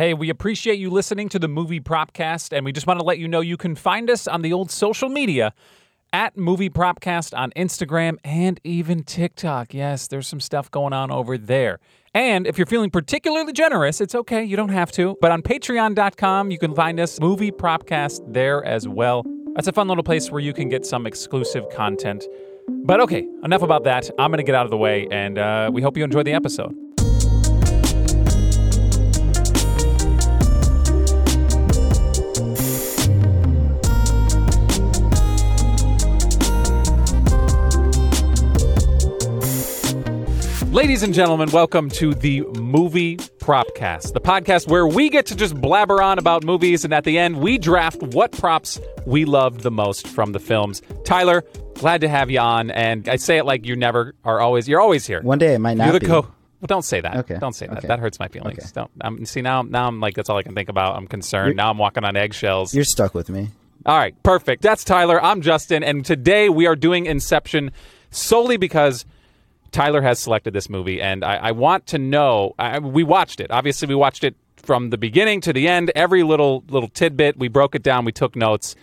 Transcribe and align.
Hey, 0.00 0.14
we 0.14 0.30
appreciate 0.30 0.78
you 0.78 0.88
listening 0.88 1.28
to 1.28 1.38
the 1.38 1.46
Movie 1.46 1.78
Propcast, 1.78 2.56
and 2.56 2.64
we 2.64 2.72
just 2.72 2.86
want 2.86 3.00
to 3.00 3.04
let 3.04 3.18
you 3.18 3.28
know 3.28 3.42
you 3.42 3.58
can 3.58 3.74
find 3.74 4.08
us 4.08 4.26
on 4.26 4.40
the 4.40 4.50
old 4.50 4.70
social 4.70 5.10
media 5.10 5.52
at 6.10 6.38
Movie 6.38 6.70
Propcast 6.70 7.36
on 7.36 7.50
Instagram 7.50 8.16
and 8.24 8.58
even 8.64 9.02
TikTok. 9.04 9.74
Yes, 9.74 10.08
there's 10.08 10.26
some 10.26 10.40
stuff 10.40 10.70
going 10.70 10.94
on 10.94 11.10
over 11.10 11.36
there. 11.36 11.80
And 12.14 12.46
if 12.46 12.56
you're 12.56 12.66
feeling 12.66 12.88
particularly 12.88 13.52
generous, 13.52 14.00
it's 14.00 14.14
okay, 14.14 14.42
you 14.42 14.56
don't 14.56 14.70
have 14.70 14.90
to. 14.92 15.18
But 15.20 15.32
on 15.32 15.42
patreon.com, 15.42 16.50
you 16.50 16.58
can 16.58 16.74
find 16.74 16.98
us 16.98 17.20
Movie 17.20 17.50
Propcast 17.50 18.20
there 18.32 18.64
as 18.64 18.88
well. 18.88 19.22
That's 19.54 19.68
a 19.68 19.72
fun 19.72 19.86
little 19.86 20.02
place 20.02 20.30
where 20.30 20.40
you 20.40 20.54
can 20.54 20.70
get 20.70 20.86
some 20.86 21.06
exclusive 21.06 21.68
content. 21.68 22.24
But 22.70 23.00
okay, 23.00 23.28
enough 23.44 23.60
about 23.60 23.84
that. 23.84 24.08
I'm 24.18 24.30
going 24.30 24.38
to 24.38 24.44
get 24.44 24.54
out 24.54 24.64
of 24.64 24.70
the 24.70 24.78
way, 24.78 25.08
and 25.10 25.36
uh, 25.36 25.68
we 25.70 25.82
hope 25.82 25.98
you 25.98 26.04
enjoy 26.04 26.22
the 26.22 26.32
episode. 26.32 26.89
Ladies 40.70 41.02
and 41.02 41.12
gentlemen, 41.12 41.50
welcome 41.50 41.88
to 41.90 42.14
the 42.14 42.42
Movie 42.42 43.16
Propcast, 43.16 44.12
the 44.12 44.20
podcast 44.20 44.68
where 44.68 44.86
we 44.86 45.08
get 45.10 45.26
to 45.26 45.34
just 45.34 45.60
blabber 45.60 46.00
on 46.00 46.16
about 46.20 46.44
movies, 46.44 46.84
and 46.84 46.94
at 46.94 47.02
the 47.02 47.18
end, 47.18 47.40
we 47.40 47.58
draft 47.58 48.00
what 48.00 48.30
props 48.30 48.78
we 49.04 49.24
loved 49.24 49.62
the 49.62 49.70
most 49.72 50.06
from 50.06 50.30
the 50.30 50.38
films. 50.38 50.80
Tyler, 51.04 51.44
glad 51.74 52.00
to 52.02 52.08
have 52.08 52.30
you 52.30 52.38
on, 52.38 52.70
and 52.70 53.08
I 53.08 53.16
say 53.16 53.36
it 53.38 53.44
like 53.46 53.66
you 53.66 53.74
never 53.74 54.14
are 54.24 54.38
always. 54.40 54.68
You're 54.68 54.80
always 54.80 55.04
here. 55.06 55.20
One 55.22 55.38
day 55.38 55.54
it 55.54 55.58
might 55.58 55.76
not 55.76 55.86
You're 55.86 55.94
the 55.94 56.00
be. 56.00 56.06
co. 56.06 56.20
Well, 56.20 56.66
don't 56.68 56.84
say 56.84 57.00
that. 57.00 57.16
Okay. 57.16 57.38
Don't 57.40 57.54
say 57.54 57.66
that. 57.66 57.78
Okay. 57.78 57.88
That 57.88 57.98
hurts 57.98 58.20
my 58.20 58.28
feelings. 58.28 58.58
Okay. 58.58 58.68
Don't. 58.72 58.90
I'm, 59.00 59.26
see 59.26 59.42
now. 59.42 59.62
Now 59.62 59.88
I'm 59.88 59.98
like 59.98 60.14
that's 60.14 60.30
all 60.30 60.36
I 60.36 60.44
can 60.44 60.54
think 60.54 60.68
about. 60.68 60.94
I'm 60.96 61.08
concerned. 61.08 61.48
You're- 61.48 61.56
now 61.56 61.70
I'm 61.70 61.78
walking 61.78 62.04
on 62.04 62.14
eggshells. 62.16 62.72
You're 62.72 62.84
stuck 62.84 63.12
with 63.12 63.28
me. 63.28 63.48
All 63.86 63.98
right, 63.98 64.14
perfect. 64.22 64.62
That's 64.62 64.84
Tyler. 64.84 65.20
I'm 65.20 65.40
Justin, 65.40 65.82
and 65.82 66.04
today 66.04 66.48
we 66.48 66.66
are 66.66 66.76
doing 66.76 67.06
Inception 67.06 67.72
solely 68.10 68.56
because 68.56 69.04
Tyler 69.72 70.02
has 70.02 70.18
selected 70.18 70.52
this 70.52 70.68
movie, 70.68 71.00
and 71.00 71.24
I, 71.24 71.36
I 71.36 71.50
want 71.52 71.86
to 71.88 71.98
know. 71.98 72.54
I, 72.58 72.78
we 72.78 73.02
watched 73.02 73.40
it. 73.40 73.50
Obviously, 73.50 73.88
we 73.88 73.94
watched 73.94 74.24
it 74.24 74.36
from 74.56 74.90
the 74.90 74.98
beginning 74.98 75.40
to 75.42 75.52
the 75.52 75.68
end. 75.68 75.90
Every 75.94 76.22
little 76.22 76.64
little 76.68 76.88
tidbit, 76.88 77.38
we 77.38 77.48
broke 77.48 77.74
it 77.74 77.82
down. 77.82 78.04
We 78.04 78.12
took 78.12 78.36
notes. 78.36 78.76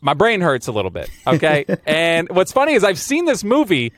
My 0.00 0.14
brain 0.14 0.40
hurts 0.40 0.66
a 0.66 0.72
little 0.72 0.90
bit. 0.90 1.08
Okay, 1.26 1.64
and 1.86 2.28
what's 2.30 2.52
funny 2.52 2.74
is 2.74 2.84
I've 2.84 2.98
seen 2.98 3.24
this 3.24 3.44
movie 3.44 3.92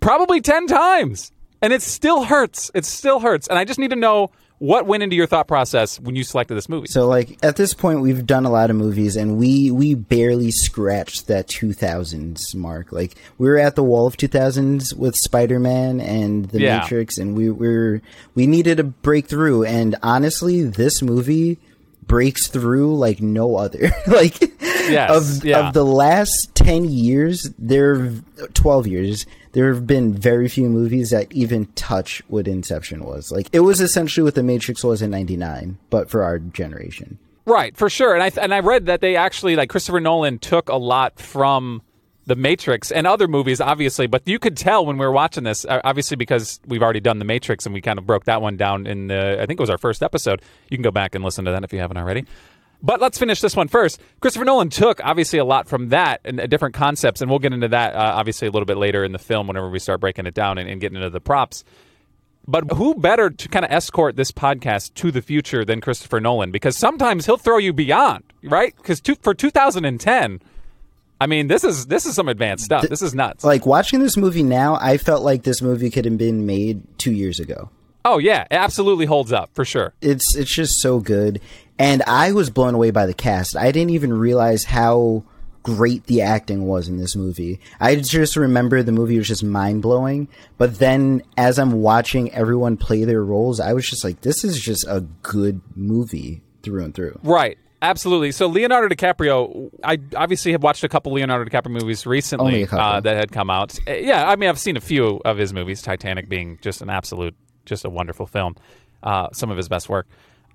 probably 0.00 0.40
ten 0.40 0.66
times, 0.66 1.32
and 1.62 1.72
it 1.72 1.82
still 1.82 2.24
hurts. 2.24 2.70
It 2.74 2.84
still 2.84 3.20
hurts, 3.20 3.48
and 3.48 3.58
I 3.58 3.64
just 3.64 3.78
need 3.78 3.90
to 3.90 3.96
know 3.96 4.30
what 4.60 4.84
went 4.86 5.02
into 5.02 5.16
your 5.16 5.26
thought 5.26 5.48
process 5.48 5.98
when 5.98 6.14
you 6.14 6.22
selected 6.22 6.54
this 6.54 6.68
movie. 6.68 6.86
So 6.86 7.08
like 7.08 7.38
at 7.42 7.56
this 7.56 7.72
point 7.72 8.02
we've 8.02 8.26
done 8.26 8.44
a 8.44 8.50
lot 8.50 8.68
of 8.68 8.76
movies 8.76 9.16
and 9.16 9.38
we 9.38 9.70
we 9.70 9.94
barely 9.94 10.50
scratched 10.50 11.28
that 11.28 11.48
2000s 11.48 12.54
mark. 12.54 12.92
Like 12.92 13.14
we 13.38 13.48
were 13.48 13.58
at 13.58 13.74
the 13.74 13.82
wall 13.82 14.06
of 14.06 14.18
2000s 14.18 14.94
with 14.94 15.16
Spider-Man 15.16 15.98
and 16.00 16.44
The 16.50 16.60
Yeah. 16.60 16.80
Matrix 16.80 17.16
and 17.16 17.34
we 17.34 17.50
were 17.50 18.02
we 18.34 18.46
needed 18.46 18.78
a 18.78 18.84
breakthrough 18.84 19.64
and 19.64 19.96
honestly 20.02 20.62
this 20.62 21.00
movie 21.00 21.58
breaks 22.02 22.48
through 22.48 22.96
like 22.98 23.22
no 23.22 23.56
other. 23.56 23.90
like 24.06 24.42
of 24.42 25.42
yeah. 25.42 25.68
of 25.68 25.72
the 25.72 25.84
last 25.86 26.50
10 26.54 26.84
years, 26.84 27.48
there 27.58 28.12
12 28.52 28.86
years, 28.88 29.26
there 29.52 29.72
have 29.72 29.86
been 29.86 30.14
very 30.14 30.48
few 30.48 30.68
movies 30.68 31.10
that 31.10 31.32
even 31.32 31.66
touch 31.74 32.22
what 32.28 32.46
Inception 32.46 33.04
was. 33.04 33.32
Like 33.32 33.48
it 33.52 33.60
was 33.60 33.80
essentially 33.80 34.24
what 34.24 34.34
The 34.34 34.42
Matrix 34.42 34.84
was 34.84 35.02
in 35.02 35.10
99, 35.10 35.78
but 35.90 36.08
for 36.10 36.22
our 36.22 36.38
generation. 36.38 37.18
Right, 37.46 37.76
for 37.76 37.90
sure. 37.90 38.14
And 38.14 38.22
I 38.22 38.30
and 38.40 38.54
I 38.54 38.60
read 38.60 38.86
that 38.86 39.00
they 39.00 39.16
actually 39.16 39.56
like 39.56 39.70
Christopher 39.70 40.00
Nolan 40.00 40.38
took 40.38 40.68
a 40.68 40.76
lot 40.76 41.18
from 41.18 41.82
The 42.26 42.36
Matrix 42.36 42.92
and 42.92 43.06
other 43.06 43.26
movies, 43.26 43.60
obviously. 43.60 44.06
But 44.06 44.22
you 44.28 44.38
could 44.38 44.56
tell 44.56 44.86
when 44.86 44.98
we 44.98 45.04
were 45.06 45.12
watching 45.12 45.44
this, 45.44 45.64
uh, 45.64 45.80
obviously 45.82 46.16
because 46.16 46.60
we've 46.66 46.82
already 46.82 47.00
done 47.00 47.18
The 47.18 47.24
Matrix 47.24 47.66
and 47.66 47.72
we 47.72 47.80
kind 47.80 47.98
of 47.98 48.06
broke 48.06 48.24
that 48.26 48.40
one 48.40 48.56
down 48.56 48.86
in 48.86 49.08
the 49.08 49.40
I 49.40 49.46
think 49.46 49.58
it 49.58 49.62
was 49.62 49.70
our 49.70 49.78
first 49.78 50.02
episode. 50.02 50.42
You 50.68 50.76
can 50.76 50.82
go 50.82 50.92
back 50.92 51.14
and 51.14 51.24
listen 51.24 51.44
to 51.46 51.50
that 51.50 51.64
if 51.64 51.72
you 51.72 51.80
haven't 51.80 51.96
already. 51.96 52.24
But 52.82 53.00
let's 53.00 53.18
finish 53.18 53.40
this 53.40 53.54
one 53.54 53.68
first. 53.68 54.00
Christopher 54.20 54.44
Nolan 54.44 54.70
took 54.70 55.00
obviously 55.04 55.38
a 55.38 55.44
lot 55.44 55.68
from 55.68 55.90
that 55.90 56.20
and 56.24 56.40
uh, 56.40 56.46
different 56.46 56.74
concepts, 56.74 57.20
and 57.20 57.30
we'll 57.30 57.38
get 57.38 57.52
into 57.52 57.68
that 57.68 57.94
uh, 57.94 58.12
obviously 58.14 58.48
a 58.48 58.50
little 58.50 58.66
bit 58.66 58.78
later 58.78 59.04
in 59.04 59.12
the 59.12 59.18
film 59.18 59.46
whenever 59.46 59.68
we 59.68 59.78
start 59.78 60.00
breaking 60.00 60.26
it 60.26 60.34
down 60.34 60.56
and, 60.58 60.68
and 60.68 60.80
getting 60.80 60.96
into 60.96 61.10
the 61.10 61.20
props. 61.20 61.64
But 62.48 62.72
who 62.72 62.94
better 62.94 63.28
to 63.30 63.48
kind 63.48 63.64
of 63.64 63.70
escort 63.70 64.16
this 64.16 64.32
podcast 64.32 64.94
to 64.94 65.10
the 65.10 65.20
future 65.22 65.64
than 65.64 65.80
Christopher 65.80 66.20
Nolan? 66.20 66.50
Because 66.50 66.76
sometimes 66.76 67.26
he'll 67.26 67.36
throw 67.36 67.58
you 67.58 67.72
beyond, 67.72 68.24
right? 68.42 68.74
Because 68.76 69.00
for 69.20 69.34
2010, 69.34 70.40
I 71.20 71.26
mean, 71.26 71.48
this 71.48 71.64
is 71.64 71.86
this 71.86 72.06
is 72.06 72.14
some 72.14 72.28
advanced 72.28 72.64
stuff. 72.64 72.88
This 72.88 73.02
is 73.02 73.14
nuts. 73.14 73.44
Like 73.44 73.66
watching 73.66 74.00
this 74.00 74.16
movie 74.16 74.42
now, 74.42 74.78
I 74.80 74.96
felt 74.96 75.22
like 75.22 75.42
this 75.42 75.60
movie 75.60 75.90
could 75.90 76.06
have 76.06 76.16
been 76.16 76.46
made 76.46 76.82
2 76.98 77.12
years 77.12 77.38
ago. 77.38 77.68
oh 78.06 78.16
yeah, 78.18 78.42
it 78.50 78.54
absolutely 78.54 79.04
holds 79.04 79.30
up 79.32 79.50
for 79.52 79.64
sure. 79.66 79.92
It's 80.00 80.34
it's 80.34 80.50
just 80.52 80.80
so 80.80 80.98
good. 80.98 81.40
And 81.80 82.02
I 82.06 82.32
was 82.32 82.50
blown 82.50 82.74
away 82.74 82.90
by 82.90 83.06
the 83.06 83.14
cast. 83.14 83.56
I 83.56 83.72
didn't 83.72 83.90
even 83.90 84.12
realize 84.12 84.64
how 84.64 85.24
great 85.62 86.04
the 86.04 86.20
acting 86.20 86.66
was 86.66 86.88
in 86.88 86.98
this 86.98 87.16
movie. 87.16 87.58
I 87.80 87.96
just 87.96 88.36
remember 88.36 88.82
the 88.82 88.92
movie 88.92 89.16
was 89.16 89.28
just 89.28 89.42
mind 89.42 89.80
blowing. 89.80 90.28
But 90.58 90.78
then 90.78 91.22
as 91.38 91.58
I'm 91.58 91.72
watching 91.80 92.32
everyone 92.32 92.76
play 92.76 93.04
their 93.04 93.24
roles, 93.24 93.60
I 93.60 93.72
was 93.72 93.88
just 93.88 94.04
like, 94.04 94.20
this 94.20 94.44
is 94.44 94.60
just 94.60 94.86
a 94.86 95.00
good 95.22 95.62
movie 95.74 96.42
through 96.62 96.84
and 96.84 96.94
through. 96.94 97.18
Right. 97.22 97.56
Absolutely. 97.80 98.32
So 98.32 98.46
Leonardo 98.46 98.94
DiCaprio, 98.94 99.70
I 99.82 99.98
obviously 100.14 100.52
have 100.52 100.62
watched 100.62 100.84
a 100.84 100.88
couple 100.88 101.12
Leonardo 101.12 101.48
DiCaprio 101.48 101.70
movies 101.70 102.04
recently 102.04 102.46
Only 102.46 102.62
a 102.64 102.66
couple. 102.66 102.84
Uh, 102.84 103.00
that 103.00 103.16
had 103.16 103.32
come 103.32 103.48
out. 103.48 103.78
Yeah, 103.88 104.28
I 104.28 104.36
mean, 104.36 104.50
I've 104.50 104.58
seen 104.58 104.76
a 104.76 104.82
few 104.82 105.22
of 105.24 105.38
his 105.38 105.54
movies. 105.54 105.80
Titanic 105.80 106.28
being 106.28 106.58
just 106.60 106.82
an 106.82 106.90
absolute, 106.90 107.34
just 107.64 107.86
a 107.86 107.90
wonderful 107.90 108.26
film. 108.26 108.56
Uh, 109.02 109.28
some 109.32 109.50
of 109.50 109.56
his 109.56 109.66
best 109.66 109.88
work. 109.88 110.06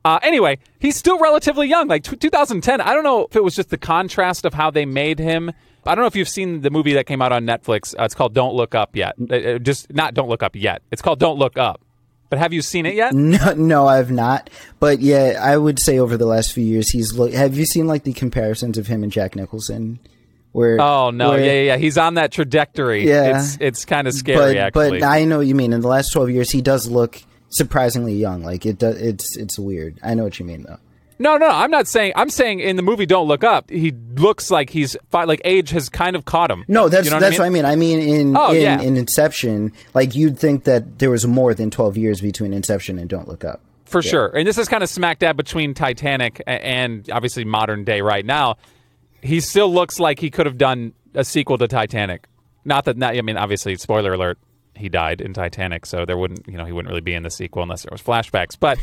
Uh, 0.06 0.20
anyway, 0.22 0.60
he's 0.80 0.96
still 0.96 1.18
relatively 1.20 1.68
young, 1.68 1.88
like 1.88 2.04
t- 2.04 2.16
2010. 2.16 2.80
I 2.80 2.94
don't 2.94 3.04
know 3.04 3.26
if 3.26 3.36
it 3.36 3.44
was 3.44 3.56
just 3.56 3.72
the 3.72 3.78
contrast 3.78 4.46
of 4.46 4.54
how 4.54 4.70
they 4.70 4.86
made 4.86 5.18
him. 5.18 5.52
I 5.84 5.96
don't 5.96 6.04
know 6.04 6.08
if 6.08 6.16
you've 6.16 6.30
seen 6.30 6.62
the 6.62 6.70
movie 6.70 6.94
that 6.94 7.08
came 7.08 7.24
out 7.24 7.32
on 7.32 7.44
Netflix. 7.46 7.96
Uh, 8.00 8.04
it's 8.04 8.14
called 8.14 8.36
Don't 8.36 8.54
Look 8.54 8.76
Up 8.76 8.96
Yet. 8.96 9.16
Uh, 9.20 9.36
uh, 9.36 9.58
just 9.58 9.92
not 9.92 10.14
Don't 10.14 10.30
Look 10.30 10.44
Up 10.44 10.56
Yet. 10.56 10.84
It's 10.92 11.02
called 11.02 11.20
Don't 11.20 11.40
Look 11.40 11.58
Up. 11.58 11.82
But 12.30 12.38
have 12.40 12.54
you 12.54 12.62
seen 12.62 12.86
it 12.86 12.94
yet? 12.96 13.14
No, 13.16 13.54
no, 13.54 13.88
I've 13.88 14.12
not. 14.12 14.50
But 14.80 15.00
yeah, 15.00 15.40
I 15.42 15.58
would 15.58 15.80
say 15.80 15.98
over 15.98 16.18
the 16.18 16.26
last 16.28 16.54
few 16.54 16.64
years, 16.64 16.90
he's 16.90 17.14
look. 17.14 17.34
Have 17.34 17.58
you 17.58 17.66
seen 17.66 17.88
like 17.88 18.04
the 18.04 18.14
comparisons 18.14 18.78
of 18.78 18.88
him 18.88 19.04
and 19.04 19.12
Jack 19.12 19.36
Nicholson? 19.36 20.00
Where 20.52 20.80
Oh 20.80 21.10
no, 21.10 21.30
where- 21.32 21.40
yeah, 21.40 21.52
yeah, 21.52 21.62
yeah. 21.62 21.78
He's 21.78 21.98
on 21.98 22.14
that 22.16 22.32
trajectory. 22.32 23.08
Yeah. 23.08 23.38
it's 23.40 23.58
it's 23.60 23.86
kind 23.86 24.08
of 24.08 24.14
scary 24.14 24.54
but, 24.56 24.58
actually. 24.58 25.00
But 25.00 25.06
I 25.08 25.24
know 25.26 25.38
what 25.38 25.48
you 25.48 25.56
mean. 25.56 25.74
In 25.74 25.82
the 25.82 25.88
last 25.88 26.12
twelve 26.14 26.30
years, 26.30 26.50
he 26.52 26.62
does 26.62 26.88
look 26.88 27.22
surprisingly 27.58 28.14
young. 28.16 28.44
Like 28.44 28.66
it 28.66 28.78
does. 28.78 29.00
It's 29.02 29.36
it's 29.38 29.58
weird. 29.60 30.00
I 30.04 30.14
know 30.14 30.24
what 30.24 30.40
you 30.40 30.46
mean 30.46 30.64
though. 30.64 30.78
no, 31.18 31.38
no, 31.38 31.48
I'm 31.48 31.72
not 31.72 31.88
saying. 31.88 32.14
I'm 32.16 32.30
saying 32.30 32.60
in 32.60 32.76
the 32.76 32.82
movie 32.82 33.06
Don't 33.06 33.28
Look 33.28 33.44
Up, 33.44 33.70
he 33.70 33.92
looks 34.16 34.52
like 34.52 34.70
he's 34.70 34.98
like 35.14 35.42
age 35.46 35.70
has 35.70 35.88
kind 35.90 36.16
of 36.16 36.26
caught 36.26 36.52
him. 36.52 36.66
No, 36.68 36.90
that's 36.90 37.06
You 37.06 37.12
know 37.12 37.20
that's 37.20 37.38
what 37.40 37.44
what 37.44 37.48
I 37.48 37.50
mean. 37.50 37.66
I 37.66 37.76
mean 37.76 38.00
in 38.00 38.36
Oh, 38.38 38.52
in, 38.52 38.62
yeah. 38.62 38.82
in 38.82 38.98
Inception, 38.98 39.72
like 39.94 40.16
you'd 40.16 40.38
think 40.38 40.66
that 40.66 41.00
there 41.00 41.10
was 41.10 41.26
more 41.26 41.54
than 41.54 41.72
twelve 41.72 41.98
years 41.98 42.22
between 42.22 42.54
Inception 42.54 43.00
and 43.00 43.10
Don't 43.10 43.28
Look 43.28 43.44
Up. 43.46 43.62
for 43.86 44.02
sure. 44.02 44.28
And 44.36 44.46
this 44.48 44.58
is 44.58 44.68
kind 44.68 44.84
of 44.84 44.90
smack 44.90 45.20
dab 45.20 45.38
between 45.38 45.74
Titanic 45.74 46.42
and 46.46 47.10
obviously 47.12 47.46
modern 47.46 47.84
day 47.86 48.02
right 48.02 48.26
now. 48.26 48.58
He 49.22 49.40
still 49.40 49.74
looks 49.74 50.00
like 50.00 50.20
he 50.20 50.30
could 50.30 50.46
have 50.46 50.58
done 50.58 50.94
a 51.14 51.24
sequel 51.24 51.58
to 51.58 51.68
Titanic. 51.68 52.28
Not 52.66 52.86
that, 52.86 52.98
not, 52.98 53.16
I 53.16 53.22
mean, 53.22 53.38
obviously, 53.38 53.76
spoiler 53.76 54.14
alert, 54.14 54.38
he 54.76 54.90
died 54.90 55.22
in 55.22 55.34
Titanic, 55.34 55.86
so 55.86 56.06
there 56.06 56.18
wouldn't, 56.18 56.48
you 56.48 56.58
know, 56.58 56.66
he 56.66 56.72
wouldn't 56.72 56.90
really 56.90 57.02
be 57.02 57.14
in 57.14 57.24
the 57.24 57.30
sequel 57.30 57.64
unless 57.64 57.84
there 57.84 57.92
was 57.92 58.02
flashbacks. 58.02 58.58
But 58.60 58.80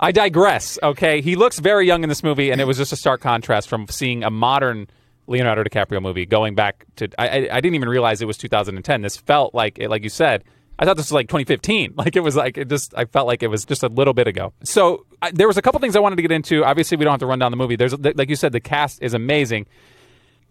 I 0.00 0.12
digress. 0.12 0.78
Okay, 0.82 1.20
he 1.20 1.36
looks 1.36 1.58
very 1.58 1.86
young 1.86 2.02
in 2.02 2.08
this 2.08 2.22
movie, 2.22 2.50
and 2.50 2.60
it 2.60 2.64
was 2.64 2.76
just 2.76 2.92
a 2.92 2.96
stark 2.96 3.20
contrast 3.20 3.68
from 3.68 3.86
seeing 3.88 4.24
a 4.24 4.30
modern 4.30 4.88
Leonardo 5.26 5.64
DiCaprio 5.64 6.00
movie 6.02 6.26
going 6.26 6.54
back 6.54 6.84
to. 6.96 7.08
I, 7.18 7.48
I, 7.50 7.60
didn't 7.60 7.74
even 7.74 7.88
realize 7.88 8.22
it 8.22 8.26
was 8.26 8.38
2010. 8.38 9.02
This 9.02 9.16
felt 9.16 9.54
like, 9.54 9.78
it, 9.78 9.90
like 9.90 10.02
you 10.02 10.08
said, 10.08 10.44
I 10.78 10.84
thought 10.84 10.96
this 10.96 11.06
was 11.06 11.12
like 11.12 11.28
2015. 11.28 11.94
Like 11.96 12.16
it 12.16 12.20
was 12.20 12.36
like 12.36 12.58
it 12.58 12.68
just. 12.68 12.94
I 12.96 13.06
felt 13.06 13.26
like 13.26 13.42
it 13.42 13.48
was 13.48 13.64
just 13.64 13.82
a 13.82 13.88
little 13.88 14.14
bit 14.14 14.28
ago. 14.28 14.52
So 14.62 15.06
I, 15.22 15.30
there 15.30 15.48
was 15.48 15.56
a 15.56 15.62
couple 15.62 15.80
things 15.80 15.96
I 15.96 16.00
wanted 16.00 16.16
to 16.16 16.22
get 16.22 16.30
into. 16.30 16.64
Obviously, 16.64 16.96
we 16.96 17.04
don't 17.04 17.12
have 17.12 17.20
to 17.20 17.26
run 17.26 17.38
down 17.38 17.50
the 17.50 17.56
movie. 17.56 17.76
There's 17.76 17.98
like 17.98 18.28
you 18.28 18.36
said, 18.36 18.52
the 18.52 18.60
cast 18.60 19.02
is 19.02 19.14
amazing. 19.14 19.66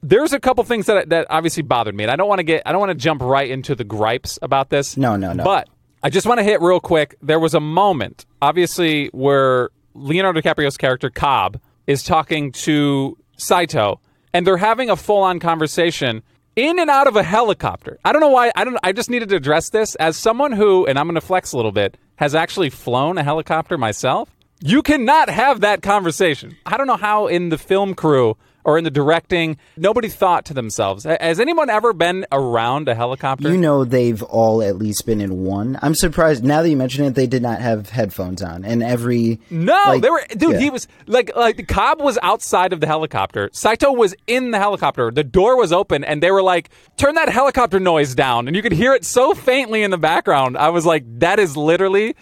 There's 0.07 0.34
a 0.34 0.40
couple 0.40 0.63
things 0.63 0.86
that 0.86 1.10
that 1.10 1.25
obviously 1.31 1.63
bothered 1.63 1.96
me, 1.96 2.04
and 2.04 2.12
I 2.12 2.16
don't 2.16 2.30
want 2.30 2.38
to 2.38 2.44
get. 2.44 2.62
I 2.63 2.72
don't 2.72 2.80
want 2.80 2.92
to 2.92 2.96
jump 2.96 3.24
right 3.24 3.50
into 3.50 3.74
the 3.74 3.84
gripes 3.84 4.38
about 4.44 4.69
this. 4.69 4.98
No, 4.98 5.16
no, 5.16 5.34
no. 5.34 5.44
But 5.44 5.68
I 6.04 6.12
just 6.12 6.28
want 6.28 6.38
to 6.38 6.44
hit 6.44 6.62
real 6.62 6.80
quick. 6.80 7.16
There 7.24 7.40
was 7.40 7.56
a 7.56 7.60
moment, 7.60 8.28
obviously, 8.40 9.07
where 9.07 9.72
Leonardo 9.96 10.42
DiCaprio's 10.42 10.78
character 10.78 11.10
Cobb 11.10 11.60
is 11.88 12.04
talking 12.04 12.52
to 12.52 13.18
Saito, 13.38 14.00
and 14.31 14.46
they're 14.46 14.57
having 14.57 14.92
a 14.92 14.96
full-on 14.96 15.40
conversation 15.40 16.22
in 16.56 16.78
and 16.78 16.90
out 16.90 17.08
of 17.08 17.16
a 17.16 17.24
helicopter. 17.24 17.98
I 18.06 18.12
don't 18.12 18.22
know 18.22 18.30
why. 18.30 18.51
I 18.56 18.63
don't. 18.63 18.78
I 18.84 18.92
just 18.92 19.10
needed 19.10 19.30
to 19.30 19.36
address 19.38 19.69
this 19.69 19.96
as 19.96 20.16
someone 20.18 20.51
who, 20.51 20.86
and 20.86 21.00
I'm 21.00 21.08
going 21.08 21.16
to 21.16 21.22
flex 21.22 21.51
a 21.51 21.58
little 21.58 21.72
bit, 21.72 21.98
has 22.18 22.36
actually 22.36 22.69
flown 22.69 23.18
a 23.18 23.24
helicopter 23.24 23.75
myself. 23.75 24.30
You 24.62 24.84
cannot 24.84 25.30
have 25.30 25.62
that 25.62 25.81
conversation. 25.81 26.56
I 26.63 26.78
don't 26.78 26.86
know 26.88 26.96
how 26.96 27.25
in 27.25 27.50
the 27.50 27.58
film 27.58 27.96
crew 27.96 28.38
or 28.65 28.77
in 28.77 28.83
the 28.83 28.91
directing, 28.91 29.57
nobody 29.77 30.09
thought 30.09 30.44
to 30.45 30.53
themselves, 30.53 31.06
has 31.06 31.39
anyone 31.39 31.69
ever 31.69 31.94
been 31.94 32.25
around 32.31 32.89
a 32.89 32.95
helicopter? 32.95 33.50
You 33.50 33.57
know, 33.57 33.85
they've 33.85 34.21
all 34.23 34.62
at 34.62 34.75
least 34.77 35.06
been 35.06 35.21
in 35.21 35.44
one. 35.44 35.77
I'm 35.81 35.95
surprised 35.95 36.44
now 36.44 36.63
that 36.63 36.69
you 36.69 36.75
mention 36.75 37.06
it, 37.06 37.13
they 37.15 37.27
did 37.27 37.44
not 37.44 37.62
have 37.62 37.89
headphones 37.89 38.41
on, 38.41 38.65
and 38.65 38.83
every 38.83 39.39
no, 39.50 39.79
like, 39.85 40.01
they 40.01 40.09
were 40.09 40.25
dude. 40.35 40.53
yeah. 40.53 40.59
He 40.59 40.69
was 40.71 40.88
like 41.06 41.35
like 41.35 41.57
the 41.57 41.63
Cobb 41.63 42.01
was 42.01 42.17
outside 42.23 42.73
of 42.73 42.79
the 42.79 42.88
helicopter. 42.88 43.50
Saito 43.53 43.94
was 43.94 44.15
in 44.25 44.50
the 44.50 44.57
helicopter. 44.57 45.12
The 45.12 45.23
door 45.23 45.57
was 45.57 45.71
open, 45.71 46.03
and 46.03 46.23
they 46.23 46.31
were 46.31 46.44
like, 46.44 46.69
"Turn 46.97 47.13
that 47.15 47.29
helicopter 47.29 47.79
noise 47.79 48.15
down," 48.15 48.47
and 48.47 48.56
you 48.56 48.63
could 48.63 48.71
hear 48.71 48.94
it 48.94 49.06
so 49.06 49.35
faintly 49.35 49.83
in 49.83 49.91
the 49.91 49.97
background. 49.97 50.57
I 50.57 50.69
was 50.69 50.85
like, 50.85 51.03
"That 51.19 51.39
is 51.39 51.56
literally." 51.56 52.15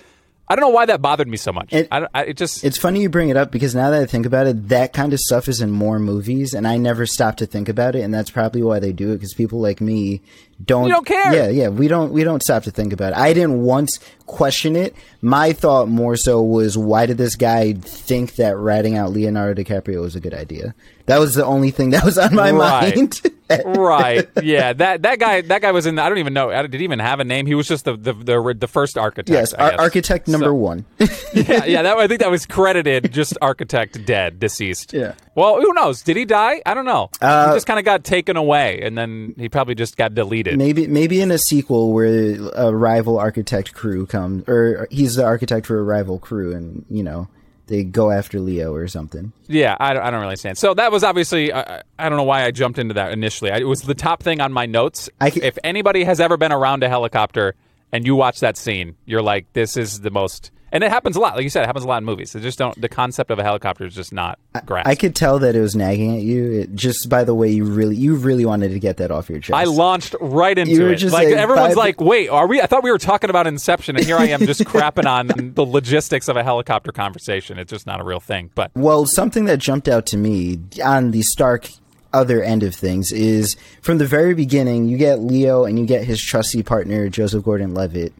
I 0.54 0.56
don't 0.56 0.62
know 0.70 0.70
why 0.76 0.86
that 0.86 1.02
bothered 1.02 1.28
me 1.28 1.36
so 1.38 1.52
much. 1.52 1.74
It- 1.74 1.88
I, 1.92 2.08
I, 2.14 2.24
it 2.26 2.38
just 2.38 2.64
It's 2.64 2.78
funny 2.78 3.02
you 3.02 3.10
bring 3.10 3.30
it 3.30 3.38
up 3.38 3.50
because 3.52 3.74
now 3.74 3.90
that 3.90 4.04
I 4.04 4.06
think 4.06 4.28
about 4.28 4.46
it, 4.46 4.70
that 4.70 4.94
kind 4.94 5.12
of 5.12 5.20
stuff 5.20 5.48
is 5.48 5.62
in 5.62 5.72
more 5.72 5.98
movies, 5.98 6.54
and 6.54 6.68
I 6.68 6.78
never 6.78 7.08
stop 7.08 7.38
to 7.38 7.48
think 7.48 7.68
about 7.70 7.96
it, 7.96 8.02
and 8.02 8.14
that's 8.14 8.30
probably 8.30 8.62
why 8.62 8.78
they 8.80 8.94
do 8.94 9.12
it 9.12 9.16
because 9.16 9.34
people 9.34 9.60
like 9.60 9.82
me 9.82 10.22
don't. 10.64 10.90
Don't 10.90 11.06
care. 11.08 11.34
Yeah, 11.34 11.50
yeah, 11.50 11.70
we 11.70 11.88
don't. 11.88 12.14
We 12.14 12.24
don't 12.24 12.44
stop 12.44 12.62
to 12.64 12.72
think 12.72 12.94
about 12.94 13.14
it. 13.14 13.18
I 13.18 13.34
didn't 13.34 13.64
once 13.64 14.00
question 14.28 14.76
it. 14.76 14.96
My 15.22 15.54
thought 15.54 15.90
more 15.90 16.16
so 16.16 16.42
was, 16.44 16.78
why 16.78 17.08
did 17.08 17.18
this 17.18 17.36
guy 17.36 17.74
think 17.74 18.36
that 18.36 18.56
ratting 18.56 18.96
out 18.96 19.12
Leonardo 19.12 19.62
DiCaprio 19.64 20.02
was 20.02 20.16
a 20.16 20.20
good 20.20 20.36
idea? 20.36 20.76
That 21.06 21.20
was 21.20 21.36
the 21.36 21.46
only 21.46 21.72
thing 21.72 21.90
that 21.90 22.06
was 22.06 22.18
on 22.18 22.34
my 22.34 22.52
Right. 22.52 22.96
mind. 22.96 23.22
right. 23.78 24.28
Yeah. 24.42 24.72
That 24.74 25.02
that 25.02 25.20
guy 25.20 25.42
that 25.42 25.62
guy 25.62 25.72
was 25.72 25.86
in. 25.86 26.00
I 26.00 26.08
don't 26.08 26.18
even 26.18 26.34
know. 26.34 26.50
Did 26.66 26.74
he 26.76 26.84
even 26.86 27.00
have 27.00 27.20
a 27.20 27.26
name? 27.26 27.46
He 27.46 27.56
was 27.56 27.68
just 27.68 27.84
the 27.86 27.98
the 27.98 28.14
the, 28.14 28.56
the 28.58 28.68
first 28.68 28.98
architect. 28.98 29.30
yes, 29.30 29.54
ar- 29.54 29.74
architect 29.80 30.28
number 30.30 30.46
So- 30.48 30.54
one. 30.54 30.86
yeah, 31.34 31.66
yeah. 31.66 31.82
That 31.82 31.98
I 31.98 32.08
think 32.08 32.22
that 32.22 32.32
was 32.32 32.46
credited. 32.46 33.12
Just 33.12 33.38
architect 33.42 34.06
dead, 34.06 34.40
deceased. 34.40 34.94
Yeah. 34.94 35.16
Well, 35.36 35.60
who 35.60 35.74
knows? 35.74 36.02
Did 36.02 36.16
he 36.16 36.24
die? 36.26 36.62
I 36.66 36.74
don't 36.74 36.86
know. 36.86 37.10
Uh, 37.22 37.50
he 37.50 37.56
just 37.58 37.68
kind 37.68 37.80
of 37.80 37.86
got 37.86 38.04
taken 38.06 38.38
away, 38.38 38.80
and 38.82 38.98
then 38.98 39.36
he 39.38 39.50
probably 39.50 39.76
just 39.76 39.98
got 39.98 40.16
deleted. 40.16 40.58
Maybe 40.58 40.88
maybe 40.88 41.20
in 41.22 41.32
a 41.32 41.38
sequel 41.38 41.92
where 41.92 42.36
a 42.56 42.74
rival 42.74 43.20
architect 43.20 43.74
crew 43.74 44.06
comes, 44.06 44.48
or 44.48 44.88
he's 44.90 45.16
the 45.16 45.26
architect 45.26 45.66
for 45.68 45.78
a 45.80 45.84
rival 45.84 46.18
crew, 46.18 46.56
and 46.56 46.86
you 46.90 47.04
know 47.04 47.28
they 47.68 47.84
go 47.84 48.12
after 48.12 48.40
Leo 48.40 48.74
or 48.74 48.88
something. 48.88 49.32
Yeah, 49.48 49.78
I, 49.80 49.94
don't- 49.94 50.04
I 50.04 50.12
don't 50.12 50.20
really 50.20 50.32
understand. 50.32 50.58
So 50.58 50.74
that 50.74 50.92
was 50.92 51.04
obviously. 51.04 51.52
I, 51.54 51.82
I- 51.98 52.10
don't 52.10 52.18
know 52.18 52.24
why 52.24 52.44
I 52.44 52.52
jumped 52.52 52.80
into 52.80 52.94
that 52.96 53.12
initially. 53.14 53.52
I, 53.52 53.58
it 53.60 53.68
was 53.68 53.82
the 53.84 53.96
top 53.96 54.22
thing 54.22 54.42
on 54.42 54.52
my 54.52 54.66
notes. 54.66 55.10
I 55.22 55.30
ca- 55.32 55.40
if 55.44 55.58
anybody 55.64 56.04
has 56.04 56.20
ever 56.20 56.36
been 56.38 56.52
around 56.52 56.84
a 56.84 56.90
helicopter 56.90 57.56
and 57.94 58.06
you 58.06 58.16
watch 58.16 58.42
that 58.42 58.58
scene, 58.58 58.96
you're 59.06 59.22
like, 59.22 59.52
this 59.54 59.78
is 59.78 60.02
the 60.02 60.12
most. 60.12 60.52
And 60.74 60.84
it 60.84 60.90
happens 60.90 61.16
a 61.16 61.20
lot. 61.20 61.36
Like 61.36 61.44
you 61.44 61.52
said, 61.52 61.62
it 61.64 61.68
happens 61.68 61.86
a 61.86 61.88
lot 61.88 62.00
in 62.00 62.06
movies. 62.06 62.34
They 62.34 62.40
just 62.40 62.58
don't. 62.58 62.80
The 62.82 62.90
concept 62.90 63.30
of 63.30 63.38
a 63.38 63.44
helicopter 63.44 63.86
is 63.86 63.94
just 63.94 64.12
not 64.12 64.40
grasped. 64.66 64.90
I 64.90 64.96
could 64.96 65.16
tell 65.16 65.38
that 65.40 65.56
it 65.56 65.62
was 65.62 65.76
nagging 65.76 66.18
at 66.18 66.24
you 66.24 66.52
it, 66.52 66.74
just 66.74 67.10
by 67.10 67.24
the 67.24 67.36
way 67.36 67.50
you 67.52 67.64
really 67.64 67.96
you 67.96 68.16
really 68.16 68.44
wanted 68.44 68.70
to 68.70 68.80
get 68.80 68.98
that 68.98 69.12
off 69.12 69.30
your 69.30 69.40
chest. 69.40 69.54
I 69.56 69.66
launched 69.66 70.16
right 70.20 70.58
into 70.58 70.74
You 70.74 70.84
were 70.84 70.94
it. 70.94 70.96
just 70.96 71.14
like 71.14 71.28
like, 71.28 71.38
everyone's 71.38 71.76
like, 71.76 72.02
"Wait, 72.02 72.28
are 72.28 72.48
we?" 72.48 72.60
I 72.60 72.66
thought 72.66 72.84
we 72.84 72.92
were 72.92 72.98
talking 72.98 73.30
about 73.30 73.46
Inception, 73.46 73.96
and 73.98 74.04
here 74.06 74.18
I 74.18 74.30
am 74.30 74.48
just 74.48 74.62
crapping 74.66 75.06
on 75.06 75.54
the 75.54 75.64
logistics 75.64 76.28
of 76.28 76.38
a 76.38 76.44
helicopter 76.44 76.92
conversation. 76.92 77.60
It's 77.60 77.70
just 77.70 77.86
not 77.86 78.02
a 78.02 78.04
real 78.04 78.20
thing. 78.20 78.50
But 78.56 78.72
Well, 78.76 79.06
something 79.06 79.46
that 79.46 79.60
jumped 79.60 79.88
out 79.88 80.08
to 80.08 80.18
me 80.18 80.60
on 80.84 81.12
the 81.12 81.22
stark 81.22 81.70
other 82.14 82.42
end 82.42 82.64
of 82.64 82.74
things 82.76 83.12
is 83.12 83.56
from 83.82 83.98
the 83.98 84.06
very 84.06 84.34
beginning, 84.34 84.88
you 84.88 84.98
get 84.98 85.20
Leo 85.20 85.66
and 85.66 85.78
you 85.80 85.86
get 85.86 86.04
his 86.04 86.22
trusty 86.22 86.64
partner, 86.64 87.10
Joseph 87.10 87.44
Gordon 87.44 87.74
Levitt. 87.74 88.14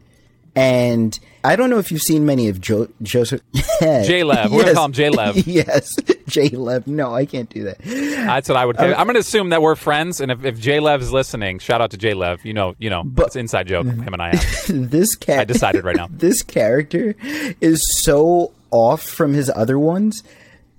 And 0.56 1.18
I 1.42 1.56
don't 1.56 1.68
know 1.68 1.78
if 1.78 1.90
you've 1.90 2.02
seen 2.02 2.24
many 2.24 2.48
of 2.48 2.60
jo- 2.60 2.88
Joseph. 3.02 3.40
J-Lev. 3.80 4.52
We're 4.52 4.62
gonna 4.62 4.74
call 4.74 4.84
him 4.86 4.92
J-Lev. 4.92 5.36
yes. 5.46 5.94
J 6.26 6.48
Lev. 6.48 6.86
No, 6.86 7.14
I 7.14 7.26
can't 7.26 7.48
do 7.50 7.64
that. 7.64 7.78
that's 7.80 8.48
what 8.48 8.56
I 8.56 8.64
would. 8.64 8.78
I'm 8.78 9.06
going 9.06 9.14
to 9.14 9.20
assume 9.20 9.50
that 9.50 9.62
we're 9.62 9.74
friends, 9.74 10.20
and 10.20 10.32
if, 10.32 10.44
if 10.44 10.58
J 10.58 10.80
Lev 10.80 11.02
is 11.02 11.12
listening, 11.12 11.58
shout 11.58 11.80
out 11.80 11.90
to 11.90 11.96
J 11.96 12.14
Lev. 12.14 12.44
You 12.44 12.54
know, 12.54 12.74
you 12.78 12.90
know, 12.90 13.04
it's 13.18 13.36
an 13.36 13.40
inside 13.40 13.66
joke. 13.68 13.86
Him 13.86 14.12
and 14.12 14.22
I 14.22 14.34
have. 14.34 14.54
This 14.94 15.14
cat. 15.16 15.40
I 15.40 15.44
decided 15.44 15.84
right 15.84 15.96
now. 15.96 16.08
this 16.10 16.42
character 16.42 17.14
is 17.60 17.82
so 18.02 18.52
off 18.70 19.02
from 19.02 19.34
his 19.34 19.50
other 19.50 19.78
ones 19.78 20.22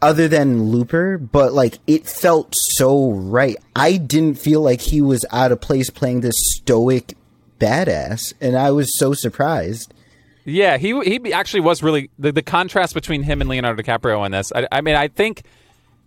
other 0.01 0.27
than 0.27 0.63
Looper, 0.63 1.17
but 1.17 1.53
like 1.53 1.79
it 1.87 2.07
felt 2.07 2.53
so 2.55 3.11
right. 3.11 3.55
I 3.75 3.97
didn't 3.97 4.39
feel 4.39 4.61
like 4.61 4.81
he 4.81 5.01
was 5.01 5.25
out 5.31 5.51
of 5.51 5.61
place 5.61 5.89
playing 5.89 6.21
this 6.21 6.35
stoic 6.37 7.15
badass, 7.59 8.33
and 8.41 8.57
I 8.57 8.71
was 8.71 8.97
so 8.97 9.13
surprised. 9.13 9.93
Yeah, 10.45 10.77
he 10.77 10.99
he 11.01 11.33
actually 11.33 11.61
was 11.61 11.81
really 11.81 12.09
the, 12.19 12.31
the 12.31 12.43
contrast 12.43 12.93
between 12.93 13.23
him 13.23 13.41
and 13.41 13.49
Leonardo 13.49 13.81
DiCaprio 13.81 14.25
in 14.25 14.31
this. 14.31 14.51
I, 14.55 14.67
I 14.71 14.81
mean, 14.81 14.95
I 14.95 15.07
think 15.07 15.43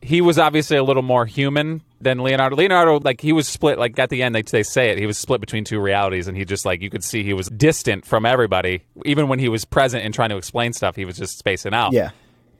he 0.00 0.20
was 0.20 0.38
obviously 0.38 0.76
a 0.76 0.84
little 0.84 1.02
more 1.02 1.26
human 1.26 1.82
than 2.00 2.22
Leonardo. 2.22 2.54
Leonardo, 2.54 3.00
like 3.00 3.20
he 3.20 3.32
was 3.32 3.48
split. 3.48 3.78
Like 3.78 3.98
at 3.98 4.10
the 4.10 4.22
end, 4.22 4.34
they 4.34 4.42
they 4.42 4.62
say 4.62 4.90
it. 4.90 4.98
He 4.98 5.06
was 5.06 5.18
split 5.18 5.40
between 5.40 5.64
two 5.64 5.80
realities, 5.80 6.28
and 6.28 6.36
he 6.36 6.44
just 6.44 6.64
like 6.64 6.82
you 6.82 6.90
could 6.90 7.02
see 7.02 7.24
he 7.24 7.32
was 7.32 7.48
distant 7.48 8.06
from 8.06 8.24
everybody. 8.24 8.82
Even 9.04 9.26
when 9.28 9.40
he 9.40 9.48
was 9.48 9.64
present 9.64 10.04
and 10.04 10.14
trying 10.14 10.30
to 10.30 10.36
explain 10.36 10.72
stuff, 10.72 10.94
he 10.94 11.04
was 11.04 11.16
just 11.16 11.36
spacing 11.38 11.74
out. 11.74 11.92
Yeah. 11.92 12.10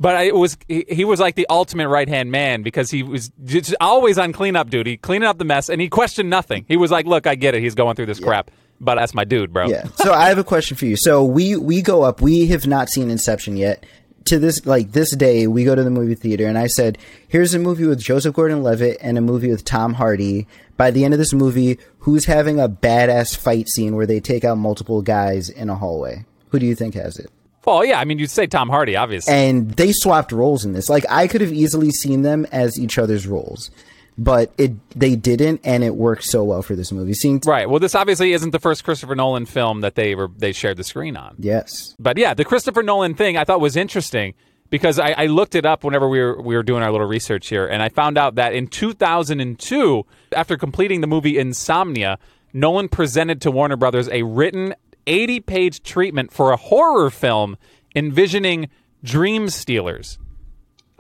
But 0.00 0.16
I- 0.16 0.22
it 0.24 0.34
was 0.34 0.56
he, 0.68 0.84
he 0.88 1.04
was 1.04 1.18
like 1.20 1.34
the 1.34 1.46
ultimate 1.50 1.88
right 1.88 2.08
hand 2.08 2.30
man 2.30 2.62
because 2.62 2.90
he 2.90 3.02
was 3.02 3.30
just 3.44 3.74
always 3.80 4.18
on 4.18 4.32
cleanup 4.32 4.70
duty, 4.70 4.96
cleaning 4.96 5.28
up 5.28 5.38
the 5.38 5.44
mess, 5.44 5.68
and 5.68 5.80
he 5.80 5.88
questioned 5.88 6.30
nothing. 6.30 6.64
He 6.68 6.76
was 6.76 6.90
like, 6.90 7.06
"Look, 7.06 7.26
I 7.26 7.34
get 7.34 7.54
it. 7.54 7.62
He's 7.62 7.74
going 7.74 7.96
through 7.96 8.06
this 8.06 8.20
crap, 8.20 8.50
but 8.80 8.94
that's 8.96 9.14
my 9.14 9.24
dude, 9.24 9.52
bro." 9.52 9.68
Yeah. 9.68 9.88
So 9.96 10.12
I 10.12 10.28
have 10.28 10.38
a 10.38 10.44
question 10.44 10.76
for 10.76 10.86
you. 10.86 10.96
So 10.96 11.24
we 11.24 11.56
we 11.56 11.82
go 11.82 12.02
up. 12.02 12.20
We 12.20 12.46
have 12.48 12.66
not 12.66 12.88
seen 12.88 13.10
Inception 13.10 13.56
yet. 13.56 13.84
To 14.26 14.38
this 14.38 14.66
like 14.66 14.92
this 14.92 15.16
day, 15.16 15.46
we 15.46 15.64
go 15.64 15.74
to 15.74 15.82
the 15.82 15.90
movie 15.90 16.14
theater, 16.14 16.46
and 16.46 16.58
I 16.58 16.66
said, 16.66 16.98
"Here's 17.28 17.54
a 17.54 17.58
movie 17.58 17.86
with 17.86 17.98
Joseph 17.98 18.34
Gordon-Levitt 18.34 18.98
and 19.00 19.16
a 19.16 19.22
movie 19.22 19.50
with 19.50 19.64
Tom 19.64 19.94
Hardy." 19.94 20.46
By 20.76 20.90
the 20.92 21.04
end 21.04 21.14
of 21.14 21.18
this 21.18 21.32
movie, 21.32 21.78
who's 22.00 22.26
having 22.26 22.60
a 22.60 22.68
badass 22.68 23.36
fight 23.36 23.68
scene 23.68 23.96
where 23.96 24.06
they 24.06 24.20
take 24.20 24.44
out 24.44 24.58
multiple 24.58 25.02
guys 25.02 25.48
in 25.48 25.70
a 25.70 25.74
hallway? 25.74 26.24
Who 26.50 26.58
do 26.60 26.66
you 26.66 26.74
think 26.76 26.94
has 26.94 27.18
it? 27.18 27.30
Well, 27.68 27.84
yeah. 27.84 28.00
I 28.00 28.04
mean, 28.04 28.18
you'd 28.18 28.30
say 28.30 28.46
Tom 28.46 28.70
Hardy, 28.70 28.96
obviously. 28.96 29.34
And 29.34 29.70
they 29.72 29.92
swapped 29.92 30.32
roles 30.32 30.64
in 30.64 30.72
this. 30.72 30.88
Like 30.88 31.04
I 31.10 31.26
could 31.26 31.42
have 31.42 31.52
easily 31.52 31.90
seen 31.90 32.22
them 32.22 32.46
as 32.50 32.78
each 32.78 32.96
other's 32.98 33.26
roles, 33.26 33.70
but 34.16 34.52
it 34.56 34.72
they 34.98 35.16
didn't, 35.16 35.60
and 35.64 35.84
it 35.84 35.94
worked 35.94 36.24
so 36.24 36.44
well 36.44 36.62
for 36.62 36.74
this 36.74 36.90
movie. 36.92 37.12
Seeing 37.12 37.40
Right. 37.44 37.68
Well, 37.68 37.78
this 37.78 37.94
obviously 37.94 38.32
isn't 38.32 38.50
the 38.50 38.58
first 38.58 38.84
Christopher 38.84 39.14
Nolan 39.14 39.44
film 39.44 39.82
that 39.82 39.96
they 39.96 40.14
were 40.14 40.28
they 40.36 40.52
shared 40.52 40.78
the 40.78 40.84
screen 40.84 41.16
on. 41.16 41.36
yes, 41.38 41.94
But 41.98 42.16
yeah, 42.16 42.32
the 42.32 42.44
Christopher 42.44 42.82
Nolan 42.82 43.14
thing 43.14 43.36
I 43.36 43.44
thought 43.44 43.60
was 43.60 43.76
interesting 43.76 44.32
because 44.70 44.98
I, 44.98 45.10
I 45.12 45.26
looked 45.26 45.54
it 45.54 45.66
up 45.66 45.84
whenever 45.84 46.08
we 46.08 46.20
were 46.20 46.40
we 46.40 46.56
were 46.56 46.62
doing 46.62 46.82
our 46.82 46.90
little 46.90 47.06
research 47.06 47.48
here, 47.48 47.66
and 47.66 47.82
I 47.82 47.90
found 47.90 48.16
out 48.16 48.36
that 48.36 48.54
in 48.54 48.66
2002, 48.66 50.06
after 50.32 50.56
completing 50.56 51.02
the 51.02 51.06
movie 51.06 51.38
Insomnia, 51.38 52.18
Nolan 52.54 52.88
presented 52.88 53.42
to 53.42 53.50
Warner 53.50 53.76
Brothers 53.76 54.08
a 54.08 54.22
written 54.22 54.74
80-page 55.08 55.82
treatment 55.82 56.32
for 56.32 56.52
a 56.52 56.56
horror 56.56 57.10
film 57.10 57.56
envisioning 57.96 58.68
dream 59.02 59.48
stealers 59.48 60.18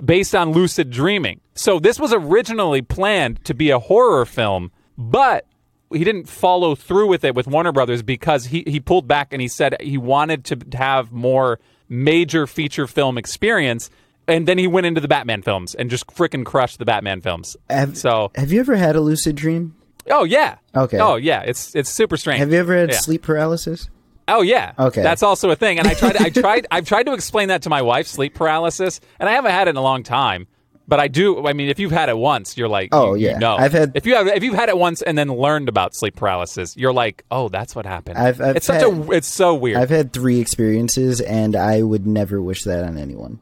based 0.04 0.34
on 0.34 0.52
lucid 0.52 0.90
dreaming. 0.90 1.40
So 1.54 1.78
this 1.78 1.98
was 2.00 2.12
originally 2.12 2.82
planned 2.82 3.44
to 3.44 3.54
be 3.54 3.70
a 3.70 3.78
horror 3.78 4.24
film, 4.24 4.70
but 4.96 5.46
he 5.92 6.04
didn't 6.04 6.28
follow 6.28 6.74
through 6.74 7.08
with 7.08 7.24
it 7.24 7.34
with 7.34 7.46
Warner 7.46 7.72
Brothers 7.72 8.02
because 8.02 8.46
he, 8.46 8.62
he 8.66 8.78
pulled 8.80 9.08
back 9.08 9.32
and 9.32 9.42
he 9.42 9.48
said 9.48 9.76
he 9.80 9.98
wanted 9.98 10.44
to 10.46 10.58
have 10.76 11.12
more 11.12 11.58
major 11.88 12.46
feature 12.46 12.86
film 12.86 13.18
experience. 13.18 13.90
And 14.28 14.46
then 14.46 14.58
he 14.58 14.66
went 14.66 14.86
into 14.86 15.00
the 15.00 15.08
Batman 15.08 15.42
films 15.42 15.74
and 15.74 15.88
just 15.90 16.06
freaking 16.08 16.44
crushed 16.44 16.78
the 16.78 16.84
Batman 16.84 17.20
films. 17.20 17.56
Have- 17.70 17.96
so, 17.96 18.30
have 18.34 18.52
you 18.52 18.60
ever 18.60 18.76
had 18.76 18.96
a 18.96 19.00
lucid 19.00 19.36
dream? 19.36 19.74
oh 20.10 20.24
yeah, 20.24 20.56
Okay. 20.74 20.98
oh 20.98 21.16
yeah, 21.16 21.42
it's 21.42 21.74
it's 21.74 21.90
super 21.90 22.16
strange. 22.16 22.38
Have 22.38 22.50
you 22.50 22.58
ever 22.58 22.74
had 22.74 22.90
Yeah. 22.92 22.96
sleep 22.98 23.20
paralysis? 23.22 23.90
Oh 24.28 24.42
yeah. 24.42 24.72
Okay. 24.78 25.02
That's 25.02 25.22
also 25.22 25.50
a 25.50 25.56
thing. 25.56 25.78
And 25.78 25.88
I 25.88 25.94
tried 25.94 26.16
I 26.16 26.30
tried 26.30 26.66
I've 26.70 26.86
tried 26.86 27.04
to 27.04 27.14
explain 27.14 27.48
that 27.48 27.62
to 27.62 27.70
my 27.70 27.82
wife, 27.82 28.06
sleep 28.06 28.34
paralysis, 28.34 29.00
and 29.18 29.28
I 29.28 29.32
haven't 29.32 29.50
had 29.52 29.68
it 29.68 29.70
in 29.70 29.76
a 29.76 29.82
long 29.82 30.02
time. 30.02 30.46
But 30.86 31.00
I 31.00 31.08
do 31.08 31.46
I 31.46 31.52
mean 31.52 31.68
if 31.68 31.78
you've 31.78 31.92
had 31.92 32.08
it 32.08 32.16
once, 32.16 32.56
you're 32.56 32.68
like 32.68 32.90
Oh, 32.92 33.14
you, 33.14 33.22
you 33.26 33.30
yeah. 33.32 33.38
know. 33.38 33.56
I've 33.56 33.72
had- 33.72 33.92
if 33.94 34.06
you 34.06 34.14
have 34.14 34.26
if 34.28 34.42
you've 34.42 34.54
had 34.54 34.68
it 34.70 34.78
once 34.78 35.02
and 35.02 35.18
then 35.18 35.28
learned 35.28 35.68
about 35.68 35.94
sleep 35.94 36.16
paralysis, 36.16 36.76
you're 36.78 36.92
like, 36.94 37.24
"Oh, 37.30 37.48
that's 37.50 37.76
what 37.76 37.84
happened." 37.84 38.16
I've- 38.18 38.42
I've 38.42 38.56
it's 38.56 38.66
such 38.66 38.82
had- 38.82 38.92
a 39.08 39.12
it's 39.12 39.28
so 39.28 39.54
weird. 39.54 39.76
I've 39.78 39.90
had 39.90 40.12
three 40.14 40.40
experiences, 40.40 41.20
and 41.20 41.54
I 41.56 41.82
would 41.82 42.06
never 42.06 42.40
wish 42.40 42.64
that 42.64 42.84
on 42.84 42.96
anyone. 42.96 43.38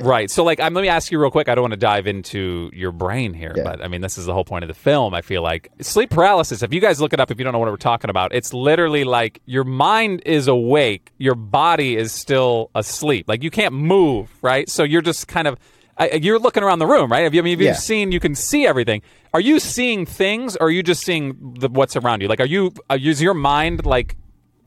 Right. 0.00 0.30
So, 0.30 0.44
like, 0.44 0.60
I'm, 0.60 0.74
let 0.74 0.82
me 0.82 0.88
ask 0.88 1.10
you 1.12 1.20
real 1.20 1.30
quick. 1.30 1.48
I 1.48 1.54
don't 1.54 1.62
want 1.62 1.72
to 1.72 1.78
dive 1.78 2.06
into 2.06 2.70
your 2.72 2.92
brain 2.92 3.34
here, 3.34 3.52
Yeah. 3.56 3.62
but 3.64 3.82
I 3.82 3.88
mean, 3.88 4.00
this 4.00 4.18
is 4.18 4.26
the 4.26 4.34
whole 4.34 4.44
point 4.44 4.64
of 4.64 4.68
the 4.68 4.74
film. 4.74 5.14
I 5.14 5.22
feel 5.22 5.42
like 5.42 5.70
sleep 5.80 6.10
paralysis. 6.10 6.62
If 6.62 6.72
you 6.72 6.80
guys 6.80 7.00
look 7.00 7.12
it 7.12 7.20
up, 7.20 7.30
if 7.30 7.38
you 7.38 7.44
don't 7.44 7.52
know 7.52 7.58
what 7.58 7.68
we're 7.70 7.76
talking 7.76 8.10
about, 8.10 8.34
it's 8.34 8.52
literally 8.52 9.04
like 9.04 9.40
your 9.46 9.64
mind 9.64 10.22
is 10.26 10.48
awake, 10.48 11.12
your 11.18 11.34
body 11.34 11.96
is 11.96 12.12
still 12.12 12.70
asleep. 12.74 13.26
Like 13.28 13.42
you 13.42 13.50
can't 13.50 13.74
move, 13.74 14.28
right? 14.42 14.68
So 14.68 14.82
you're 14.82 15.02
just 15.02 15.28
kind 15.28 15.46
of 15.48 15.58
I, 15.98 16.12
you're 16.12 16.38
looking 16.38 16.62
around 16.62 16.78
the 16.78 16.86
room, 16.86 17.12
right? 17.12 17.24
Have 17.24 17.34
you, 17.34 17.42
I 17.42 17.44
mean, 17.44 17.52
have 17.52 17.60
you 17.60 17.66
Yeah. 17.66 17.72
seen? 17.74 18.10
You 18.10 18.20
can 18.20 18.34
see 18.34 18.66
everything. 18.66 19.02
Are 19.34 19.40
you 19.40 19.60
seeing 19.60 20.06
things, 20.06 20.56
or 20.56 20.68
are 20.68 20.70
you 20.70 20.82
just 20.82 21.02
seeing 21.04 21.54
the, 21.58 21.68
what's 21.68 21.94
around 21.94 22.22
you? 22.22 22.28
Like, 22.28 22.40
are 22.40 22.46
you? 22.46 22.72
Uh, 22.88 22.96
is 22.98 23.20
your 23.20 23.34
mind 23.34 23.84
like 23.84 24.16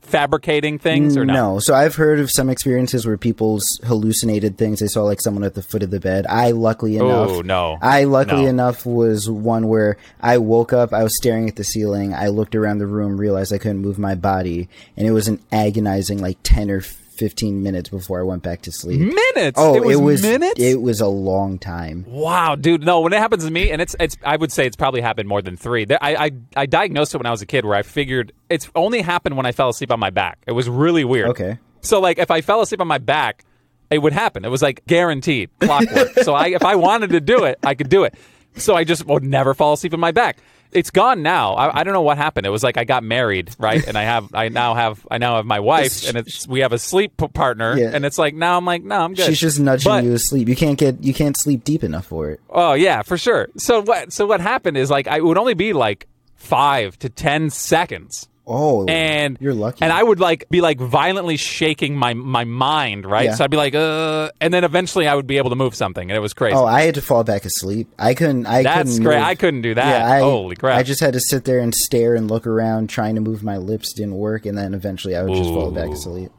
fabricating 0.04 0.78
things 0.78 1.16
or 1.16 1.24
no? 1.24 1.58
So 1.58 1.74
I've 1.74 1.94
heard 1.96 2.20
of 2.20 2.30
some 2.30 2.48
experiences 2.48 3.06
where 3.06 3.16
people's 3.16 3.64
hallucinated 3.84 4.56
things. 4.58 4.80
They 4.80 4.86
saw 4.86 5.02
like 5.02 5.20
someone 5.20 5.44
at 5.44 5.54
the 5.54 5.62
foot 5.62 5.82
of 5.82 5.90
the 5.90 6.00
bed. 6.00 6.26
I 6.28 6.50
luckily 6.52 6.96
enough, 6.96 7.30
Oh, 7.30 7.40
no. 7.40 7.78
I 7.82 8.04
luckily 8.04 8.42
No. 8.44 8.48
enough 8.48 8.86
was 8.86 9.28
one 9.28 9.68
where 9.68 9.96
I 10.20 10.38
woke 10.38 10.72
up. 10.72 10.92
I 10.92 11.02
was 11.02 11.16
staring 11.16 11.48
at 11.48 11.56
the 11.56 11.64
ceiling. 11.64 12.14
I 12.14 12.28
looked 12.28 12.54
around 12.54 12.78
the 12.78 12.86
room, 12.86 13.16
realized 13.16 13.52
I 13.52 13.58
couldn't 13.58 13.78
move 13.82 13.98
my 13.98 14.14
body, 14.14 14.68
and 14.96 15.06
it 15.06 15.12
was 15.12 15.28
an 15.28 15.40
agonizing 15.50 16.18
like 16.20 16.38
ten 16.42 16.70
or 16.70 16.80
fifteen 17.14 17.62
minutes 17.62 17.88
before 17.88 18.20
I 18.20 18.22
went 18.22 18.42
back 18.42 18.62
to 18.62 18.72
sleep. 18.72 19.00
Minutes. 19.00 19.58
Oh, 19.58 19.76
it 19.76 20.00
was, 20.00 20.24
it 20.24 20.28
minutes. 20.28 20.60
It 20.60 20.82
was 20.82 21.00
a 21.00 21.06
long 21.06 21.58
time. 21.58 22.04
Wow, 22.08 22.56
dude. 22.56 22.84
No, 22.84 23.00
when 23.00 23.12
it 23.12 23.18
happens 23.18 23.44
to 23.44 23.50
me, 23.50 23.70
and 23.70 23.80
it's 23.80 23.96
it's, 24.00 24.16
I 24.24 24.36
would 24.36 24.52
say 24.52 24.66
it's 24.66 24.76
probably 24.76 25.00
happened 25.00 25.28
more 25.28 25.42
than 25.42 25.56
three. 25.56 25.86
I, 25.90 26.26
I 26.26 26.30
I 26.56 26.66
diagnosed 26.66 27.14
it 27.14 27.18
when 27.18 27.26
I 27.26 27.30
was 27.30 27.42
a 27.42 27.46
kid, 27.46 27.64
where 27.64 27.76
I 27.76 27.82
figured 27.82 28.32
it's 28.50 28.68
only 28.74 29.02
happened 29.02 29.36
when 29.36 29.46
I 29.46 29.52
fell 29.52 29.68
asleep 29.68 29.90
on 29.90 30.00
my 30.00 30.10
back. 30.10 30.38
It 30.46 30.52
was 30.52 30.68
really 30.68 31.04
weird. 31.04 31.30
Okay. 31.30 31.58
So 31.80 32.00
like, 32.00 32.18
if 32.18 32.30
I 32.30 32.40
fell 32.40 32.62
asleep 32.62 32.80
on 32.80 32.88
my 32.88 32.98
back, 32.98 33.44
it 33.90 33.98
would 33.98 34.12
happen. 34.12 34.44
It 34.44 34.50
was 34.50 34.62
like 34.62 34.84
guaranteed 34.86 35.50
clockwork. 35.60 36.18
so 36.22 36.34
I, 36.34 36.48
if 36.48 36.64
I 36.64 36.76
wanted 36.76 37.10
to 37.10 37.20
do 37.20 37.44
it, 37.44 37.58
I 37.62 37.74
could 37.74 37.88
do 37.88 38.04
it. 38.04 38.14
So 38.56 38.74
I 38.74 38.84
just 38.84 39.04
would 39.06 39.24
never 39.24 39.54
fall 39.54 39.74
asleep 39.74 39.94
on 39.94 40.00
my 40.00 40.12
back. 40.12 40.38
It's 40.74 40.90
gone 40.90 41.22
now. 41.22 41.54
I, 41.54 41.80
I 41.80 41.84
don't 41.84 41.94
know 41.94 42.02
what 42.02 42.18
happened. 42.18 42.46
It 42.46 42.50
was 42.50 42.62
like 42.64 42.76
I 42.76 42.82
got 42.84 43.04
married, 43.04 43.54
right? 43.58 43.86
And 43.86 43.96
I 43.96 44.02
have, 44.02 44.28
I 44.34 44.48
now 44.48 44.74
have, 44.74 45.06
I 45.10 45.18
now 45.18 45.36
have 45.36 45.46
my 45.46 45.60
wife, 45.60 46.06
and 46.08 46.16
it's 46.18 46.46
we 46.48 46.60
have 46.60 46.72
a 46.72 46.78
sleep 46.78 47.16
partner, 47.32 47.78
Yeah. 47.78 47.92
and 47.94 48.04
it's 48.04 48.18
like 48.18 48.34
now 48.34 48.56
I'm 48.58 48.64
like, 48.64 48.82
no, 48.82 48.96
I'm 49.00 49.14
good. 49.14 49.26
She's 49.26 49.40
just 49.40 49.60
nudging 49.60 49.88
But- 49.90 50.04
you 50.04 50.18
sleep. 50.18 50.48
You 50.48 50.56
can't 50.56 50.76
get 50.78 51.02
you 51.02 51.14
can't 51.14 51.36
sleep 51.38 51.62
deep 51.64 51.84
enough 51.84 52.06
for 52.06 52.30
it. 52.30 52.40
Oh 52.50 52.72
yeah, 52.74 53.02
for 53.02 53.16
sure. 53.16 53.48
So 53.56 53.82
what? 53.82 54.12
So 54.12 54.26
what 54.26 54.40
happened 54.40 54.76
is 54.76 54.90
like 54.90 55.06
I 55.06 55.18
it 55.18 55.24
would 55.24 55.38
only 55.38 55.54
be 55.54 55.72
like 55.72 56.08
five 56.34 56.98
to 56.98 57.08
ten 57.08 57.50
seconds, 57.50 58.28
Oh, 58.46 58.84
and 58.86 59.38
you're 59.40 59.54
lucky. 59.54 59.82
And 59.82 59.92
I 59.92 60.02
would 60.02 60.20
like 60.20 60.48
be 60.50 60.60
like 60.60 60.78
violently 60.78 61.36
shaking 61.38 61.96
my 61.96 62.12
my 62.12 62.44
mind, 62.44 63.06
right? 63.06 63.26
Yeah. 63.26 63.34
So 63.36 63.44
I'd 63.44 63.50
be 63.50 63.56
like, 63.56 63.74
uh, 63.74 64.30
and 64.40 64.52
then 64.52 64.64
eventually 64.64 65.08
I 65.08 65.14
would 65.14 65.26
be 65.26 65.38
able 65.38 65.50
to 65.50 65.56
move 65.56 65.74
something, 65.74 66.10
and 66.10 66.16
it 66.16 66.20
was 66.20 66.34
crazy. 66.34 66.54
Oh, 66.54 66.66
I 66.66 66.82
had 66.82 66.94
to 66.96 67.02
fall 67.02 67.24
back 67.24 67.46
asleep. 67.46 67.88
I 67.98 68.12
couldn't. 68.12 68.46
I 68.46 68.62
That's 68.62 68.90
couldn't 68.90 69.04
great. 69.04 69.22
I 69.22 69.34
couldn't 69.34 69.62
do 69.62 69.74
that. 69.74 69.86
Yeah, 69.86 70.14
I, 70.14 70.20
Holy 70.20 70.56
crap! 70.56 70.76
I 70.76 70.82
just 70.82 71.00
had 71.00 71.14
to 71.14 71.20
sit 71.20 71.44
there 71.44 71.60
and 71.60 71.74
stare 71.74 72.14
and 72.14 72.30
look 72.30 72.46
around, 72.46 72.90
trying 72.90 73.14
to 73.14 73.22
move 73.22 73.42
my 73.42 73.56
lips. 73.56 73.94
Didn't 73.94 74.16
work, 74.16 74.44
and 74.44 74.58
then 74.58 74.74
eventually 74.74 75.16
I 75.16 75.22
would 75.22 75.34
just 75.34 75.50
fall 75.50 75.70
back 75.70 75.90
asleep. 75.90 76.30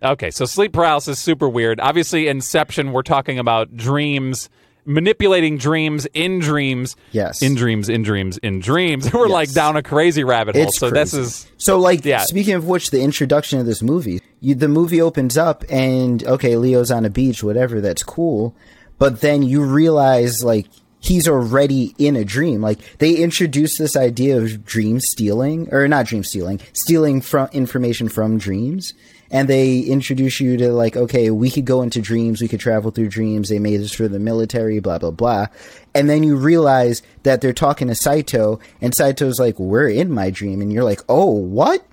Okay, 0.00 0.30
so 0.30 0.44
sleep 0.44 0.72
paralysis 0.72 1.18
is 1.18 1.24
super 1.24 1.48
weird. 1.48 1.80
Obviously, 1.80 2.28
Inception. 2.28 2.92
We're 2.92 3.02
talking 3.02 3.40
about 3.40 3.76
dreams, 3.76 4.48
manipulating 4.88 5.58
dreams 5.58 6.06
in 6.14 6.38
dreams. 6.40 6.96
Yes. 7.12 7.42
in 7.42 7.54
dreams, 7.54 7.88
in 7.88 8.02
dreams, 8.02 8.38
in 8.38 8.60
dreams. 8.60 9.12
We're 9.14 9.28
like 9.28 9.52
down 9.52 9.76
a 9.76 9.82
crazy 9.82 10.24
rabbit 10.24 10.56
hole. 10.56 10.64
It's 10.64 10.78
so 10.78 10.90
this 10.90 11.14
is 11.14 11.46
So, 11.58 11.78
like, 11.78 12.04
Yeah. 12.04 12.22
speaking 12.22 12.54
of 12.54 12.66
which, 12.66 12.90
the 12.90 13.00
introduction 13.02 13.60
of 13.60 13.66
this 13.66 13.82
movie, 13.82 14.20
you, 14.40 14.54
the 14.54 14.68
movie 14.68 15.00
opens 15.00 15.36
up, 15.36 15.64
and 15.70 16.24
okay, 16.24 16.56
Leo's 16.56 16.90
on 16.90 17.04
a 17.04 17.10
beach, 17.10 17.42
whatever, 17.44 17.80
that's 17.80 18.02
cool. 18.02 18.54
But 18.98 19.20
then 19.20 19.42
you 19.42 19.62
realize, 19.62 20.42
like, 20.42 20.66
he's 21.00 21.28
already 21.28 21.94
in 21.98 22.16
a 22.16 22.24
dream. 22.24 22.60
Like, 22.60 22.98
they 22.98 23.14
introduce 23.14 23.78
this 23.78 23.96
idea 23.96 24.38
of 24.38 24.64
dream 24.64 25.00
stealing, 25.00 25.72
or 25.72 25.86
not 25.88 26.06
dream 26.06 26.24
stealing, 26.24 26.60
stealing 26.72 27.20
from 27.20 27.48
information 27.52 28.08
from 28.08 28.38
dreams. 28.38 28.94
And 29.30 29.46
they 29.46 29.80
introduce 29.80 30.40
you 30.40 30.56
to, 30.56 30.72
like, 30.72 30.96
okay, 30.96 31.30
we 31.30 31.50
could 31.50 31.66
go 31.66 31.82
into 31.82 32.00
dreams, 32.00 32.40
we 32.40 32.48
could 32.48 32.60
travel 32.60 32.90
through 32.90 33.10
dreams, 33.10 33.48
they 33.48 33.58
made 33.58 33.80
this 33.80 33.92
for 33.92 34.08
the 34.08 34.18
military, 34.18 34.80
blah, 34.80 34.98
blah, 34.98 35.10
blah. 35.10 35.46
And 35.94 36.08
then 36.08 36.22
you 36.22 36.36
realize 36.36 37.02
that 37.24 37.40
they're 37.40 37.52
talking 37.52 37.88
to 37.88 37.94
Saito, 37.94 38.58
and 38.80 38.94
Saito's 38.94 39.38
like, 39.38 39.58
we're 39.58 39.88
in 39.88 40.10
my 40.10 40.30
dream. 40.30 40.62
And 40.62 40.72
you're 40.72 40.84
like, 40.84 41.02
oh, 41.08 41.30
what? 41.30 41.84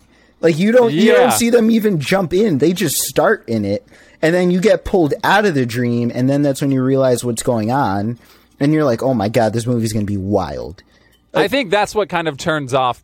Like 0.41 0.59
you 0.59 0.71
don't 0.71 0.93
you 0.93 1.11
don't 1.11 1.31
see 1.31 1.49
them 1.49 1.71
even 1.71 1.99
jump 1.99 2.31
in. 2.31 2.59
They 2.59 2.73
just 2.73 2.97
start 2.97 3.47
in 3.47 3.65
it. 3.65 3.87
And 4.21 4.35
then 4.35 4.51
you 4.51 4.59
get 4.59 4.85
pulled 4.85 5.13
out 5.23 5.45
of 5.45 5.55
the 5.55 5.65
dream 5.65 6.11
and 6.13 6.29
then 6.29 6.41
that's 6.41 6.61
when 6.61 6.71
you 6.71 6.83
realize 6.83 7.23
what's 7.23 7.41
going 7.41 7.71
on 7.71 8.19
and 8.59 8.73
you're 8.73 8.85
like, 8.85 9.03
"Oh 9.03 9.13
my 9.13 9.29
god, 9.29 9.53
this 9.53 9.65
movie's 9.65 9.93
going 9.93 10.05
to 10.05 10.11
be 10.11 10.17
wild." 10.17 10.83
I 11.33 11.47
think 11.49 11.69
that's 11.69 11.93
what 11.93 12.07
kind 12.07 12.27
of 12.27 12.37
turns 12.37 12.73
off. 12.73 13.03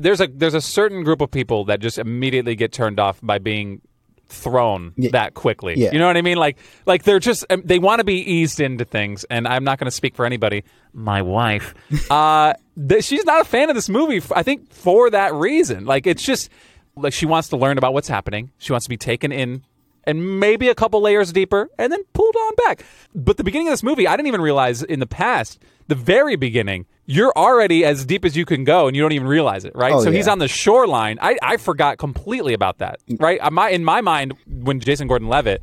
There's 0.00 0.20
a 0.20 0.28
there's 0.28 0.54
a 0.54 0.60
certain 0.60 1.02
group 1.02 1.20
of 1.20 1.30
people 1.30 1.64
that 1.64 1.80
just 1.80 1.98
immediately 1.98 2.54
get 2.54 2.72
turned 2.72 3.00
off 3.00 3.18
by 3.22 3.38
being 3.38 3.80
thrown 4.28 4.92
that 5.12 5.34
quickly. 5.34 5.74
Yeah. 5.76 5.90
You 5.92 5.98
know 5.98 6.06
what 6.06 6.16
I 6.16 6.22
mean? 6.22 6.36
Like 6.36 6.58
like 6.86 7.02
they're 7.02 7.18
just 7.18 7.44
um, 7.50 7.62
they 7.64 7.78
want 7.78 8.00
to 8.00 8.04
be 8.04 8.20
eased 8.20 8.60
into 8.60 8.84
things. 8.84 9.24
And 9.24 9.48
I'm 9.48 9.64
not 9.64 9.78
going 9.78 9.86
to 9.86 9.90
speak 9.90 10.14
for 10.14 10.24
anybody. 10.24 10.64
My 10.92 11.22
wife, 11.22 11.74
uh, 12.10 12.54
th- 12.88 13.04
she's 13.04 13.24
not 13.24 13.40
a 13.40 13.44
fan 13.44 13.70
of 13.70 13.74
this 13.74 13.88
movie. 13.88 14.18
f- 14.18 14.32
I 14.34 14.42
think 14.42 14.72
for 14.72 15.10
that 15.10 15.34
reason. 15.34 15.84
Like 15.84 16.06
it's 16.06 16.22
just 16.22 16.50
like 16.96 17.12
she 17.12 17.26
wants 17.26 17.48
to 17.48 17.56
learn 17.56 17.78
about 17.78 17.94
what's 17.94 18.08
happening. 18.08 18.50
She 18.58 18.72
wants 18.72 18.86
to 18.86 18.90
be 18.90 18.96
taken 18.96 19.32
in. 19.32 19.62
And 20.08 20.40
maybe 20.40 20.68
a 20.68 20.74
couple 20.74 21.02
layers 21.02 21.32
deeper, 21.32 21.68
and 21.78 21.92
then 21.92 22.00
pulled 22.14 22.34
on 22.34 22.54
back. 22.66 22.84
But 23.14 23.36
the 23.36 23.44
beginning 23.44 23.68
of 23.68 23.72
this 23.72 23.82
movie, 23.82 24.08
I 24.08 24.16
didn't 24.16 24.28
even 24.28 24.40
realize 24.40 24.82
in 24.82 25.00
the 25.00 25.06
past, 25.06 25.60
the 25.86 25.94
very 25.94 26.34
beginning, 26.34 26.86
you're 27.04 27.32
already 27.36 27.84
as 27.84 28.04
deep 28.06 28.24
as 28.24 28.34
you 28.36 28.44
can 28.46 28.64
go, 28.64 28.86
and 28.86 28.96
you 28.96 29.02
don't 29.02 29.12
even 29.12 29.28
realize 29.28 29.64
it, 29.66 29.76
right? 29.76 29.92
Oh, 29.92 30.02
so 30.02 30.10
he's 30.10 30.26
on 30.26 30.38
the 30.38 30.48
shoreline. 30.48 31.18
I, 31.20 31.36
I 31.42 31.56
forgot 31.58 31.98
completely 31.98 32.54
about 32.54 32.78
that, 32.78 33.00
right? 33.20 33.38
Uh, 33.40 33.50
My, 33.50 33.68
in 33.68 33.84
my 33.84 34.00
mind, 34.00 34.32
when 34.46 34.80
Jason 34.80 35.08
Gordon-Levitt, 35.08 35.62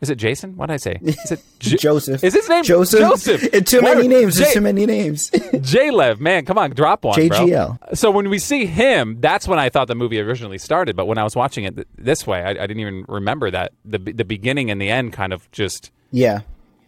is 0.00 0.10
it 0.10 0.16
Jason? 0.16 0.56
What 0.56 0.66
did 0.66 0.74
I 0.74 0.76
say? 0.78 0.98
Is 1.02 1.32
it 1.32 1.42
J- 1.58 1.76
Joseph. 1.78 2.24
Is 2.24 2.34
his 2.34 2.48
name 2.48 2.64
Joseph? 2.64 3.00
Joseph. 3.00 3.42
It, 3.52 3.66
too 3.66 3.80
Why- 3.82 3.94
many 3.94 4.08
names. 4.08 4.36
There's 4.36 4.48
J- 4.48 4.54
too 4.54 4.60
many 4.62 4.86
names. 4.86 5.30
J-Lev, 5.60 6.20
man, 6.20 6.44
come 6.44 6.56
on, 6.58 6.70
drop 6.70 7.04
one, 7.04 7.14
bro. 7.28 7.38
JGL. 7.38 7.96
So 7.96 8.10
when 8.10 8.28
we 8.30 8.38
see 8.38 8.66
him, 8.66 9.18
that's 9.20 9.46
when 9.46 9.58
I 9.58 9.68
thought 9.68 9.88
the 9.88 9.94
movie 9.94 10.20
originally 10.20 10.58
started. 10.58 10.96
But 10.96 11.06
when 11.06 11.18
I 11.18 11.24
was 11.24 11.36
watching 11.36 11.64
it 11.64 11.74
th- 11.76 11.88
this 11.98 12.26
way, 12.26 12.40
I, 12.42 12.50
I 12.50 12.54
didn't 12.66 12.80
even 12.80 13.04
remember 13.08 13.50
that 13.50 13.72
the 13.84 13.98
the 13.98 14.24
beginning 14.24 14.70
and 14.70 14.80
the 14.80 14.88
end 14.88 15.12
kind 15.12 15.32
of 15.32 15.50
just. 15.52 15.90
yeah. 16.10 16.40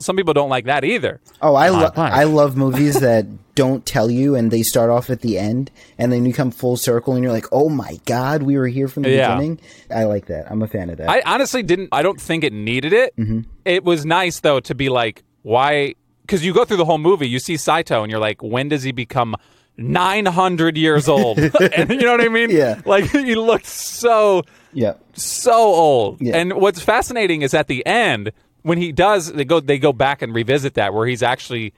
Some 0.03 0.17
people 0.17 0.35
don't 0.35 0.51
like 0.51 0.67
that 0.67 0.85
either. 0.85 1.21
Oh, 1.41 1.55
I 1.55 1.69
lo- 1.71 1.91
I 1.97 2.25
love 2.25 2.57
movies 2.57 3.01
that 3.01 3.27
don't 3.55 3.85
tell 3.85 4.11
you 4.11 4.35
and 4.35 4.51
they 4.51 4.63
start 4.63 4.89
off 4.91 5.11
at 5.11 5.21
the 5.21 5.39
end 5.39 5.71
and 5.99 6.11
then 6.13 6.25
you 6.25 6.33
come 6.33 6.51
full 6.51 6.77
circle 6.77 7.15
and 7.15 7.23
you're 7.23 7.33
like, 7.33 7.47
"Oh 7.53 7.69
my 7.69 7.99
god, 8.07 8.43
we 8.43 8.57
were 8.57 8.67
here 8.69 8.89
from 8.89 9.03
the 9.05 9.11
Yeah. 9.11 9.35
beginning." 9.35 9.61
I 9.95 10.05
like 10.05 10.27
that. 10.27 10.51
I'm 10.51 10.63
a 10.63 10.67
fan 10.67 10.91
of 10.91 10.97
that. 10.99 11.09
I 11.11 11.23
honestly 11.27 11.63
didn't. 11.63 11.91
I 11.93 12.03
don't 12.03 12.21
think 12.21 12.45
it 12.45 12.53
needed 12.53 12.93
it. 12.93 13.15
Mm-hmm. 13.17 13.41
It 13.65 13.85
was 13.85 14.05
nice 14.07 14.41
though 14.41 14.61
to 14.61 14.75
be 14.75 14.89
like, 14.89 15.23
why? 15.43 15.95
Because 16.23 16.45
you 16.45 16.55
go 16.55 16.65
through 16.65 16.77
the 16.79 16.85
whole 16.85 16.99
movie, 16.99 17.29
you 17.29 17.39
see 17.41 17.57
Saito, 17.57 18.03
and 18.03 18.11
you're 18.11 18.21
like, 18.21 18.43
when 18.43 18.69
does 18.69 18.83
he 18.85 18.93
become 18.93 19.35
900 19.77 20.77
years 20.77 21.09
old? 21.09 21.39
and 21.61 21.91
you 21.91 22.03
know 22.03 22.13
what 22.13 22.21
I 22.21 22.29
mean? 22.29 22.51
Yeah. 22.51 22.81
Like 22.85 23.05
he 23.11 23.35
looked 23.35 23.67
so 23.67 24.43
yeah. 24.73 24.95
so 25.13 25.53
old. 25.53 26.21
Yeah. 26.21 26.37
And 26.37 26.55
what's 26.55 26.81
fascinating 26.81 27.43
is 27.43 27.55
at 27.55 27.67
the 27.67 27.85
end 27.87 28.33
when 28.63 28.79
he 28.79 28.93
does, 28.93 29.33
they 29.33 29.45
go 29.45 29.61
they 29.61 29.79
go 29.79 29.93
back 29.93 30.23
and 30.23 30.35
revisit 30.35 30.75
that 30.75 30.95
where 30.95 31.07
he's 31.07 31.23
actually 31.23 31.73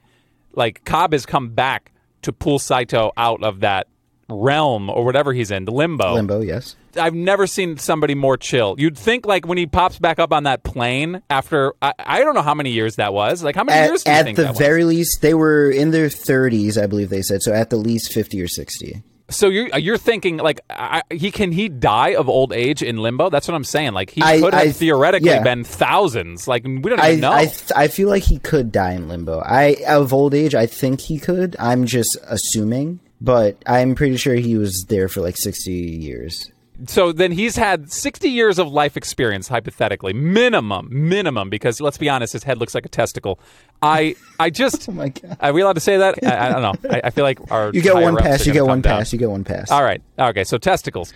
like 0.52 0.84
Cobb 0.84 1.12
has 1.12 1.26
come 1.26 1.50
back 1.50 1.92
to 2.22 2.32
pull 2.32 2.58
Saito 2.58 3.12
out 3.16 3.42
of 3.42 3.60
that 3.60 3.86
realm 4.28 4.88
or 4.88 5.04
whatever 5.04 5.32
he's 5.32 5.50
in, 5.50 5.64
the 5.64 5.72
limbo. 5.72 6.14
Limbo, 6.14 6.40
yes. 6.40 6.76
I've 6.96 7.14
never 7.14 7.46
seen 7.46 7.76
somebody 7.76 8.14
more 8.14 8.36
chill. 8.36 8.76
You'd 8.78 8.96
think 8.96 9.26
like 9.26 9.46
when 9.46 9.58
he 9.58 9.66
pops 9.66 9.98
back 9.98 10.18
up 10.18 10.32
on 10.32 10.44
that 10.44 10.62
plane 10.62 11.22
after 11.28 11.74
I, 11.82 11.92
I 11.98 12.20
don't 12.20 12.34
know 12.34 12.42
how 12.42 12.54
many 12.54 12.70
years 12.70 12.96
that 12.96 13.12
was. 13.12 13.42
Like 13.42 13.56
how 13.56 13.64
many 13.64 13.86
years 13.88 14.04
At, 14.06 14.22
do 14.24 14.30
you 14.30 14.30
at 14.30 14.36
the 14.36 14.42
that 14.42 14.48
was? 14.50 14.58
very 14.58 14.84
least, 14.84 15.20
they 15.20 15.34
were 15.34 15.70
in 15.70 15.90
their 15.90 16.06
30s, 16.06 16.80
I 16.80 16.86
believe 16.86 17.10
they 17.10 17.22
said. 17.22 17.42
So 17.42 17.52
at 17.52 17.70
the 17.70 17.76
least 17.76 18.12
50 18.12 18.40
or 18.40 18.48
60. 18.48 19.02
So 19.34 19.48
you're 19.48 19.74
uh, 19.74 19.78
you're 19.78 19.98
thinking 19.98 20.36
like 20.38 20.60
I, 20.70 21.02
he 21.10 21.30
can 21.30 21.52
he 21.52 21.68
die 21.68 22.14
of 22.14 22.28
old 22.28 22.52
age 22.52 22.82
in 22.82 22.98
limbo? 22.98 23.30
That's 23.30 23.48
what 23.48 23.54
I'm 23.54 23.64
saying. 23.64 23.92
Like 23.92 24.10
he 24.10 24.22
I- 24.22 24.40
could 24.40 24.54
have 24.54 24.62
I- 24.68 24.72
theoretically 24.72 25.30
yeah. 25.30 25.42
been 25.42 25.64
thousands. 25.64 26.46
Like 26.48 26.64
we 26.64 26.78
don't 26.80 26.98
even 27.04 27.20
know. 27.20 27.32
I, 27.32 27.52
I 27.74 27.88
feel 27.88 28.08
like 28.08 28.22
he 28.22 28.38
could 28.38 28.72
die 28.72 28.92
in 28.92 29.08
limbo. 29.08 29.40
I 29.40 29.76
of 29.88 30.12
old 30.12 30.34
age, 30.34 30.54
I 30.54 30.66
think 30.66 31.00
he 31.00 31.18
could. 31.18 31.56
I'm 31.58 31.86
just 31.86 32.16
assuming, 32.24 33.00
but 33.20 33.56
I'm 33.66 33.94
pretty 33.94 34.16
sure 34.16 34.34
he 34.34 34.56
was 34.56 34.84
there 34.88 35.08
for 35.08 35.20
like 35.20 35.36
60 35.36 35.70
years. 35.72 36.50
So 36.86 37.12
then 37.12 37.32
he's 37.32 37.56
had 37.56 37.90
60 37.92 38.28
years 38.28 38.58
of 38.58 38.68
life 38.68 38.96
experience 38.96 39.48
hypothetically 39.48 40.12
minimum 40.12 40.88
minimum 40.90 41.50
because 41.50 41.80
let's 41.80 41.98
be 41.98 42.08
honest 42.08 42.32
his 42.32 42.42
head 42.44 42.58
looks 42.58 42.74
like 42.74 42.84
a 42.84 42.88
testicle 42.88 43.38
i 43.82 44.14
i 44.40 44.50
just 44.50 44.88
Oh 44.88 44.92
my 44.92 45.08
God. 45.10 45.36
are 45.40 45.52
we 45.52 45.62
allowed 45.62 45.74
to 45.74 45.80
say 45.80 45.96
that 45.98 46.18
i, 46.24 46.46
I 46.46 46.48
don't 46.52 46.62
know 46.62 46.90
I, 46.90 47.00
I 47.04 47.10
feel 47.10 47.24
like 47.24 47.38
our 47.50 47.70
You 47.72 47.82
get 47.82 47.94
one 47.94 48.16
pass. 48.16 48.46
You 48.46 48.52
get 48.52 48.66
one 48.66 48.80
down. 48.80 48.98
pass. 49.00 49.12
You 49.12 49.18
get 49.18 49.30
one 49.30 49.44
pass. 49.44 49.70
all 49.70 49.82
right 49.82 50.02
okay 50.18 50.44
so 50.44 50.58
testicles 50.58 51.12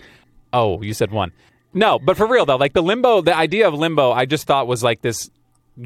oh 0.53 0.81
you 0.81 0.93
said 0.93 1.11
one 1.11 1.31
no 1.73 1.99
but 1.99 2.17
for 2.17 2.25
real 2.27 2.45
though 2.45 2.55
like 2.57 2.73
the 2.73 2.81
limbo 2.83 3.21
the 3.21 3.35
idea 3.35 3.67
of 3.67 3.73
limbo 3.73 4.11
i 4.11 4.25
just 4.25 4.47
thought 4.47 4.67
was 4.67 4.83
like 4.83 5.01
this 5.01 5.29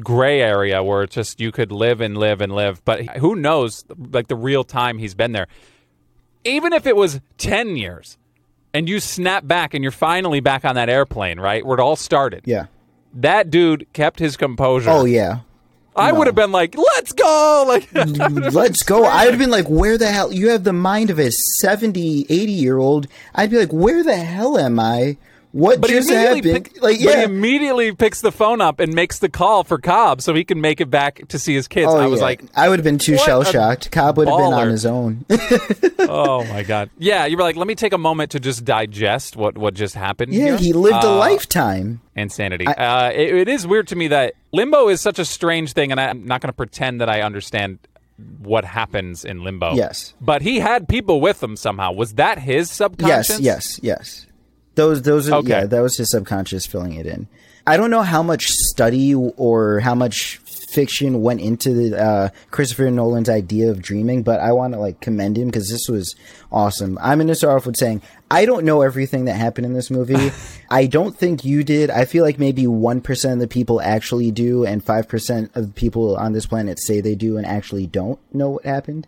gray 0.02 0.40
area 0.40 0.82
where 0.82 1.02
it's 1.04 1.14
just 1.14 1.40
you 1.40 1.52
could 1.52 1.70
live 1.70 2.00
and 2.00 2.16
live 2.18 2.40
and 2.40 2.52
live 2.54 2.84
but 2.84 3.04
who 3.18 3.34
knows 3.36 3.84
like 4.12 4.26
the 4.28 4.34
real 4.36 4.64
time 4.64 4.98
he's 4.98 5.14
been 5.14 5.32
there 5.32 5.46
even 6.44 6.72
if 6.72 6.86
it 6.86 6.96
was 6.96 7.20
10 7.38 7.76
years 7.76 8.18
and 8.74 8.88
you 8.88 9.00
snap 9.00 9.46
back 9.46 9.72
and 9.72 9.82
you're 9.82 9.92
finally 9.92 10.40
back 10.40 10.64
on 10.64 10.74
that 10.74 10.90
airplane, 10.90 11.40
right? 11.40 11.64
Where 11.64 11.78
it 11.78 11.80
all 11.80 11.96
started. 11.96 12.42
Yeah. 12.44 12.66
That 13.14 13.48
dude 13.48 13.86
kept 13.92 14.18
his 14.18 14.36
composure. 14.36 14.90
Oh 14.90 15.04
yeah. 15.04 15.40
I 15.96 16.10
would 16.10 16.26
have 16.26 16.34
been 16.34 16.50
like, 16.50 16.76
let's 16.76 17.12
go. 17.12 17.64
Like, 17.68 17.88
mm, 17.90 18.52
Let's 18.52 18.82
go. 18.82 19.04
I'd 19.04 19.30
have 19.30 19.38
been 19.38 19.50
like, 19.50 19.68
where 19.68 19.96
the 19.96 20.08
hell? 20.10 20.32
You 20.32 20.48
have 20.50 20.64
the 20.64 20.72
mind 20.72 21.08
of 21.10 21.18
a 21.18 21.30
70, 21.30 22.26
80 22.28 22.52
year 22.52 22.78
old. 22.78 23.06
I'd 23.34 23.50
be 23.50 23.58
like, 23.58 23.72
where 23.72 24.02
the 24.02 24.16
hell 24.16 24.58
am 24.58 24.78
I? 24.80 25.16
What 25.54 25.80
But 25.80 25.88
just 25.88 26.10
happened? 26.10 26.42
pick- 26.42 26.82
like, 26.82 26.98
but 27.04 27.16
he 27.18 27.22
immediately 27.22 27.94
picks 27.94 28.20
the 28.20 28.32
phone 28.32 28.60
up 28.60 28.80
and 28.80 28.92
makes 28.92 29.20
the 29.20 29.28
call 29.28 29.62
for 29.62 29.78
Cobb 29.78 30.20
so 30.20 30.34
he 30.34 30.44
can 30.44 30.60
make 30.60 30.80
it 30.80 30.90
back 30.90 31.28
to 31.28 31.38
see 31.38 31.54
his 31.54 31.68
kids. 31.68 31.86
Oh, 31.92 31.96
I 31.96 32.06
was 32.06 32.18
yeah. 32.18 32.24
like, 32.26 32.42
I 32.56 32.68
would 32.68 32.80
have 32.80 32.84
been 32.84 32.98
too 32.98 33.16
shell 33.18 33.44
shocked. 33.44 33.92
Cobb 33.92 34.16
would 34.16 34.26
have 34.28 34.36
been 34.36 34.52
on 34.52 34.68
his 34.68 34.84
own. 34.84 35.24
oh 36.00 36.44
my 36.46 36.62
god, 36.64 36.90
yeah. 36.98 37.26
You 37.26 37.36
were 37.36 37.42
like, 37.44 37.56
let 37.56 37.66
me 37.68 37.74
take 37.76 37.92
a 37.92 37.98
moment 37.98 38.32
to 38.32 38.40
just 38.40 38.64
digest 38.64 39.36
what 39.36 39.56
what 39.56 39.74
just 39.74 39.94
happened. 39.94 40.32
yeah, 40.34 40.44
here. 40.44 40.56
he 40.56 40.72
lived 40.72 41.04
a 41.04 41.08
Uh, 41.08 41.16
lifetime. 41.16 42.00
insanity. 42.16 42.66
uh, 42.66 43.10
it, 43.10 43.34
it 43.34 43.48
is 43.48 43.66
weird 43.66 43.86
to 43.88 43.96
me 43.96 44.08
that 44.08 44.34
limbo 44.52 44.88
is 44.88 45.00
such 45.00 45.18
a 45.18 45.24
strange 45.24 45.72
thing, 45.72 45.90
and 45.92 46.00
I'm 46.00 46.26
not 46.26 46.40
going 46.40 46.48
to 46.48 46.52
pretend 46.56 47.00
that 47.00 47.08
I 47.08 47.22
understand 47.22 47.78
what 48.40 48.64
happens 48.64 49.24
in 49.24 49.42
limbo. 49.42 49.74
Yes. 49.74 50.14
but 50.20 50.42
he 50.42 50.60
had 50.60 50.88
people 50.88 51.20
with 51.20 51.42
him 51.42 51.56
somehow. 51.56 51.92
Was 51.92 52.14
that 52.14 52.38
his 52.38 52.70
subconscious? 52.70 53.40
Yes, 53.40 53.80
yes, 53.80 53.80
yes. 53.82 54.26
Those, 54.74 55.02
those 55.02 55.28
are 55.28 55.36
Okay. 55.36 55.48
yeah. 55.50 55.66
That 55.66 55.80
was 55.80 55.96
his 55.96 56.10
subconscious 56.10 56.66
filling 56.66 56.94
it 56.94 57.06
in. 57.06 57.28
I 57.66 57.76
don't 57.78 57.90
know 57.90 58.02
how 58.02 58.22
much 58.22 58.48
study 58.50 59.14
or 59.14 59.80
how 59.80 59.94
much 59.94 60.36
fiction 60.38 61.22
went 61.22 61.40
into 61.40 61.72
the, 61.72 61.98
uh, 61.98 62.28
Christopher 62.50 62.90
Nolan's 62.90 63.28
idea 63.30 63.70
of 63.70 63.80
dreaming, 63.80 64.22
but 64.24 64.40
I 64.40 64.52
want 64.52 64.74
to 64.74 64.80
like 64.80 65.00
commend 65.00 65.38
him 65.38 65.46
because 65.46 65.68
this 65.70 65.88
was 65.88 66.14
awesome. 66.52 66.98
I'm 67.00 67.18
going 67.18 67.28
to 67.28 67.34
start 67.34 67.56
off 67.56 67.64
with 67.66 67.76
saying 67.76 68.02
I 68.30 68.44
don't 68.44 68.64
know 68.64 68.82
everything 68.82 69.26
that 69.26 69.34
happened 69.34 69.66
in 69.66 69.72
this 69.72 69.90
movie. 69.90 70.32
I 70.70 70.86
don't 70.86 71.16
think 71.16 71.44
you 71.44 71.62
did. 71.64 71.90
I 71.90 72.04
feel 72.04 72.24
like 72.24 72.38
maybe 72.40 72.66
one 72.66 73.00
percent 73.00 73.34
of 73.34 73.38
the 73.38 73.46
people 73.48 73.80
actually 73.80 74.30
do, 74.32 74.66
and 74.66 74.84
five 74.84 75.08
percent 75.08 75.52
of 75.54 75.68
the 75.68 75.72
people 75.72 76.16
on 76.16 76.32
this 76.32 76.44
planet 76.46 76.78
say 76.80 77.00
they 77.00 77.14
do 77.14 77.36
and 77.38 77.46
actually 77.46 77.86
don't 77.86 78.18
know 78.34 78.50
what 78.50 78.64
happened. 78.64 79.06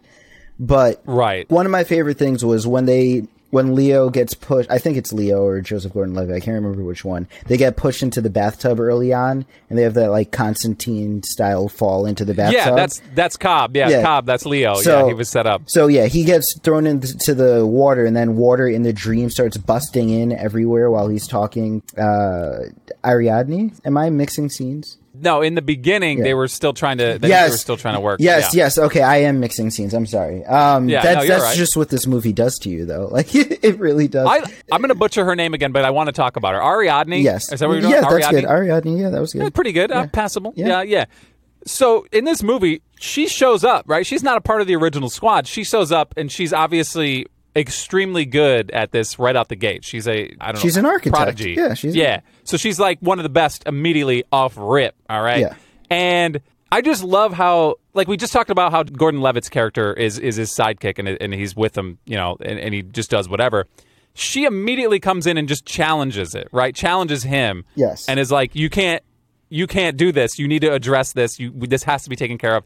But 0.58 1.02
Right. 1.04 1.50
one 1.50 1.66
of 1.66 1.72
my 1.72 1.84
favorite 1.84 2.16
things 2.16 2.44
was 2.44 2.66
when 2.66 2.86
they 2.86 3.26
when 3.50 3.74
Leo 3.74 4.10
gets 4.10 4.34
pushed. 4.34 4.70
I 4.70 4.78
think 4.78 4.96
it's 4.96 5.12
Leo 5.12 5.42
or 5.44 5.60
Joseph 5.60 5.92
Gordon-Levitt. 5.92 6.34
I 6.34 6.40
can't 6.40 6.54
remember 6.56 6.82
which 6.82 7.04
one. 7.04 7.28
They 7.46 7.56
get 7.56 7.76
pushed 7.76 8.02
into 8.02 8.20
the 8.20 8.30
bathtub 8.30 8.80
early 8.80 9.12
on, 9.12 9.46
and 9.70 9.78
they 9.78 9.82
have 9.82 9.94
that 9.94 10.10
like 10.10 10.32
Constantine 10.32 11.22
style 11.22 11.68
fall 11.68 12.06
into 12.06 12.24
the 12.24 12.34
bathtub. 12.34 12.54
Yeah, 12.56 12.74
that's 12.74 13.00
that's 13.14 13.36
Cobb. 13.36 13.76
Yeah, 13.76 13.88
Yeah. 13.88 14.02
Cobb. 14.02 14.26
That's 14.26 14.44
Leo. 14.46 14.74
So- 14.76 15.00
yeah, 15.00 15.06
he 15.08 15.14
was 15.14 15.28
set 15.28 15.46
up. 15.46 15.62
So 15.66 15.86
yeah, 15.86 16.06
he 16.06 16.24
gets 16.24 16.58
thrown 16.62 16.86
into 16.86 17.34
the 17.34 17.64
water, 17.66 18.04
and 18.04 18.16
then 18.16 18.36
water 18.36 18.68
in 18.68 18.82
the 18.82 18.92
dream 18.92 19.30
starts 19.30 19.56
busting 19.56 20.10
in 20.10 20.32
everywhere 20.32 20.90
while 20.90 21.08
he's 21.08 21.26
talking. 21.26 21.82
Uh, 21.96 22.58
Ariadne, 23.04 23.72
am 23.84 23.96
I 23.96 24.10
mixing 24.10 24.48
scenes? 24.48 24.98
No, 25.20 25.42
in 25.42 25.54
the 25.54 25.62
beginning 25.62 26.22
they 26.22 26.34
were 26.34 26.48
still 26.48 26.72
trying 26.72 26.98
to. 26.98 27.18
They, 27.18 27.28
Yes. 27.28 27.50
were 27.50 27.56
still 27.56 27.76
trying 27.76 27.94
to 27.94 28.00
work. 28.00 28.20
Yes, 28.20 28.54
yeah. 28.54 28.64
yes. 28.64 28.78
Okay, 28.78 29.02
I 29.02 29.18
am 29.18 29.40
mixing 29.40 29.70
scenes. 29.70 29.94
I'm 29.94 30.06
sorry. 30.06 30.44
Um, 30.44 30.88
Yeah, 30.88 31.02
that's 31.02 31.22
no, 31.22 31.28
that's 31.28 31.44
right. 31.44 31.56
just 31.56 31.76
what 31.76 31.88
this 31.88 32.06
movie 32.06 32.32
does 32.32 32.58
to 32.60 32.70
you, 32.70 32.84
though. 32.86 33.08
Like 33.12 33.34
it 33.34 33.78
really 33.78 34.08
does. 34.08 34.26
I, 34.28 34.38
I'm 34.72 34.80
going 34.80 34.88
to 34.88 34.94
butcher 34.94 35.24
her 35.24 35.34
name 35.36 35.54
again, 35.54 35.72
but 35.72 35.84
I 35.84 35.90
want 35.90 36.08
to 36.08 36.12
talk 36.12 36.36
about 36.36 36.54
her. 36.54 36.60
Ariadne. 36.62 37.22
yes. 37.22 37.52
Is 37.52 37.60
that 37.60 37.66
what 37.68 37.74
you're 37.74 37.82
doing? 37.82 37.94
yeah, 37.94 38.00
that's 38.08 38.30
good. 38.30 38.44
Ariadne. 38.44 38.98
Yeah, 38.98 39.10
that 39.10 39.20
was 39.20 39.34
Yeah, 39.34 39.44
good. 39.44 39.54
pretty 39.54 39.72
good. 39.72 39.90
Uh, 39.92 40.06
passable. 40.08 40.52
Yeah. 40.56 40.66
Yeah. 40.66 40.82
yeah, 40.82 41.04
So 41.64 42.06
in 42.12 42.24
this 42.24 42.42
movie, 42.42 42.82
she 42.98 43.26
shows 43.28 43.64
up, 43.64 43.84
right? 43.88 44.04
She's 44.06 44.22
not 44.22 44.36
a 44.36 44.40
part 44.40 44.60
of 44.60 44.66
the 44.66 44.76
original 44.76 45.08
squad. 45.08 45.46
She 45.46 45.64
shows 45.64 45.90
up, 45.92 46.14
and 46.16 46.30
she's 46.30 46.52
obviously 46.52 47.26
extremely 47.56 48.24
good 48.26 48.70
at 48.70 48.92
this 48.92 49.18
right 49.18 49.34
out 49.34 49.48
the 49.48 49.56
gate. 49.56 49.84
She's 49.84 50.06
a 50.06 50.30
I 50.40 50.46
don't 50.52 50.54
know. 50.56 50.60
She's 50.60 50.76
an 50.76 50.84
architect. 50.86 51.14
Prodigy. 51.16 51.54
Yeah, 51.56 51.74
she's- 51.74 51.94
yeah. 51.94 52.20
So 52.44 52.56
she's 52.56 52.78
like 52.78 52.98
one 53.00 53.18
of 53.18 53.22
the 53.22 53.28
best 53.30 53.64
immediately 53.66 54.22
off 54.30 54.54
rip. 54.56 54.94
All 55.08 55.22
right. 55.22 55.40
Yeah. 55.40 55.54
And 55.90 56.40
I 56.70 56.80
just 56.82 57.02
love 57.04 57.32
how, 57.32 57.76
like, 57.94 58.08
we 58.08 58.16
just 58.16 58.32
talked 58.32 58.50
about 58.50 58.72
how 58.72 58.82
Gordon 58.82 59.20
Levitt's 59.22 59.48
character 59.48 59.92
is 59.94 60.18
is 60.18 60.36
his 60.36 60.50
sidekick, 60.50 60.98
and 60.98 61.08
and 61.08 61.32
he's 61.32 61.54
with 61.56 61.76
him, 61.78 61.98
you 62.06 62.16
know, 62.16 62.36
and, 62.40 62.58
and 62.58 62.74
he 62.74 62.82
just 62.82 63.08
does 63.10 63.28
whatever. 63.28 63.66
She 64.14 64.44
immediately 64.44 64.98
comes 64.98 65.26
in 65.26 65.36
and 65.38 65.46
just 65.46 65.64
challenges 65.64 66.34
it, 66.34 66.48
right? 66.50 66.74
Challenges 66.74 67.22
him, 67.22 67.64
Yes. 67.76 68.08
and 68.08 68.18
is 68.18 68.32
like, 68.32 68.54
"You 68.56 68.68
can't, 68.68 69.02
you 69.48 69.66
can't 69.66 69.96
do 69.96 70.10
this. 70.10 70.38
You 70.38 70.48
need 70.48 70.60
to 70.62 70.72
address 70.72 71.12
this. 71.12 71.38
You 71.38 71.52
this 71.54 71.84
has 71.84 72.02
to 72.04 72.10
be 72.10 72.16
taken 72.16 72.36
care 72.36 72.56
of." 72.56 72.64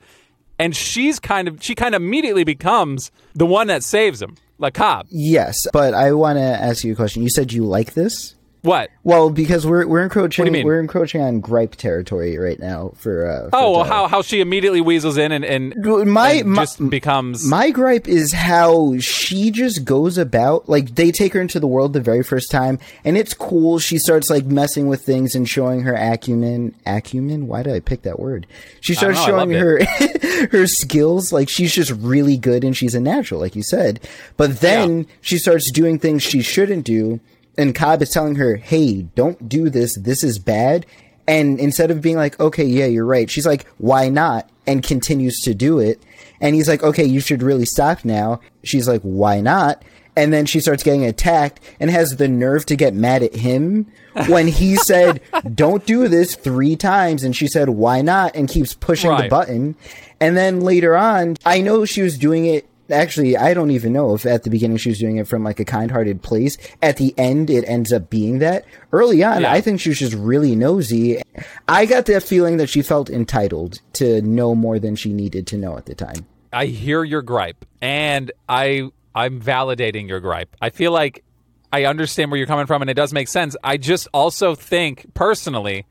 And 0.60 0.76
she's 0.76 1.18
kind 1.18 1.48
of, 1.48 1.62
she 1.62 1.74
kind 1.74 1.94
of 1.94 2.02
immediately 2.02 2.44
becomes 2.44 3.10
the 3.34 3.46
one 3.46 3.68
that 3.68 3.82
saves 3.82 4.20
him, 4.20 4.36
like 4.58 4.74
Cobb. 4.74 5.06
Yes, 5.08 5.66
but 5.72 5.94
I 5.94 6.12
want 6.12 6.36
to 6.36 6.42
ask 6.42 6.84
you 6.84 6.92
a 6.92 6.96
question. 6.96 7.22
You 7.22 7.30
said 7.30 7.50
you 7.50 7.64
like 7.64 7.94
this. 7.94 8.34
What? 8.62 8.90
Well, 9.04 9.30
because 9.30 9.66
we're 9.66 9.86
we're 9.86 10.02
encroaching 10.02 10.44
What 10.44 10.52
do 10.52 10.58
you 10.58 10.64
mean? 10.64 10.66
we're 10.66 10.80
encroaching 10.80 11.22
on 11.22 11.40
gripe 11.40 11.76
territory 11.76 12.36
right 12.36 12.58
now 12.58 12.92
for. 12.96 13.26
Uh, 13.26 13.48
for 13.48 13.56
Oh, 13.56 13.72
well, 13.72 13.84
how 13.84 14.06
how 14.06 14.22
she 14.22 14.40
immediately 14.40 14.80
weasels 14.80 15.16
in 15.16 15.32
and 15.32 15.44
and, 15.44 15.74
my 16.06 16.32
and 16.32 16.50
my, 16.50 16.62
just 16.62 16.90
becomes 16.90 17.44
my 17.46 17.70
gripe 17.70 18.06
is 18.06 18.32
how 18.32 18.98
she 18.98 19.50
just 19.50 19.84
goes 19.84 20.18
about 20.18 20.68
like 20.68 20.94
they 20.94 21.10
take 21.10 21.32
her 21.32 21.40
into 21.40 21.58
the 21.58 21.66
world 21.66 21.92
the 21.92 22.00
very 22.00 22.22
first 22.22 22.50
time 22.50 22.78
and 23.04 23.16
it's 23.16 23.32
cool 23.32 23.78
she 23.78 23.98
starts 23.98 24.28
like 24.28 24.44
messing 24.44 24.88
with 24.88 25.02
things 25.02 25.34
and 25.34 25.48
showing 25.48 25.82
her 25.82 25.94
acumen 25.94 26.74
acumen 26.86 27.46
why 27.46 27.62
did 27.62 27.74
i 27.74 27.80
pick 27.80 28.02
that 28.02 28.18
word 28.18 28.46
she 28.80 28.94
starts 28.94 29.18
know, 29.20 29.26
showing 29.26 29.50
her 29.50 29.84
her 30.50 30.66
skills 30.66 31.32
like 31.32 31.48
she's 31.48 31.74
just 31.74 31.90
really 31.92 32.36
good 32.36 32.64
and 32.64 32.76
she's 32.76 32.94
a 32.94 33.00
natural 33.00 33.40
like 33.40 33.56
you 33.56 33.62
said 33.62 34.00
but 34.36 34.60
then 34.60 35.06
she 35.20 35.38
starts 35.38 35.70
doing 35.70 35.98
things 35.98 36.22
she 36.22 36.42
shouldn't 36.42 36.84
do 36.84 37.20
and 37.60 37.74
cobb 37.74 38.02
is 38.02 38.10
telling 38.10 38.36
her 38.36 38.56
hey 38.56 39.02
don't 39.14 39.48
do 39.48 39.70
this 39.70 39.96
this 39.96 40.24
is 40.24 40.38
bad 40.38 40.86
and 41.28 41.60
instead 41.60 41.90
of 41.90 42.00
being 42.00 42.16
like 42.16 42.38
okay 42.40 42.64
yeah 42.64 42.86
you're 42.86 43.06
right 43.06 43.30
she's 43.30 43.46
like 43.46 43.66
why 43.78 44.08
not 44.08 44.48
and 44.66 44.82
continues 44.82 45.40
to 45.40 45.54
do 45.54 45.78
it 45.78 46.02
and 46.40 46.54
he's 46.54 46.68
like, 46.68 46.82
okay, 46.82 47.04
you 47.04 47.20
should 47.20 47.42
really 47.42 47.66
stop 47.66 48.04
now. 48.04 48.40
She's 48.64 48.88
like, 48.88 49.02
why 49.02 49.40
not? 49.40 49.82
And 50.16 50.32
then 50.32 50.44
she 50.46 50.60
starts 50.60 50.82
getting 50.82 51.04
attacked 51.04 51.60
and 51.78 51.90
has 51.90 52.16
the 52.16 52.28
nerve 52.28 52.66
to 52.66 52.76
get 52.76 52.94
mad 52.94 53.22
at 53.22 53.34
him 53.34 53.86
when 54.26 54.48
he 54.48 54.76
said, 54.76 55.20
don't 55.54 55.86
do 55.86 56.08
this 56.08 56.34
three 56.34 56.76
times. 56.76 57.22
And 57.22 57.36
she 57.36 57.46
said, 57.46 57.68
why 57.68 58.02
not? 58.02 58.34
And 58.34 58.48
keeps 58.48 58.74
pushing 58.74 59.14
the 59.16 59.28
button. 59.28 59.76
And 60.18 60.36
then 60.36 60.60
later 60.60 60.96
on, 60.96 61.36
I 61.44 61.60
know 61.60 61.84
she 61.84 62.02
was 62.02 62.18
doing 62.18 62.46
it. 62.46 62.66
Actually, 62.92 63.36
I 63.36 63.54
don't 63.54 63.70
even 63.70 63.92
know 63.92 64.14
if 64.14 64.26
at 64.26 64.42
the 64.44 64.50
beginning 64.50 64.76
she 64.76 64.88
was 64.90 64.98
doing 64.98 65.16
it 65.16 65.26
from 65.28 65.42
like 65.44 65.60
a 65.60 65.64
kind 65.64 65.90
hearted 65.90 66.22
place. 66.22 66.56
At 66.82 66.96
the 66.96 67.14
end, 67.18 67.50
it 67.50 67.64
ends 67.66 67.92
up 67.92 68.10
being 68.10 68.38
that. 68.40 68.64
Early 68.92 69.22
on, 69.22 69.42
Yeah. 69.42 69.52
I 69.52 69.60
think 69.60 69.80
she 69.80 69.88
was 69.90 69.98
just 69.98 70.14
really 70.14 70.56
nosy. 70.56 71.22
I 71.68 71.86
got 71.86 72.06
that 72.06 72.22
feeling 72.22 72.56
that 72.58 72.68
she 72.68 72.82
felt 72.82 73.10
entitled 73.10 73.80
to 73.94 74.20
know 74.22 74.54
more 74.54 74.78
than 74.78 74.96
she 74.96 75.12
needed 75.12 75.46
to 75.48 75.56
know 75.56 75.76
at 75.76 75.86
the 75.86 75.94
time. 75.94 76.26
I 76.52 76.66
hear 76.66 77.04
your 77.04 77.22
gripe, 77.22 77.64
and 77.80 78.32
I 78.48 78.90
I'm 79.14 79.40
validating 79.40 80.08
your 80.08 80.20
gripe. 80.20 80.56
I 80.60 80.70
feel 80.70 80.92
like 80.92 81.24
I 81.72 81.84
understand 81.84 82.30
where 82.30 82.38
you're 82.38 82.46
coming 82.46 82.66
from, 82.66 82.82
and 82.82 82.90
it 82.90 82.94
does 82.94 83.12
make 83.12 83.28
sense. 83.28 83.56
I 83.62 83.76
just 83.76 84.08
also 84.12 84.54
think 84.54 85.06
personally, 85.14 85.86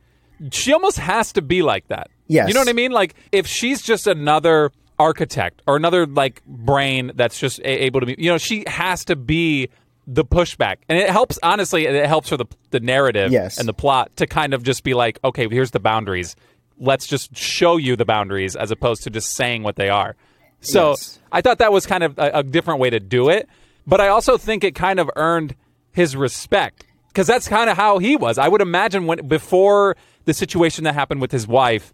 she 0.51 0.73
almost 0.73 0.99
has 0.99 1.33
to 1.33 1.41
be 1.41 1.61
like 1.61 1.87
that. 1.87 2.09
Yes. 2.27 2.47
you 2.47 2.53
know 2.53 2.59
what 2.61 2.69
I 2.69 2.73
mean. 2.73 2.91
Like 2.91 3.15
if 3.31 3.47
she's 3.47 3.81
just 3.81 4.05
another 4.05 4.71
architect 4.99 5.61
or 5.65 5.75
another 5.75 6.05
like 6.05 6.43
brain 6.45 7.11
that's 7.15 7.39
just 7.39 7.59
a- 7.59 7.85
able 7.85 8.01
to 8.01 8.05
be, 8.05 8.15
you 8.17 8.29
know, 8.29 8.37
she 8.37 8.63
has 8.67 9.05
to 9.05 9.15
be 9.15 9.69
the 10.05 10.25
pushback, 10.25 10.77
and 10.89 10.97
it 10.97 11.09
helps. 11.09 11.37
Honestly, 11.43 11.85
it 11.85 12.05
helps 12.07 12.29
for 12.29 12.37
the 12.37 12.45
the 12.71 12.79
narrative 12.79 13.31
Yes. 13.31 13.57
and 13.59 13.67
the 13.67 13.73
plot 13.73 14.15
to 14.17 14.25
kind 14.27 14.53
of 14.53 14.63
just 14.63 14.83
be 14.83 14.93
like, 14.93 15.19
okay, 15.23 15.47
here's 15.47 15.71
the 15.71 15.79
boundaries. 15.79 16.35
Let's 16.79 17.05
just 17.07 17.35
show 17.37 17.77
you 17.77 17.95
the 17.95 18.05
boundaries 18.05 18.55
as 18.55 18.71
opposed 18.71 19.03
to 19.03 19.09
just 19.09 19.33
saying 19.35 19.63
what 19.63 19.75
they 19.75 19.89
are. 19.89 20.15
So 20.61 20.89
Yes. 20.91 21.19
I 21.31 21.41
thought 21.41 21.59
that 21.59 21.71
was 21.71 21.85
kind 21.85 22.03
of 22.03 22.17
a, 22.17 22.31
a 22.39 22.43
different 22.43 22.79
way 22.79 22.89
to 22.89 22.99
do 22.99 23.29
it. 23.29 23.47
But 23.85 24.01
I 24.01 24.07
also 24.09 24.37
think 24.37 24.63
it 24.63 24.75
kind 24.75 24.99
of 24.99 25.09
earned 25.15 25.55
his 25.91 26.15
respect 26.15 26.85
because 27.09 27.27
that's 27.27 27.47
kind 27.47 27.69
of 27.69 27.77
how 27.77 27.97
he 27.99 28.15
was. 28.15 28.37
I 28.37 28.47
would 28.47 28.61
imagine 28.61 29.05
when 29.07 29.27
before 29.27 29.95
the 30.25 30.33
situation 30.33 30.83
that 30.85 30.93
happened 30.95 31.21
with 31.21 31.31
his 31.31 31.47
wife, 31.47 31.91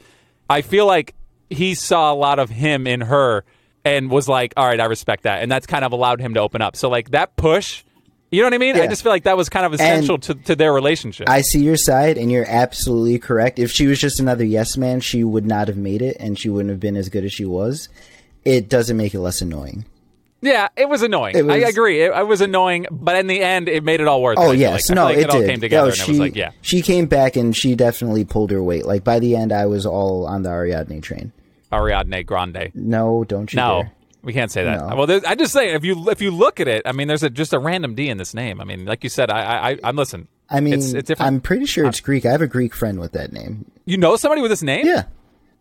I 0.50 0.62
feel 0.62 0.86
like 0.86 1.16
he 1.56 1.76
saw 1.76 2.14
a 2.14 2.16
lot 2.16 2.40
of 2.40 2.50
him 2.50 2.88
in 2.88 3.02
her 3.02 3.44
and 3.84 4.10
was 4.10 4.28
like, 4.28 4.54
"All 4.58 4.68
right, 4.68 4.80
I 4.80 4.86
respect 4.86 5.24
that," 5.24 5.42
and 5.42 5.52
that's 5.52 5.68
kind 5.68 5.86
of 5.86 5.92
allowed 5.92 6.20
him 6.20 6.34
to 6.36 6.42
open 6.42 6.62
up. 6.62 6.76
So 6.76 6.90
like 6.90 7.12
that 7.12 7.36
push, 7.36 7.84
you 8.32 8.42
know 8.42 8.48
what 8.48 8.54
I 8.54 8.58
mean? 8.58 8.76
I 8.76 8.88
just 8.88 9.04
feel 9.04 9.12
like 9.12 9.24
that 9.24 9.38
was 9.38 9.50
kind 9.50 9.66
of 9.66 9.74
essential 9.74 10.18
to, 10.18 10.36
to 10.36 10.56
their 10.56 10.74
relationship. 10.74 11.30
I 11.30 11.42
see 11.42 11.64
your 11.64 11.78
side, 11.78 12.18
and 12.18 12.32
you're 12.32 12.46
absolutely 12.48 13.20
correct. 13.20 13.60
If 13.60 13.72
she 13.72 13.88
was 13.88 14.00
just 14.00 14.20
another 14.20 14.44
yes 14.44 14.76
man, 14.78 15.00
she 15.00 15.24
would 15.24 15.46
not 15.46 15.68
have 15.68 15.78
made 15.78 16.02
it, 16.02 16.18
and 16.20 16.38
she 16.38 16.50
wouldn't 16.50 16.72
have 16.72 16.80
been 16.80 16.98
as 16.98 17.08
good 17.08 17.24
as 17.24 17.32
she 17.34 17.46
was. 17.46 17.88
It 18.44 18.68
doesn't 18.68 18.98
make 18.98 19.14
it 19.14 19.20
less 19.20 19.42
annoying. 19.42 19.86
yeah, 20.42 20.68
it 20.76 20.90
was 20.90 21.02
annoying. 21.02 21.36
It 21.36 21.46
was- 21.46 21.64
I 21.64 21.68
agree. 21.68 22.02
It, 22.02 22.12
it 22.12 22.28
was 22.28 22.42
annoying, 22.42 22.88
but 22.92 23.16
in 23.16 23.28
the 23.28 23.42
end, 23.42 23.70
it 23.70 23.84
made 23.84 24.02
it 24.02 24.08
all 24.08 24.22
worth 24.22 24.38
oh, 24.38 24.48
it. 24.48 24.48
Oh 24.48 24.52
yes, 24.52 24.90
like. 24.90 24.96
No, 24.96 25.06
like 25.06 25.18
it, 25.18 25.22
it, 25.22 25.30
all 25.30 25.40
did. 25.40 25.50
came 25.50 25.62
together, 25.62 25.88
No, 25.88 25.94
and 25.94 25.98
she, 25.98 26.04
it 26.04 26.10
was 26.10 26.20
like, 26.20 26.36
yeah. 26.36 26.52
she 26.62 26.82
came 26.82 27.06
back, 27.06 27.36
and 27.36 27.56
she 27.56 27.76
definitely 27.76 28.26
pulled 28.26 28.52
her 28.52 28.62
weight. 28.62 28.86
Like 28.86 29.04
by 29.04 29.20
the 29.20 29.36
end, 29.36 29.54
I 29.54 29.68
was 29.68 29.86
all 29.86 30.26
on 30.26 30.44
the 30.44 30.50
Ariadne 30.50 31.02
train. 31.02 31.32
Ariadne 31.76 32.24
Grande. 32.26 32.72
No, 32.74 33.24
don't 33.24 33.52
you 33.52 33.58
No, 33.58 33.84
dare. 33.84 33.92
we 34.24 34.34
can't 34.34 34.52
say 34.52 34.64
that. 34.64 34.80
No. 34.90 34.96
Well, 34.96 35.22
I 35.28 35.36
just 35.36 35.54
say 35.54 35.74
if 35.74 35.84
you 35.84 36.10
if 36.10 36.22
you 36.22 36.32
look 36.32 36.60
at 36.60 36.68
it, 36.68 36.84
I 36.86 36.92
mean, 36.92 37.08
there's 37.08 37.24
a, 37.24 37.30
just 37.30 37.54
a 37.54 37.60
random 37.60 37.96
D 37.96 38.10
in 38.10 38.18
this 38.18 38.34
name. 38.34 38.62
I 38.62 38.64
mean, 38.64 38.86
like 38.86 39.04
you 39.04 39.10
said, 39.10 39.30
I 39.30 39.72
I 39.72 39.80
I'm 39.84 39.96
listen. 39.96 40.28
I 40.50 40.60
mean, 40.60 40.76
it's, 40.76 40.94
it's 40.94 41.08
different. 41.08 41.28
I'm 41.28 41.42
pretty 41.42 41.66
sure 41.66 41.86
it's 41.88 42.00
Greek. 42.00 42.26
I 42.26 42.32
have 42.32 42.42
a 42.42 42.48
Greek 42.48 42.74
friend 42.76 43.00
with 43.00 43.14
that 43.14 43.34
name. 43.34 43.70
you 43.86 43.98
know 43.98 44.16
somebody 44.16 44.42
with 44.42 44.52
this 44.52 44.62
name? 44.64 44.86
Yeah. 44.86 45.04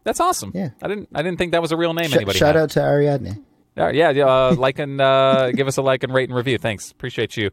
that's 0.05 0.20
awesome. 0.20 0.53
Yeah. 0.55 0.70
I 0.83 0.88
didn't 0.88 1.09
I 1.14 1.22
didn't 1.22 1.38
think 1.38 1.53
that 1.53 1.62
was 1.62 1.72
a 1.72 1.77
real 1.77 1.94
name. 1.94 2.11
Sh- 2.11 2.16
anybody 2.16 2.38
shout 2.38 2.55
had. 2.55 2.62
out 2.64 2.70
to 2.70 2.81
Ariadne. 2.81 3.42
Yeah, 3.77 3.90
yeah, 3.90 4.11
yeah, 4.11 4.27
uh, 4.27 4.55
like 4.59 4.79
and 4.79 5.00
uh, 5.00 5.50
give 5.53 5.66
us 5.66 5.77
a 5.79 5.83
like 5.83 6.03
and 6.05 6.12
rate 6.14 6.29
and 6.29 6.37
review. 6.37 6.59
Thanks, 6.59 6.90
appreciate 6.90 7.37
you. 7.37 7.50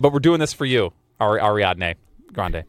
But 0.00 0.12
we're 0.12 0.18
doing 0.18 0.40
this 0.40 0.52
for 0.52 0.64
you, 0.66 0.92
Ari- 1.20 1.40
Ariadne. 1.40 1.94
grande. 2.32 2.64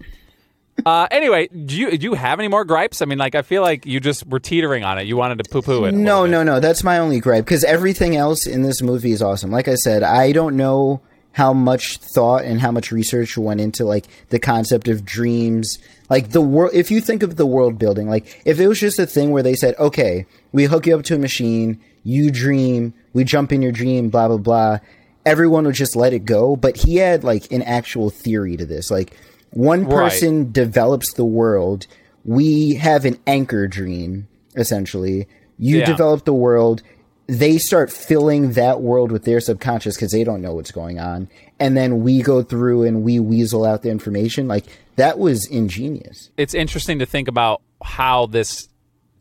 Uh, 0.86 1.08
anyway, 1.12 1.48
do 1.48 1.76
you 1.76 1.98
do 1.98 2.04
you 2.04 2.14
have 2.16 2.40
any 2.40 2.48
more 2.48 2.66
gripes? 2.66 3.02
I 3.02 3.06
mean, 3.06 3.18
like 3.20 3.36
I 3.36 3.42
feel 3.42 3.62
like 3.62 3.86
you 3.86 4.00
just 4.00 4.26
were 4.28 4.40
teetering 4.40 4.84
on 4.84 4.98
it. 4.98 5.04
You 5.04 5.16
wanted 5.16 5.44
to 5.44 5.50
poo 5.50 5.62
poo 5.62 5.86
it. 5.86 5.94
No, 5.94 6.26
no, 6.26 6.44
no. 6.44 6.60
That's 6.60 6.84
my 6.84 6.98
only 6.98 7.20
gripe 7.20 7.46
because 7.46 7.64
everything 7.64 8.16
else 8.16 8.48
in 8.48 8.64
this 8.64 8.82
movie 8.82 9.12
is 9.12 9.22
awesome. 9.22 9.52
Like 9.52 9.68
I 9.68 9.76
said, 9.76 10.04
I 10.04 10.32
don't 10.32 10.58
know 10.58 11.02
how 11.34 11.52
much 11.52 11.98
thought 11.98 12.46
and 12.46 12.62
how 12.62 12.72
much 12.72 12.92
research 12.92 13.38
went 13.38 13.60
into 13.60 13.86
like 13.86 14.06
the 14.30 14.40
concept 14.40 14.88
of 14.88 15.04
dreams. 15.04 15.78
Like 16.10 16.30
the 16.30 16.42
world, 16.42 16.72
if 16.74 16.92
you 16.92 17.02
think 17.02 17.24
of 17.24 17.36
the 17.36 17.46
world 17.46 17.78
building, 17.80 18.08
like 18.08 18.42
if 18.46 18.60
it 18.60 18.68
was 18.68 18.80
just 18.80 19.00
a 19.00 19.08
thing 19.08 19.32
where 19.32 19.44
they 19.44 19.56
said, 19.56 19.76
okay, 19.80 20.26
we 20.52 20.66
hook 20.66 20.86
you 20.86 20.96
up 20.96 21.04
to 21.06 21.16
a 21.16 21.20
machine, 21.20 21.80
you 22.04 22.30
dream, 22.30 22.94
we 23.14 23.24
jump 23.24 23.52
in 23.52 23.62
your 23.62 23.72
dream, 23.72 24.10
blah, 24.10 24.28
blah, 24.28 24.38
blah, 24.38 24.80
everyone 25.26 25.66
would 25.66 25.76
just 25.76 25.96
let 25.96 26.14
it 26.14 26.26
go. 26.26 26.56
But 26.56 26.78
he 26.78 26.98
had 26.98 27.24
like 27.24 27.52
an 27.52 27.64
actual 27.64 28.12
theory 28.12 28.56
to 28.58 28.66
this. 28.66 28.92
Like 28.92 29.18
one 29.54 29.82
Right. 29.86 29.90
person 30.12 30.52
develops 30.52 31.14
the 31.14 31.26
world, 31.26 31.88
we 32.26 32.76
have 32.76 33.06
an 33.06 33.18
anchor 33.28 33.68
dream, 33.68 34.28
essentially. 34.56 35.28
You 35.58 35.80
Yeah. 35.80 35.86
develop 35.86 36.26
the 36.26 36.34
world, 36.34 36.82
they 37.28 37.58
start 37.58 37.92
filling 37.92 38.52
that 38.54 38.82
world 38.82 39.12
with 39.12 39.24
their 39.24 39.40
subconscious 39.40 39.96
because 39.96 40.12
they 40.12 40.24
don't 40.24 40.42
know 40.42 40.54
what's 40.56 40.72
going 40.72 41.00
on. 41.00 41.28
And 41.60 41.78
then 41.78 42.02
we 42.04 42.22
go 42.22 42.42
through 42.42 42.84
and 42.84 43.04
we 43.04 43.20
weasel 43.20 43.64
out 43.66 43.82
the 43.82 43.90
information. 43.90 44.48
Like, 44.48 44.66
that 44.98 45.18
was 45.20 45.46
ingenious. 45.48 46.30
It's 46.38 46.54
interesting 46.54 47.00
to 47.00 47.06
think 47.06 47.28
about 47.28 47.62
how 47.84 48.26
this 48.26 48.68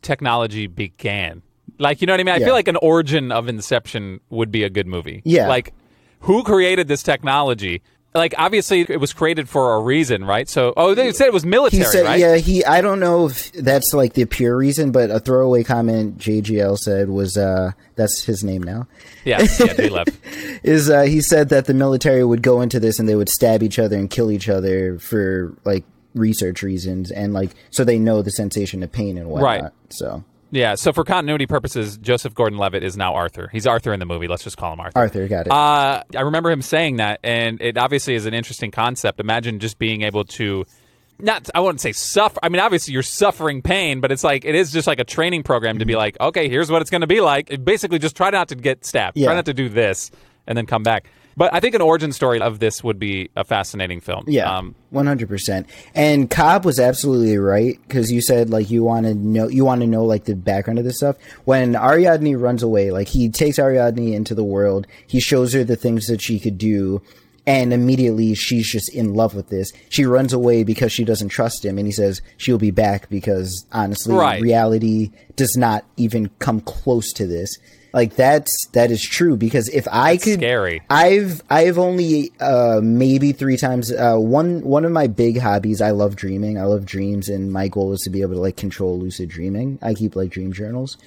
technology 0.01 0.67
began. 0.67 1.41
Like, 1.79 2.01
you 2.01 2.07
know 2.07 2.13
what 2.13 2.19
I 2.19 2.23
mean? 2.23 2.35
I 2.35 2.39
Yeah. 2.39 2.45
feel 2.47 2.53
like 2.53 2.67
an 2.67 2.75
origin 2.77 3.31
of 3.31 3.47
Inception 3.47 4.19
would 4.29 4.51
be 4.51 4.63
a 4.63 4.69
good 4.69 4.85
movie. 4.87 5.21
Yeah. 5.23 5.47
Like, 5.47 5.73
who 6.21 6.43
created 6.43 6.87
this 6.87 7.03
technology? 7.03 7.81
Like, 8.15 8.35
obviously, 8.37 8.81
it 8.81 8.99
was 8.99 9.11
created 9.13 9.49
for 9.49 9.75
a 9.75 9.81
reason, 9.81 10.23
right? 10.25 10.47
So, 10.47 10.73
oh, 10.77 10.93
they 10.93 11.11
said 11.13 11.27
it 11.27 11.33
was 11.33 11.45
military, 11.45 11.83
He 11.83 11.89
said, 11.89 12.05
right? 12.05 12.19
yeah, 12.19 12.35
he, 12.35 12.63
I 12.63 12.81
don't 12.81 12.99
know 12.99 13.27
if 13.27 13.51
that's 13.53 13.93
like 13.93 14.13
the 14.13 14.25
pure 14.25 14.55
reason, 14.55 14.91
but 14.91 15.09
a 15.09 15.19
throwaway 15.19 15.63
comment 15.63 16.17
JGL 16.17 16.77
said 16.77 17.09
was, 17.09 17.37
uh, 17.37 17.71
that's 17.95 18.23
his 18.23 18.43
name 18.43 18.61
now. 18.61 18.87
Yeah, 19.25 19.41
yeah, 19.59 19.73
J 19.73 19.89
Lev. 19.89 20.07
is 20.63 20.89
uh, 20.89 21.03
he 21.03 21.21
said 21.21 21.49
that 21.49 21.65
the 21.65 21.73
military 21.73 22.23
would 22.23 22.41
go 22.41 22.61
into 22.61 22.79
this 22.79 22.99
and 22.99 23.07
they 23.07 23.15
would 23.15 23.29
stab 23.29 23.63
each 23.63 23.79
other 23.79 23.97
and 23.97 24.09
kill 24.09 24.31
each 24.31 24.49
other 24.49 24.99
for 24.99 25.55
like 25.63 25.83
research 26.13 26.61
reasons 26.61 27.09
and 27.09 27.33
like 27.33 27.51
so 27.71 27.83
they 27.83 27.97
know 27.97 28.21
the 28.21 28.31
sensation 28.31 28.83
of 28.83 28.91
pain 28.91 29.17
and 29.17 29.29
whatnot. 29.29 29.61
Right. 29.61 29.71
So 29.89 30.23
Yeah, 30.53 30.75
so 30.75 30.93
for 30.93 31.03
continuity 31.03 31.47
purposes, 31.47 31.97
Joseph 31.97 32.35
Gordon 32.35 32.59
Levitt 32.59 32.83
is 32.83 32.95
now 32.95 33.15
Arthur. 33.15 33.49
He's 33.51 33.65
Arthur 33.65 33.91
in 33.91 33.99
the 33.99 34.05
movie. 34.05 34.27
Let's 34.27 34.43
just 34.43 34.55
call 34.55 34.71
him 34.73 34.79
Arthur. 34.79 34.99
Arthur 34.99 35.27
got 35.27 35.47
it. 35.47 35.51
Uh, 35.51 36.03
I 36.15 36.21
remember 36.21 36.51
him 36.51 36.61
saying 36.61 36.97
that, 36.97 37.19
and 37.23 37.59
it 37.59 37.75
obviously 37.75 38.13
is 38.13 38.27
an 38.27 38.35
interesting 38.35 38.69
concept. 38.69 39.19
Imagine 39.19 39.57
just 39.57 39.79
being 39.79 40.03
able 40.03 40.25
to, 40.25 40.63
not 41.17 41.49
I 41.55 41.59
wouldn't 41.59 41.81
say 41.81 41.91
suffer. 41.91 42.39
I 42.43 42.49
mean, 42.49 42.59
obviously 42.59 42.93
you're 42.93 43.01
suffering 43.01 43.63
pain, 43.63 43.99
but 43.99 44.11
it's 44.11 44.23
like 44.23 44.45
it 44.45 44.53
is 44.53 44.71
just 44.71 44.85
like 44.85 44.99
a 44.99 45.03
training 45.03 45.41
program 45.41 45.73
Mm-hmm. 45.73 45.79
to 45.79 45.85
be 45.85 45.95
like, 45.95 46.19
okay, 46.21 46.47
here's 46.49 46.69
what 46.69 46.83
it's 46.83 46.91
going 46.91 47.01
to 47.01 47.07
be 47.07 47.19
like. 47.19 47.63
Basically, 47.65 47.97
just 47.97 48.15
try 48.15 48.29
not 48.29 48.49
to 48.49 48.55
get 48.55 48.85
stabbed. 48.85 49.17
Yeah. 49.17 49.29
Try 49.29 49.33
not 49.35 49.45
to 49.45 49.55
do 49.55 49.69
this, 49.69 50.11
and 50.45 50.55
then 50.55 50.67
come 50.67 50.83
back. 50.83 51.07
But 51.35 51.53
I 51.53 51.59
think 51.59 51.73
an 51.75 51.81
origin 51.81 52.11
story 52.11 52.39
of 52.39 52.59
this 52.59 52.83
would 52.83 52.99
be 52.99 53.29
a 53.35 53.43
fascinating 53.43 54.01
film. 54.01 54.25
yeah, 54.27 54.57
Um, 54.57 54.75
one 54.91 55.07
hundred 55.07 55.29
percent. 55.29 55.67
And 55.95 56.29
Cobb 56.29 56.63
was 56.65 56.79
absolutely 56.79 57.37
right 57.37 57.79
because 57.87 58.11
you 58.11 58.21
said 58.21 58.49
like 58.49 58.69
you 58.69 58.83
want 58.83 59.05
to 59.05 59.13
know 59.15 59.47
you 59.47 59.65
want 59.65 59.81
to 59.81 59.87
know 59.87 60.05
like 60.05 60.25
the 60.25 60.35
background 60.35 60.77
of 60.79 60.85
this 60.85 60.97
stuff. 60.97 61.15
When 61.45 61.75
Ariadne 61.75 62.35
runs 62.39 62.61
away, 62.63 62.91
like 62.91 63.07
he 63.07 63.29
takes 63.29 63.57
Ariadne 63.57 64.13
into 64.13 64.35
the 64.35 64.43
world, 64.43 64.85
he 65.07 65.19
shows 65.19 65.53
her 65.53 65.63
the 65.63 65.75
things 65.75 66.05
that 66.07 66.21
she 66.21 66.39
could 66.39 66.57
do, 66.59 67.01
and 67.47 67.73
immediately 67.73 68.35
she's 68.35 68.69
just 68.69 68.93
in 68.93 69.13
love 69.15 69.33
with 69.33 69.49
this. 69.49 69.73
She 69.89 70.05
runs 70.05 70.33
away 70.33 70.63
because 70.63 70.91
she 70.91 71.03
doesn't 71.03 71.29
trust 71.29 71.65
him, 71.65 71.77
and 71.77 71.87
he 71.87 71.91
says 71.91 72.21
she'll 72.37 72.57
be 72.59 72.71
back 72.71 73.09
because 73.09 73.65
honestly, 73.71 74.13
Right. 74.13 74.41
reality 74.41 75.11
does 75.35 75.57
not 75.57 75.83
even 75.97 76.29
come 76.39 76.61
close 76.61 77.11
to 77.13 77.25
this. 77.25 77.57
Like 77.93 78.15
that's 78.15 78.67
that 78.73 78.89
is 78.89 79.03
true 79.03 79.37
because 79.37 79.69
if 79.69 79.87
I 79.91 80.17
could, 80.17 80.39
scary. 80.39 80.81
I've 80.89 81.43
I've 81.49 81.77
only 81.77 82.31
uh, 82.39 82.79
maybe 82.81 83.33
three 83.33 83.55
times. 83.55 83.91
Uh, 83.91 84.15
one 84.17 84.61
one 84.63 84.83
of 84.83 84.91
my 84.91 85.05
big 85.05 85.39
hobbies. 85.39 85.79
I 85.79 85.91
love 85.91 86.15
dreaming. 86.15 86.57
I 86.57 86.63
love 86.63 86.85
dreams, 86.87 87.29
and 87.29 87.51
my 87.53 87.67
goal 87.67 87.93
is 87.93 88.01
to 88.01 88.09
be 88.09 88.21
able 88.23 88.33
to 88.33 88.39
like 88.41 88.57
control 88.57 88.97
lucid 88.99 89.29
dreaming. 89.29 89.77
I 89.83 89.93
keep 89.93 90.15
like 90.15 90.31
dream 90.31 90.53
journals. 90.53 90.97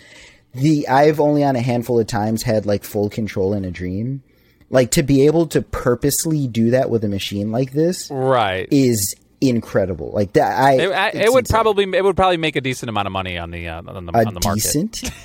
The 0.54 0.86
I've 0.86 1.18
only 1.18 1.42
on 1.42 1.56
a 1.56 1.60
handful 1.60 1.98
of 1.98 2.06
times 2.06 2.44
had 2.44 2.66
like 2.66 2.84
full 2.84 3.10
control 3.10 3.52
in 3.52 3.64
a 3.64 3.70
dream. 3.72 4.22
Like 4.70 4.92
to 4.92 5.02
be 5.02 5.26
able 5.26 5.46
to 5.48 5.62
purposely 5.62 6.46
do 6.46 6.70
that 6.70 6.88
with 6.88 7.02
a 7.04 7.08
machine 7.08 7.50
like 7.52 7.72
this 7.72 8.08
right. 8.12 8.66
is 8.70 9.14
incredible. 9.40 10.10
Like 10.12 10.32
that, 10.34 10.56
I 10.58 10.72
It, 10.74 10.92
I- 10.92 11.08
it 11.10 11.32
would 11.32 11.40
insane. 11.46 11.52
probably 11.54 11.84
it 11.92 12.02
would 12.04 12.16
probably 12.16 12.36
make 12.36 12.54
a 12.56 12.60
decent 12.60 12.88
amount 12.90 13.06
of 13.06 13.12
money 13.12 13.38
on 13.38 13.50
the 13.50 13.68
uh, 13.68 13.82
on 13.86 14.06
the 14.06 14.12
a 14.16 14.24
on 14.24 14.34
the 14.34 14.40
market. 14.44 14.62
decent. 14.62 15.10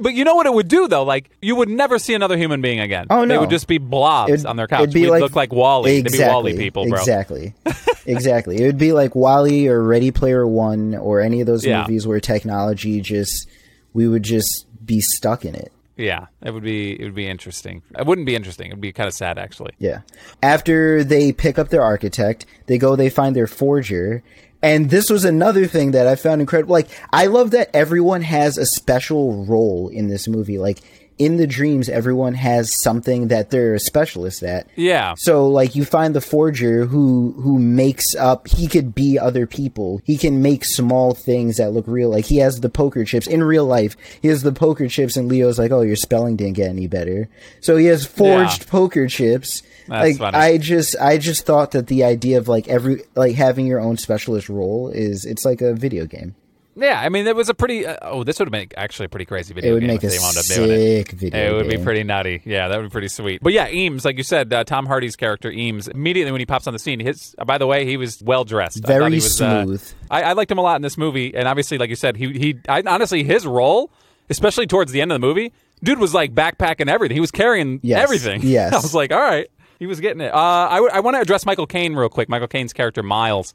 But 0.00 0.14
you 0.14 0.24
know 0.24 0.34
what 0.34 0.46
it 0.46 0.54
would 0.54 0.68
do 0.68 0.88
though? 0.88 1.04
Like 1.04 1.30
you 1.42 1.54
would 1.56 1.68
never 1.68 1.98
see 1.98 2.14
another 2.14 2.36
human 2.36 2.60
being 2.62 2.80
again. 2.80 3.06
Oh, 3.10 3.24
no, 3.24 3.34
They 3.34 3.38
would 3.38 3.50
just 3.50 3.66
be 3.68 3.78
blobs 3.78 4.32
It'd- 4.32 4.46
on 4.46 4.56
their 4.56 4.66
couch. 4.66 4.82
it'd 4.82 4.94
be 4.94 5.02
We'd 5.02 5.10
like- 5.10 5.20
look 5.22 5.36
like 5.36 5.52
WALL-E. 5.52 5.96
Exactly, 5.98 6.18
They'd 6.18 6.24
be 6.24 6.30
WALL-E 6.32 6.56
people, 6.56 6.88
bro. 6.88 6.98
Exactly, 6.98 7.54
exactly. 8.06 8.56
It 8.62 8.66
would 8.66 8.78
be 8.78 8.92
like 8.92 9.14
WALL-E 9.14 9.68
or 9.68 9.82
Ready 9.82 10.10
Player 10.10 10.46
One 10.46 10.94
or 10.96 11.20
any 11.20 11.40
of 11.40 11.46
those 11.46 11.64
Yeah. 11.64 11.82
movies 11.82 12.06
where 12.06 12.20
technology 12.20 13.00
just 13.00 13.48
we 13.92 14.08
would 14.08 14.22
just 14.22 14.66
be 14.84 15.00
stuck 15.00 15.44
in 15.44 15.54
it. 15.54 15.72
Yeah, 15.96 16.26
it 16.42 16.52
would 16.54 16.62
be 16.62 16.92
it 16.98 17.04
would 17.04 17.14
be 17.14 17.26
interesting. 17.28 17.82
It 17.98 18.06
wouldn't 18.06 18.26
be 18.26 18.34
interesting. 18.34 18.68
It 18.68 18.74
would 18.74 18.80
be 18.80 18.92
kind 18.92 19.06
of 19.06 19.12
sad 19.14 19.38
actually. 19.38 19.72
Yeah. 19.78 20.00
After 20.42 21.04
they 21.04 21.32
pick 21.32 21.58
up 21.58 21.68
their 21.68 21.82
architect, 21.82 22.46
they 22.66 22.78
go, 22.78 22.96
they 22.96 23.10
find 23.10 23.36
their 23.36 23.46
forger. 23.46 24.22
And 24.62 24.90
this 24.90 25.08
was 25.08 25.24
another 25.24 25.66
thing 25.66 25.92
that 25.92 26.06
I 26.06 26.16
found 26.16 26.40
incredible. 26.40 26.72
Like, 26.72 26.88
I 27.12 27.26
love 27.26 27.52
that 27.52 27.70
everyone 27.74 28.22
has 28.22 28.58
a 28.58 28.66
special 28.66 29.44
role 29.44 29.88
in 29.88 30.08
this 30.08 30.28
movie. 30.28 30.58
Like, 30.58 30.80
in 31.20 31.36
the 31.36 31.46
dreams, 31.46 31.90
everyone 31.90 32.32
has 32.32 32.74
something 32.82 33.28
that 33.28 33.50
they're 33.50 33.74
a 33.74 33.78
specialist 33.78 34.42
at. 34.42 34.66
Yeah. 34.74 35.14
So 35.18 35.46
like 35.46 35.76
you 35.76 35.84
find 35.84 36.14
the 36.14 36.22
forger 36.22 36.86
who 36.86 37.34
who 37.36 37.58
makes 37.58 38.14
up 38.14 38.48
he 38.48 38.66
could 38.66 38.94
be 38.94 39.18
other 39.18 39.46
people. 39.46 40.00
He 40.04 40.16
can 40.16 40.40
make 40.40 40.64
small 40.64 41.12
things 41.12 41.58
that 41.58 41.72
look 41.72 41.86
real. 41.86 42.08
Like 42.08 42.24
he 42.24 42.38
has 42.38 42.60
the 42.60 42.70
poker 42.70 43.04
chips 43.04 43.26
in 43.26 43.44
real 43.44 43.66
life. 43.66 43.96
He 44.22 44.28
has 44.28 44.42
the 44.42 44.50
poker 44.50 44.88
chips 44.88 45.14
and 45.14 45.28
Leo's 45.28 45.58
like, 45.58 45.70
"Oh, 45.70 45.82
your 45.82 45.94
spelling 45.94 46.36
didn't 46.36 46.56
get 46.56 46.70
any 46.70 46.86
better." 46.86 47.28
So 47.60 47.76
he 47.76 47.84
has 47.86 48.06
forged 48.06 48.66
poker 48.66 49.06
chips. 49.06 49.62
That's 49.88 50.02
like 50.02 50.16
funny. 50.16 50.38
I 50.38 50.56
just 50.56 50.96
I 50.98 51.18
just 51.18 51.44
thought 51.44 51.72
that 51.72 51.88
the 51.88 52.02
idea 52.04 52.38
of 52.38 52.48
like 52.48 52.66
every 52.66 53.02
like 53.14 53.34
having 53.34 53.66
your 53.66 53.80
own 53.80 53.98
specialist 53.98 54.48
role 54.48 54.88
is 54.88 55.26
it's 55.26 55.44
like 55.44 55.60
a 55.60 55.74
video 55.74 56.06
game. 56.06 56.34
Yeah, 56.80 57.00
I 57.00 57.08
mean, 57.10 57.26
it 57.26 57.36
was 57.36 57.48
a 57.48 57.54
pretty. 57.54 57.86
Uh, 57.86 57.96
oh, 58.02 58.24
this 58.24 58.38
would 58.38 58.50
make 58.50 58.72
actually 58.76 59.06
a 59.06 59.08
pretty 59.08 59.26
crazy 59.26 59.52
video. 59.54 59.70
It 59.70 59.74
would 59.74 59.80
game 59.80 59.88
make 59.88 60.02
a 60.04 60.08
they 60.08 60.18
wound 60.18 60.36
up 60.38 60.44
doing 60.46 60.70
it. 60.70 60.76
sick 61.08 61.10
video 61.12 61.50
It 61.50 61.54
would 61.56 61.68
be 61.68 61.76
pretty 61.82 62.02
nutty. 62.04 62.42
Yeah, 62.44 62.68
that 62.68 62.76
would 62.78 62.84
be 62.84 62.90
pretty 62.90 63.08
sweet. 63.08 63.42
But 63.42 63.52
yeah, 63.52 63.68
Eames, 63.68 64.04
like 64.04 64.16
you 64.16 64.22
said, 64.22 64.52
uh, 64.52 64.64
Tom 64.64 64.86
Hardy's 64.86 65.16
character 65.16 65.50
Eames, 65.50 65.88
immediately 65.88 66.32
when 66.32 66.40
he 66.40 66.46
pops 66.46 66.66
on 66.66 66.72
the 66.72 66.78
scene, 66.78 67.00
his. 67.00 67.34
uh, 67.38 67.44
by 67.44 67.58
the 67.58 67.66
way, 67.66 67.84
he 67.84 67.96
was 67.96 68.22
well 68.22 68.44
dressed. 68.44 68.84
Very 68.86 69.00
thought 69.00 69.10
he 69.12 69.16
was, 69.16 69.40
uh, 69.40 69.64
smooth. 69.64 69.92
I, 70.10 70.22
I 70.22 70.32
liked 70.32 70.50
him 70.50 70.58
a 70.58 70.62
lot 70.62 70.76
in 70.76 70.82
this 70.82 70.96
movie, 70.96 71.34
and 71.34 71.46
obviously, 71.46 71.76
like 71.78 71.90
you 71.90 71.96
said, 71.96 72.16
he 72.16 72.32
he. 72.32 72.58
I, 72.68 72.82
honestly, 72.86 73.24
his 73.24 73.46
role, 73.46 73.90
especially 74.30 74.66
towards 74.66 74.92
the 74.92 75.00
end 75.00 75.12
of 75.12 75.20
the 75.20 75.26
movie, 75.26 75.52
dude 75.82 75.98
was 75.98 76.14
like 76.14 76.34
backpacking 76.34 76.88
everything. 76.88 77.14
He 77.16 77.20
was 77.20 77.30
carrying 77.30 77.80
Yes. 77.82 78.02
everything. 78.02 78.40
Yes. 78.44 78.72
I 78.72 78.76
was 78.76 78.94
like, 78.94 79.12
all 79.12 79.20
right, 79.20 79.48
he 79.78 79.86
was 79.86 80.00
getting 80.00 80.20
it. 80.20 80.32
Uh, 80.32 80.38
I, 80.70 80.76
w- 80.76 80.90
I 80.92 81.00
want 81.00 81.16
to 81.16 81.20
address 81.20 81.44
Michael 81.44 81.66
Caine 81.66 81.94
real 81.94 82.08
quick. 82.08 82.28
Michael 82.28 82.48
Caine's 82.48 82.72
character 82.72 83.02
Miles. 83.02 83.52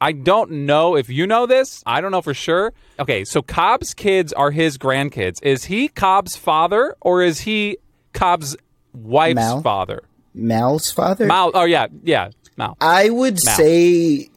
I 0.00 0.12
don't 0.12 0.50
know 0.66 0.96
if 0.96 1.08
you 1.08 1.26
know 1.26 1.46
this. 1.46 1.82
I 1.86 2.00
don't 2.00 2.12
know 2.12 2.22
for 2.22 2.34
sure. 2.34 2.72
Okay, 2.98 3.24
so 3.24 3.42
Cobb's 3.42 3.94
kids 3.94 4.32
are 4.32 4.50
his 4.50 4.78
grandkids. 4.78 5.42
Is 5.42 5.64
he 5.64 5.88
Cobb's 5.88 6.36
father 6.36 6.96
or 7.00 7.22
is 7.22 7.40
he 7.40 7.78
Cobb's 8.12 8.56
wife's 8.92 9.36
Mal? 9.36 9.62
father? 9.62 10.02
Mal's 10.34 10.90
father? 10.92 11.26
Mal. 11.26 11.50
Oh 11.54 11.64
yeah, 11.64 11.88
yeah. 12.02 12.30
Mal. 12.56 12.76
I 12.80 13.10
would 13.10 13.38
Mal. 13.44 13.56
say 13.56 14.28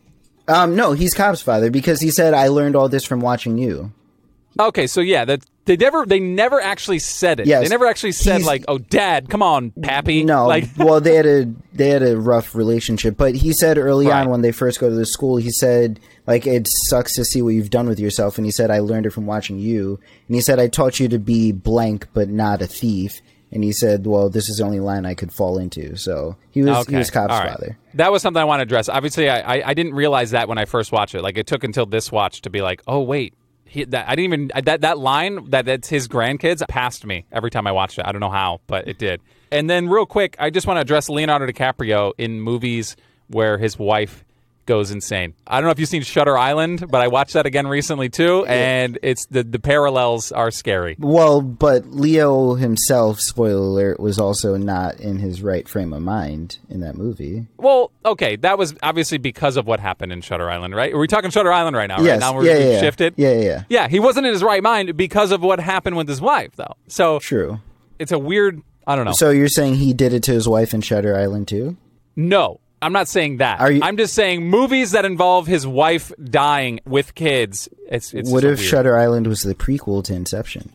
um 0.47 0.75
no, 0.75 0.93
he's 0.93 1.13
Cobb's 1.13 1.41
father 1.41 1.69
because 1.69 2.01
he 2.01 2.09
said 2.11 2.33
I 2.33 2.47
learned 2.47 2.75
all 2.75 2.89
this 2.89 3.05
from 3.05 3.19
watching 3.21 3.57
you. 3.57 3.91
Okay, 4.59 4.87
so 4.87 5.01
yeah, 5.01 5.25
that 5.25 5.41
they 5.65 5.77
never 5.77 6.05
they 6.05 6.19
never 6.19 6.59
actually 6.59 6.99
said 6.99 7.39
it. 7.39 7.47
Yes. 7.47 7.63
They 7.63 7.69
never 7.69 7.85
actually 7.87 8.11
said 8.11 8.37
He's- 8.37 8.47
like, 8.47 8.65
"Oh, 8.67 8.77
Dad, 8.77 9.29
come 9.29 9.41
on, 9.41 9.71
Pappy." 9.81 10.23
No, 10.23 10.47
like 10.47 10.65
well 10.77 10.99
they 10.99 11.15
had 11.15 11.25
a 11.25 11.45
they 11.73 11.89
had 11.89 12.03
a 12.03 12.17
rough 12.19 12.53
relationship, 12.55 13.15
but 13.17 13.35
he 13.35 13.53
said 13.53 13.77
early 13.77 14.07
Right. 14.07 14.21
on 14.21 14.29
when 14.29 14.41
they 14.41 14.51
first 14.51 14.79
go 14.79 14.89
to 14.89 14.95
the 14.95 15.05
school, 15.05 15.37
he 15.37 15.51
said 15.51 15.99
like 16.27 16.45
it 16.45 16.67
sucks 16.87 17.13
to 17.15 17.23
see 17.25 17.41
what 17.41 17.49
you've 17.53 17.69
done 17.69 17.87
with 17.87 17.99
yourself, 17.99 18.37
and 18.37 18.45
he 18.45 18.51
said 18.51 18.71
I 18.71 18.79
learned 18.79 19.05
it 19.05 19.11
from 19.11 19.25
watching 19.25 19.59
you, 19.59 19.99
and 20.27 20.35
he 20.35 20.41
said 20.41 20.59
I 20.59 20.67
taught 20.67 20.99
you 20.99 21.07
to 21.09 21.19
be 21.19 21.51
blank 21.51 22.07
but 22.13 22.27
not 22.29 22.61
a 22.61 22.67
thief, 22.67 23.21
and 23.51 23.63
he 23.63 23.71
said, 23.73 24.05
well, 24.07 24.29
this 24.29 24.49
is 24.49 24.57
the 24.57 24.63
only 24.63 24.79
line 24.79 25.05
I 25.05 25.13
could 25.13 25.31
fall 25.31 25.57
into, 25.57 25.95
so 25.97 26.35
he 26.51 26.63
was 26.63 26.87
he 26.87 26.95
was 26.95 27.09
All 27.15 27.27
right. 27.27 27.51
father. 27.51 27.77
That 27.93 28.11
was 28.11 28.21
something 28.21 28.41
I 28.41 28.45
want 28.45 28.59
to 28.59 28.63
address. 28.63 28.89
Obviously, 28.89 29.29
I, 29.29 29.57
I 29.57 29.67
I 29.69 29.73
didn't 29.73 29.93
realize 29.93 30.31
that 30.31 30.47
when 30.49 30.57
I 30.57 30.65
first 30.65 30.91
watched 30.91 31.15
it. 31.15 31.21
Like 31.21 31.37
it 31.37 31.47
took 31.47 31.63
until 31.63 31.85
this 31.85 32.11
watch 32.11 32.41
to 32.41 32.49
be 32.49 32.61
like, 32.61 32.81
oh 32.87 33.01
wait, 33.01 33.33
he, 33.71 33.85
that 33.85 34.09
I 34.09 34.15
didn't 34.15 34.33
even 34.33 34.51
that 34.65 34.81
that 34.81 34.97
line 34.97 35.49
that 35.51 35.63
that's 35.63 35.87
his 35.87 36.09
grandkids 36.09 36.61
passed 36.67 37.05
me 37.05 37.25
every 37.31 37.49
time 37.49 37.65
I 37.67 37.71
watched 37.71 37.99
it. 37.99 38.05
I 38.05 38.11
don't 38.11 38.19
know 38.19 38.29
how, 38.29 38.59
but 38.67 38.85
it 38.89 38.97
did. 38.97 39.21
And 39.49 39.69
then 39.69 39.87
real 39.87 40.05
quick, 40.05 40.35
I 40.39 40.49
just 40.49 40.67
want 40.67 40.75
to 40.75 40.81
address 40.81 41.07
Leonardo 41.07 41.47
DiCaprio 41.47 42.11
in 42.17 42.41
movies 42.41 42.97
where 43.27 43.57
his 43.57 43.79
wife 43.79 44.25
goes 44.71 44.89
insane. 44.89 45.33
I 45.45 45.59
don't 45.59 45.65
know 45.65 45.71
if 45.71 45.79
you've 45.79 45.89
seen 45.89 46.01
Shutter 46.01 46.37
Island, 46.37 46.89
but 46.89 47.01
I 47.01 47.09
watched 47.09 47.33
that 47.33 47.45
again 47.45 47.67
recently 47.67 48.07
too, 48.07 48.45
and 48.45 48.97
it's 49.03 49.25
the 49.25 49.43
the 49.43 49.59
parallels 49.59 50.31
are 50.31 50.49
scary. 50.49 50.95
Well, 50.97 51.41
but 51.41 51.87
Leo 51.87 52.53
himself, 52.55 53.19
spoiler 53.19 53.57
alert, 53.59 53.99
was 53.99 54.17
also 54.17 54.55
not 54.55 54.97
in 55.01 55.19
his 55.19 55.41
right 55.41 55.67
frame 55.67 55.91
of 55.91 56.01
mind 56.01 56.59
in 56.69 56.79
that 56.79 56.95
movie. 56.95 57.47
Well, 57.57 57.91
okay, 58.05 58.37
that 58.37 58.57
was 58.57 58.73
obviously 58.81 59.17
because 59.17 59.57
of 59.57 59.67
what 59.67 59.81
happened 59.81 60.13
in 60.13 60.21
Shutter 60.21 60.49
Island, 60.49 60.73
right? 60.73 60.93
Are 60.93 60.97
we 60.99 61.07
talking 61.07 61.31
Shutter 61.31 61.51
Island 61.51 61.75
right 61.75 61.87
now? 61.87 61.97
Right 61.97 62.05
Yes. 62.05 62.21
now 62.21 62.33
we're 62.33 62.45
Yeah, 62.45 62.57
yeah. 62.71 62.79
shifted. 62.79 63.13
Yeah, 63.17 63.33
yeah, 63.33 63.41
yeah. 63.41 63.63
Yeah, 63.67 63.87
he 63.89 63.99
wasn't 63.99 64.25
in 64.25 64.31
his 64.31 64.41
right 64.41 64.63
mind 64.63 64.95
because 64.95 65.31
of 65.31 65.41
what 65.41 65.59
happened 65.59 65.97
with 65.97 66.07
his 66.07 66.21
wife, 66.21 66.55
though. 66.55 66.75
So 66.87 67.19
True. 67.19 67.59
it's 67.99 68.13
a 68.13 68.19
weird. 68.19 68.61
I 68.87 68.95
don't 68.95 69.03
know. 69.03 69.11
So 69.11 69.31
you're 69.31 69.49
saying 69.49 69.75
he 69.75 69.91
did 69.93 70.13
it 70.13 70.23
to 70.23 70.31
his 70.31 70.47
wife 70.47 70.73
in 70.73 70.79
Shutter 70.79 71.15
Island 71.17 71.49
too? 71.49 71.75
No, 72.15 72.59
I'm 72.81 72.93
not 72.93 73.07
saying 73.07 73.37
that. 73.37 73.59
Are 73.59 73.71
you- 73.71 73.81
I'm 73.83 73.97
just 73.97 74.13
saying 74.13 74.47
movies 74.49 74.91
that 74.91 75.05
involve 75.05 75.47
his 75.47 75.67
wife 75.67 76.11
dying 76.23 76.79
with 76.85 77.13
kids. 77.15 77.69
It's 77.89 78.13
it's 78.13 78.29
what 78.31 78.43
if 78.43 78.57
weird. 78.57 78.59
Shutter 78.59 78.97
Island 78.97 79.27
was 79.27 79.43
the 79.43 79.53
prequel 79.55 80.03
to 80.05 80.13
Inception? 80.13 80.71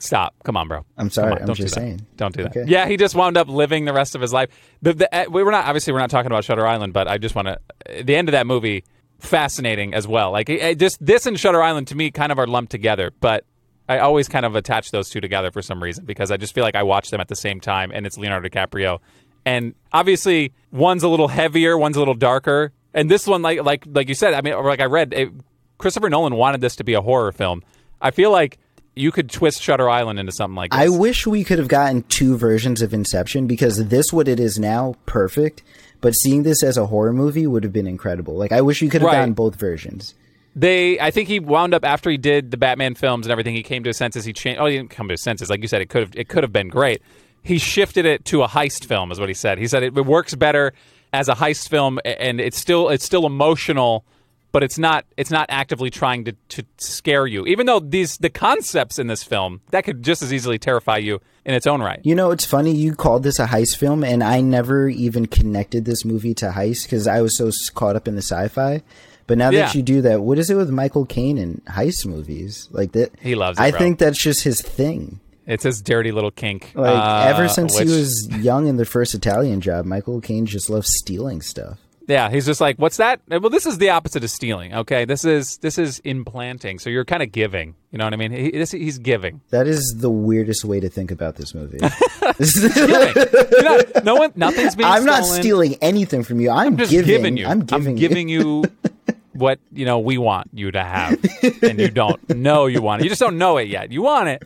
Stop! 0.00 0.34
Come 0.44 0.56
on, 0.56 0.68
bro. 0.68 0.84
I'm 0.96 1.10
sorry, 1.10 1.32
I'm 1.40 1.46
don't 1.46 1.56
just 1.56 1.74
do 1.74 1.80
that. 1.80 1.86
saying. 1.86 2.06
Don't 2.16 2.36
do 2.36 2.44
that. 2.44 2.56
Okay. 2.56 2.70
Yeah, 2.70 2.86
he 2.86 2.96
just 2.96 3.16
wound 3.16 3.36
up 3.36 3.48
living 3.48 3.84
the 3.84 3.92
rest 3.92 4.14
of 4.14 4.20
his 4.20 4.32
life. 4.32 4.48
The, 4.80 4.94
the, 4.94 5.12
uh, 5.12 5.24
we 5.28 5.42
were 5.42 5.50
not 5.50 5.64
obviously 5.66 5.92
we're 5.92 5.98
not 5.98 6.10
talking 6.10 6.28
about 6.30 6.44
Shutter 6.44 6.64
Island, 6.64 6.92
but 6.92 7.08
I 7.08 7.18
just 7.18 7.34
want 7.34 7.48
to. 7.48 8.04
The 8.04 8.14
end 8.14 8.28
of 8.28 8.32
that 8.32 8.46
movie, 8.46 8.84
fascinating 9.18 9.94
as 9.94 10.06
well. 10.06 10.30
Like 10.30 10.48
it, 10.48 10.60
it 10.62 10.78
just 10.78 11.04
this 11.04 11.26
and 11.26 11.38
Shutter 11.38 11.60
Island 11.60 11.88
to 11.88 11.96
me 11.96 12.12
kind 12.12 12.30
of 12.30 12.38
are 12.38 12.46
lumped 12.46 12.70
together, 12.70 13.12
but. 13.20 13.44
I 13.90 14.00
always 14.00 14.28
kind 14.28 14.44
of 14.44 14.54
attach 14.54 14.90
those 14.90 15.08
two 15.08 15.22
together 15.22 15.50
for 15.50 15.62
some 15.62 15.82
reason 15.82 16.04
because 16.04 16.30
I 16.30 16.36
just 16.36 16.54
feel 16.54 16.62
like 16.62 16.74
I 16.74 16.82
watch 16.82 17.08
them 17.08 17.22
at 17.22 17.28
the 17.28 17.34
same 17.34 17.58
time, 17.58 17.90
and 17.90 18.04
it's 18.04 18.18
Leonardo 18.18 18.46
DiCaprio, 18.46 18.98
and 19.46 19.74
obviously 19.94 20.52
one's 20.70 21.02
a 21.02 21.08
little 21.08 21.28
heavier, 21.28 21.76
one's 21.78 21.96
a 21.96 21.98
little 22.00 22.14
darker, 22.14 22.72
and 22.94 23.10
this 23.10 23.26
one, 23.26 23.42
like 23.42 23.62
like 23.62 23.84
like 23.86 24.08
you 24.08 24.14
said, 24.14 24.34
I 24.34 24.40
mean, 24.42 24.54
or 24.54 24.64
like 24.64 24.80
I 24.80 24.84
read, 24.86 25.12
it, 25.12 25.30
Christopher 25.78 26.08
Nolan 26.10 26.34
wanted 26.34 26.60
this 26.60 26.76
to 26.76 26.84
be 26.84 26.94
a 26.94 27.00
horror 27.02 27.32
film. 27.32 27.62
I 28.00 28.10
feel 28.10 28.30
like 28.30 28.58
you 28.96 29.12
could 29.12 29.30
twist 29.30 29.62
Shutter 29.62 29.88
Island 29.88 30.18
into 30.18 30.32
something 30.32 30.56
like 30.56 30.72
this. 30.72 30.80
I 30.80 30.88
wish 30.88 31.26
we 31.26 31.44
could 31.44 31.58
have 31.58 31.68
gotten 31.68 32.02
two 32.04 32.36
versions 32.36 32.82
of 32.82 32.92
Inception 32.92 33.46
because 33.46 33.88
this, 33.88 34.12
what 34.12 34.26
it 34.26 34.40
is 34.40 34.58
now, 34.58 34.96
perfect. 35.06 35.62
But 36.00 36.12
seeing 36.12 36.42
this 36.42 36.62
as 36.64 36.76
a 36.76 36.86
horror 36.86 37.12
movie 37.12 37.46
would 37.46 37.62
have 37.64 37.72
been 37.72 37.86
incredible. 37.86 38.34
Like 38.36 38.50
I 38.52 38.60
wish 38.60 38.82
you 38.82 38.88
could 38.90 39.00
have 39.02 39.06
Right. 39.08 39.18
gotten 39.18 39.34
both 39.34 39.54
versions. 39.56 40.14
They, 40.56 40.98
I 40.98 41.12
think 41.12 41.28
he 41.28 41.38
wound 41.38 41.74
up 41.74 41.84
after 41.84 42.10
he 42.10 42.16
did 42.16 42.50
the 42.50 42.56
Batman 42.56 42.96
films 42.96 43.26
and 43.26 43.30
everything. 43.30 43.54
He 43.54 43.62
came 43.62 43.84
to 43.84 43.88
his 43.90 43.96
senses. 43.96 44.24
He 44.24 44.32
changed. 44.32 44.60
Oh, 44.60 44.66
he 44.66 44.76
didn't 44.76 44.90
come 44.90 45.06
to 45.08 45.12
his 45.12 45.22
senses. 45.22 45.48
Like 45.50 45.62
you 45.62 45.68
said, 45.68 45.80
it 45.80 45.88
could 45.88 46.02
have. 46.02 46.10
It 46.16 46.28
could 46.28 46.42
have 46.42 46.52
been 46.52 46.68
great. 46.68 47.00
He 47.48 47.58
shifted 47.58 48.04
it 48.04 48.24
to 48.26 48.42
a 48.42 48.48
heist 48.48 48.84
film, 48.84 49.10
is 49.10 49.18
what 49.18 49.28
he 49.28 49.34
said. 49.34 49.58
He 49.58 49.66
said 49.66 49.82
it, 49.82 49.96
it 49.96 50.06
works 50.06 50.34
better 50.34 50.72
as 51.12 51.28
a 51.28 51.34
heist 51.34 51.68
film, 51.68 51.98
and 52.04 52.40
it's 52.40 52.58
still 52.58 52.88
it's 52.90 53.04
still 53.04 53.24
emotional, 53.26 54.04
but 54.52 54.62
it's 54.62 54.78
not 54.78 55.04
it's 55.16 55.30
not 55.30 55.46
actively 55.48 55.88
trying 55.90 56.24
to 56.24 56.32
to 56.50 56.64
scare 56.76 57.26
you. 57.26 57.46
Even 57.46 57.66
though 57.66 57.80
these 57.80 58.18
the 58.18 58.30
concepts 58.30 58.98
in 58.98 59.06
this 59.06 59.22
film 59.22 59.60
that 59.70 59.84
could 59.84 60.02
just 60.02 60.22
as 60.22 60.32
easily 60.32 60.58
terrify 60.58 60.98
you 60.98 61.20
in 61.46 61.54
its 61.54 61.66
own 61.66 61.80
right. 61.80 62.00
You 62.04 62.14
know, 62.14 62.30
it's 62.30 62.44
funny 62.44 62.72
you 62.72 62.94
called 62.94 63.22
this 63.22 63.38
a 63.38 63.46
heist 63.46 63.78
film, 63.78 64.04
and 64.04 64.22
I 64.22 64.42
never 64.42 64.88
even 64.90 65.24
connected 65.26 65.86
this 65.86 66.04
movie 66.04 66.34
to 66.34 66.50
heist 66.50 66.82
because 66.84 67.06
I 67.06 67.22
was 67.22 67.36
so 67.38 67.50
caught 67.74 67.96
up 67.96 68.06
in 68.06 68.14
the 68.14 68.22
sci-fi. 68.22 68.82
But 69.26 69.38
now 69.38 69.50
Yeah. 69.50 69.66
that 69.66 69.74
you 69.74 69.82
do 69.82 70.00
that, 70.02 70.20
what 70.22 70.38
is 70.38 70.48
it 70.50 70.54
with 70.56 70.70
Michael 70.70 71.04
Caine 71.06 71.36
and 71.38 71.62
heist 71.66 72.04
movies 72.06 72.68
like 72.70 72.92
that? 72.92 73.12
He 73.20 73.34
loves 73.34 73.58
it, 73.58 73.62
I 73.62 73.70
bro. 73.70 73.78
think 73.78 73.98
that's 73.98 74.18
just 74.18 74.42
his 74.44 74.60
thing. 74.60 75.20
It's 75.48 75.64
his 75.64 75.80
dirty 75.80 76.12
little 76.12 76.30
kink. 76.30 76.72
Like 76.74 76.94
uh, 76.94 77.26
ever 77.26 77.48
since 77.48 77.74
which- 77.74 77.88
he 77.88 77.94
was 77.96 78.28
young 78.38 78.68
in 78.68 78.76
the 78.76 78.84
first 78.84 79.14
Italian 79.14 79.62
job, 79.62 79.86
Michael 79.86 80.20
Caine 80.20 80.44
just 80.44 80.68
loves 80.68 80.90
stealing 80.92 81.40
stuff. 81.40 81.78
Yeah, 82.06 82.30
he's 82.30 82.46
just 82.46 82.60
like, 82.60 82.78
"What's 82.78 82.96
that?" 82.98 83.20
Well, 83.28 83.50
this 83.50 83.66
is 83.66 83.76
the 83.76 83.90
opposite 83.90 84.24
of 84.24 84.30
stealing. 84.30 84.72
Okay, 84.74 85.04
this 85.04 85.26
is 85.26 85.58
this 85.58 85.76
is 85.76 85.98
implanting. 86.00 86.78
So 86.78 86.88
you're 86.88 87.04
kind 87.04 87.22
of 87.22 87.32
giving. 87.32 87.74
You 87.90 87.98
know 87.98 88.04
what 88.04 88.14
I 88.14 88.16
mean? 88.16 88.32
He, 88.32 88.50
this, 88.50 88.70
he's 88.70 88.98
giving. 88.98 89.42
That 89.50 89.66
is 89.66 89.96
the 89.98 90.08
weirdest 90.10 90.64
way 90.64 90.80
to 90.80 90.88
think 90.88 91.10
about 91.10 91.36
this 91.36 91.54
movie. 91.54 91.78
You're 92.38 93.62
not- 93.62 94.04
no 94.04 94.14
one, 94.14 94.32
nothing's 94.36 94.74
being. 94.74 94.88
I'm 94.88 95.04
not 95.04 95.24
stealing 95.24 95.76
anything 95.82 96.22
from 96.24 96.40
you. 96.40 96.50
I'm, 96.50 96.78
just 96.78 96.90
giving, 96.90 97.06
giving 97.06 97.36
you. 97.36 97.46
I'm 97.46 97.60
giving. 97.60 97.98
you. 98.28 98.40
you 98.40 98.64
what 99.34 99.60
you 99.72 99.84
know 99.84 99.98
we 99.98 100.16
want 100.16 100.48
you 100.54 100.70
to 100.70 100.82
have, 100.82 101.22
and 101.62 101.78
you 101.78 101.88
don't 101.88 102.26
know 102.30 102.66
you 102.66 102.80
want 102.80 103.02
it. 103.02 103.04
You 103.04 103.10
just 103.10 103.20
don't 103.20 103.36
know 103.36 103.58
it 103.58 103.68
yet. 103.68 103.92
You 103.92 104.00
want 104.02 104.28
it 104.28 104.42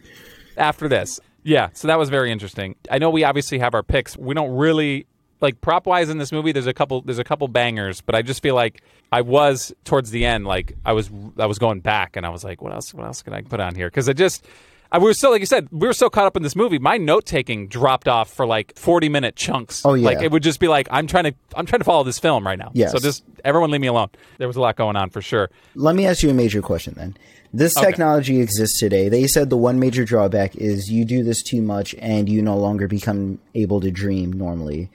after 0.56 0.88
this. 0.88 1.20
Yeah. 1.42 1.70
So 1.72 1.88
that 1.88 1.98
was 1.98 2.08
very 2.08 2.30
interesting. 2.30 2.76
I 2.90 2.98
know 2.98 3.10
we 3.10 3.24
obviously 3.24 3.58
have 3.58 3.74
our 3.74 3.82
picks. 3.82 4.16
We 4.16 4.34
don't 4.34 4.54
really 4.54 5.06
like 5.40 5.60
prop 5.60 5.86
wise 5.86 6.08
in 6.08 6.18
this 6.18 6.32
movie. 6.32 6.52
There's 6.52 6.66
a 6.68 6.72
couple. 6.72 7.02
There's 7.02 7.18
a 7.18 7.24
couple 7.24 7.48
bangers, 7.48 8.00
but 8.00 8.14
I 8.14 8.22
just 8.22 8.42
feel 8.42 8.54
like 8.54 8.82
I 9.10 9.22
was 9.22 9.72
towards 9.84 10.10
the 10.10 10.24
end. 10.24 10.46
Like 10.46 10.76
I 10.84 10.92
was. 10.92 11.10
I 11.36 11.46
was 11.46 11.58
going 11.58 11.80
back, 11.80 12.16
and 12.16 12.24
I 12.24 12.28
was 12.28 12.44
like, 12.44 12.62
what 12.62 12.72
else? 12.72 12.94
What 12.94 13.04
else 13.04 13.22
can 13.22 13.34
I 13.34 13.42
put 13.42 13.60
on 13.60 13.74
here? 13.74 13.88
Because 13.88 14.08
I 14.08 14.12
just. 14.12 14.46
I, 14.92 14.98
we 14.98 15.04
were 15.04 15.14
so, 15.14 15.30
like 15.30 15.40
you 15.40 15.46
said, 15.46 15.68
we 15.72 15.86
were 15.86 15.94
so 15.94 16.10
caught 16.10 16.26
up 16.26 16.36
in 16.36 16.42
this 16.42 16.54
movie. 16.54 16.78
My 16.78 16.98
note 16.98 17.24
taking 17.24 17.66
dropped 17.66 18.06
off 18.08 18.30
for 18.30 18.44
like 18.46 18.76
forty 18.78 19.08
minute 19.08 19.34
chunks. 19.34 19.82
Oh, 19.84 19.94
yeah. 19.94 20.04
like 20.06 20.22
it 20.22 20.30
would 20.30 20.42
just 20.42 20.60
be 20.60 20.68
like, 20.68 20.86
I'm 20.90 21.06
trying 21.06 21.24
to, 21.24 21.34
I'm 21.56 21.64
trying 21.66 21.80
to 21.80 21.84
follow 21.84 22.04
this 22.04 22.18
film 22.18 22.46
right 22.46 22.58
now. 22.58 22.70
Yes. 22.74 22.92
So 22.92 22.98
just 22.98 23.24
everyone 23.44 23.70
leave 23.70 23.80
me 23.80 23.86
alone. 23.86 24.10
There 24.38 24.46
was 24.46 24.56
a 24.56 24.60
lot 24.60 24.76
going 24.76 24.96
on 24.96 25.08
for 25.10 25.22
sure. 25.22 25.50
Let 25.74 25.96
me 25.96 26.06
ask 26.06 26.22
you 26.22 26.30
a 26.30 26.34
major 26.34 26.60
question 26.62 26.94
then. 26.96 27.16
This 27.54 27.76
Okay. 27.76 27.86
technology 27.86 28.40
exists 28.40 28.78
today. 28.78 29.08
They 29.08 29.26
said 29.26 29.50
the 29.50 29.56
one 29.56 29.78
major 29.78 30.04
drawback 30.04 30.56
is 30.56 30.90
you 30.90 31.04
do 31.04 31.22
this 31.24 31.42
too 31.42 31.60
much 31.62 31.94
and 31.98 32.28
you 32.28 32.40
no 32.42 32.56
longer 32.56 32.86
become 32.88 33.38
able 33.54 33.80
to 33.80 33.90
dream 33.90 34.32
normally. 34.32 34.90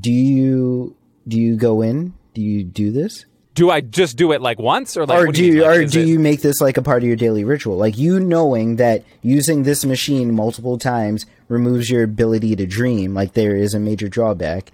Do 0.00 0.12
you 0.12 0.94
do 1.26 1.38
you 1.38 1.56
go 1.56 1.82
in? 1.82 2.14
Do 2.34 2.40
you 2.42 2.64
do 2.64 2.90
this? 2.90 3.24
Do 3.58 3.70
I 3.70 3.80
just 3.80 4.16
do 4.16 4.32
it 4.32 4.40
like 4.40 4.58
once, 4.58 4.96
or 4.96 5.04
like, 5.04 5.18
or 5.28 5.32
do 5.32 5.44
you, 5.44 5.54
you? 5.54 5.62
Like, 5.62 5.78
or 5.78 5.84
do 5.86 6.00
it- 6.00 6.06
you 6.06 6.18
make 6.18 6.40
this 6.42 6.60
like 6.60 6.76
a 6.76 6.82
part 6.82 7.02
of 7.02 7.06
your 7.08 7.16
daily 7.16 7.44
ritual? 7.44 7.76
Like 7.76 7.98
you 7.98 8.20
knowing 8.20 8.76
that 8.76 9.04
using 9.22 9.64
this 9.64 9.84
machine 9.84 10.34
multiple 10.34 10.78
times 10.78 11.26
removes 11.48 11.90
your 11.90 12.02
ability 12.04 12.54
to 12.56 12.66
dream, 12.66 13.14
like 13.14 13.32
there 13.34 13.56
is 13.56 13.74
a 13.74 13.80
major 13.80 14.08
drawback. 14.08 14.70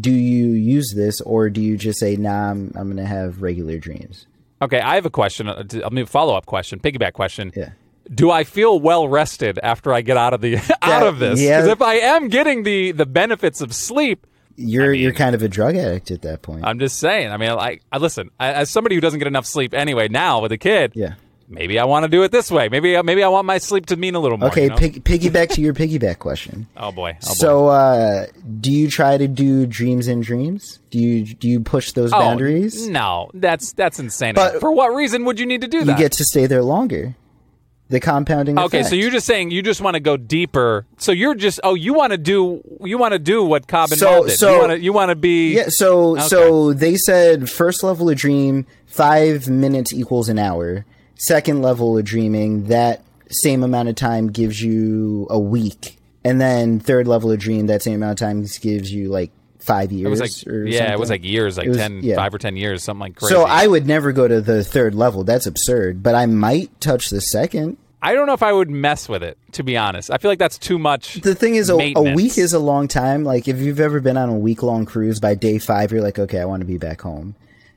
Do 0.00 0.10
you 0.10 0.48
use 0.50 0.92
this 0.94 1.20
or 1.22 1.50
do 1.50 1.60
you 1.60 1.76
just 1.76 1.98
say, 1.98 2.16
"Nah, 2.16 2.50
I'm, 2.50 2.72
I'm 2.76 2.84
going 2.86 2.96
to 2.98 3.06
have 3.06 3.42
regular 3.42 3.78
dreams"? 3.78 4.26
Okay, 4.62 4.80
I 4.80 4.94
have 4.96 5.06
a 5.06 5.10
question. 5.10 5.48
uh, 5.48 5.64
I 5.84 5.88
mean, 5.90 6.06
follow 6.06 6.34
up 6.36 6.46
question, 6.46 6.78
piggyback 6.80 7.12
question. 7.14 7.52
Yeah. 7.56 7.70
Do 8.12 8.30
I 8.30 8.44
feel 8.44 8.78
well 8.80 9.08
rested 9.08 9.58
after 9.62 9.92
I 9.92 10.00
get 10.02 10.16
out 10.16 10.32
of 10.32 10.40
the 10.40 10.56
out 10.82 11.06
of 11.06 11.18
this? 11.18 11.40
yeah. 11.40 11.58
Because 11.60 11.72
if 11.72 11.82
I 11.82 11.94
am 11.94 12.28
getting 12.28 12.62
the 12.62 12.92
the 12.92 13.04
benefits 13.06 13.60
of 13.60 13.74
sleep, 13.74 14.26
You're 14.60 14.92
you're 14.92 15.12
kind 15.12 15.36
of 15.36 15.42
a 15.42 15.48
drug 15.48 15.76
addict 15.76 16.10
at 16.10 16.22
that 16.22 16.42
point. 16.42 16.64
I'm 16.64 16.80
just 16.80 16.98
saying. 16.98 17.30
I 17.30 17.36
mean, 17.36 17.54
like, 17.54 17.80
I 17.92 17.98
listen. 17.98 18.30
I, 18.40 18.52
as 18.54 18.70
somebody 18.70 18.96
who 18.96 19.00
doesn't 19.00 19.20
get 19.20 19.28
enough 19.28 19.46
sleep 19.46 19.72
anyway, 19.72 20.08
now 20.08 20.40
with 20.40 20.50
a 20.50 20.58
kid, 20.58 20.92
yeah. 20.96 21.14
maybe 21.48 21.78
I 21.78 21.84
want 21.84 22.02
to 22.02 22.08
do 22.08 22.24
it 22.24 22.32
this 22.32 22.50
way. 22.50 22.68
Maybe 22.68 23.00
maybe 23.02 23.22
I 23.22 23.28
want 23.28 23.46
my 23.46 23.58
sleep 23.58 23.86
to 23.86 23.96
mean 23.96 24.16
a 24.16 24.18
little 24.18 24.36
more. 24.36 24.48
Okay, 24.48 24.64
you 24.64 24.70
know? 24.70 24.76
pig, 24.76 25.04
piggyback 25.04 25.50
to 25.50 25.60
your 25.60 25.74
piggyback 25.74 26.18
question. 26.18 26.66
oh 26.76 26.90
boy. 26.90 27.16
Oh 27.22 27.28
boy. 27.28 27.34
so, 27.34 27.68
uh, 27.68 28.26
do 28.60 28.72
you 28.72 28.90
try 28.90 29.16
to 29.16 29.28
do 29.28 29.64
dreams 29.64 30.08
in 30.08 30.22
dreams? 30.22 30.80
Do 30.90 30.98
you 30.98 31.24
do 31.24 31.48
you 31.48 31.60
push 31.60 31.92
those 31.92 32.12
Oh, 32.12 32.18
boundaries? 32.18 32.88
No, 32.88 33.30
that's 33.34 33.72
that's 33.74 34.00
insane. 34.00 34.34
But- 34.34 34.58
For 34.58 34.72
what 34.72 34.88
reason 34.92 35.24
would 35.26 35.38
you 35.38 35.46
need 35.46 35.60
to 35.60 35.68
do 35.68 35.78
You 35.78 35.84
that? 35.84 35.92
You 35.92 35.98
get 35.98 36.12
to 36.12 36.24
stay 36.24 36.46
there 36.46 36.64
longer. 36.64 37.14
The 37.90 38.00
compounding. 38.00 38.58
Okay, 38.58 38.80
effect. 38.80 38.90
so 38.90 38.96
you're 38.96 39.10
just 39.10 39.26
saying 39.26 39.50
you 39.50 39.62
just 39.62 39.80
want 39.80 39.94
to 39.94 40.00
go 40.00 40.16
deeper. 40.18 40.84
So 40.98 41.10
you're 41.10 41.34
just 41.34 41.58
oh 41.64 41.74
you 41.74 41.94
want 41.94 42.10
to 42.12 42.18
do 42.18 42.62
you 42.84 42.98
want 42.98 43.12
to 43.12 43.18
do 43.18 43.42
what 43.42 43.66
Cobb 43.66 43.90
and 43.92 43.98
So- 43.98 44.24
did. 44.26 44.36
so- 44.36 44.52
you 44.52 44.58
want 44.58 44.70
to 44.72 44.80
you 44.80 44.92
want 44.92 45.08
to 45.10 45.14
be 45.16 45.54
Yeah, 45.56 45.64
so 45.68 46.12
Okay. 46.18 46.22
so 46.28 46.72
they 46.74 46.96
said 46.96 47.48
first 47.48 47.82
level 47.82 48.10
of 48.10 48.16
dream, 48.16 48.66
five 48.86 49.48
minutes 49.48 49.92
equals 49.94 50.28
an 50.28 50.38
hour. 50.38 50.84
Second 51.16 51.62
level 51.62 51.96
of 51.96 52.04
dreaming, 52.04 52.64
that 52.64 53.02
same 53.30 53.62
amount 53.62 53.88
of 53.88 53.94
time 53.94 54.28
gives 54.30 54.62
you 54.62 55.26
a 55.30 55.38
week, 55.38 55.96
and 56.24 56.40
then 56.40 56.78
third 56.80 57.08
level 57.08 57.30
of 57.32 57.38
dream, 57.38 57.66
that 57.68 57.82
same 57.82 57.94
amount 57.96 58.12
of 58.20 58.26
time 58.26 58.44
gives 58.60 58.92
you 58.92 59.08
like 59.08 59.30
five 59.68 59.92
years. 59.92 60.06
It 60.06 60.10
was 60.10 60.20
like 60.20 60.66
yeah, 60.72 60.92
it 60.92 60.98
was 60.98 61.10
like 61.10 61.24
years, 61.24 61.56
like 61.56 61.68
was- 61.68 61.76
ten, 61.76 62.02
yeah. 62.02 62.16
five 62.16 62.34
or 62.34 62.38
ten 62.38 62.56
years, 62.56 62.82
something 62.82 63.00
like 63.00 63.16
crazy. 63.16 63.34
So 63.34 63.44
I 63.44 63.66
would 63.66 63.86
never 63.86 64.12
go 64.12 64.26
to 64.26 64.40
the 64.40 64.64
third 64.64 64.94
level. 64.94 65.22
That's 65.22 65.46
absurd. 65.46 66.02
But 66.02 66.14
I 66.14 66.26
might 66.26 66.80
touch 66.80 67.10
the 67.10 67.20
second. 67.20 67.76
I 68.00 68.14
don't 68.14 68.26
know 68.26 68.32
if 68.32 68.42
I 68.42 68.52
would 68.52 68.70
mess 68.70 69.08
with 69.08 69.22
it. 69.22 69.36
To 69.52 69.62
be 69.62 69.76
honest, 69.76 70.10
I 70.10 70.18
feel 70.18 70.30
like 70.30 70.38
that's 70.38 70.58
too 70.58 70.78
much. 70.78 71.14
The 71.14 71.34
thing 71.34 71.56
is, 71.56 71.68
a, 71.68 71.92
a 71.96 72.14
week 72.14 72.38
is 72.38 72.52
a 72.52 72.58
long 72.58 72.88
time. 72.88 73.24
Like 73.24 73.48
if 73.48 73.58
you've 73.58 73.80
ever 73.80 74.00
been 74.00 74.16
on 74.16 74.28
a 74.28 74.38
week 74.38 74.62
long 74.62 74.86
cruise, 74.86 75.20
by 75.20 75.34
day 75.34 75.58
five, 75.58 75.92
you're 75.92 76.02
like, 76.02 76.18
okay, 76.18 76.40
I 76.40 76.44
want 76.44 76.60
to 76.60 76.66
be 76.66 76.78
back 76.78 77.00
home. 77.00 77.34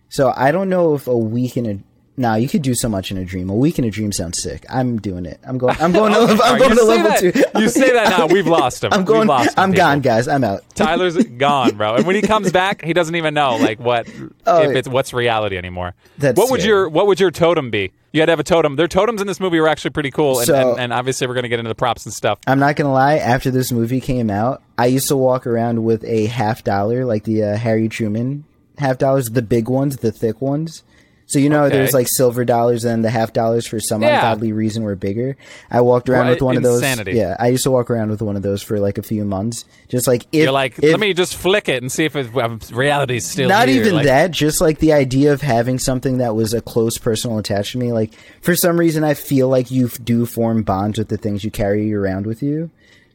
So 0.09 0.33
I 0.35 0.51
don't 0.51 0.69
know 0.69 0.93
if 0.93 1.07
a 1.07 1.17
week 1.17 1.57
in 1.57 1.65
a 1.65 1.79
now 2.17 2.35
you 2.35 2.47
could 2.49 2.61
do 2.61 2.75
so 2.75 2.89
much 2.89 3.09
in 3.09 3.17
a 3.17 3.25
dream. 3.25 3.49
A 3.49 3.55
week 3.55 3.79
in 3.79 3.85
a 3.85 3.89
dream 3.89 4.11
sounds 4.11 4.41
sick. 4.41 4.65
I'm 4.69 4.99
doing 4.99 5.25
it. 5.25 5.39
I'm 5.47 5.57
going. 5.57 5.75
I'm 5.79 5.91
going 5.91 6.11
to. 6.13 6.19
Okay, 6.31 6.39
I'm 6.43 6.57
going 6.59 6.75
to 6.77 6.83
level 6.83 7.09
that- 7.09 7.19
two. 7.19 7.59
You 7.59 7.69
say 7.69 7.91
that 7.93 8.09
now. 8.09 8.27
We've 8.27 8.45
lost 8.47 8.83
him. 8.83 8.89
I'm 8.93 8.99
We've 8.99 9.07
going. 9.07 9.27
lost 9.27 9.49
him, 9.49 9.53
I'm 9.57 9.71
people. 9.71 9.85
gone, 9.85 10.01
guys. 10.01 10.27
I'm 10.27 10.43
out. 10.43 10.63
Tyler's 10.75 11.15
gone, 11.37 11.75
bro. 11.77 11.95
And 11.95 12.05
when 12.05 12.15
he 12.15 12.21
comes 12.21 12.51
back, 12.51 12.83
he 12.83 12.93
doesn't 12.93 13.15
even 13.15 13.33
know 13.33 13.55
like 13.57 13.79
what 13.79 14.07
Oh, 14.45 14.61
if 14.63 14.75
it's 14.75 14.87
what's 14.87 15.13
reality 15.13 15.57
anymore. 15.57 15.93
That's 16.17 16.37
what 16.37 16.51
would 16.51 16.61
scary. 16.61 16.75
your 16.75 16.89
what 16.89 17.07
would 17.07 17.19
your 17.19 17.31
totem 17.31 17.71
be? 17.71 17.91
You 18.11 18.19
had 18.21 18.25
to 18.25 18.31
have 18.33 18.39
a 18.41 18.43
totem. 18.43 18.75
Their 18.75 18.89
totems 18.89 19.21
in 19.21 19.27
this 19.27 19.39
movie 19.39 19.59
were 19.61 19.69
actually 19.69 19.91
pretty 19.91 20.11
cool, 20.11 20.39
and, 20.39 20.47
So- 20.47 20.71
and, 20.71 20.79
and 20.81 20.93
obviously 20.93 21.27
we're 21.27 21.33
going 21.33 21.43
to 21.43 21.49
get 21.49 21.59
into 21.59 21.69
the 21.69 21.75
props 21.75 22.05
and 22.05 22.13
stuff. 22.13 22.39
I'm 22.45 22.59
not 22.59 22.75
gonna 22.75 22.91
lie. 22.91 23.17
After 23.17 23.51
this 23.51 23.71
movie 23.71 24.01
came 24.01 24.29
out, 24.29 24.61
I 24.77 24.87
used 24.87 25.07
to 25.07 25.15
walk 25.15 25.47
around 25.47 25.83
with 25.85 26.03
a 26.03 26.25
half 26.25 26.63
dollar, 26.63 27.05
like 27.05 27.23
the 27.23 27.43
uh, 27.43 27.55
Harry 27.57 27.87
Truman 27.87 28.43
half 28.77 28.97
dollars, 28.97 29.29
the 29.29 29.41
big 29.41 29.69
ones, 29.69 29.97
the 29.97 30.11
thick 30.11 30.41
ones. 30.41 30.83
So 31.31 31.39
you 31.39 31.49
know, 31.49 31.63
Okay. 31.63 31.77
there's 31.77 31.93
like 31.93 32.07
silver 32.09 32.43
dollars, 32.45 32.83
and 32.85 33.03
the 33.05 33.09
half 33.09 33.31
dollars 33.33 33.65
for 33.65 33.79
some 33.79 34.01
Yeah. 34.01 34.15
ungodly 34.17 34.51
reason 34.51 34.83
were 34.83 34.95
bigger. 34.95 35.37
I 35.69 35.81
walked 35.81 36.09
around 36.09 36.27
with 36.29 36.41
one 36.41 36.57
of 36.57 36.63
those. 36.63 36.81
Yeah, 37.07 37.35
I 37.39 37.47
used 37.47 37.63
to 37.63 37.71
walk 37.71 37.89
around 37.89 38.09
with 38.11 38.21
one 38.21 38.35
of 38.35 38.41
those 38.41 38.61
for 38.61 38.79
like 38.79 38.97
a 38.97 39.01
few 39.03 39.23
months, 39.23 39.63
just 39.87 40.07
like 40.07 40.23
if 40.33 40.43
You're 40.43 40.51
like, 40.51 40.77
if, 40.79 40.91
let 40.91 40.99
me 40.99 41.13
just 41.13 41.35
flick 41.35 41.69
it 41.69 41.81
and 41.81 41.91
see 41.91 42.05
if 42.05 42.15
it, 42.15 42.35
um, 42.37 42.59
reality's 42.73 43.27
still 43.29 43.47
not 43.49 43.67
here. 43.69 43.81
even 43.81 43.95
Like, 43.95 44.05
that 44.05 44.31
just 44.31 44.59
like 44.61 44.79
the 44.79 44.93
idea 44.93 45.31
of 45.33 45.41
having 45.41 45.79
something 45.79 46.17
that 46.17 46.35
was 46.35 46.53
a 46.53 46.61
close 46.61 46.97
personal 46.97 47.37
attachment 47.37 47.71
to 47.71 47.77
me 47.77 47.93
like 47.93 48.11
for 48.41 48.55
some 48.55 48.77
reason 48.77 49.03
i 49.03 49.13
feel 49.13 49.47
like 49.47 49.71
you 49.71 49.87
do 49.87 50.25
form 50.25 50.63
bonds 50.63 50.97
with 50.99 51.07
the 51.07 51.15
things 51.17 51.43
you 51.45 51.51
carry 51.51 51.93
around 51.93 52.25
with 52.25 52.43
you 52.43 52.69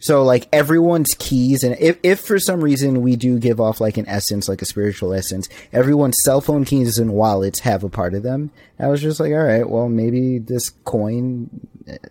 so 0.07 0.23
like 0.23 0.49
everyone's 0.53 1.15
keys 1.19 1.63
and 1.65 1.77
if, 1.81 1.99
if 2.03 2.21
for 2.21 2.39
some 2.39 2.63
reason 2.63 3.03
we 3.03 3.17
do 3.17 3.39
give 3.39 3.61
off 3.61 3.81
like 3.81 3.97
an 3.97 4.07
essence 4.09 4.49
like 4.49 4.63
a 4.63 4.65
spiritual 4.65 5.13
essence 5.13 5.49
everyone's 5.73 6.17
cell 6.25 6.41
phone 6.41 6.65
keys 6.65 6.99
and 6.99 7.13
wallets 7.13 7.61
have 7.61 7.83
a 7.85 7.89
part 7.89 8.15
of 8.15 8.23
them. 8.23 8.51
I 8.79 8.89
was 8.89 9.01
just 9.03 9.21
like 9.21 9.33
all 9.33 9.45
right 9.45 9.69
well 9.69 9.89
maybe 9.89 10.39
this 10.39 10.71
coin 10.85 11.51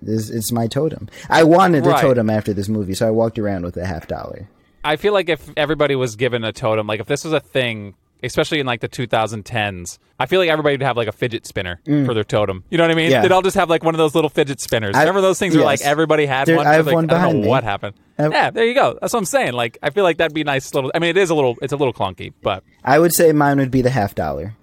is 0.01 0.29
it's 0.29 0.51
my 0.51 0.67
totem. 0.67 1.09
I 1.29 1.43
wanted 1.43 1.85
Right. 1.85 1.99
a 1.99 2.01
totem 2.01 2.29
after 2.29 2.53
this 2.53 2.67
movie 2.69 2.93
so 2.95 3.07
i 3.07 3.11
walked 3.11 3.39
around 3.39 3.63
with 3.63 3.77
a 3.77 3.85
half 3.85 4.07
dollar. 4.07 4.47
I 4.83 4.97
feel 4.97 5.13
like 5.13 5.29
if 5.29 5.49
everybody 5.57 5.95
was 5.95 6.15
given 6.15 6.43
a 6.43 6.51
totem, 6.53 6.85
like 6.85 6.99
if 6.99 7.07
this 7.07 7.23
was 7.23 7.33
a 7.33 7.39
thing, 7.39 7.95
especially 8.23 8.59
in 8.59 8.65
like 8.65 8.81
the 8.81 8.89
2010s, 8.89 9.97
I 10.19 10.25
feel 10.25 10.39
like 10.39 10.49
everybody 10.49 10.73
would 10.73 10.81
have 10.81 10.97
like 10.97 11.07
a 11.07 11.11
fidget 11.11 11.45
spinner 11.45 11.79
for 11.85 12.13
their 12.13 12.23
totem. 12.23 12.63
You 12.69 12.77
know 12.77 12.83
what 12.85 12.91
I 12.91 12.95
mean? 12.95 13.07
Mm. 13.09 13.11
Yeah. 13.11 13.21
They'd 13.21 13.31
all 13.31 13.41
just 13.41 13.55
have 13.57 13.69
like 13.69 13.83
one 13.83 13.93
of 13.93 13.97
those 13.99 14.15
little 14.15 14.29
fidget 14.29 14.59
spinners. 14.61 14.95
I- 14.95 15.01
Remember 15.01 15.21
those 15.21 15.39
things 15.39 15.55
where 15.55 15.65
like 15.65 15.81
everybody 15.81 16.25
had 16.25 16.47
There- 16.47 16.55
one? 16.57 16.67
I 16.67 16.73
have 16.75 16.85
Like, 16.87 16.95
one 16.95 17.05
I 17.05 17.07
don't 17.07 17.17
behind 17.19 17.37
know 17.39 17.43
me. 17.43 17.47
what 17.49 17.63
happened. 17.63 17.95
I've- 18.17 18.33
yeah, 18.33 18.49
there 18.51 18.65
you 18.65 18.73
go. 18.73 18.97
That's 19.01 19.13
what 19.13 19.19
I'm 19.19 19.25
saying. 19.25 19.53
Like 19.53 19.77
I 19.83 19.89
feel 19.89 20.03
like 20.03 20.17
that'd 20.17 20.33
be 20.33 20.43
nice 20.43 20.73
little. 20.73 20.91
I 20.95 20.99
mean, 20.99 21.09
it 21.11 21.17
is 21.17 21.29
a 21.29 21.35
little. 21.35 21.55
It's 21.61 21.73
a 21.73 21.77
little 21.77 21.93
clunky, 21.93 22.31
but 22.41 22.63
i 22.83 22.97
would 22.99 23.13
say 23.13 23.31
mine 23.31 23.57
would 23.57 23.71
be 23.71 23.81
the 23.81 23.89
half 23.89 24.15
dollar 24.15 24.55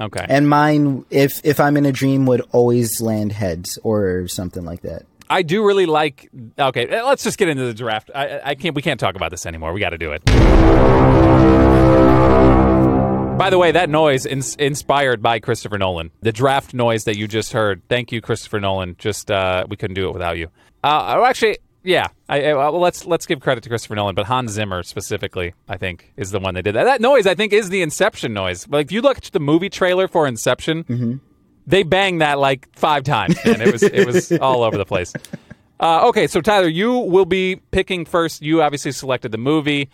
okay. 0.00 0.26
And 0.28 0.48
mine, 0.48 1.04
if 1.10 1.40
if 1.44 1.58
I'm 1.60 1.76
in 1.76 1.86
a 1.86 1.92
dream, 1.92 2.26
would 2.26 2.42
always 2.52 3.00
land 3.00 3.32
heads 3.32 3.78
or 3.82 4.26
something 4.28 4.64
like 4.64 4.82
that. 4.82 5.04
I 5.30 5.40
do 5.42 5.64
really 5.64 5.86
like. 5.86 6.28
Okay, 6.58 7.02
let's 7.02 7.24
just 7.24 7.38
get 7.38 7.48
into 7.48 7.64
the 7.64 7.72
draft. 7.74 8.10
I- 8.14 8.40
I 8.44 8.54
can't. 8.54 8.74
We 8.74 8.82
can't 8.82 9.00
talk 9.00 9.14
about 9.16 9.30
this 9.30 9.46
anymore. 9.46 9.72
We 9.72 9.80
got 9.80 9.90
to 9.90 9.98
do 9.98 10.12
it. 10.12 10.22
By 13.38 13.50
the 13.50 13.58
way, 13.58 13.72
that 13.72 13.90
noise 13.90 14.24
ins- 14.24 14.54
inspired 14.56 15.20
by 15.20 15.40
Christopher 15.40 15.76
Nolan. 15.76 16.12
The 16.20 16.30
draft 16.30 16.74
noise 16.74 17.04
that 17.04 17.16
you 17.16 17.26
just 17.26 17.52
heard. 17.52 17.82
Thank 17.88 18.12
you, 18.12 18.20
Christopher 18.20 18.60
Nolan. 18.60 18.94
Just 18.98 19.32
uh, 19.32 19.64
we 19.68 19.76
couldn't 19.76 19.94
do 19.94 20.08
it 20.08 20.12
without 20.12 20.38
you. 20.38 20.46
Uh, 20.84 21.16
oh, 21.18 21.24
actually, 21.24 21.58
yeah. 21.82 22.06
I, 22.28 22.44
I, 22.50 22.54
well, 22.54 22.78
let's 22.78 23.04
let's 23.04 23.26
give 23.26 23.40
credit 23.40 23.64
to 23.64 23.68
Christopher 23.68 23.96
Nolan, 23.96 24.14
but 24.14 24.26
Hans 24.26 24.52
Zimmer 24.52 24.84
specifically, 24.84 25.54
I 25.68 25.76
think, 25.76 26.12
is 26.16 26.30
the 26.30 26.38
one 26.38 26.54
that 26.54 26.62
did 26.62 26.76
that. 26.76 26.84
That 26.84 27.00
noise, 27.00 27.26
I 27.26 27.34
think, 27.34 27.52
is 27.52 27.68
the 27.68 27.82
Inception 27.82 28.32
noise. 28.32 28.68
Like, 28.68 28.86
if 28.86 28.92
you 28.92 29.00
look 29.00 29.16
at 29.16 29.24
the 29.24 29.40
movie 29.40 29.70
trailer 29.70 30.06
for 30.06 30.28
Inception, 30.28 31.20
they 31.66 31.82
banged 31.82 32.20
that 32.20 32.38
like 32.38 32.68
five 32.76 33.02
times. 33.02 33.36
and 33.44 33.60
it 33.60 33.72
was 33.72 33.82
it 33.82 34.06
was 34.06 34.30
all 34.32 34.62
over 34.62 34.76
the 34.78 34.86
place. 34.86 35.12
Uh, 35.80 36.06
okay, 36.06 36.28
so 36.28 36.40
Tyler, 36.40 36.68
you 36.68 36.96
will 36.96 37.24
be 37.24 37.56
picking 37.72 38.04
first. 38.04 38.40
You 38.40 38.62
obviously 38.62 38.92
selected 38.92 39.32
the 39.32 39.38
movie. 39.38 39.90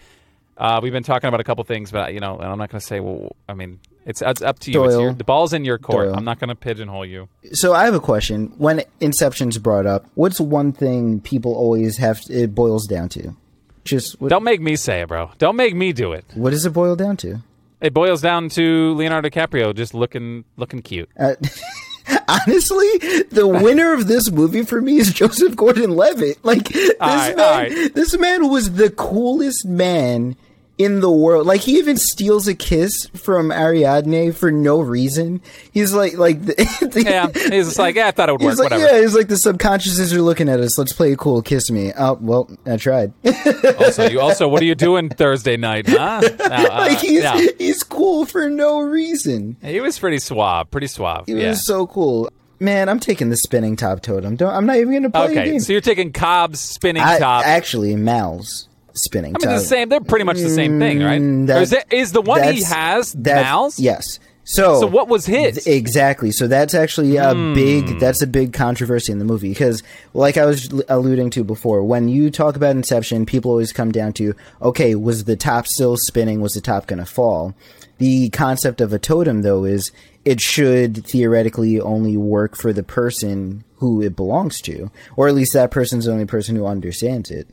Uh, 0.59 0.81
we've 0.83 0.93
been 0.93 1.05
talking 1.05 1.29
about 1.29 1.41
a 1.41 1.45
couple 1.45 1.63
things, 1.63 1.93
but 1.93 2.13
you 2.13 2.21
know, 2.21 2.37
and 2.37 2.47
I'm 2.47 2.59
not 2.59 2.69
going 2.71 2.81
to 2.81 2.87
say. 2.87 2.99
Well, 2.99 3.37
I 3.49 3.55
mean, 3.55 3.79
it's, 4.05 4.21
it's 4.23 4.43
up 4.43 4.59
to 4.61 4.73
you. 4.73 4.85
It's 4.85 4.95
your, 4.95 5.13
the 5.13 5.23
ball's 5.23 5.53
in 5.53 5.65
your 5.65 5.79
court. 5.79 6.07
Doyle. 6.07 6.17
I'm 6.17 6.25
not 6.25 6.41
going 6.41 6.49
to 6.49 6.57
pigeonhole 6.57 7.07
you. 7.07 7.29
So 7.53 7.75
I 7.75 7.85
have 7.85 7.95
a 7.95 8.01
question. 8.01 8.53
When 8.59 8.83
Inception's 9.01 9.57
brought 9.59 9.87
up, 9.87 10.07
what's 10.15 10.41
one 10.41 10.73
thing 10.73 11.21
people 11.21 11.55
always 11.55 11.99
have? 11.99 12.21
It 12.29 12.55
boils 12.55 12.87
down 12.87 13.09
to. 13.11 13.37
Just 13.85 14.21
what, 14.21 14.31
Don't 14.31 14.45
make 14.45 14.61
me 14.61 14.75
say 14.75 15.03
it, 15.03 15.09
bro. 15.09 15.31
Don't 15.39 15.57
make 15.57 15.77
me 15.77 15.93
do 15.93 16.13
it. 16.13 16.25
what 16.35 16.51
does 16.51 16.67
it 16.67 16.71
boil 16.71 16.97
down 16.97 17.17
to? 17.19 17.39
It 17.81 17.95
boils 17.95 18.21
down 18.21 18.49
to 18.51 18.95
Leonardo 18.95 19.29
DiCaprio 19.29 19.75
just 19.75 19.95
looking 19.95 20.45
looking 20.57 20.83
cute. 20.83 21.09
Uh, 21.17 21.35
honestly, 22.29 22.99
the 23.31 23.47
winner 23.47 23.93
of 23.93 24.09
this 24.09 24.31
movie 24.31 24.65
for 24.65 24.81
me 24.81 24.97
is 24.97 25.13
Joseph 25.13 25.55
Gordon-Levitt. 25.55 26.45
Like 26.45 26.69
this 26.69 26.95
right, 27.01 27.37
man, 27.37 27.37
right. 27.37 27.95
this 27.95 28.19
man 28.19 28.49
was 28.49 28.73
the 28.73 28.91
coolest 28.91 29.65
man 29.65 30.37
in 30.79 31.01
the 31.01 31.11
world. 31.11 31.47
Like 31.47 31.61
he 31.61 31.79
even 31.79 31.97
steals 31.97 32.47
a 32.47 32.55
kiss 32.55 33.07
from 33.15 33.51
Ariadne 33.51 34.33
for 34.33 34.51
no 34.51 34.81
reason. 34.81 35.43
He's 35.73 35.93
like, 35.93 36.17
like 36.17 36.41
the, 36.45 36.55
the, 36.93 37.03
Yeah, 37.03 37.27
he's 37.33 37.67
just 37.67 37.79
like, 37.79 37.97
yeah, 37.97 38.07
I 38.07 38.11
thought 38.13 38.29
it 38.29 38.33
would 38.33 38.41
work. 38.41 38.59
Like, 38.59 38.71
Whatever. 38.71 38.95
yeah, 38.95 39.01
he's 39.01 39.15
like 39.15 39.29
the 39.29 39.35
subconsciouses 39.35 40.15
are 40.15 40.23
looking 40.23 40.49
at 40.49 40.61
us. 40.61 40.79
Let's 40.79 40.93
play 40.93 41.15
cool. 41.17 41.43
Kiss 41.43 41.71
me. 41.71 41.93
Oh, 41.99 42.17
well, 42.21 42.51
I 42.65 42.77
tried. 42.77 43.13
Also, 43.79 44.09
you 44.09 44.21
also, 44.21 44.49
what 44.49 44.63
are 44.63 44.67
you 44.67 44.75
doing 44.75 45.09
Thursday 45.09 45.57
night? 45.57 45.89
Huh? 45.89 46.23
Uh, 46.39 46.67
uh, 46.71 46.79
like 46.79 46.99
he's 46.99 47.23
yeah. 47.23 47.39
he's 47.59 47.83
cool 47.83 48.25
for 48.25 48.49
no 48.49 48.81
reason. 48.81 49.57
He 49.61 49.81
was 49.81 49.99
pretty 49.99 50.19
suave, 50.19 50.71
pretty 50.71 50.87
suave. 50.87 51.25
He 51.27 51.35
yeah. 51.35 51.51
was 51.51 51.67
so 51.67 51.87
cool. 51.87 52.31
Man, 52.61 52.89
I'm 52.89 53.01
taking 53.01 53.29
the 53.29 53.37
spinning 53.37 53.77
top 53.77 54.01
totem. 54.01 54.37
Don't, 54.37 54.51
I'm 54.51 54.67
not 54.67 54.77
even 54.77 54.91
going 54.91 55.03
to 55.03 55.11
play 55.11 55.27
a 55.27 55.31
Okay, 55.31 55.59
so 55.59 55.73
you're 55.73 55.83
taking 55.83 56.13
Cobb's 56.13 56.61
spinning 56.61 57.03
I, 57.03 57.19
top. 57.19 57.45
actually, 57.45 57.97
Mal's 57.97 58.68
spinning 58.99 59.35
I 59.41 59.47
mean, 59.47 59.57
the 59.57 59.61
same. 59.61 59.89
They're 59.89 60.01
pretty 60.01 60.25
much 60.25 60.39
the 60.39 60.49
same 60.51 60.79
thing, 60.79 61.03
right? 61.03 61.21
Mm, 61.21 61.47
that- 61.47 61.63
is, 61.63 61.73
it, 61.73 61.85
is 61.91 62.13
the 62.13 62.23
one 62.23 62.43
he 62.53 62.63
has 62.63 63.15
Mal's? 63.17 63.79
Yes. 63.79 64.19
So, 64.51 64.81
So 64.81 64.87
what 64.87 65.09
was 65.09 65.27
his? 65.27 65.65
Th- 65.65 65.77
Exactly. 65.77 66.31
So 66.33 66.47
that's 66.47 66.73
actually 66.73 67.17
a 67.19 67.35
Hmm. 67.35 67.53
big 67.53 67.99
that's 68.01 68.23
a 68.23 68.27
big 68.27 68.55
controversy 68.55 69.13
in 69.13 69.19
the 69.19 69.27
movie 69.27 69.51
because 69.51 69.83
like 70.15 70.39
I 70.39 70.47
was 70.47 70.73
l- 70.73 70.83
alluding 70.89 71.29
to 71.31 71.45
before, 71.45 71.85
when 71.85 72.09
you 72.09 72.31
talk 72.31 72.57
about 72.57 72.75
Inception, 72.75 73.27
people 73.27 73.51
always 73.51 73.73
come 73.75 73.93
down 73.93 74.15
to 74.15 74.35
okay, 74.63 74.95
was 74.95 75.25
the 75.25 75.37
top 75.37 75.67
still 75.67 75.99
spinning? 75.99 76.41
Was 76.41 76.55
the 76.55 76.63
top 76.63 76.87
going 76.87 76.99
to 76.99 77.05
fall? 77.05 77.55
The 77.99 78.31
concept 78.31 78.81
of 78.81 78.91
a 78.95 78.99
totem 78.99 79.43
though 79.43 79.65
is 79.65 79.93
it 80.25 80.41
should 80.41 81.07
theoretically 81.07 81.79
only 81.79 82.17
work 82.17 82.57
for 82.57 82.73
the 82.73 82.83
person 82.83 83.65
who 83.77 84.01
it 84.01 84.17
belongs 84.17 84.63
to, 84.63 84.91
or 85.15 85.29
at 85.29 85.35
least 85.35 85.53
that 85.53 85.71
person's 85.71 86.07
the 86.07 86.13
only 86.13 86.25
person 86.25 86.57
who 86.57 86.65
understands 86.67 87.31
it. 87.31 87.49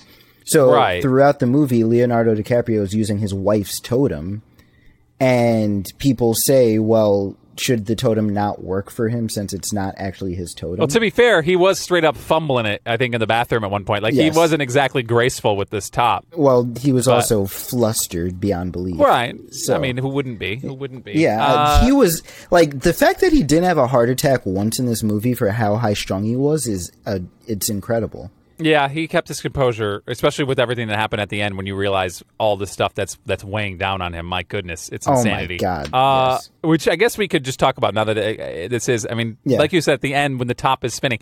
So 0.45 0.71
Right. 0.71 1.01
throughout 1.01 1.39
the 1.39 1.47
movie, 1.47 1.84
Leonardo 1.84 2.36
DiCaprio 2.36 2.81
is 2.81 2.93
using 2.93 3.17
his 3.17 3.34
wife's 3.34 3.79
totem 3.79 4.41
and 5.19 5.91
people 5.97 6.34
say, 6.36 6.77
well, 6.79 7.36
should 7.58 7.86
the 7.86 7.95
totem 7.95 8.27
not 8.34 8.62
work 8.65 8.91
for 8.91 9.08
him 9.08 9.29
since 9.29 9.53
it's 9.53 9.71
not 9.71 9.95
actually 9.97 10.36
his 10.36 10.53
totem? 10.53 10.79
Well, 10.79 10.88
to 10.89 10.99
be 10.99 11.10
fair, 11.10 11.41
he 11.41 11.55
was 11.55 11.79
straight 11.79 12.03
up 12.03 12.17
fumbling 12.17 12.65
it. 12.65 12.81
I 12.86 12.97
think 12.97 13.13
in 13.13 13.21
the 13.21 13.27
bathroom 13.27 13.63
at 13.63 13.71
one 13.71 13.86
point. 13.86 14.03
Like 14.03 14.13
Yes. 14.13 14.34
he 14.34 14.38
wasn't 14.38 14.62
exactly 14.62 15.03
graceful 15.03 15.55
with 15.55 15.69
this 15.69 15.89
top. 15.89 16.25
well, 16.36 16.69
he 16.81 16.91
was 16.91 17.08
also 17.08 17.45
flustered 17.45 18.41
beyond 18.41 18.73
belief. 18.73 18.99
Right. 18.99 19.36
So- 19.53 19.73
I 19.75 19.79
mean, 19.79 19.95
who 19.95 20.10
wouldn't 20.10 20.38
be? 20.38 20.58
Who 20.58 20.73
wouldn't 20.73 21.05
be? 21.05 21.13
Yeah, 21.13 21.41
Uh, 21.43 21.86
he 21.86 21.93
was 21.93 22.21
like 22.51 22.81
the 22.81 22.91
fact 22.93 23.21
that 23.21 23.31
he 23.31 23.41
didn't 23.41 23.63
have 23.65 23.77
a 23.77 23.88
heart 23.88 24.10
attack 24.10 24.45
once 24.45 24.77
in 24.77 24.86
this 24.86 25.01
movie 25.01 25.34
for 25.34 25.49
how 25.51 25.77
high 25.77 25.93
strung 25.93 26.23
he 26.25 26.36
was 26.36 26.67
is 26.67 26.91
uh, 27.05 27.19
it's 27.47 27.69
incredible. 27.69 28.31
Yeah, 28.58 28.88
he 28.88 29.08
kept 29.08 29.28
his 29.28 29.41
composure, 29.41 30.04
especially 30.08 30.46
with 30.46 30.60
everything 30.60 30.88
that 30.88 30.98
happened 30.98 31.22
at 31.22 31.30
the 31.30 31.41
end 31.41 31.58
when 31.58 31.65
you 31.65 31.76
realize 31.76 32.24
all 32.38 32.58
the 32.58 32.68
stuff 32.68 32.94
that's 32.94 33.18
that's 33.26 33.44
weighing 33.44 33.78
down 33.78 34.02
on 34.02 34.13
him. 34.13 34.26
My 34.26 34.44
goodness, 34.44 34.89
it's 34.89 35.08
insanity. 35.08 35.58
Oh 35.62 35.68
my. 35.68 35.84
God, 35.88 35.89
Uh, 35.94 36.32
yes. 36.36 36.50
Which 36.62 36.88
I 36.88 36.96
guess 36.96 37.18
we 37.18 37.28
could 37.28 37.44
just 37.44 37.60
talk 37.60 37.78
about 37.78 37.94
now 37.94 38.04
that 38.06 38.18
uh, 38.18 38.68
this 38.68 38.88
is. 38.89 39.08
I 39.10 39.13
mean, 39.13 39.38
Yeah. 39.46 39.60
like 39.60 39.74
you 39.74 39.82
said 39.82 39.94
at 39.96 40.02
the 40.02 40.13
end 40.13 40.39
when 40.39 40.48
the 40.48 40.54
top 40.54 40.84
is 40.86 40.94
spinning. 40.94 41.20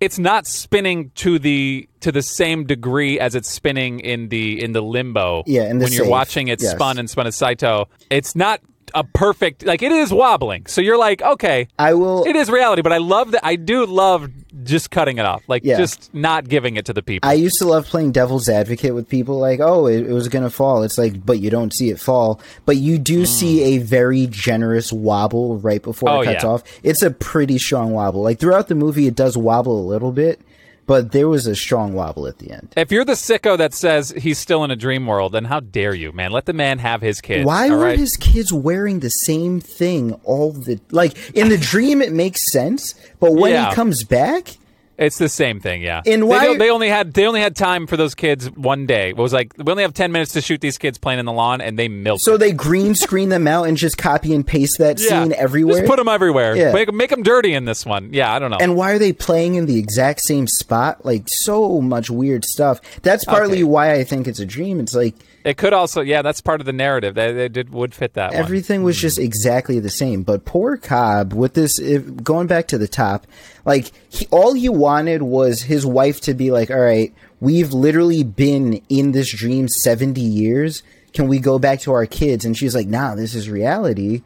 It's 0.00 0.18
not 0.18 0.48
spinning 0.48 1.12
to 1.16 1.38
the 1.38 1.88
to 2.00 2.10
the 2.10 2.22
same 2.22 2.64
degree 2.64 3.20
as 3.20 3.36
it's 3.36 3.48
spinning 3.48 4.00
in 4.00 4.30
the 4.30 4.60
in 4.60 4.72
the 4.72 4.80
limbo. 4.80 5.44
Yeah, 5.46 5.70
in 5.70 5.78
the 5.78 5.84
when 5.84 5.92
you're 5.92 6.08
watching 6.08 6.48
it 6.48 6.60
yes. 6.60 6.72
spun 6.72 6.98
and 6.98 7.08
spun 7.08 7.28
as 7.28 7.36
Saito. 7.36 7.88
It's 8.10 8.34
not 8.34 8.60
a 8.94 9.04
perfect 9.04 9.64
like 9.64 9.82
it 9.82 9.92
is 9.92 10.12
wobbling. 10.12 10.66
So 10.66 10.80
you're 10.80 10.98
like, 10.98 11.22
okay, 11.22 11.68
I 11.78 11.94
will. 11.94 12.24
it 12.24 12.36
is 12.36 12.50
reality, 12.50 12.82
but 12.82 12.92
I 12.92 12.98
love 12.98 13.32
that. 13.32 13.44
I 13.44 13.56
do 13.56 13.86
love 13.86 14.30
just 14.64 14.90
cutting 14.90 15.18
it 15.18 15.24
off, 15.24 15.42
like 15.48 15.62
Yeah. 15.64 15.78
just 15.78 16.12
not 16.14 16.48
giving 16.48 16.76
it 16.76 16.84
to 16.86 16.92
the 16.92 17.02
people. 17.02 17.28
I 17.28 17.32
used 17.34 17.56
to 17.58 17.66
love 17.66 17.86
playing 17.86 18.12
devil's 18.12 18.48
advocate 18.48 18.94
with 18.94 19.08
people 19.08 19.38
like, 19.38 19.60
oh, 19.60 19.86
it, 19.86 20.06
it 20.06 20.12
was 20.12 20.28
going 20.28 20.44
to 20.44 20.50
fall. 20.50 20.82
It's 20.82 20.98
like, 20.98 21.24
but 21.24 21.40
you 21.40 21.48
don't 21.50 21.72
see 21.72 21.90
it 21.90 21.98
fall. 21.98 22.40
But 22.66 22.76
you 22.76 22.98
do 22.98 23.24
see 23.26 23.62
a 23.76 23.78
very 23.78 24.26
generous 24.26 24.92
wobble 24.92 25.58
right 25.58 25.82
before 25.82 26.08
Mm. 26.10 26.12
Oh, 26.16 26.20
it 26.20 26.24
cuts 26.26 26.44
yeah. 26.44 26.50
off. 26.50 26.62
It's 26.82 27.02
a 27.02 27.10
pretty 27.10 27.58
strong 27.58 27.92
wobble. 27.92 28.22
Like 28.22 28.38
throughout 28.38 28.68
the 28.68 28.74
movie, 28.74 29.06
it 29.06 29.14
does 29.16 29.36
wobble 29.36 29.80
a 29.80 29.86
little 29.88 30.12
bit, 30.12 30.40
but 30.86 31.12
there 31.12 31.28
was 31.28 31.46
a 31.46 31.54
strong 31.54 31.92
wobble 31.94 32.26
at 32.26 32.38
the 32.38 32.50
end. 32.50 32.72
if 32.76 32.90
you're 32.90 33.04
the 33.04 33.12
sicko 33.12 33.56
that 33.58 33.72
says 33.74 34.10
he's 34.16 34.38
still 34.38 34.64
in 34.64 34.70
a 34.70 34.76
dream 34.76 35.06
world, 35.06 35.32
then 35.32 35.44
how 35.44 35.60
dare 35.60 35.94
you, 35.94 36.12
man? 36.12 36.32
Let 36.32 36.46
the 36.46 36.52
man 36.52 36.78
have 36.80 37.00
his 37.02 37.20
kids. 37.20 37.46
Why 37.46 37.70
were 37.70 37.78
right? 37.78 37.98
his 37.98 38.16
kids 38.16 38.52
wearing 38.52 39.00
the 39.00 39.10
same 39.10 39.60
thing 39.60 40.12
all 40.24 40.52
the 40.52 40.80
like 40.90 41.16
in 41.36 41.48
the 41.48 41.58
dream? 41.58 42.02
It 42.02 42.12
makes 42.12 42.50
sense, 42.50 42.94
but 43.20 43.32
when 43.34 43.52
Yeah. 43.52 43.68
he 43.70 43.74
comes 43.74 44.04
back, 44.04 44.56
It's 44.98 45.18
the 45.18 45.28
same 45.28 45.58
thing, 45.58 45.82
yeah. 45.82 46.02
They 46.04 46.20
why- 46.22 46.44
don't- 46.44 46.58
they, 46.58 46.70
only 46.70 46.88
had 46.88 47.14
they 47.14 47.26
only 47.26 47.40
had 47.40 47.56
time 47.56 47.86
for 47.86 47.96
those 47.96 48.14
kids 48.14 48.50
one 48.50 48.86
day. 48.86 49.10
It 49.10 49.16
was 49.16 49.32
like 49.32 49.52
we 49.56 49.70
only 49.70 49.82
have 49.82 49.94
ten 49.94 50.12
minutes 50.12 50.32
to 50.32 50.40
shoot 50.40 50.60
these 50.60 50.78
kids 50.78 50.98
playing 50.98 51.18
in 51.18 51.26
the 51.26 51.32
lawn, 51.32 51.60
and 51.60 51.78
they 51.78 51.88
milked. 51.88 52.22
So 52.22 52.34
it. 52.34 52.38
they 52.38 52.52
green 52.52 52.94
screen 52.94 53.30
them 53.30 53.48
out 53.48 53.64
and 53.64 53.76
just 53.76 53.96
copy 53.96 54.34
and 54.34 54.46
paste 54.46 54.78
that 54.78 55.00
yeah. 55.00 55.08
scene 55.22 55.32
everywhere. 55.32 55.78
Just 55.78 55.88
put 55.88 55.96
them 55.96 56.08
everywhere. 56.08 56.54
Yeah. 56.56 56.72
Make, 56.72 56.92
make 56.92 57.10
them 57.10 57.22
dirty 57.22 57.54
in 57.54 57.64
this 57.64 57.86
one. 57.86 58.12
Yeah, 58.12 58.32
I 58.32 58.38
don't 58.38 58.50
know. 58.50 58.58
and 58.60 58.76
why 58.76 58.92
are 58.92 58.98
they 58.98 59.12
playing 59.12 59.54
in 59.54 59.66
the 59.66 59.78
exact 59.78 60.20
same 60.20 60.46
spot? 60.46 61.04
Like 61.04 61.24
so 61.26 61.80
much 61.80 62.10
weird 62.10 62.44
stuff. 62.44 62.80
That's 63.02 63.24
partly 63.24 63.58
Okay. 63.58 63.64
why 63.64 63.92
I 63.94 64.04
think 64.04 64.28
it's 64.28 64.40
a 64.40 64.46
dream. 64.46 64.78
It's 64.78 64.94
like 64.94 65.14
it 65.44 65.56
could 65.56 65.72
also, 65.72 66.00
yeah, 66.00 66.22
that's 66.22 66.40
part 66.40 66.60
of 66.60 66.66
the 66.66 66.72
narrative. 66.72 67.14
They, 67.14 67.32
they 67.32 67.48
did 67.48 67.70
would 67.70 67.94
fit 67.94 68.14
that 68.14 68.32
one. 68.32 68.40
everything 68.40 68.82
was 68.82 68.96
just 68.96 69.18
exactly 69.18 69.78
the 69.80 69.90
same. 69.90 70.22
But 70.22 70.44
poor 70.44 70.76
Cobb 70.76 71.32
with 71.32 71.54
this, 71.54 71.78
if, 71.78 72.22
going 72.22 72.46
back 72.46 72.68
to 72.68 72.78
the 72.78 72.88
top, 72.88 73.26
like 73.64 73.92
he, 74.08 74.26
all 74.30 74.52
he 74.54 74.68
wanted 74.68 75.22
was 75.22 75.62
his 75.62 75.84
wife 75.84 76.20
to 76.22 76.34
be 76.34 76.50
like, 76.50 76.70
"All 76.70 76.80
right, 76.80 77.12
we've 77.40 77.72
literally 77.72 78.22
been 78.24 78.82
in 78.88 79.12
this 79.12 79.34
dream 79.34 79.68
seventy 79.68 80.20
years. 80.20 80.82
Can 81.12 81.28
we 81.28 81.38
go 81.38 81.58
back 81.58 81.80
to 81.80 81.92
our 81.92 82.06
kids?" 82.06 82.44
And 82.44 82.56
she's 82.56 82.74
like, 82.74 82.86
"Nah, 82.86 83.14
this 83.14 83.34
is 83.34 83.48
reality." 83.50 84.22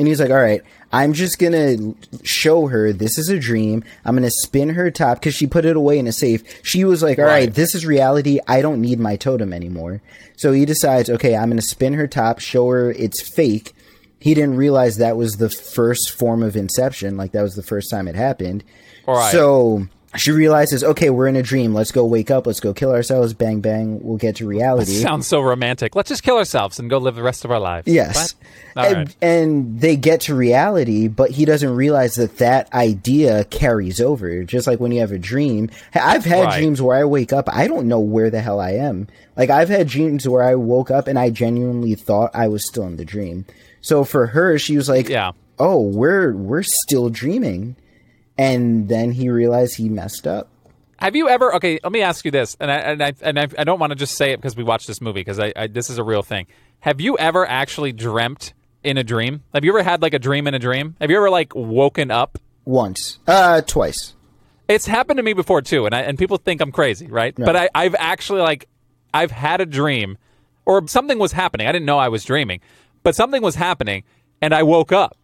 And 0.00 0.08
he's 0.08 0.18
like, 0.18 0.30
"All 0.30 0.36
right, 0.40 0.62
I'm 0.92 1.12
just 1.12 1.38
gonna 1.38 1.76
show 2.22 2.68
her 2.68 2.90
this 2.90 3.18
is 3.18 3.28
a 3.28 3.38
dream. 3.38 3.84
I'm 4.02 4.16
gonna 4.16 4.30
spin 4.30 4.70
her 4.70 4.90
top 4.90 5.20
because 5.20 5.34
she 5.34 5.46
put 5.46 5.66
it 5.66 5.76
away 5.76 5.98
in 5.98 6.06
a 6.06 6.12
safe. 6.12 6.42
She 6.62 6.84
was 6.86 7.02
like, 7.02 7.18
"All 7.18 7.26
right, 7.26 7.32
Right. 7.48 7.54
this 7.54 7.74
is 7.74 7.84
reality. 7.84 8.38
I 8.48 8.62
don't 8.62 8.80
need 8.80 8.98
my 8.98 9.16
totem 9.16 9.52
anymore." 9.52 10.00
So 10.38 10.52
he 10.52 10.64
decides, 10.64 11.10
"Okay, 11.10 11.36
I'm 11.36 11.50
gonna 11.50 11.60
spin 11.60 11.92
her 11.92 12.06
top, 12.06 12.38
show 12.38 12.68
her 12.70 12.90
it's 12.92 13.20
fake." 13.20 13.74
He 14.18 14.32
didn't 14.32 14.56
realize 14.56 14.96
that 14.96 15.18
was 15.18 15.34
the 15.34 15.50
first 15.50 16.10
form 16.12 16.42
of 16.42 16.56
inception. 16.56 17.18
Like 17.18 17.32
that 17.32 17.42
was 17.42 17.54
the 17.54 17.62
first 17.62 17.90
time 17.90 18.08
it 18.08 18.14
happened. 18.14 18.64
Right. 19.06 19.30
So 19.32 19.86
she 20.16 20.32
realizes, 20.32 20.82
okay, 20.82 21.08
we're 21.10 21.28
in 21.28 21.36
a 21.36 21.42
dream. 21.42 21.72
Let's 21.72 21.92
go 21.92 22.04
wake 22.04 22.30
up. 22.30 22.46
Let's 22.46 22.58
go 22.60 22.74
kill 22.74 22.90
ourselves. 22.92 23.32
Bang 23.32 23.60
bang. 23.60 24.00
We'll 24.02 24.16
get 24.16 24.36
to 24.36 24.46
reality. 24.46 24.92
Sounds 24.94 25.26
so 25.26 25.40
romantic. 25.40 25.94
Let's 25.94 26.08
just 26.08 26.22
kill 26.22 26.36
ourselves 26.36 26.78
and 26.80 26.90
go 26.90 26.98
live 26.98 27.14
the 27.14 27.22
rest 27.22 27.44
of 27.44 27.50
our 27.50 27.60
lives. 27.60 27.86
Yes. 27.86 28.34
And, 28.76 28.96
right. 28.96 29.16
and 29.22 29.80
they 29.80 29.96
get 29.96 30.22
to 30.22 30.34
reality, 30.34 31.06
but 31.08 31.30
he 31.30 31.44
doesn't 31.44 31.74
realize 31.74 32.14
that 32.14 32.38
that 32.38 32.72
idea 32.74 33.44
carries 33.44 34.00
over. 34.00 34.42
Just 34.42 34.66
like 34.66 34.80
when 34.80 34.90
you 34.92 35.00
have 35.00 35.12
a 35.12 35.18
dream. 35.18 35.70
I've 35.94 36.24
had 36.24 36.44
Right. 36.46 36.58
dreams 36.58 36.80
where 36.82 36.96
I 36.96 37.04
wake 37.04 37.32
up, 37.32 37.48
I 37.52 37.68
don't 37.68 37.86
know 37.86 38.00
where 38.00 38.30
the 38.30 38.40
hell 38.40 38.60
I 38.60 38.72
am. 38.72 39.06
Like 39.36 39.50
I've 39.50 39.68
had 39.68 39.86
dreams 39.88 40.28
where 40.28 40.42
I 40.42 40.54
woke 40.56 40.90
up 40.90 41.06
and 41.08 41.18
I 41.18 41.30
genuinely 41.30 41.94
thought 41.94 42.30
I 42.34 42.48
was 42.48 42.66
still 42.66 42.84
in 42.86 42.96
the 42.96 43.04
dream. 43.04 43.44
So 43.80 44.04
for 44.04 44.26
her, 44.26 44.58
she 44.58 44.76
was 44.76 44.88
like, 44.88 45.08
Yeah. 45.08 45.32
"Oh, 45.58 45.80
we're 45.80 46.32
we're 46.34 46.62
still 46.64 47.08
dreaming." 47.10 47.76
And 48.40 48.88
then 48.88 49.12
he 49.12 49.28
realized 49.28 49.76
he 49.76 49.90
messed 49.90 50.26
up. 50.26 50.48
Have 50.96 51.14
you 51.14 51.28
ever? 51.28 51.54
Okay, 51.56 51.78
let 51.82 51.92
me 51.92 52.00
ask 52.00 52.24
you 52.24 52.30
this, 52.30 52.56
and 52.58 52.70
I 52.70 52.76
and 52.76 53.02
I 53.02 53.12
and 53.20 53.38
I, 53.38 53.48
I 53.58 53.64
don't 53.64 53.78
want 53.78 53.90
to 53.90 53.96
just 53.96 54.16
say 54.16 54.32
it 54.32 54.38
because 54.38 54.56
we 54.56 54.64
watched 54.64 54.86
this 54.86 55.02
movie 55.02 55.20
because 55.20 55.38
I, 55.38 55.52
I 55.54 55.66
this 55.66 55.90
is 55.90 55.98
a 55.98 56.02
real 56.02 56.22
thing. 56.22 56.46
Have 56.80 57.02
you 57.02 57.18
ever 57.18 57.46
actually 57.46 57.92
dreamt 57.92 58.54
in 58.82 58.96
a 58.96 59.04
dream? 59.04 59.42
Have 59.52 59.62
you 59.62 59.72
ever 59.72 59.82
had 59.82 60.00
like 60.00 60.14
a 60.14 60.18
dream 60.18 60.46
in 60.46 60.54
a 60.54 60.58
dream? 60.58 60.96
Have 61.02 61.10
you 61.10 61.18
ever 61.18 61.28
like 61.28 61.54
woken 61.54 62.10
up? 62.10 62.38
Once. 62.64 63.18
Uh 63.26 63.60
twice. 63.60 64.14
It's 64.68 64.86
happened 64.86 65.18
to 65.18 65.22
me 65.22 65.34
before 65.34 65.60
too, 65.60 65.84
and 65.84 65.94
I, 65.94 66.00
and 66.00 66.16
people 66.16 66.38
think 66.38 66.62
I'm 66.62 66.72
crazy, 66.72 67.08
right? 67.08 67.34
But 67.34 67.56
I, 67.56 67.68
I've 67.74 67.94
actually 67.98 68.40
like 68.40 68.68
I've 69.12 69.32
had 69.32 69.60
a 69.60 69.66
dream, 69.66 70.16
or 70.64 70.88
something 70.88 71.18
was 71.18 71.32
happening. 71.32 71.66
I 71.66 71.72
didn't 71.72 71.86
know 71.86 71.98
I 71.98 72.08
was 72.08 72.24
dreaming, 72.24 72.60
but 73.02 73.14
something 73.14 73.42
was 73.42 73.56
happening, 73.56 74.04
and 74.40 74.54
I 74.54 74.62
woke 74.62 74.92
up, 74.92 75.16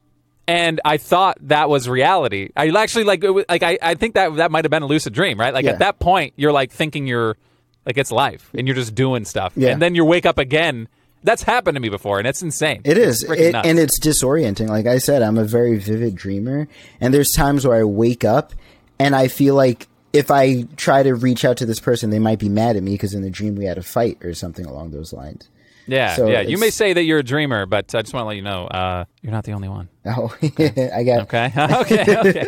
and 0.49 0.81
I 0.85 0.97
thought 0.97 1.39
that 1.43 1.69
was 1.69 1.89
reality. 1.89 2.51
I 2.57 2.69
actually 2.69 3.05
like 3.05 3.25
it 3.25 3.31
was, 3.31 3.45
like 3.49 3.63
I, 3.63 3.79
I 3.83 3.95
think 3.95 4.15
that 4.15 4.37
that 4.37 4.51
might 4.51 4.65
have 4.65 4.71
been 4.71 4.83
a 4.83 4.87
lucid 4.87 5.13
dream, 5.13 5.39
right? 5.41 5.53
Like 5.55 5.65
Yeah. 5.65 5.73
at 5.73 5.79
that 5.81 5.99
point, 5.99 6.35
you're 6.37 6.53
like 6.53 6.71
thinking 6.73 7.07
you're 7.07 7.37
like 7.85 7.97
it's 7.99 8.11
life, 8.13 8.51
and 8.55 8.67
you're 8.67 8.75
just 8.77 8.95
doing 8.95 9.25
stuff, 9.25 9.53
Yeah. 9.57 9.71
and 9.71 9.81
then 9.81 9.95
you 9.95 10.05
wake 10.05 10.27
up 10.27 10.39
again. 10.39 10.89
That's 11.25 11.43
happened 11.43 11.75
to 11.77 11.81
me 11.81 11.89
before, 11.89 12.19
and 12.19 12.27
it's 12.29 12.43
insane. 12.43 12.83
It 12.85 12.99
is, 12.99 13.25
freaking 13.25 13.49
it, 13.49 13.55
and 13.67 13.79
it's 13.79 13.99
disorienting. 13.99 14.69
Like 14.69 14.87
I 14.87 14.99
said, 14.99 15.23
I'm 15.23 15.39
a 15.39 15.45
very 15.45 15.77
vivid 15.79 16.15
dreamer, 16.15 16.69
and 17.01 17.13
there's 17.13 17.31
times 17.33 17.67
where 17.67 17.77
I 17.79 17.85
wake 17.85 18.25
up 18.25 18.53
and 18.99 19.15
I 19.17 19.27
feel 19.29 19.55
like 19.57 19.89
if 20.13 20.31
I 20.31 20.63
try 20.77 21.03
to 21.03 21.15
reach 21.15 21.45
out 21.45 21.57
to 21.59 21.67
this 21.67 21.81
person, 21.81 22.11
they 22.11 22.19
might 22.21 22.39
be 22.39 22.49
mad 22.49 22.77
at 22.77 22.83
me 22.83 22.93
because 22.93 23.13
in 23.13 23.23
the 23.23 23.31
dream 23.31 23.55
we 23.57 23.65
had 23.67 23.77
a 23.79 23.83
fight 23.83 24.19
or 24.25 24.35
something 24.35 24.65
along 24.67 24.91
those 24.93 25.13
lines. 25.13 25.49
Yeah, 25.87 26.15
so 26.17 26.27
yeah. 26.29 26.41
You 26.41 26.59
may 26.59 26.71
say 26.71 26.93
that 26.93 27.03
you're 27.03 27.19
a 27.19 27.23
dreamer, 27.25 27.67
but 27.67 27.95
I 27.95 28.03
just 28.03 28.13
want 28.15 28.25
to 28.25 28.29
let 28.29 28.37
you 28.37 28.43
know 28.43 28.67
uh, 28.67 29.05
you're 29.23 29.33
not 29.33 29.45
the 29.45 29.53
only 29.53 29.69
one. 29.69 29.89
Oh, 30.07 30.33
I 30.43 31.03
got 31.03 31.23
Okay. 31.23 31.53
okay. 31.59 32.17
Okay. 32.19 32.47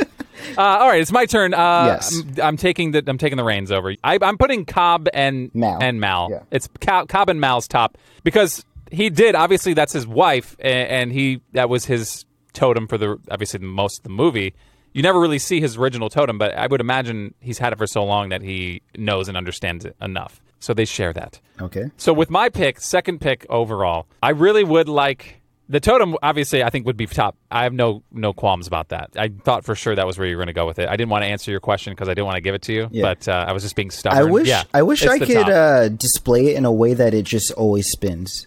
Uh, 0.56 0.60
all 0.62 0.88
right. 0.88 1.00
It's 1.00 1.10
my 1.10 1.26
turn. 1.26 1.52
Uh, 1.54 1.86
Yes. 1.86 2.16
I'm, 2.20 2.34
I'm 2.40 2.56
taking 2.56 2.92
the 2.92 3.02
I'm 3.06 3.18
taking 3.18 3.36
the 3.36 3.42
reins 3.44 3.72
over. 3.72 3.94
I, 4.04 4.18
I'm 4.22 4.38
putting 4.38 4.64
Cobb 4.64 5.08
and 5.12 5.50
Mal. 5.54 5.78
and 5.82 6.00
Mal. 6.00 6.28
Yeah. 6.30 6.42
It's 6.52 6.68
Co- 6.80 7.06
Cobb 7.06 7.28
and 7.28 7.40
Mal's 7.40 7.66
top 7.66 7.98
because 8.22 8.64
he 8.92 9.10
did 9.10 9.34
obviously 9.34 9.74
that's 9.74 9.92
his 9.92 10.06
wife 10.06 10.56
and, 10.60 10.88
and 10.88 11.12
he 11.12 11.40
that 11.52 11.68
was 11.68 11.84
his 11.84 12.24
totem 12.52 12.86
for 12.86 12.96
the 12.96 13.18
obviously 13.30 13.58
the 13.58 13.66
most 13.66 13.98
of 13.98 14.02
the 14.04 14.10
movie. 14.10 14.54
You 14.92 15.02
never 15.02 15.18
really 15.20 15.38
see 15.40 15.60
his 15.60 15.76
original 15.76 16.08
totem, 16.08 16.38
but 16.38 16.54
I 16.54 16.66
would 16.68 16.80
imagine 16.80 17.34
he's 17.40 17.58
had 17.58 17.72
it 17.72 17.76
for 17.78 17.86
so 17.88 18.04
long 18.04 18.28
that 18.30 18.40
he 18.42 18.82
knows 18.96 19.26
and 19.28 19.36
understands 19.36 19.84
it 19.84 19.96
enough. 20.00 20.40
So 20.60 20.74
they 20.74 20.84
share 20.84 21.12
that. 21.12 21.40
okay. 21.60 21.90
So 21.96 22.12
with 22.12 22.30
my 22.30 22.48
pick, 22.48 22.80
second 22.80 23.20
pick 23.20 23.46
overall, 23.48 24.06
I 24.22 24.30
really 24.30 24.64
would 24.64 24.88
like 24.88 25.40
the 25.68 25.80
totem. 25.80 26.16
Obviously, 26.22 26.62
I 26.64 26.70
think 26.70 26.86
would 26.86 26.96
be 26.96 27.06
top. 27.06 27.36
I 27.50 27.62
have 27.64 27.72
no 27.72 28.02
no 28.10 28.32
qualms 28.32 28.66
about 28.66 28.88
that. 28.88 29.10
I 29.16 29.28
thought 29.28 29.64
for 29.64 29.74
sure 29.74 29.94
that 29.94 30.06
was 30.06 30.18
where 30.18 30.26
you 30.26 30.36
were 30.36 30.40
going 30.40 30.48
to 30.48 30.52
go 30.54 30.66
with 30.66 30.78
it. 30.78 30.88
I 30.88 30.96
didn't 30.96 31.10
want 31.10 31.22
to 31.22 31.26
answer 31.26 31.50
your 31.50 31.60
question 31.60 31.92
because 31.92 32.08
I 32.08 32.14
didn't 32.14 32.26
want 32.26 32.36
to 32.36 32.40
give 32.40 32.54
it 32.54 32.62
to 32.62 32.72
you, 32.72 32.88
Yeah. 32.90 33.02
but 33.02 33.28
uh, 33.28 33.44
I 33.48 33.52
was 33.52 33.62
just 33.62 33.76
being 33.76 33.90
stubborn. 33.90 34.18
I 34.18 34.24
wish 34.24 34.48
yeah, 34.48 34.64
I 34.74 34.82
wish 34.82 35.06
I 35.06 35.18
could 35.18 35.48
uh, 35.48 35.88
display 35.90 36.46
it 36.48 36.56
in 36.56 36.64
a 36.64 36.72
way 36.72 36.94
that 36.94 37.14
it 37.14 37.24
just 37.24 37.52
always 37.52 37.88
spins. 37.88 38.46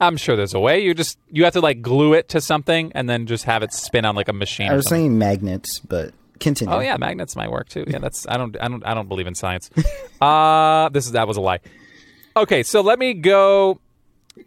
I'm 0.00 0.16
sure 0.16 0.36
there's 0.36 0.54
a 0.54 0.60
way. 0.60 0.80
You 0.80 0.94
just 0.94 1.18
you 1.30 1.44
have 1.44 1.54
to 1.54 1.60
like 1.60 1.80
glue 1.82 2.12
it 2.12 2.28
to 2.30 2.40
something 2.40 2.92
and 2.94 3.08
then 3.08 3.26
just 3.26 3.44
have 3.44 3.62
it 3.62 3.72
spin 3.72 4.04
on 4.04 4.14
like 4.14 4.28
a 4.28 4.32
machine. 4.32 4.70
I 4.70 4.74
was 4.74 4.86
saying 4.88 5.16
magnets, 5.18 5.80
but 5.80 6.12
continue. 6.40 6.74
Oh 6.74 6.80
yeah, 6.80 6.96
magnets 6.96 7.36
might 7.36 7.50
work 7.50 7.68
too. 7.68 7.84
Yeah, 7.86 7.98
that's 7.98 8.26
I 8.28 8.36
don't 8.36 8.56
I 8.60 8.68
don't 8.68 8.84
I 8.86 8.94
don't 8.94 9.08
believe 9.08 9.26
in 9.26 9.34
science. 9.34 9.70
uh 10.20 10.88
this 10.90 11.06
is 11.06 11.12
that 11.12 11.28
was 11.28 11.36
a 11.36 11.40
lie. 11.40 11.60
Okay, 12.36 12.62
so 12.62 12.80
let 12.80 12.98
me 12.98 13.14
go 13.14 13.80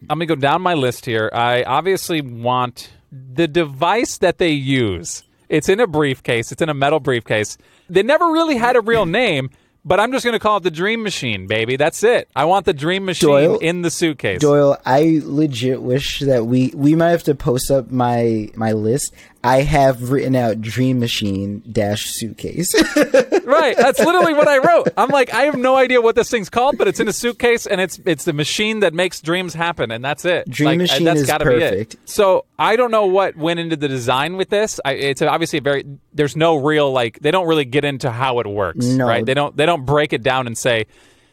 I'm 0.10 0.20
gonna 0.20 0.26
go 0.26 0.36
down 0.36 0.62
my 0.62 0.74
list 0.74 1.06
here. 1.06 1.30
I 1.34 1.64
obviously 1.64 2.22
want 2.22 2.92
the 3.12 3.48
device 3.48 4.18
that 4.20 4.38
they 4.38 4.52
use. 4.52 5.24
It's 5.50 5.68
in 5.68 5.80
a 5.80 5.88
briefcase. 5.88 6.52
It's 6.52 6.62
in 6.62 6.70
a 6.70 6.74
metal 6.74 7.00
briefcase. 7.00 7.58
They 7.90 8.04
never 8.04 8.26
really 8.28 8.56
had 8.56 8.78
a 8.78 8.82
real 8.82 9.06
name, 9.06 9.50
but 9.84 10.00
I'm 10.00 10.12
just 10.14 10.24
gonna 10.24 10.40
call 10.40 10.58
it 10.58 10.64
the 10.64 10.72
Dream 10.72 11.04
Machine, 11.04 11.48
baby. 11.48 11.76
That's 11.76 12.04
it. 12.04 12.30
I 12.36 12.46
want 12.46 12.66
the 12.66 12.74
Dream 12.74 13.04
Machine 13.04 13.30
Doyle- 13.30 13.58
in 13.60 13.82
the 13.82 13.92
suitcase. 13.92 14.40
Doyle, 14.40 14.78
I 14.86 15.20
legit 15.24 15.82
wish 15.82 16.20
that 16.20 16.46
we 16.46 16.72
we 16.74 16.96
might 16.96 17.10
have 17.10 17.24
to 17.24 17.36
post 17.36 17.70
up 17.70 17.92
my 17.92 18.50
my 18.56 18.72
list. 18.72 19.14
I 19.44 19.62
have 19.62 20.12
written 20.12 20.36
out 20.36 20.62
Dream 20.62 21.00
Machine 21.00 21.64
dash 21.72 22.12
suitcase. 22.12 22.72
right. 23.44 23.76
That's 23.76 24.00
literally 24.00 24.34
what 24.34 24.48
I 24.48 24.60
wrote. 24.60 24.90
I'm 24.96 25.10
like, 25.10 25.34
I 25.34 25.44
have 25.44 25.58
no 25.58 25.76
idea 25.76 26.00
what 26.00 26.16
this 26.16 26.30
thing's 26.30 26.50
called, 26.50 26.78
but 26.78 26.88
it's 26.88 27.00
in 27.00 27.08
a 27.08 27.14
suitcase 27.14 27.66
and 27.66 27.82
it's 27.82 28.00
it's 28.06 28.24
the 28.26 28.34
machine 28.34 28.82
that 28.82 28.94
makes 28.94 29.20
dreams 29.20 29.56
happen, 29.56 29.90
and 29.90 30.06
that's 30.06 30.26
it. 30.26 30.48
Dream 30.48 30.68
Like, 30.70 30.78
Machine 30.80 31.06
that's 31.06 31.22
is 31.22 31.28
gotta 31.28 31.46
perfect. 31.46 31.92
Be 31.92 31.98
it. 31.98 32.10
So 32.10 32.46
I 32.60 32.76
don't 32.76 32.92
know 32.92 33.08
what 33.08 33.36
went 33.36 33.60
into 33.60 33.76
the 33.76 33.88
design 33.88 34.38
with 34.38 34.50
this. 34.50 34.80
I, 34.86 34.94
it's 34.94 35.22
obviously 35.24 35.58
a 35.58 35.62
very. 35.62 35.86
There's 36.14 36.36
no 36.36 36.58
real 36.58 36.92
like. 36.92 37.20
They 37.20 37.32
don't 37.32 37.48
really 37.48 37.66
get 37.66 37.84
into 37.84 38.12
how 38.12 38.40
it 38.40 38.48
works. 38.48 38.86
No. 38.86 39.08
Right. 39.08 39.26
They 39.26 39.34
don't. 39.34 39.58
They 39.58 39.66
don't 39.66 39.86
break 39.86 40.14
it 40.14 40.22
down 40.22 40.46
and 40.46 40.58
say. 40.58 40.86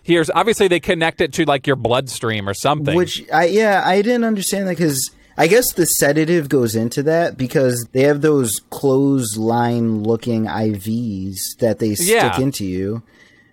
Here's 0.03 0.31
obviously 0.31 0.69
they 0.69 0.81
connect 0.81 1.21
it 1.21 1.35
to 1.35 1.45
like 1.45 1.67
your 1.67 1.77
bloodstream 1.77 2.49
or 2.49 2.55
something. 2.55 2.97
Which 2.97 3.23
I 3.31 3.45
yeah, 3.47 3.83
I 3.85 4.01
didn't 4.01 4.25
understand 4.25 4.67
that 4.67 4.79
because 4.79 5.11
I 5.39 5.47
guess 5.47 5.72
the 5.72 5.86
sedative 5.86 6.49
goes 6.49 6.74
into 6.74 7.03
that 7.05 7.39
because 7.39 7.86
they 7.93 8.03
have 8.03 8.20
those 8.22 8.61
clothesline 8.70 10.03
looking 10.03 10.45
IVs 10.47 11.36
that 11.61 11.78
they 11.78 11.95
stick 11.95 12.09
Yeah. 12.09 12.41
into 12.41 12.64
you. 12.64 13.03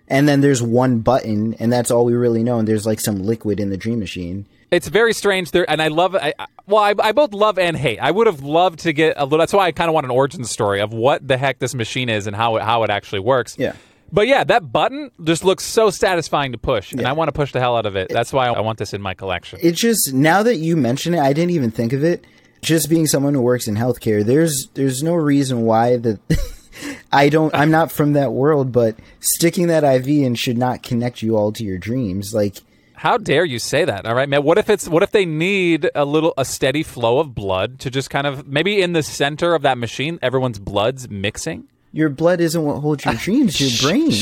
And 0.08 0.28
then 0.28 0.40
there's 0.40 0.62
one 0.62 1.00
button, 1.00 1.54
and 1.58 1.72
that's 1.72 1.90
all 1.90 2.04
we 2.04 2.14
really 2.14 2.42
know. 2.44 2.58
And 2.58 2.68
there's 2.68 2.86
like 2.86 3.00
some 3.00 3.22
liquid 3.22 3.58
in 3.58 3.70
the 3.70 3.76
dream 3.76 3.98
machine. 3.98 4.46
It's 4.70 4.86
very 4.88 5.12
strange 5.12 5.50
there, 5.52 5.68
and 5.68 5.80
I 5.82 5.88
love. 5.88 6.14
I, 6.14 6.32
I- 6.38 6.46
well, 6.66 6.82
I, 6.82 6.94
I 7.00 7.12
both 7.12 7.32
love 7.32 7.58
and 7.58 7.76
hate. 7.76 7.98
I 8.00 8.10
would 8.10 8.26
have 8.26 8.40
loved 8.42 8.80
to 8.80 8.92
get 8.92 9.14
a 9.16 9.24
little. 9.24 9.38
That's 9.38 9.52
why 9.52 9.66
I 9.66 9.72
kind 9.72 9.88
of 9.88 9.94
want 9.94 10.04
an 10.04 10.10
origin 10.10 10.44
story 10.44 10.80
of 10.80 10.92
what 10.92 11.26
the 11.26 11.36
heck 11.36 11.58
this 11.60 11.74
machine 11.74 12.08
is 12.08 12.26
and 12.26 12.34
how 12.34 12.56
it, 12.56 12.62
how 12.62 12.82
it 12.82 12.90
actually 12.90 13.20
works. 13.20 13.56
Yeah. 13.58 13.74
But 14.12 14.28
yeah, 14.28 14.44
that 14.44 14.72
button 14.72 15.10
just 15.24 15.44
looks 15.44 15.64
so 15.64 15.90
satisfying 15.90 16.52
to 16.52 16.58
push, 16.58 16.92
and 16.92 17.06
I 17.06 17.12
want 17.12 17.28
to 17.28 17.32
push 17.32 17.52
the 17.52 17.60
hell 17.60 17.76
out 17.76 17.86
of 17.86 17.96
it. 17.96 18.08
That's 18.08 18.32
why 18.32 18.46
I 18.46 18.60
want 18.60 18.78
this 18.78 18.94
in 18.94 19.02
my 19.02 19.14
collection. 19.14 19.58
It 19.62 19.72
just 19.72 20.12
now 20.12 20.42
that 20.42 20.56
you 20.56 20.76
mention 20.76 21.14
it, 21.14 21.20
I 21.20 21.32
didn't 21.32 21.50
even 21.50 21.70
think 21.70 21.92
of 21.92 22.04
it. 22.04 22.24
Just 22.62 22.88
being 22.88 23.06
someone 23.06 23.34
who 23.34 23.42
works 23.42 23.68
in 23.68 23.76
healthcare, 23.76 24.24
there's 24.24 24.68
there's 24.74 25.02
no 25.02 25.14
reason 25.14 25.62
why 25.62 25.96
that 25.98 26.20
I 27.12 27.28
don't 27.28 27.54
I'm 27.54 27.70
not 27.70 27.92
from 27.92 28.14
that 28.14 28.32
world, 28.32 28.72
but 28.72 28.96
sticking 29.20 29.68
that 29.68 29.84
IV 29.84 30.08
in 30.08 30.34
should 30.34 30.58
not 30.58 30.82
connect 30.82 31.22
you 31.22 31.36
all 31.36 31.52
to 31.52 31.64
your 31.64 31.78
dreams. 31.78 32.32
Like 32.34 32.56
How 32.94 33.18
dare 33.18 33.44
you 33.44 33.58
say 33.58 33.84
that? 33.84 34.06
All 34.06 34.14
right, 34.14 34.28
man. 34.28 34.42
What 34.42 34.58
if 34.58 34.70
it's 34.70 34.88
what 34.88 35.02
if 35.02 35.10
they 35.10 35.26
need 35.26 35.90
a 35.94 36.04
little 36.04 36.32
a 36.38 36.44
steady 36.44 36.82
flow 36.82 37.18
of 37.18 37.34
blood 37.34 37.78
to 37.80 37.90
just 37.90 38.10
kind 38.10 38.26
of 38.26 38.46
maybe 38.46 38.80
in 38.80 38.92
the 38.94 39.02
center 39.02 39.54
of 39.54 39.62
that 39.62 39.78
machine, 39.78 40.18
everyone's 40.22 40.58
blood's 40.58 41.08
mixing. 41.08 41.68
Your 41.96 42.10
blood 42.10 42.40
isn't 42.40 42.62
what 42.62 42.80
holds 42.80 43.04
your 43.04 43.14
dreams. 43.14 43.60
Your 43.60 43.90
brain. 43.90 44.12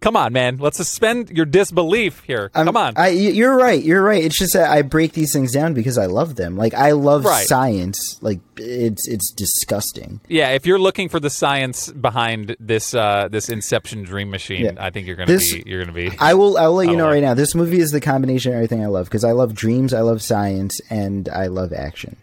Come 0.00 0.14
on, 0.16 0.32
man. 0.32 0.58
Let's 0.58 0.76
suspend 0.76 1.30
your 1.30 1.44
disbelief 1.44 2.22
here. 2.24 2.52
I'm- 2.54 2.66
Come 2.66 2.76
on. 2.76 2.92
I, 2.96 3.08
you're 3.08 3.56
right. 3.56 3.82
You're 3.82 4.00
right. 4.02 4.22
It's 4.22 4.38
just 4.38 4.52
that 4.52 4.70
I 4.70 4.82
break 4.82 5.12
these 5.14 5.32
things 5.32 5.50
down 5.50 5.74
because 5.74 5.98
I 5.98 6.06
love 6.06 6.36
them. 6.36 6.56
Like 6.56 6.72
I 6.72 6.92
love 6.92 7.24
Right. 7.24 7.44
science. 7.48 7.98
Like 8.22 8.38
it's 8.56 9.08
it's 9.08 9.32
disgusting. 9.32 10.20
yeah, 10.28 10.50
if 10.50 10.66
you're 10.66 10.78
looking 10.78 11.08
for 11.08 11.18
the 11.18 11.30
science 11.30 11.90
behind 11.90 12.54
this 12.60 12.94
uh, 12.94 13.26
this 13.28 13.48
Inception 13.48 14.04
dream 14.04 14.30
machine, 14.30 14.66
Yeah. 14.66 14.72
I 14.78 14.90
think 14.90 15.08
you're 15.08 15.16
gonna 15.16 15.32
This- 15.32 15.52
be 15.52 15.64
you're 15.66 15.80
gonna 15.82 15.92
be. 15.92 16.12
I 16.20 16.34
will. 16.34 16.56
I 16.56 16.68
will 16.68 16.74
let 16.76 16.88
you 16.88 16.96
know 16.96 17.08
right 17.08 17.22
now. 17.22 17.34
This 17.34 17.56
movie 17.56 17.80
is 17.80 17.90
the 17.90 18.00
combination 18.00 18.52
of 18.52 18.56
everything 18.56 18.84
I 18.84 18.86
love 18.86 19.06
because 19.06 19.24
I 19.24 19.32
love 19.32 19.52
dreams, 19.52 19.92
I 19.92 20.02
love 20.02 20.22
science, 20.22 20.80
and 20.90 21.28
I 21.28 21.48
love 21.48 21.72
action. 21.72 22.16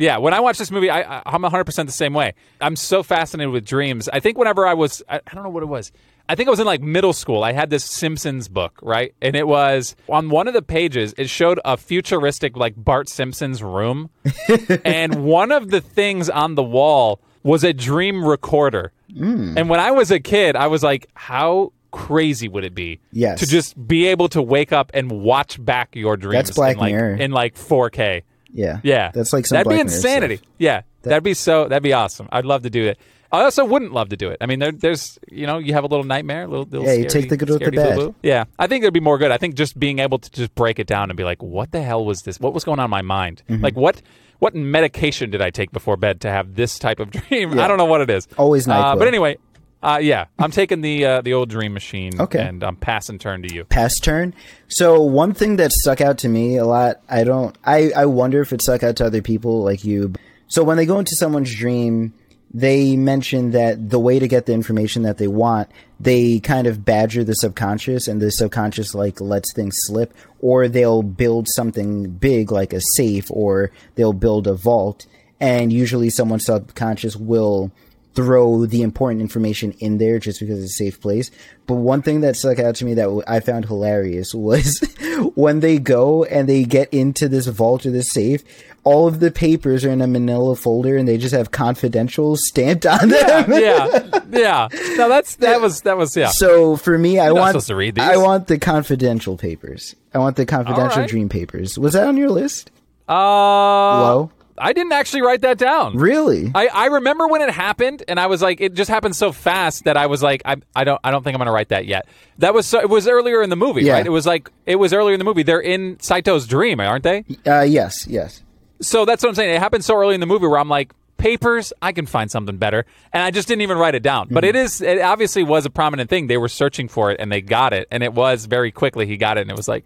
Yeah, 0.00 0.16
when 0.16 0.32
I 0.32 0.40
watch 0.40 0.56
this 0.56 0.70
movie, 0.70 0.90
I, 0.90 1.22
I'm 1.26 1.42
100% 1.42 1.86
the 1.86 1.92
same 1.92 2.14
way. 2.14 2.32
I'm 2.60 2.74
so 2.74 3.02
fascinated 3.02 3.52
with 3.52 3.66
dreams. 3.66 4.08
I 4.10 4.18
think 4.20 4.38
whenever 4.38 4.66
I 4.66 4.72
was, 4.72 5.02
I, 5.08 5.16
I 5.26 5.34
don't 5.34 5.44
know 5.44 5.50
what 5.50 5.62
it 5.62 5.66
was. 5.66 5.92
I 6.26 6.36
think 6.36 6.46
I 6.48 6.50
was 6.50 6.58
in 6.60 6.64
like 6.66 6.80
middle 6.80 7.12
school. 7.12 7.44
I 7.44 7.52
had 7.52 7.68
this 7.68 7.84
Simpsons 7.84 8.48
book, 8.48 8.78
right? 8.82 9.14
And 9.20 9.36
it 9.36 9.46
was 9.46 9.96
on 10.08 10.30
one 10.30 10.48
of 10.48 10.54
the 10.54 10.62
pages, 10.62 11.12
it 11.18 11.28
showed 11.28 11.60
a 11.66 11.76
futuristic, 11.76 12.56
like 12.56 12.74
Bart 12.76 13.08
Simpson's 13.10 13.62
room. 13.62 14.08
and 14.84 15.24
one 15.24 15.52
of 15.52 15.70
the 15.70 15.80
things 15.82 16.30
on 16.30 16.54
the 16.54 16.62
wall 16.62 17.20
was 17.42 17.62
a 17.62 17.72
dream 17.74 18.24
recorder. 18.24 18.92
Hmm. 19.14 19.58
And 19.58 19.68
when 19.68 19.80
I 19.80 19.90
was 19.90 20.10
a 20.10 20.20
kid, 20.20 20.56
I 20.56 20.68
was 20.68 20.82
like, 20.82 21.08
how 21.14 21.72
crazy 21.90 22.48
would 22.48 22.64
it 22.64 22.74
be 22.74 23.00
Yes. 23.12 23.40
to 23.40 23.46
just 23.46 23.74
be 23.88 24.06
able 24.06 24.28
to 24.30 24.40
wake 24.40 24.72
up 24.72 24.92
and 24.94 25.10
watch 25.10 25.62
back 25.62 25.94
your 25.96 26.16
dreams 26.16 26.46
That's 26.46 26.56
Black 26.56 26.74
in 26.76 26.80
like, 26.80 26.92
Mirror. 26.94 27.16
in 27.16 27.32
like 27.32 27.54
4K? 27.56 28.22
Yeah, 28.52 28.80
Yeah, 28.82 29.10
That's 29.14 29.32
like 29.32 29.46
some 29.46 29.56
that'd 29.56 29.64
Black 29.66 29.78
be 29.78 29.84
Mirror 29.84 29.96
insanity. 29.96 30.36
stuff. 30.36 30.48
Yeah, 30.58 30.82
that'd 31.02 31.22
be 31.22 31.34
so. 31.34 31.68
That'd 31.68 31.82
be 31.82 31.92
awesome. 31.92 32.28
I'd 32.32 32.44
love 32.44 32.62
to 32.62 32.70
do 32.70 32.84
it. 32.86 32.98
I 33.32 33.42
also 33.42 33.64
wouldn't 33.64 33.92
love 33.92 34.08
to 34.08 34.16
do 34.16 34.28
it. 34.30 34.38
I 34.40 34.46
mean, 34.46 34.58
there, 34.58 34.72
there's 34.72 35.16
you 35.30 35.46
know 35.46 35.58
you 35.58 35.72
have 35.74 35.84
a 35.84 35.86
little 35.86 36.04
nightmare, 36.04 36.42
a 36.44 36.48
little, 36.48 36.64
little 36.64 36.84
Yeah, 36.84 36.94
you 36.94 37.08
take 37.08 37.28
the 37.28 37.36
good 37.36 37.48
with 37.48 37.60
the 37.60 37.64
scaredy 37.66 37.76
bad. 37.76 37.96
boo-boo. 37.96 38.14
Yeah, 38.24 38.44
I 38.58 38.66
think 38.66 38.82
it'd 38.82 38.92
be 38.92 38.98
more 39.00 39.18
good. 39.18 39.30
I 39.30 39.36
think 39.38 39.54
just 39.54 39.78
being 39.78 40.00
able 40.00 40.18
to 40.18 40.30
just 40.32 40.52
break 40.56 40.80
it 40.80 40.88
down 40.88 41.10
and 41.10 41.16
be 41.16 41.22
like, 41.22 41.40
what 41.42 41.70
the 41.70 41.80
hell 41.80 42.04
was 42.04 42.22
this? 42.22 42.40
What 42.40 42.54
was 42.54 42.64
going 42.64 42.80
on 42.80 42.86
in 42.86 42.90
my 42.90 43.02
mind? 43.02 43.42
Mm-hmm. 43.48 43.62
Like 43.62 43.76
what 43.76 44.02
what 44.40 44.54
medication 44.54 45.30
did 45.30 45.42
I 45.42 45.50
take 45.50 45.70
before 45.70 45.96
bed 45.96 46.20
to 46.22 46.30
have 46.30 46.54
this 46.56 46.78
type 46.78 46.98
of 46.98 47.10
dream? 47.28 47.58
I 47.58 47.68
don't 47.68 47.78
know 47.78 47.84
what 47.84 48.00
it 48.00 48.10
is. 48.10 48.26
Always 48.36 48.66
Uh, 48.66 48.72
NyQuil. 48.74 48.98
but 48.98 49.06
anyway, 49.06 49.36
uh, 49.82 49.98
yeah, 50.00 50.26
I'm 50.38 50.50
taking 50.50 50.82
the 50.82 51.06
uh, 51.06 51.20
the 51.22 51.32
old 51.34 51.48
dream 51.48 51.72
machine. 51.72 52.20
Okay. 52.20 52.40
and 52.40 52.62
I'm 52.62 52.76
passing 52.76 53.18
turn 53.18 53.42
to 53.42 53.54
you. 53.54 53.64
Pass 53.64 53.98
turn. 53.98 54.34
So 54.68 55.00
one 55.00 55.32
thing 55.32 55.56
that 55.56 55.72
stuck 55.72 56.00
out 56.00 56.18
to 56.18 56.28
me 56.28 56.56
a 56.58 56.66
lot. 56.66 57.00
I 57.08 57.24
don't. 57.24 57.56
I 57.64 57.90
I 57.96 58.06
wonder 58.06 58.40
if 58.42 58.52
it 58.52 58.62
stuck 58.62 58.82
out 58.82 58.96
to 58.96 59.06
other 59.06 59.22
people 59.22 59.62
like 59.64 59.84
you. 59.84 60.12
So 60.48 60.64
when 60.64 60.76
they 60.76 60.86
go 60.86 60.98
into 60.98 61.14
someone's 61.14 61.54
dream, 61.54 62.12
they 62.52 62.96
mention 62.96 63.52
that 63.52 63.88
the 63.88 64.00
way 64.00 64.18
to 64.18 64.28
get 64.28 64.46
the 64.46 64.52
information 64.52 65.02
that 65.04 65.18
they 65.18 65.28
want, 65.28 65.70
they 65.98 66.40
kind 66.40 66.66
of 66.66 66.84
badger 66.84 67.24
the 67.24 67.34
subconscious, 67.34 68.06
and 68.08 68.20
the 68.20 68.30
subconscious 68.30 68.94
like 68.94 69.20
lets 69.20 69.54
things 69.54 69.76
slip, 69.86 70.12
or 70.40 70.68
they'll 70.68 71.02
build 71.02 71.46
something 71.48 72.10
big 72.10 72.52
like 72.52 72.72
a 72.74 72.80
safe, 72.96 73.30
or 73.30 73.70
they'll 73.94 74.12
build 74.12 74.46
a 74.46 74.54
vault, 74.54 75.06
and 75.38 75.72
usually 75.72 76.10
someone's 76.10 76.44
subconscious 76.44 77.16
will 77.16 77.70
throw 78.14 78.66
the 78.66 78.82
important 78.82 79.20
information 79.20 79.72
in 79.78 79.98
there 79.98 80.18
just 80.18 80.40
because 80.40 80.62
it's 80.62 80.72
a 80.72 80.84
safe 80.84 81.00
place. 81.00 81.30
But 81.66 81.76
one 81.76 82.02
thing 82.02 82.22
that 82.22 82.36
stuck 82.36 82.58
out 82.58 82.74
to 82.76 82.84
me 82.84 82.94
that 82.94 83.24
I 83.28 83.40
found 83.40 83.66
hilarious 83.66 84.34
was 84.34 84.80
when 85.34 85.60
they 85.60 85.78
go 85.78 86.24
and 86.24 86.48
they 86.48 86.64
get 86.64 86.92
into 86.92 87.28
this 87.28 87.46
vault 87.46 87.86
or 87.86 87.90
this 87.90 88.10
safe, 88.10 88.42
all 88.82 89.06
of 89.06 89.20
the 89.20 89.30
papers 89.30 89.84
are 89.84 89.90
in 89.90 90.00
a 90.00 90.06
manila 90.06 90.56
folder 90.56 90.96
and 90.96 91.06
they 91.06 91.18
just 91.18 91.34
have 91.34 91.50
confidential 91.50 92.36
stamped 92.36 92.86
on 92.86 93.10
them. 93.10 93.52
yeah, 93.52 94.20
yeah. 94.30 94.68
No, 94.96 95.08
that's 95.08 95.36
that 95.36 95.60
was 95.60 95.82
that 95.82 95.96
was 95.96 96.16
yeah. 96.16 96.28
So 96.28 96.76
for 96.76 96.98
me, 96.98 97.20
I 97.20 97.28
not 97.28 97.36
want 97.36 97.60
to 97.60 97.76
read 97.76 97.94
these. 97.94 98.04
I 98.04 98.16
want 98.16 98.48
the 98.48 98.58
confidential 98.58 99.36
papers. 99.36 99.94
I 100.12 100.18
want 100.18 100.36
the 100.36 100.46
confidential 100.46 101.02
right. 101.02 101.08
dream 101.08 101.28
papers. 101.28 101.78
Was 101.78 101.92
that 101.92 102.06
on 102.06 102.16
your 102.16 102.30
list? 102.30 102.70
Uh, 103.08 103.14
Low? 103.14 104.32
I 104.60 104.72
didn't 104.72 104.92
actually 104.92 105.22
write 105.22 105.40
that 105.40 105.58
down. 105.58 105.96
Really? 105.96 106.50
I, 106.54 106.68
I 106.68 106.86
remember 106.86 107.26
when 107.26 107.40
it 107.42 107.50
happened, 107.50 108.02
and 108.06 108.20
I 108.20 108.26
was 108.26 108.42
like, 108.42 108.60
it 108.60 108.74
just 108.74 108.90
happened 108.90 109.16
so 109.16 109.32
fast 109.32 109.84
that 109.84 109.96
I 109.96 110.06
was 110.06 110.22
like, 110.22 110.42
I, 110.44 110.56
I 110.76 110.84
don't 110.84 111.00
I 111.02 111.10
don't 111.10 111.22
think 111.24 111.34
I'm 111.34 111.38
gonna 111.38 111.52
write 111.52 111.70
that 111.70 111.86
yet. 111.86 112.06
That 112.38 112.54
was 112.54 112.66
so, 112.66 112.78
it 112.80 112.88
was 112.90 113.08
earlier 113.08 113.42
in 113.42 113.50
the 113.50 113.56
movie, 113.56 113.82
Yeah. 113.82 113.94
right? 113.94 114.06
It 114.06 114.10
was 114.10 114.26
like 114.26 114.50
it 114.66 114.76
was 114.76 114.92
earlier 114.92 115.14
in 115.14 115.18
the 115.18 115.24
movie. 115.24 115.42
They're 115.42 115.60
in 115.60 115.96
Saito's 115.96 116.46
dream, 116.46 116.78
aren't 116.80 117.04
they? 117.04 117.24
Uh, 117.46 117.62
yes, 117.62 118.06
yes. 118.06 118.42
So 118.82 119.04
that's 119.04 119.22
what 119.22 119.30
I'm 119.30 119.34
saying. 119.34 119.54
It 119.54 119.58
happened 119.58 119.84
so 119.84 119.96
early 119.96 120.14
in 120.14 120.20
the 120.20 120.26
movie 120.26 120.46
where 120.46 120.58
I'm 120.58 120.68
like, 120.68 120.92
papers, 121.18 121.72
I 121.82 121.92
can 121.92 122.06
find 122.06 122.30
something 122.30 122.56
better, 122.56 122.86
and 123.12 123.22
I 123.22 123.30
just 123.30 123.46
didn't 123.46 123.62
even 123.62 123.76
write 123.78 123.94
it 123.94 124.02
down. 124.02 124.28
But 124.30 124.44
Mm-hmm. 124.44 124.56
it 124.56 124.60
is 124.64 124.80
it 124.80 125.00
obviously 125.02 125.42
was 125.42 125.66
a 125.66 125.70
prominent 125.70 126.08
thing. 126.10 126.26
They 126.28 126.38
were 126.38 126.48
searching 126.48 126.88
for 126.88 127.10
it, 127.10 127.20
and 127.20 127.30
they 127.30 127.40
got 127.42 127.72
it, 127.72 127.88
and 127.90 128.02
it 128.02 128.12
was 128.14 128.46
very 128.46 128.70
quickly 128.72 129.06
he 129.06 129.16
got 129.16 129.36
it, 129.38 129.42
and 129.42 129.50
it 129.50 129.56
was 129.56 129.68
like 129.68 129.84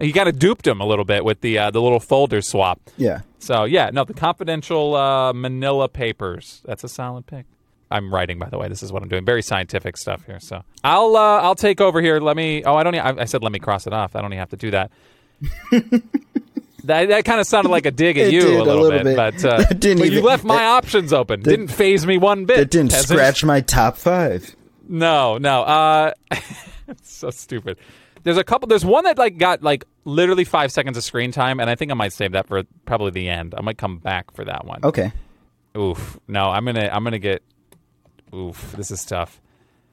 he 0.00 0.12
kind 0.12 0.28
of 0.28 0.38
duped 0.38 0.66
him 0.66 0.80
a 0.80 0.86
little 0.86 1.04
bit 1.04 1.24
with 1.24 1.40
the 1.40 1.58
uh, 1.58 1.70
the 1.70 1.80
little 1.80 2.00
folder 2.00 2.40
swap. 2.42 2.80
Yeah. 2.96 3.20
So 3.38 3.64
yeah, 3.64 3.90
no, 3.92 4.04
the 4.04 4.14
confidential 4.14 4.94
uh, 4.96 5.32
Manila 5.32 5.88
papers. 5.88 6.62
That's 6.64 6.82
a 6.84 6.88
solid 6.88 7.26
pick. 7.26 7.46
I'm 7.90 8.12
writing, 8.12 8.38
by 8.40 8.48
the 8.48 8.58
way. 8.58 8.68
This 8.68 8.82
is 8.82 8.92
what 8.92 9.02
I'm 9.04 9.08
doing. 9.08 9.24
Very 9.24 9.42
scientific 9.42 9.96
stuff 9.96 10.26
here. 10.26 10.40
So 10.40 10.64
I'll 10.82 11.14
uh, 11.16 11.40
I'll 11.40 11.54
take 11.54 11.80
over 11.80 12.00
here. 12.02 12.18
Let 12.18 12.36
me. 12.36 12.64
Oh, 12.64 12.74
I 12.74 12.82
don't. 12.82 12.94
I, 12.96 13.22
I 13.22 13.24
said 13.26 13.42
let 13.44 13.52
me 13.52 13.60
cross 13.60 13.86
it 13.86 13.92
off. 13.92 14.16
I 14.16 14.20
don't 14.22 14.32
even 14.32 14.40
have 14.40 14.50
to 14.50 14.56
do 14.56 14.70
that. 14.72 14.90
that 16.84 17.08
that 17.08 17.24
kind 17.24 17.40
of 17.40 17.46
sounded 17.46 17.68
like 17.70 17.86
a 17.86 17.90
dig 17.90 18.18
at 18.18 18.28
It 18.28 18.32
you 18.34 18.40
did, 18.40 18.54
a 18.54 18.62
a 18.62 18.64
little, 18.64 18.82
little 18.82 18.98
bit, 18.98 19.04
bit. 19.04 19.16
but, 19.16 19.44
uh, 19.44 19.64
didn't 19.78 19.98
but 19.98 20.10
you 20.10 20.22
left 20.22 20.44
my 20.44 20.56
that- 20.56 20.64
options 20.84 21.12
open. 21.12 21.42
didn't 21.42 21.68
phase 21.68 22.06
me 22.06 22.18
one 22.18 22.44
bit. 22.44 22.58
It 22.58 22.70
didn't 22.70 22.90
peasant. 22.90 23.08
scratch 23.18 23.44
my 23.44 23.60
top 23.60 23.96
five. 23.96 24.54
No, 24.88 25.38
no. 25.38 25.62
Uh, 25.62 26.12
so 27.02 27.30
stupid. 27.30 27.76
There's 28.26 28.38
a 28.38 28.42
couple. 28.42 28.66
There's 28.66 28.84
one 28.84 29.04
that 29.04 29.18
like 29.18 29.38
got 29.38 29.62
like 29.62 29.84
literally 30.04 30.42
five 30.42 30.72
seconds 30.72 30.96
of 30.96 31.04
screen 31.04 31.30
time, 31.30 31.60
and 31.60 31.70
I 31.70 31.76
think 31.76 31.92
I 31.92 31.94
might 31.94 32.12
save 32.12 32.32
that 32.32 32.48
for 32.48 32.64
probably 32.84 33.12
the 33.12 33.28
end. 33.28 33.54
I 33.56 33.60
might 33.60 33.78
come 33.78 33.98
back 33.98 34.34
for 34.34 34.44
that 34.44 34.64
one. 34.66 34.80
Okay. 34.82 35.12
Oof. 35.78 36.18
No, 36.26 36.46
I'm 36.46 36.64
gonna. 36.64 36.90
I'm 36.92 37.04
gonna 37.04 37.20
get. 37.20 37.44
Oof. 38.34 38.72
This 38.72 38.90
is 38.90 39.04
tough. 39.04 39.40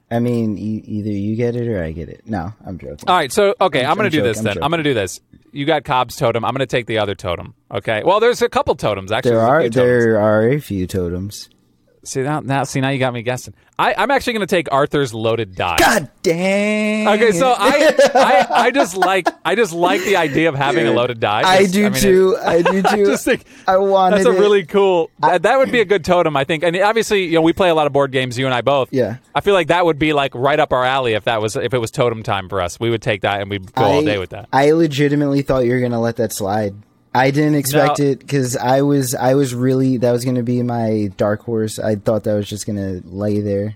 I 0.09 0.17
mean, 0.17 0.57
e- 0.57 0.83
either 0.83 1.11
you 1.11 1.35
get 1.35 1.55
it 1.55 1.67
or 1.67 1.83
I 1.83 1.91
get 1.91 2.09
it. 2.09 2.23
No, 2.25 2.51
I'm 2.65 2.79
joking. 2.79 3.07
All 3.07 3.15
right. 3.15 3.31
So 3.31 3.53
okay, 3.61 3.85
I'm, 3.85 3.91
I'm 3.91 3.97
gonna 3.97 4.09
do 4.09 4.17
joking, 4.17 4.29
this 4.29 4.37
I'm 4.39 4.43
then. 4.45 4.63
I'm 4.63 4.71
gonna 4.71 4.81
do 4.81 4.95
this. 4.95 5.21
You 5.51 5.67
got 5.67 5.83
Cobb's 5.83 6.15
totem. 6.15 6.43
I'm 6.43 6.53
gonna 6.53 6.65
take 6.65 6.87
the 6.87 6.97
other 6.97 7.13
totem. 7.13 7.53
Okay. 7.71 8.01
Well, 8.03 8.19
there's 8.19 8.41
a 8.41 8.49
couple 8.49 8.73
totems 8.73 9.11
actually. 9.11 9.33
there 9.33 9.41
are 9.41 9.69
there 9.69 10.19
are 10.19 10.49
a 10.49 10.59
few 10.59 10.87
totems. 10.87 11.49
See 12.05 12.21
now, 12.21 12.41
now, 12.41 12.63
see 12.65 12.81
now 12.81 12.89
you 12.89 12.99
got 12.99 13.13
me 13.13 13.21
guessing. 13.21 13.53
I, 13.79 13.95
I'm 13.97 14.11
actually 14.11 14.33
gonna 14.33 14.45
take 14.45 14.67
Arthur's 14.71 15.13
loaded 15.13 15.55
die. 15.55 15.77
God 15.79 16.11
dang. 16.21 17.07
Okay, 17.07 17.31
so 17.31 17.55
I, 17.57 17.95
I 18.13 18.47
I 18.65 18.71
just 18.71 18.97
like 18.97 19.27
I 19.45 19.55
just 19.55 19.71
like 19.73 20.01
the 20.03 20.17
idea 20.17 20.49
of 20.49 20.55
having 20.55 20.85
a 20.85 20.91
loaded 20.91 21.21
die. 21.21 21.41
I 21.43 21.65
do 21.65 21.83
mean, 21.89 21.93
too. 21.93 22.37
it- 22.37 22.45
I 22.45 22.61
do 22.61 22.81
too. 22.95 23.05
just 23.05 23.23
think 23.23 23.45
I 23.67 23.77
wanted 23.77 24.17
that's 24.17 24.27
a 24.27 24.31
it. 24.35 24.39
really 24.39 24.65
cool. 24.65 25.11
That, 25.21 25.43
that 25.43 25.57
would 25.59 25.71
be 25.71 25.79
a 25.79 25.85
good 25.85 26.03
totem, 26.03 26.35
I 26.35 26.43
think. 26.43 26.63
And 26.63 26.75
obviously, 26.77 27.23
you 27.23 27.33
know, 27.35 27.41
we 27.41 27.53
play 27.53 27.69
a 27.69 27.75
lot 27.75 27.87
of 27.87 27.93
board 27.93 28.11
games. 28.11 28.37
You 28.37 28.45
and 28.45 28.53
I 28.53 28.61
both. 28.61 28.89
Yeah. 28.91 29.17
I 29.33 29.39
feel 29.41 29.53
like 29.53 29.67
that 29.67 29.85
would 29.85 29.97
be 29.97 30.11
like 30.11 30.35
right 30.35 30.59
up 30.59 30.73
our 30.73 30.83
alley 30.83 31.13
if 31.13 31.23
that 31.23 31.41
was 31.41 31.55
if 31.55 31.73
it 31.73 31.79
was 31.79 31.89
totem 31.89 32.21
time 32.21 32.49
for 32.49 32.59
us. 32.61 32.79
We 32.81 32.89
would 32.89 33.01
take 33.01 33.21
that 33.21 33.39
and 33.39 33.49
we'd 33.49 33.73
go 33.73 33.83
all 33.85 34.03
day 34.03 34.17
with 34.17 34.31
that. 34.31 34.49
I 34.51 34.71
legitimately 34.71 35.41
thought 35.41 35.65
you 35.65 35.71
were 35.71 35.79
gonna 35.79 36.01
let 36.01 36.17
that 36.17 36.33
slide. 36.33 36.75
I 37.15 37.31
didn't 37.31 37.55
expect 37.55 37.99
No. 37.99 38.05
it 38.05 38.19
because 38.19 38.57
I 38.57 38.81
was 38.81 39.13
I 39.15 39.35
was 39.35 39.53
really 39.53 39.97
that 39.97 40.11
was 40.11 40.25
gonna 40.25 40.43
be 40.43 40.63
my 40.63 41.11
dark 41.17 41.41
horse. 41.43 41.79
I 41.79 41.95
thought 41.95 42.23
that 42.23 42.33
was 42.33 42.47
just 42.49 42.65
gonna 42.65 43.01
lay 43.05 43.39
there. 43.41 43.75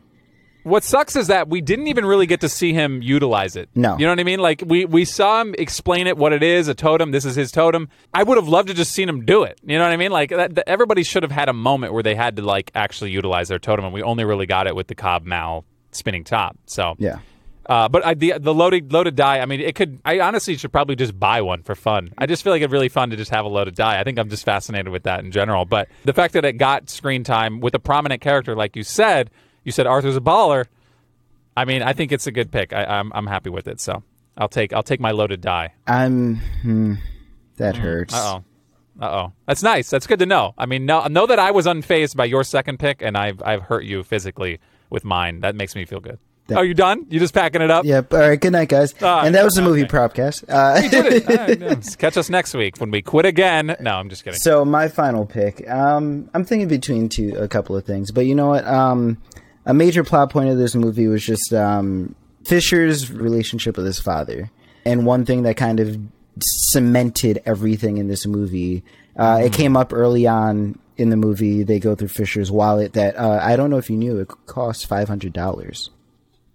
What 0.63 0.83
sucks 0.83 1.15
is 1.15 1.27
that 1.27 1.47
we 1.47 1.61
didn't 1.61 1.87
even 1.87 2.05
really 2.05 2.25
get 2.25 2.41
to 2.41 2.49
see 2.49 2.73
him 2.73 3.01
utilize 3.01 3.55
it. 3.55 3.69
No. 3.73 3.97
You 3.97 4.05
know 4.05 4.11
what 4.11 4.19
I 4.19 4.23
mean? 4.23 4.39
Like 4.39 4.63
we 4.65 4.83
we 4.83 5.05
saw 5.05 5.39
him 5.39 5.55
explain 5.57 6.07
it 6.07 6.17
what 6.17 6.33
it 6.33 6.43
is, 6.43 6.67
a 6.67 6.73
totem, 6.75 7.11
this 7.11 7.23
is 7.23 7.35
his 7.35 7.51
totem. 7.53 7.87
I 8.13 8.23
would 8.23 8.37
have 8.37 8.49
loved 8.49 8.67
to 8.67 8.73
just 8.73 8.91
seen 8.91 9.07
him 9.07 9.23
do 9.23 9.43
it. 9.43 9.59
You 9.65 9.77
know 9.77 9.85
what 9.85 9.93
I 9.93 9.97
mean? 9.97 10.11
Like 10.11 10.31
that, 10.31 10.55
that- 10.55 10.67
everybody 10.67 11.03
should 11.03 11.23
have 11.23 11.31
had 11.31 11.47
a 11.47 11.53
moment 11.53 11.93
where 11.93 12.03
they 12.03 12.15
had 12.15 12.35
to 12.35 12.41
like 12.41 12.71
actually 12.75 13.11
utilize 13.11 13.47
their 13.47 13.59
totem 13.59 13.85
and 13.85 13.93
we 13.93 14.01
only 14.03 14.25
really 14.25 14.45
got 14.45 14.67
it 14.67 14.75
with 14.75 14.87
the 14.87 14.95
Cobb 14.95 15.25
Mal 15.25 15.63
spinning 15.91 16.25
top. 16.25 16.57
So 16.65 16.95
Yeah. 16.97 17.19
Uh, 17.67 17.89
but 17.89 18.05
I, 18.05 18.13
the 18.13 18.35
the 18.39 18.53
loaded 18.53 18.93
loaded 18.93 19.15
die. 19.15 19.39
I 19.39 19.45
mean, 19.45 19.59
it 19.59 19.75
could. 19.75 19.99
I 20.05 20.21
honestly 20.21 20.55
should 20.55 20.71
probably 20.71 20.95
just 20.95 21.19
buy 21.19 21.41
one 21.41 21.63
for 21.63 21.75
fun. 21.75 22.13
I 22.17 22.25
just 22.25 22.43
feel 22.43 22.53
like 22.53 22.61
it's 22.61 22.71
really 22.71 22.87
fun 22.87 23.09
to 23.09 23.17
just 23.17 23.31
have 23.31 23.43
a 23.43 23.49
loaded 23.49 23.75
die. 23.75 23.99
I 23.99 24.03
think 24.05 24.17
I'm 24.17 24.29
just 24.29 24.45
fascinated 24.45 24.89
with 24.89 25.03
that 25.03 25.23
in 25.23 25.31
general. 25.31 25.65
But 25.65 25.89
the 26.05 26.13
fact 26.13 26.33
that 26.33 26.45
it 26.45 26.53
got 26.53 26.89
screen 26.89 27.25
time 27.25 27.59
with 27.59 27.73
a 27.73 27.79
prominent 27.79 28.21
character, 28.21 28.55
like 28.55 28.77
you 28.77 28.83
said, 28.83 29.31
you 29.65 29.73
said 29.73 29.85
Arthur's 29.85 30.15
a 30.15 30.21
baller. 30.21 30.65
I 31.57 31.65
mean, 31.65 31.81
I 31.81 31.91
think 31.91 32.13
it's 32.13 32.25
a 32.25 32.31
good 32.31 32.51
pick. 32.51 32.71
I, 32.71 32.85
I'm 32.85 33.11
I'm 33.13 33.27
happy 33.27 33.49
with 33.49 33.67
it. 33.67 33.81
So 33.81 34.01
I'll 34.37 34.47
take 34.47 34.71
I'll 34.71 34.83
take 34.83 35.01
my 35.01 35.11
loaded 35.11 35.41
die. 35.41 35.73
I'm 35.85 36.35
hmm, 36.61 36.93
that 37.57 37.75
hurts. 37.75 38.13
Uh 38.13 38.39
oh. 38.39 39.03
Uh 39.03 39.09
oh. 39.09 39.33
That's 39.45 39.61
nice. 39.61 39.89
That's 39.89 40.07
good 40.07 40.19
to 40.19 40.25
know. 40.25 40.53
I 40.57 40.67
mean, 40.67 40.85
know, 40.85 41.05
know 41.07 41.25
that 41.25 41.37
I 41.37 41.51
was 41.51 41.65
unfazed 41.65 42.15
by 42.15 42.25
your 42.25 42.45
second 42.45 42.79
pick, 42.79 43.01
and 43.01 43.17
I've 43.17 43.43
I've 43.43 43.63
hurt 43.63 43.83
you 43.83 44.03
physically 44.03 44.59
with 44.89 45.03
mine. 45.03 45.41
That 45.41 45.55
makes 45.55 45.75
me 45.75 45.83
feel 45.83 45.99
good. 45.99 46.19
That- 46.47 46.57
oh, 46.59 46.61
you 46.61 46.73
done? 46.73 47.05
You 47.09 47.19
just 47.19 47.33
packing 47.33 47.61
it 47.61 47.69
up? 47.69 47.83
Yep. 47.85 48.13
All 48.13 48.19
right. 48.19 48.39
Good 48.39 48.53
night, 48.53 48.69
guys. 48.69 48.93
Ah, 49.01 49.23
and 49.23 49.35
that 49.35 49.43
was 49.43 49.55
the 49.55 49.61
movie 49.61 49.83
okay. 49.83 49.89
Propcast. 49.91 50.45
Uh, 50.47 50.81
did 50.89 51.05
it. 51.05 51.29
All 51.61 51.67
right. 51.67 51.95
Catch 51.97 52.17
us 52.17 52.29
next 52.29 52.53
week 52.53 52.77
when 52.79 52.89
we 52.91 53.01
quit 53.01 53.25
again. 53.25 53.75
No, 53.79 53.91
I'm 53.91 54.09
just 54.09 54.23
kidding. 54.23 54.39
So 54.39 54.63
my 54.65 54.87
final 54.87 55.25
pick. 55.25 55.69
Um, 55.69 56.29
I'm 56.33 56.45
thinking 56.45 56.67
between 56.67 57.09
two, 57.09 57.35
a 57.37 57.47
couple 57.47 57.75
of 57.75 57.85
things, 57.85 58.11
but 58.11 58.25
you 58.25 58.33
know 58.35 58.47
what? 58.47 58.65
Um, 58.65 59.17
a 59.65 59.73
major 59.73 60.03
plot 60.03 60.29
point 60.31 60.49
of 60.49 60.57
this 60.57 60.73
movie 60.75 61.07
was 61.07 61.25
just 61.25 61.51
um, 61.53 62.15
Fisher's 62.45 63.11
relationship 63.11 63.75
with 63.75 63.85
his 63.85 63.99
father, 63.99 64.49
and 64.85 65.05
one 65.05 65.25
thing 65.25 65.43
that 65.43 65.57
kind 65.57 65.81
of 65.81 65.97
cemented 66.39 67.41
everything 67.45 67.97
in 67.97 68.07
this 68.07 68.25
movie. 68.25 68.83
Uh, 69.17 69.41
It 69.43 69.53
came 69.53 69.75
up 69.75 69.91
early 69.93 70.27
on 70.27 70.77
in 70.97 71.09
the 71.09 71.17
movie. 71.17 71.63
They 71.63 71.79
go 71.79 71.95
through 71.95 72.09
Fisher's 72.09 72.51
wallet 72.51 72.93
that 72.93 73.17
uh, 73.17 73.39
I 73.41 73.55
don't 73.55 73.69
know 73.69 73.77
if 73.77 73.89
you 73.89 73.97
knew 73.97 74.19
it 74.19 74.27
cost 74.45 74.87
five 74.87 75.07
hundred 75.07 75.33
dollars. 75.33 75.89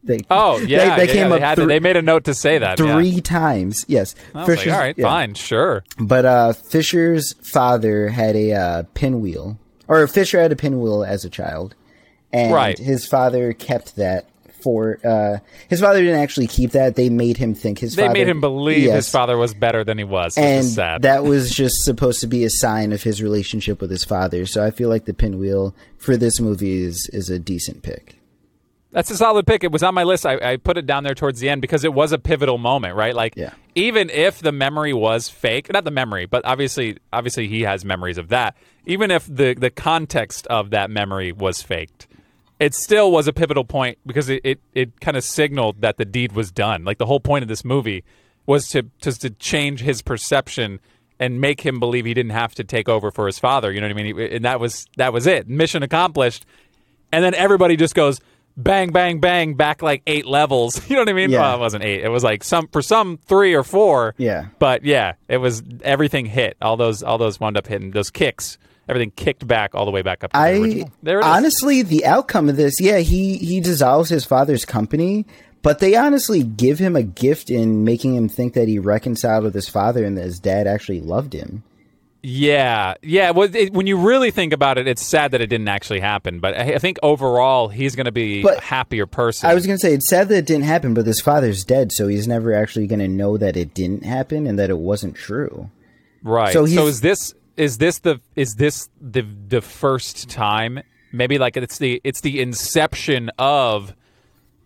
They, 0.05 0.19
Oh 0.31 0.59
yeah, 0.59 0.97
they, 0.97 1.07
they 1.07 1.13
yeah, 1.13 1.21
came 1.21 1.31
they, 1.31 1.37
up 1.37 1.41
had 1.43 1.55
to- 1.57 1.67
they 1.67 1.79
made 1.79 1.97
a 1.97 2.03
note 2.03 2.25
to 2.25 2.35
say 2.35 2.59
that 2.59 2.79
yeah. 2.81 2.95
three 2.95 3.21
times. 3.21 3.85
Yes, 3.87 4.15
was 4.35 4.49
like, 4.49 4.67
all 4.67 4.79
right, 4.79 4.99
yeah. 4.99 5.05
fine, 5.07 5.35
sure. 5.35 5.85
But 5.99 6.25
uh, 6.25 6.53
Fisher's 6.55 7.35
father 7.35 8.09
had 8.09 8.35
a 8.35 8.53
uh, 8.53 8.83
pinwheel, 8.95 9.59
or 9.87 10.05
Fisher 10.09 10.41
had 10.41 10.51
a 10.51 10.57
pinwheel 10.57 11.05
as 11.05 11.25
a 11.25 11.31
child, 11.31 11.77
and 12.33 12.53
Right. 12.53 12.77
his 12.79 13.07
father 13.07 13.53
kept 13.53 13.95
that 13.97 14.27
for. 14.61 14.99
Uh, 15.05 15.39
his 15.69 15.81
father 15.81 16.01
didn't 16.01 16.19
actually 16.21 16.49
keep 16.49 16.73
that; 16.73 16.97
they 16.97 17.09
made 17.09 17.37
him 17.37 17.55
think 17.55 17.79
his. 17.79 17.95
They 17.95 18.03
father, 18.03 18.13
made 18.15 18.29
him 18.29 18.41
believe 18.41 18.91
his 18.91 19.09
father 19.09 19.37
was 19.37 19.55
better 19.55 19.85
than 19.85 19.99
he 19.99 20.05
was, 20.05 20.37
and 20.37 20.65
is 20.65 20.75
sad. 20.75 21.03
that 21.03 21.23
was 21.23 21.53
just 21.55 21.77
supposed 21.85 22.21
to 22.23 22.27
be 22.27 22.43
a 22.43 22.51
sign 22.51 22.93
of 22.93 23.05
his 23.05 23.23
relationship 23.23 23.81
with 23.81 23.91
his 23.91 24.05
father. 24.05 24.47
So 24.47 24.65
I 24.65 24.73
feel 24.73 24.89
like 24.89 25.05
the 25.05 25.15
pinwheel 25.15 25.77
for 25.99 26.17
this 26.17 26.41
movie 26.41 26.83
is 26.83 27.09
is 27.13 27.31
a 27.31 27.39
decent 27.39 27.83
pick. 27.85 28.17
That's 28.93 29.11
a 29.11 29.17
solid 29.17 29.47
pick. 29.47 29.65
It 29.65 29.73
was 29.73 29.83
on 29.83 29.95
my 29.95 30.05
list. 30.05 30.27
I, 30.27 30.37
I 30.53 30.57
put 30.59 30.77
it 30.77 30.85
down 30.87 31.03
there 31.03 31.15
towards 31.15 31.41
the 31.41 31.49
end 31.49 31.63
because 31.63 31.83
it 31.83 31.95
was 31.95 32.13
a 32.13 32.19
pivotal 32.19 32.59
moment, 32.59 32.95
right? 32.95 33.15
Like, 33.15 33.35
Yeah. 33.37 33.55
even 33.75 34.11
if 34.11 34.41
the 34.41 34.53
memory 34.53 34.93
was 34.93 35.29
fake, 35.31 35.73
not 35.73 35.85
the 35.85 35.91
memory, 35.91 36.27
but 36.27 36.45
obviously, 36.45 36.99
obviously 37.13 37.49
he 37.49 37.63
has 37.63 37.85
memories 37.85 38.19
of 38.19 38.29
that. 38.29 38.55
Even 38.85 39.11
if 39.11 39.27
the 39.27 39.55
the 39.55 39.71
context 39.71 40.47
of 40.49 40.71
that 40.71 40.91
memory 40.91 41.33
was 41.33 41.63
faked, 41.63 42.07
it 42.61 42.75
still 42.75 43.11
was 43.11 43.27
a 43.27 43.33
pivotal 43.33 43.65
point 43.65 43.97
because 44.05 44.29
it 44.29 44.41
it, 44.45 44.61
it 44.75 45.01
kind 45.01 45.17
of 45.17 45.25
signaled 45.25 45.81
that 45.81 45.97
the 45.97 46.05
deed 46.05 46.33
was 46.33 46.51
done. 46.53 46.85
Like 46.85 46.99
the 46.99 47.07
whole 47.07 47.21
point 47.21 47.43
of 47.43 47.49
this 47.49 47.65
movie 47.65 48.05
was 48.45 48.69
to 48.71 48.83
just 49.01 49.21
to 49.23 49.31
change 49.31 49.81
his 49.81 50.03
perception 50.03 50.81
and 51.21 51.41
make 51.41 51.61
him 51.61 51.79
believe 51.79 52.05
he 52.05 52.13
didn't 52.13 52.33
have 52.33 52.55
to 52.57 52.65
take 52.65 52.89
over 52.89 53.11
for 53.13 53.27
his 53.27 53.39
father. 53.39 53.71
You 53.73 53.81
know 53.81 53.87
what 53.87 53.97
I 53.99 54.03
mean? 54.03 54.19
And 54.21 54.45
that 54.45 54.59
was 54.61 54.87
that 54.97 55.13
was 55.13 55.27
it. 55.27 55.49
Mission 55.49 55.83
accomplished 55.83 56.45
and 57.13 57.25
then 57.25 57.35
everybody 57.35 57.77
just 57.77 57.95
goes 57.95 58.21
bang 58.57 58.91
bang 58.93 59.19
bang 59.21 59.55
back 59.55 59.83
like 59.83 60.03
eight 60.07 60.27
levels 60.27 60.81
you 60.91 60.97
know 60.97 61.03
what 61.03 61.09
i 61.09 61.13
mean 61.13 61.31
Yeah. 61.31 61.41
well 61.41 61.57
it 61.57 61.61
wasn't 61.61 61.85
eight 61.85 62.03
it 62.03 62.09
was 62.09 62.23
like 62.23 62.45
some 62.45 62.69
for 62.69 62.83
some 62.83 63.19
three 63.27 63.55
or 63.55 63.63
four 63.65 64.15
Yeah. 64.19 64.47
but 64.59 64.85
yeah 64.85 65.15
it 65.29 65.39
was 65.39 65.63
everything 65.83 66.27
hit 66.27 66.57
all 66.61 66.77
those 66.77 67.03
all 67.03 67.19
those 67.19 67.41
wound 67.41 67.57
up 67.57 67.67
hitting 67.67 67.91
those 67.93 68.11
kicks 68.11 68.59
everything 68.89 69.11
kicked 69.13 69.47
back 69.47 69.75
all 69.75 69.85
the 69.85 69.91
way 69.91 70.03
back 70.03 70.23
up 70.25 70.33
to 70.33 70.39
the 70.39 70.43
I 70.43 70.51
original. 70.59 70.91
there 71.03 71.19
it 71.21 71.23
is. 71.23 71.27
honestly, 71.27 71.83
the 71.83 72.05
outcome 72.05 72.49
of 72.49 72.57
this, 72.57 72.81
yeah, 72.81 72.99
he 72.99 73.37
he 73.39 73.61
dissolves 73.61 74.11
his 74.11 74.25
father's 74.25 74.65
company, 74.65 75.25
but 75.63 75.79
they 75.79 75.95
honestly 75.95 76.43
give 76.43 76.81
him 76.81 76.97
a 76.97 77.03
gift 77.05 77.49
in 77.49 77.85
making 77.85 78.17
him 78.17 78.29
think 78.29 78.55
that 78.55 78.67
he 78.67 78.81
reconciled 78.81 79.45
with 79.45 79.55
his 79.55 79.69
father 79.69 80.05
and 80.05 80.19
that 80.19 80.25
his 80.25 80.41
dad 80.41 80.67
actually 80.67 81.01
loved 81.01 81.33
him. 81.33 81.63
Yeah 82.23 82.95
yeah 83.03 83.31
well, 83.31 83.55
it, 83.55 83.73
when 83.73 83.87
you 83.87 83.97
really 83.97 84.31
think 84.31 84.53
about 84.53 84.79
it 84.79 84.87
it's 84.87 85.05
sad 85.05 85.33
that 85.33 85.41
it 85.41 85.49
didn't 85.49 85.69
actually 85.69 86.01
happen 86.01 86.39
but 86.39 86.57
i, 86.57 86.75
I 86.75 86.79
think 86.79 86.99
overall 87.03 87.69
he's 87.69 87.97
going 87.97 88.07
to 88.07 88.13
be 88.13 88.43
But 88.43 88.59
a 88.59 88.61
happier 88.61 89.07
person 89.07 89.51
I 89.51 89.55
was 89.55 89.67
gonna 89.67 89.79
say 89.79 89.95
it's 89.95 90.09
sad 90.09 90.29
that 90.29 90.37
it 90.37 90.47
didn't 90.47 90.65
happen, 90.65 90.95
but 90.95 91.07
his 91.07 91.21
father's 91.21 91.65
dead, 91.65 91.91
so 91.93 92.09
he's 92.09 92.29
never 92.29 92.53
actually 92.55 92.87
gonna 92.87 93.09
know 93.09 93.37
that 93.37 93.57
it 93.57 93.75
didn't 93.75 94.05
happen 94.05 94.47
and 94.47 94.59
that 94.59 94.71
it 94.71 94.79
wasn't 94.79 95.17
true. 95.17 95.71
Right. 96.23 96.53
So 96.53 96.67
So, 96.67 96.87
is 96.87 97.01
this 97.01 97.35
is 97.57 97.79
this 97.79 97.99
the 97.99 98.21
is 98.37 98.55
this 98.55 98.89
the 99.01 99.23
the 99.23 99.61
first 99.61 100.31
time? 100.31 100.81
Maybe 101.13 101.39
like 101.39 101.57
it's 101.57 101.79
the 101.79 102.01
it's 102.05 102.21
the 102.21 102.41
inception 102.41 103.31
of 103.39 103.95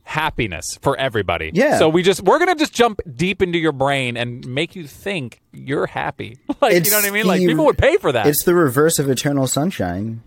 happiness 0.06 0.78
for 0.80 0.96
everybody. 0.96 1.50
Yeah. 1.52 1.78
So 1.78 1.88
we 1.88 2.02
just 2.02 2.22
we're 2.22 2.38
gonna 2.38 2.54
just 2.54 2.72
jump 2.72 3.00
deep 3.14 3.42
into 3.42 3.58
your 3.58 3.72
brain 3.72 4.16
and 4.16 4.46
make 4.46 4.76
you 4.76 4.86
think 4.86 5.40
you're 5.52 5.86
happy. 5.86 6.38
like 6.60 6.74
It's 6.74 6.88
you 6.88 6.92
know 6.92 7.00
what 7.02 7.08
I 7.08 7.10
mean? 7.10 7.26
Like 7.26 7.40
the- 7.40 7.48
people 7.48 7.64
would 7.66 7.76
pay 7.76 7.96
for 7.96 8.12
that. 8.12 8.26
It's 8.26 8.44
the 8.44 8.54
reverse 8.54 8.98
of 8.98 9.10
Eternal 9.10 9.46
Sunshine. 9.48 10.22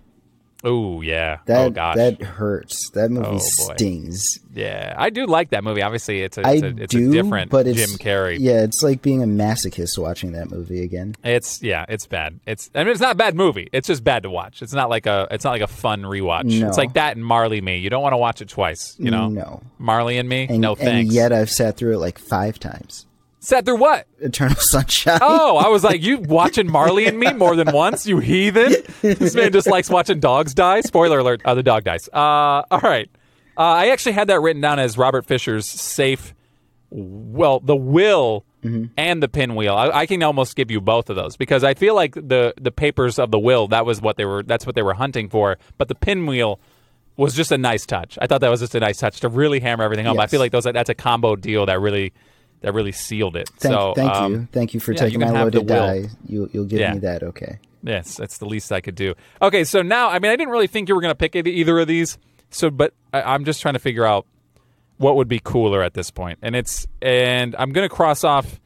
Oh 0.63 0.99
yeah. 1.01 1.39
That 1.45 1.67
oh 1.67 1.69
gosh. 1.69 1.95
that 1.95 2.21
hurts. 2.21 2.89
That 2.93 3.11
movie 3.11 3.27
Oh, 3.27 3.37
stings. 3.37 4.39
yeah. 4.53 4.93
I 4.97 5.09
do 5.09 5.25
like 5.25 5.51
that 5.51 5.63
movie. 5.63 5.81
Obviously, 5.81 6.21
it's 6.21 6.37
a 6.37 6.45
I 6.45 6.51
it's, 6.53 6.63
a, 6.63 6.67
it's 6.83 6.93
do, 6.93 7.09
a 7.09 7.13
different 7.13 7.49
but 7.49 7.65
it's, 7.65 7.79
Jim 7.79 7.97
Carrey. 7.97 8.37
Yeah, 8.39 8.63
it's 8.63 8.83
like 8.83 9.01
being 9.01 9.23
a 9.23 9.25
masochist 9.25 9.97
watching 9.97 10.33
that 10.33 10.49
movie 10.51 10.83
again. 10.83 11.15
It's 11.23 11.63
yeah, 11.63 11.85
it's 11.87 12.05
bad. 12.07 12.39
It's 12.45 12.69
I 12.75 12.83
mean 12.83 12.91
it's 12.91 12.99
not 12.99 13.13
a 13.13 13.17
bad 13.17 13.35
movie. 13.35 13.69
It's 13.71 13.87
just 13.87 14.03
bad 14.03 14.23
to 14.23 14.29
watch. 14.29 14.61
It's 14.61 14.73
not 14.73 14.89
like 14.89 15.05
a 15.05 15.27
it's 15.31 15.45
not 15.45 15.51
like 15.51 15.61
a 15.61 15.67
fun 15.67 16.01
rewatch. 16.01 16.59
No. 16.59 16.67
It's 16.67 16.77
like 16.77 16.93
that 16.93 17.15
and 17.15 17.25
Marley 17.25 17.61
Me. 17.61 17.77
You 17.77 17.89
don't 17.89 18.03
want 18.03 18.13
to 18.13 18.17
watch 18.17 18.41
it 18.41 18.49
twice, 18.49 18.95
you 18.99 19.11
know? 19.11 19.29
No. 19.29 19.61
Marley 19.77 20.17
and 20.17 20.27
Me? 20.27 20.45
And, 20.49 20.59
no 20.59 20.71
and 20.73 20.79
thanks. 20.79 21.13
yet 21.13 21.31
I've 21.31 21.49
sat 21.49 21.77
through 21.77 21.93
it 21.93 21.99
like 21.99 22.19
five 22.19 22.59
times. 22.59 23.05
Sat 23.39 23.65
through 23.65 23.77
what? 23.77 24.05
Eternal 24.19 24.55
Sunshine. 24.59 25.19
Oh, 25.21 25.57
I 25.57 25.69
was 25.69 25.83
like, 25.83 26.01
you 26.01 26.17
watching 26.27 26.69
Marley 26.69 27.05
and 27.07 27.17
Me 27.17 27.31
more 27.33 27.55
than 27.55 27.71
once, 27.71 28.05
you 28.05 28.19
heathen. 28.19 28.73
This 29.01 29.33
man 29.33 29.51
just 29.53 29.67
likes 29.67 29.89
watching 29.89 30.19
dogs 30.19 30.53
die. 30.53 30.81
Spoiler 30.81 31.19
alert: 31.19 31.41
uh, 31.45 31.53
the 31.55 31.63
dog 31.63 31.85
dies. 31.85 32.09
Uh, 32.11 32.63
all 32.69 32.79
right. 32.83 33.09
Uh, 33.57 33.61
I 33.61 33.89
actually 33.89 34.13
had 34.13 34.27
that 34.27 34.41
written 34.41 34.61
down 34.61 34.79
as 34.79 34.97
Robert 34.97 35.25
Fisher's 35.25 35.67
safe. 35.67 36.33
Well, 36.89 37.59
the 37.59 37.75
will 37.75 38.45
and 38.97 39.23
the 39.23 39.29
pinwheel. 39.29 39.73
I, 39.73 39.89
I 39.89 40.05
can 40.05 40.21
almost 40.21 40.55
give 40.57 40.69
you 40.69 40.81
both 40.81 41.09
of 41.09 41.15
those 41.15 41.37
because 41.37 41.63
I 41.63 41.73
feel 41.75 41.95
like 41.95 42.15
the 42.15 42.53
the 42.59 42.71
papers 42.71 43.17
of 43.19 43.31
the 43.31 43.39
will 43.39 43.69
that 43.69 43.85
was 43.85 44.01
what 44.01 44.17
they 44.17 44.25
were. 44.25 44.43
That's 44.43 44.65
what 44.65 44.75
they 44.75 44.81
were 44.81 44.95
hunting 44.95 45.29
for. 45.29 45.57
But 45.77 45.87
the 45.87 45.95
pinwheel 45.95 46.59
was 47.15 47.35
just 47.35 47.51
a 47.53 47.57
nice 47.57 47.85
touch. 47.85 48.17
I 48.21 48.27
thought 48.27 48.41
that 48.41 48.49
was 48.49 48.59
just 48.59 48.75
a 48.75 48.79
nice 48.81 48.97
touch 48.97 49.21
to 49.21 49.29
really 49.29 49.59
hammer 49.61 49.83
everything 49.83 50.05
home. 50.05 50.19
I 50.19 50.27
feel 50.27 50.39
like 50.41 50.51
those 50.51 50.65
that's 50.65 50.89
a 50.89 50.95
combo 50.95 51.35
deal 51.37 51.65
that 51.67 51.79
really 51.79 52.11
that 52.61 52.73
really 52.73 52.91
sealed 52.91 53.35
it. 53.35 53.49
Thank, 53.57 53.73
so 53.73 53.93
thank 53.95 54.11
um, 54.11 54.33
you. 54.33 54.47
Thank 54.51 54.73
you 54.73 54.79
for 54.79 54.91
yeah, 54.93 54.99
taking 54.99 55.19
my 55.19 55.29
loaded 55.29 55.59
will. 55.59 55.65
die. 55.65 56.03
You, 56.27 56.49
you'll 56.51 56.65
give 56.65 56.79
Yeah. 56.79 56.93
me 56.93 56.99
that, 56.99 57.23
okay. 57.23 57.59
Yes, 57.83 58.17
that's 58.17 58.37
the 58.37 58.45
least 58.45 58.71
I 58.71 58.81
could 58.81 58.95
do. 58.95 59.15
Okay, 59.41 59.63
so 59.63 59.81
now, 59.81 60.09
I 60.09 60.19
mean, 60.19 60.31
I 60.31 60.35
didn't 60.35 60.51
really 60.51 60.67
think 60.67 60.89
you 60.89 60.95
were 60.95 61.01
going 61.01 61.11
to 61.11 61.15
pick 61.15 61.35
either- 61.35 61.79
of 61.79 61.87
these. 61.87 62.17
So, 62.51 62.69
but 62.69 62.93
I, 63.13 63.21
I'm 63.21 63.45
just 63.45 63.61
trying 63.61 63.75
to 63.75 63.79
figure 63.79 64.05
out 64.05 64.25
what 64.97 65.15
would 65.15 65.27
be 65.27 65.39
cooler 65.39 65.81
at 65.83 65.93
this 65.93 66.11
point. 66.11 66.39
And 66.41 66.55
it's, 66.55 66.87
and 67.01 67.55
I'm 67.57 67.71
going 67.71 67.87
to 67.87 67.93
cross 67.93 68.23
off. 68.23 68.59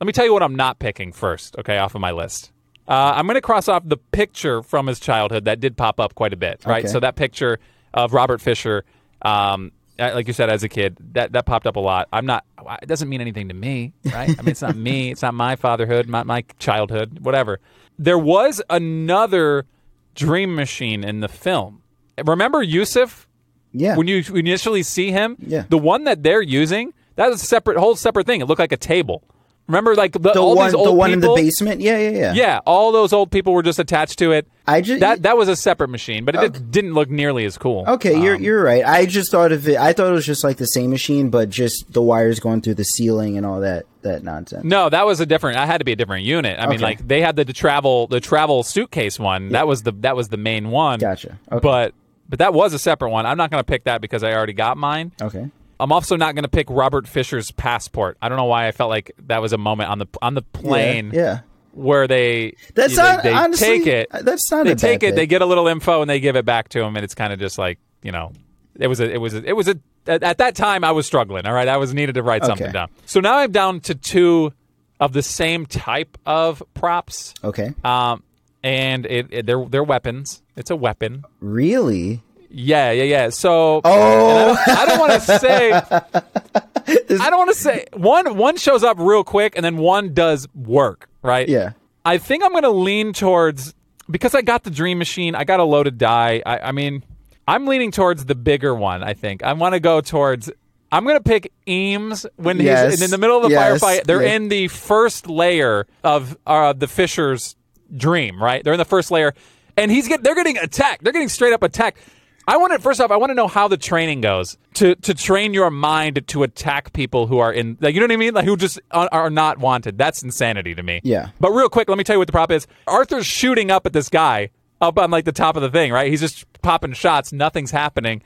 Let 0.00 0.06
me 0.06 0.12
tell 0.12 0.24
you 0.24 0.32
what 0.32 0.42
I'm 0.42 0.56
not 0.56 0.78
picking 0.80 1.12
first. 1.12 1.56
Okay, 1.56 1.78
off 1.78 1.94
of 1.94 2.00
my 2.00 2.10
list. 2.10 2.50
Uh, 2.88 3.12
I'm 3.14 3.26
going 3.26 3.36
to 3.36 3.40
cross 3.40 3.68
off 3.68 3.84
the 3.86 3.96
picture 3.96 4.62
from 4.62 4.88
his 4.88 4.98
childhood 4.98 5.44
that 5.44 5.60
did 5.60 5.76
pop 5.76 6.00
up 6.00 6.14
quite 6.16 6.32
a 6.32 6.36
bit. 6.36 6.62
Right. 6.66 6.84
Okay. 6.84 6.92
So 6.92 6.98
that 7.00 7.14
picture 7.14 7.58
of 7.94 8.12
Robert 8.12 8.40
Fisher. 8.40 8.84
Um, 9.22 9.70
like 9.98 10.26
you 10.26 10.32
said, 10.32 10.48
as 10.50 10.62
a 10.62 10.68
kid, 10.68 10.96
that, 11.12 11.32
that 11.32 11.46
popped 11.46 11.66
up 11.66 11.76
a 11.76 11.80
lot. 11.80 12.08
I'm 12.12 12.26
not. 12.26 12.44
It 12.82 12.86
doesn't 12.86 13.08
mean 13.08 13.20
anything 13.20 13.48
to 13.48 13.54
me, 13.54 13.92
right? 14.06 14.30
I 14.30 14.42
mean, 14.42 14.48
it's 14.48 14.62
not 14.62 14.76
me. 14.76 15.10
It's 15.10 15.22
not 15.22 15.34
my 15.34 15.56
fatherhood, 15.56 16.08
my 16.08 16.22
my 16.22 16.44
childhood, 16.58 17.18
whatever. 17.20 17.60
There 17.98 18.18
was 18.18 18.62
another 18.70 19.66
dream 20.14 20.54
machine 20.54 21.04
in 21.04 21.20
the 21.20 21.28
film. 21.28 21.82
Remember 22.24 22.62
Yusuf? 22.62 23.26
Yeah. 23.72 23.96
When 23.96 24.06
you 24.06 24.22
initially 24.34 24.82
see 24.82 25.10
him, 25.12 25.36
Yeah. 25.40 25.64
the 25.68 25.78
one 25.78 26.04
that 26.04 26.22
they're 26.22 26.42
using, 26.42 26.92
that 27.16 27.30
is 27.30 27.42
a 27.42 27.46
separate, 27.46 27.78
whole 27.78 27.96
separate 27.96 28.26
thing. 28.26 28.40
It 28.40 28.46
looked 28.46 28.58
like 28.58 28.72
a 28.72 28.76
table. 28.76 29.22
Remember, 29.68 29.94
like 29.94 30.12
the, 30.12 30.18
the 30.18 30.40
all 30.40 30.56
one, 30.56 30.66
these 30.66 30.74
old 30.74 30.88
the 30.88 30.92
one 30.92 31.12
in 31.12 31.20
the 31.20 31.32
basement? 31.34 31.80
Yeah, 31.80 31.96
yeah, 31.96 32.10
yeah. 32.10 32.32
Yeah, 32.34 32.60
all 32.66 32.92
those 32.92 33.12
old 33.12 33.30
people 33.30 33.52
were 33.52 33.62
just 33.62 33.78
attached 33.78 34.18
to 34.18 34.32
it. 34.32 34.46
I 34.66 34.80
just 34.80 35.00
That 35.00 35.22
that 35.22 35.36
was 35.36 35.48
a 35.48 35.56
separate 35.56 35.88
machine, 35.88 36.24
but 36.24 36.34
it 36.34 36.52
did, 36.52 36.70
didn't 36.70 36.94
look 36.94 37.08
nearly 37.10 37.44
as 37.44 37.56
cool. 37.56 37.84
Okay, 37.86 38.20
you're 38.20 38.36
Um, 38.36 38.42
you're 38.42 38.62
right. 38.62 38.84
I 38.84 39.06
just 39.06 39.30
thought 39.30 39.52
of 39.52 39.66
it. 39.68 39.76
I 39.78 39.92
thought 39.92 40.08
it 40.08 40.12
was 40.12 40.26
just 40.26 40.44
like 40.44 40.56
the 40.56 40.66
same 40.66 40.90
machine, 40.90 41.30
but 41.30 41.48
just 41.48 41.92
the 41.92 42.02
wires 42.02 42.40
going 42.40 42.60
through 42.60 42.74
the 42.74 42.84
ceiling 42.84 43.36
and 43.36 43.46
all 43.46 43.60
that 43.60 43.86
that 44.02 44.24
nonsense. 44.24 44.64
No, 44.64 44.88
that 44.88 45.06
was 45.06 45.20
a 45.20 45.26
different. 45.26 45.58
I 45.58 45.66
had 45.66 45.78
to 45.78 45.84
be 45.84 45.92
a 45.92 45.96
different 45.96 46.24
unit. 46.24 46.58
I 46.58 46.66
mean, 46.66 46.80
like 46.80 47.06
they 47.06 47.20
had 47.20 47.36
the, 47.36 47.44
the 47.44 47.52
travel 47.52 48.08
the 48.08 48.20
travel 48.20 48.62
suitcase 48.64 49.18
one. 49.18 49.50
That 49.50 49.66
was 49.66 49.82
the 49.84 49.92
that 50.00 50.16
was 50.16 50.28
the 50.28 50.36
main 50.36 50.70
one. 50.70 50.98
Gotcha. 50.98 51.38
Okay. 51.50 51.60
But 51.62 51.94
but 52.28 52.40
that 52.40 52.52
was 52.52 52.74
a 52.74 52.78
separate 52.78 53.10
one. 53.10 53.26
I'm 53.26 53.36
not 53.36 53.50
going 53.50 53.60
to 53.60 53.64
pick 53.64 53.84
that 53.84 54.00
because 54.00 54.22
I 54.22 54.32
already 54.32 54.54
got 54.54 54.76
mine. 54.76 55.12
Okay. 55.20 55.50
I'm 55.82 55.92
also 55.92 56.16
not 56.16 56.34
going 56.34 56.44
to 56.44 56.48
pick 56.50 56.68
Robert 56.70 57.06
Fisher's 57.08 57.50
passport. 57.50 58.16
I 58.22 58.28
don't 58.28 58.38
know 58.38 58.44
why 58.44 58.68
I 58.68 58.72
felt 58.72 58.90
like 58.90 59.12
that 59.26 59.42
was 59.42 59.52
a 59.52 59.58
moment 59.58 59.90
on 59.90 59.98
the 59.98 60.06
on 60.22 60.34
the 60.34 60.42
plane 60.42 61.10
Yeah. 61.12 61.20
yeah. 61.22 61.40
where 61.72 62.06
they 62.06 62.54
That's 62.74 62.96
they, 62.96 63.02
not 63.02 63.22
they 63.22 63.32
honestly. 63.32 63.66
take 63.78 63.86
it. 63.86 64.08
That's 64.22 64.50
not 64.50 64.64
They 64.64 64.74
take 64.74 65.02
it. 65.02 65.14
They 65.16 65.26
get 65.26 65.42
a 65.42 65.46
little 65.46 65.66
info 65.68 66.00
and 66.00 66.08
they 66.08 66.20
give 66.20 66.36
it 66.36 66.44
back 66.44 66.68
to 66.70 66.82
him, 66.82 66.96
and 66.96 67.04
it's 67.04 67.14
kind 67.14 67.32
of 67.32 67.38
just 67.38 67.58
like 67.58 67.78
you 68.02 68.12
know, 68.12 68.32
it 68.78 68.86
was 68.86 69.00
a 69.00 69.10
it 69.12 69.18
was 69.18 69.34
a, 69.34 69.44
it 69.44 69.52
was 69.54 69.68
a 69.68 69.78
at, 70.06 70.22
at 70.22 70.38
that 70.38 70.54
time 70.54 70.84
I 70.84 70.92
was 70.92 71.06
struggling. 71.06 71.46
All 71.46 71.52
right, 71.52 71.68
I 71.68 71.76
was 71.76 71.92
needed 71.94 72.14
to 72.14 72.22
write 72.22 72.44
something 72.44 72.72
down. 72.72 72.88
So 73.06 73.20
now 73.20 73.38
I'm 73.38 73.52
down 73.52 73.80
to 73.80 73.94
two 73.94 74.52
of 75.00 75.12
the 75.12 75.22
same 75.22 75.66
type 75.66 76.16
of 76.26 76.62
props. 76.74 77.34
Okay. 77.42 77.74
Um, 77.84 78.22
and 78.62 79.04
it, 79.06 79.26
it 79.32 79.46
they're 79.46 79.64
they're 79.66 79.82
weapons. 79.84 80.42
It's 80.56 80.70
a 80.70 80.76
weapon. 80.76 81.24
Really? 81.40 82.22
Yeah, 82.54 82.90
yeah, 82.90 83.04
yeah. 83.04 83.28
So 83.30 83.80
Oh. 83.84 84.56
I 84.66 84.86
don't, 84.86 84.98
want 85.00 85.12
to 85.14 85.38
say. 85.38 85.72
I 85.72 87.30
don't 87.30 87.38
want 87.38 87.50
to 87.54 87.56
say 87.56 87.86
one. 87.94 88.36
One 88.36 88.56
shows 88.56 88.84
up 88.84 88.98
real 88.98 89.24
quick, 89.24 89.54
and 89.56 89.64
then 89.64 89.76
one 89.78 90.14
does 90.14 90.46
work. 90.54 91.08
Right. 91.22 91.48
Yeah. 91.48 91.72
I 92.04 92.18
think 92.18 92.42
I'm 92.42 92.50
going 92.50 92.64
to 92.64 92.70
lean 92.70 93.12
towards 93.12 93.74
because 94.10 94.34
I 94.34 94.42
got 94.42 94.64
the 94.64 94.70
Dream 94.70 94.98
Machine. 94.98 95.34
I 95.34 95.44
got 95.44 95.60
a 95.60 95.64
loaded 95.64 95.96
die. 95.98 96.42
I, 96.44 96.58
I 96.58 96.72
mean, 96.72 97.04
I'm 97.46 97.66
leaning 97.66 97.90
towards 97.92 98.24
the 98.24 98.34
bigger 98.34 98.74
one. 98.74 99.02
I 99.02 99.14
think 99.14 99.42
I 99.42 99.52
want 99.52 99.74
to 99.74 99.80
go 99.80 100.00
towards. 100.00 100.50
I'm 100.90 101.06
gonna 101.06 101.20
pick 101.22 101.50
Eames 101.66 102.26
when 102.36 102.60
Yes. 102.60 102.90
he's 102.92 103.02
in 103.02 103.10
the 103.10 103.16
middle 103.18 103.36
of 103.38 103.44
the 103.44 103.50
Yes. 103.50 103.80
firefight. 103.82 104.04
They're 104.04 104.22
Yeah. 104.22 104.34
in 104.34 104.48
the 104.48 104.68
first 104.68 105.26
layer 105.26 105.86
of 106.04 106.36
uh, 106.46 106.74
the 106.74 106.86
Fisher's 106.86 107.56
dream, 107.96 108.42
right? 108.42 108.62
They're 108.62 108.74
in 108.74 108.78
the 108.78 108.84
first 108.84 109.10
layer, 109.10 109.32
and 109.76 109.90
he's 109.90 110.06
get 110.06 110.22
they're 110.22 110.34
getting 110.34 110.58
attacked. 110.58 111.02
They're 111.02 111.12
getting 111.14 111.30
straight 111.30 111.52
up 111.54 111.62
attacked. 111.62 111.98
I 112.46 112.56
want 112.56 112.72
to 112.72 112.78
first 112.80 113.00
off, 113.00 113.10
I 113.10 113.16
want 113.16 113.30
to 113.30 113.34
know 113.34 113.46
how 113.46 113.68
the 113.68 113.76
training 113.76 114.20
goes 114.20 114.58
to 114.74 114.94
to 114.96 115.14
train 115.14 115.54
your 115.54 115.70
mind 115.70 116.26
to 116.28 116.42
attack 116.42 116.92
people 116.92 117.26
who 117.26 117.38
are 117.38 117.52
in, 117.52 117.78
like 117.80 117.94
you 117.94 118.00
know 118.00 118.06
what 118.06 118.12
I 118.12 118.16
mean, 118.16 118.34
like 118.34 118.44
who 118.44 118.56
just 118.56 118.80
are, 118.90 119.08
are 119.12 119.30
not 119.30 119.58
wanted. 119.58 119.96
That's 119.96 120.22
insanity 120.22 120.74
to 120.74 120.82
me. 120.82 121.00
Yeah. 121.04 121.30
But 121.38 121.52
real 121.52 121.68
quick, 121.68 121.88
let 121.88 121.98
me 121.98 122.04
tell 122.04 122.14
you 122.16 122.18
what 122.18 122.26
the 122.28 122.32
prop 122.32 122.50
is. 122.50 122.66
Arthur's 122.86 123.26
shooting 123.26 123.70
up 123.70 123.86
at 123.86 123.92
this 123.92 124.08
guy 124.08 124.50
up 124.80 124.98
on 124.98 125.10
like 125.10 125.24
the 125.24 125.32
top 125.32 125.56
of 125.56 125.62
the 125.62 125.70
thing, 125.70 125.92
right? 125.92 126.10
He's 126.10 126.20
just 126.20 126.44
popping 126.62 126.92
shots. 126.92 127.32
Nothing's 127.32 127.70
happening. 127.70 128.22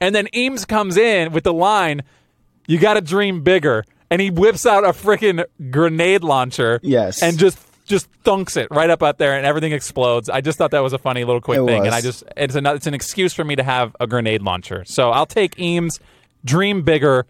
And 0.00 0.14
then 0.14 0.28
Eames 0.34 0.64
comes 0.64 0.96
in 0.96 1.32
with 1.32 1.44
the 1.44 1.52
line, 1.52 2.02
"You 2.68 2.78
got 2.78 2.94
to 2.94 3.00
dream 3.00 3.42
bigger," 3.42 3.84
and 4.10 4.20
he 4.20 4.30
whips 4.30 4.64
out 4.66 4.84
a 4.84 4.90
freaking 4.90 5.44
grenade 5.70 6.22
launcher. 6.22 6.78
Yes. 6.82 7.22
And 7.22 7.38
just 7.38 7.58
just 7.86 8.08
thunks 8.24 8.56
it 8.56 8.68
right 8.70 8.90
up 8.90 9.02
out 9.02 9.18
there, 9.18 9.36
and 9.36 9.46
everything 9.46 9.72
explodes. 9.72 10.28
I 10.28 10.40
just 10.40 10.58
thought 10.58 10.72
that 10.72 10.80
was 10.82 10.92
a 10.92 10.98
funny 10.98 11.24
little 11.24 11.40
quick 11.40 11.60
It 11.60 11.66
thing, 11.66 11.78
was. 11.80 11.86
and 11.86 11.94
I 11.94 12.00
just 12.00 12.24
it's 12.36 12.54
an 12.54 12.66
it's 12.66 12.86
an 12.86 12.94
excuse 12.94 13.32
for 13.32 13.44
me 13.44 13.56
to 13.56 13.62
have 13.62 13.94
a 14.00 14.06
grenade 14.06 14.42
launcher. 14.42 14.84
So 14.84 15.10
I'll 15.10 15.26
take 15.26 15.58
Eames, 15.58 16.00
dream 16.44 16.82
bigger. 16.82 17.26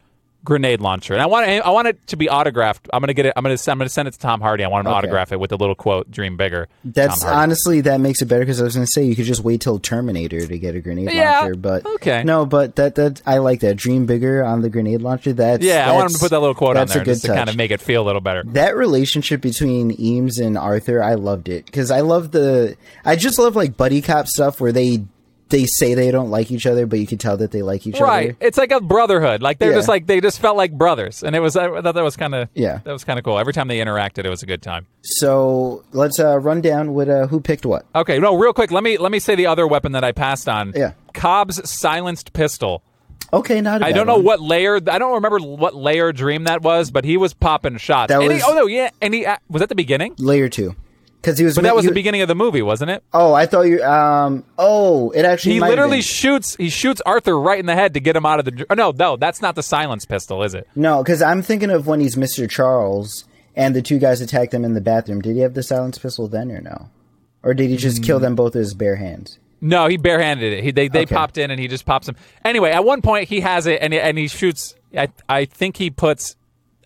Grenade 0.46 0.80
launcher, 0.80 1.12
and 1.12 1.22
I 1.22 1.26
want 1.26 1.46
it, 1.50 1.62
I 1.62 1.68
want 1.70 1.88
it 1.88 2.06
to 2.06 2.16
be 2.16 2.30
autographed. 2.30 2.88
I'm 2.92 3.00
gonna 3.02 3.12
get 3.12 3.26
it. 3.26 3.34
I'm 3.36 3.42
gonna 3.42 3.58
I'm 3.68 3.76
gonna 3.78 3.90
send 3.90 4.08
it 4.08 4.12
to 4.12 4.18
Tom 4.18 4.40
Hardy. 4.40 4.64
I 4.64 4.68
want 4.68 4.80
him 4.80 4.84
to 4.86 4.90
Okay. 4.96 4.98
autograph 4.98 5.32
it 5.32 5.40
with 5.40 5.50
the 5.50 5.58
little 5.58 5.74
quote, 5.74 6.10
"Dream 6.10 6.38
bigger." 6.38 6.68
That's 6.84 7.22
honestly 7.22 7.82
that 7.82 8.00
makes 8.00 8.22
it 8.22 8.26
better 8.26 8.40
because 8.40 8.60
I 8.60 8.64
was 8.64 8.74
going 8.74 8.86
to 8.86 8.90
say 8.92 9.04
you 9.04 9.14
could 9.16 9.26
just 9.26 9.42
wait 9.44 9.60
till 9.60 9.78
Terminator 9.78 10.46
to 10.46 10.58
get 10.58 10.74
a 10.74 10.80
grenade 10.80 11.10
Yeah, 11.12 11.40
launcher, 11.40 11.56
but 11.56 11.84
okay. 11.96 12.22
no, 12.24 12.46
but 12.46 12.76
that 12.76 12.94
that 12.94 13.20
I 13.26 13.38
like 13.38 13.60
that 13.60 13.76
dream 13.76 14.06
bigger 14.06 14.44
on 14.44 14.62
the 14.62 14.70
grenade 14.70 15.02
launcher. 15.02 15.32
That's 15.32 15.62
Yeah, 15.62 15.90
I 15.90 15.92
want 15.92 16.06
him 16.10 16.14
to 16.14 16.18
put 16.20 16.30
that 16.30 16.40
little 16.40 16.54
quote 16.54 16.76
on 16.76 16.82
that's 16.86 16.94
there 16.94 17.02
a 17.02 17.04
just 17.06 17.22
to 17.24 17.28
kind 17.34 17.50
of 17.50 17.56
make 17.56 17.70
it 17.72 17.80
feel 17.80 18.02
a 18.02 18.06
little 18.06 18.20
better. 18.20 18.42
that 18.46 18.76
relationship 18.76 19.40
between 19.40 19.94
Eames 20.00 20.38
and 20.38 20.56
Arthur, 20.56 21.02
I 21.02 21.14
loved 21.14 21.48
it 21.48 21.66
because 21.66 21.90
I 21.90 22.00
love 22.00 22.30
the. 22.30 22.76
I 23.04 23.16
just 23.16 23.38
love 23.38 23.56
like 23.56 23.76
buddy 23.76 24.00
cop 24.00 24.28
stuff 24.28 24.60
where 24.60 24.72
they 24.72 25.04
they 25.48 25.64
say 25.66 25.94
they 25.94 26.10
don't 26.10 26.30
like 26.30 26.50
each 26.50 26.66
other, 26.66 26.86
but 26.86 26.98
you 26.98 27.06
can 27.06 27.18
tell 27.18 27.36
that 27.36 27.52
they 27.52 27.62
like 27.62 27.86
each 27.86 28.00
Right, 28.00 28.02
other. 28.02 28.26
Right. 28.28 28.36
It's 28.40 28.58
like 28.58 28.72
a 28.72 28.80
brotherhood. 28.80 29.42
Like 29.42 29.58
they're 29.58 29.70
Yeah. 29.70 29.76
just 29.76 29.88
like 29.88 30.06
they 30.06 30.20
just 30.20 30.40
felt 30.40 30.56
like 30.56 30.72
brothers, 30.72 31.22
and 31.22 31.36
it 31.36 31.40
was 31.40 31.56
I 31.56 31.68
thought 31.82 31.94
that 31.94 32.02
was 32.04 32.16
kind 32.16 32.34
of 32.34 32.48
Yeah. 32.54 32.80
that 32.84 32.92
was 32.92 33.04
kind 33.04 33.18
of 33.18 33.24
cool. 33.24 33.38
Every 33.38 33.52
time 33.52 33.68
they 33.68 33.78
interacted, 33.78 34.24
it 34.24 34.28
was 34.30 34.42
a 34.42 34.46
good 34.46 34.60
time. 34.62 34.86
So 35.02 35.84
let's 35.92 36.18
uh, 36.18 36.38
run 36.38 36.60
down 36.60 36.94
with 36.94 37.08
uh, 37.08 37.26
who 37.28 37.40
picked 37.40 37.64
what. 37.64 37.86
Okay, 37.94 38.18
no, 38.18 38.36
real 38.36 38.52
quick, 38.52 38.70
let 38.72 38.82
me 38.82 38.98
let 38.98 39.12
me 39.12 39.18
say 39.20 39.34
the 39.34 39.46
other 39.46 39.66
weapon 39.66 39.92
that 39.92 40.02
I 40.04 40.12
passed 40.12 40.48
on. 40.48 40.72
Yeah. 40.74 40.92
Cobb's 41.14 41.68
silenced 41.70 42.32
pistol. 42.32 42.82
Okay, 43.32 43.60
not. 43.60 43.82
I 43.82 43.90
don't 43.92 44.06
know 44.06 44.18
what 44.18 44.40
layer. 44.40 44.76
I 44.76 44.98
don't 44.98 45.14
remember 45.14 45.38
what 45.38 45.74
layer 45.74 46.12
dream 46.12 46.44
that 46.44 46.62
was, 46.62 46.90
but 46.92 47.04
he 47.04 47.16
was 47.16 47.34
popping 47.34 47.76
shots. 47.76 48.08
That 48.08 48.20
And 48.22 48.30
he- 48.30 48.36
was- 48.36 48.44
oh 48.46 48.54
no, 48.54 48.66
yeah, 48.66 48.90
and 49.02 49.12
he 49.14 49.26
uh, 49.26 49.36
was 49.48 49.60
that 49.60 49.68
the 49.68 49.74
beginning. 49.74 50.14
layer 50.18 50.48
two 50.48 50.76
because 51.20 51.38
he 51.38 51.44
was. 51.44 51.54
But 51.54 51.62
that 51.64 51.74
was 51.74 51.84
he- 51.84 51.88
the 51.90 51.94
beginning 51.94 52.22
of 52.22 52.28
the 52.28 52.34
movie, 52.34 52.62
wasn't 52.62 52.90
it? 52.90 53.02
Oh, 53.12 53.32
I 53.32 53.46
thought 53.46 53.62
you. 53.62 53.82
Um. 53.82 54.44
Oh, 54.58 55.10
it 55.10 55.24
actually. 55.24 55.54
He 55.54 55.60
literally 55.60 56.02
shoots. 56.02 56.56
He 56.56 56.68
shoots 56.70 57.00
Arthur 57.04 57.38
right 57.38 57.58
in 57.58 57.66
the 57.66 57.74
head 57.74 57.94
to 57.94 58.00
get 58.00 58.16
him 58.16 58.24
out 58.26 58.38
of 58.38 58.44
the. 58.44 58.66
Oh, 58.70 58.74
no, 58.74 58.92
no, 58.96 59.16
that's 59.16 59.42
not 59.42 59.54
the 59.54 59.62
silence 59.62 60.04
pistol, 60.04 60.42
is 60.42 60.54
it? 60.54 60.68
No, 60.76 61.02
because 61.02 61.22
I'm 61.22 61.42
thinking 61.42 61.70
of 61.70 61.86
when 61.86 62.00
he's 62.00 62.16
Mr. 62.16 62.48
Charles 62.48 63.24
and 63.54 63.74
the 63.74 63.82
two 63.82 63.98
guys 63.98 64.20
attacked 64.20 64.52
him 64.54 64.64
in 64.64 64.74
the 64.74 64.80
bathroom. 64.80 65.20
Did 65.20 65.34
he 65.36 65.40
have 65.42 65.54
the 65.54 65.62
silence 65.62 65.98
pistol 65.98 66.28
then 66.28 66.50
or 66.52 66.60
no? 66.60 66.90
Or 67.42 67.54
did 67.54 67.70
he 67.70 67.76
just 67.76 68.02
Mm. 68.02 68.06
kill 68.06 68.18
them 68.18 68.34
both 68.34 68.54
with 68.54 68.62
his 68.64 68.74
bare 68.74 68.96
hands? 68.96 69.38
No, 69.60 69.86
he 69.86 69.96
barehanded 69.96 70.52
it. 70.52 70.62
He 70.64 70.70
they, 70.70 70.88
they 70.88 71.02
Okay. 71.02 71.14
popped 71.14 71.38
in 71.38 71.50
and 71.50 71.58
he 71.58 71.66
just 71.68 71.86
pops 71.86 72.06
them. 72.06 72.16
Anyway, 72.44 72.70
at 72.70 72.84
one 72.84 73.00
point 73.02 73.28
he 73.28 73.40
has 73.40 73.66
it 73.66 73.78
and 73.80 73.92
he, 73.92 73.98
and 74.00 74.18
he 74.18 74.28
shoots. 74.28 74.74
I 74.96 75.08
I 75.28 75.44
think 75.46 75.76
he 75.78 75.90
puts. 75.90 76.36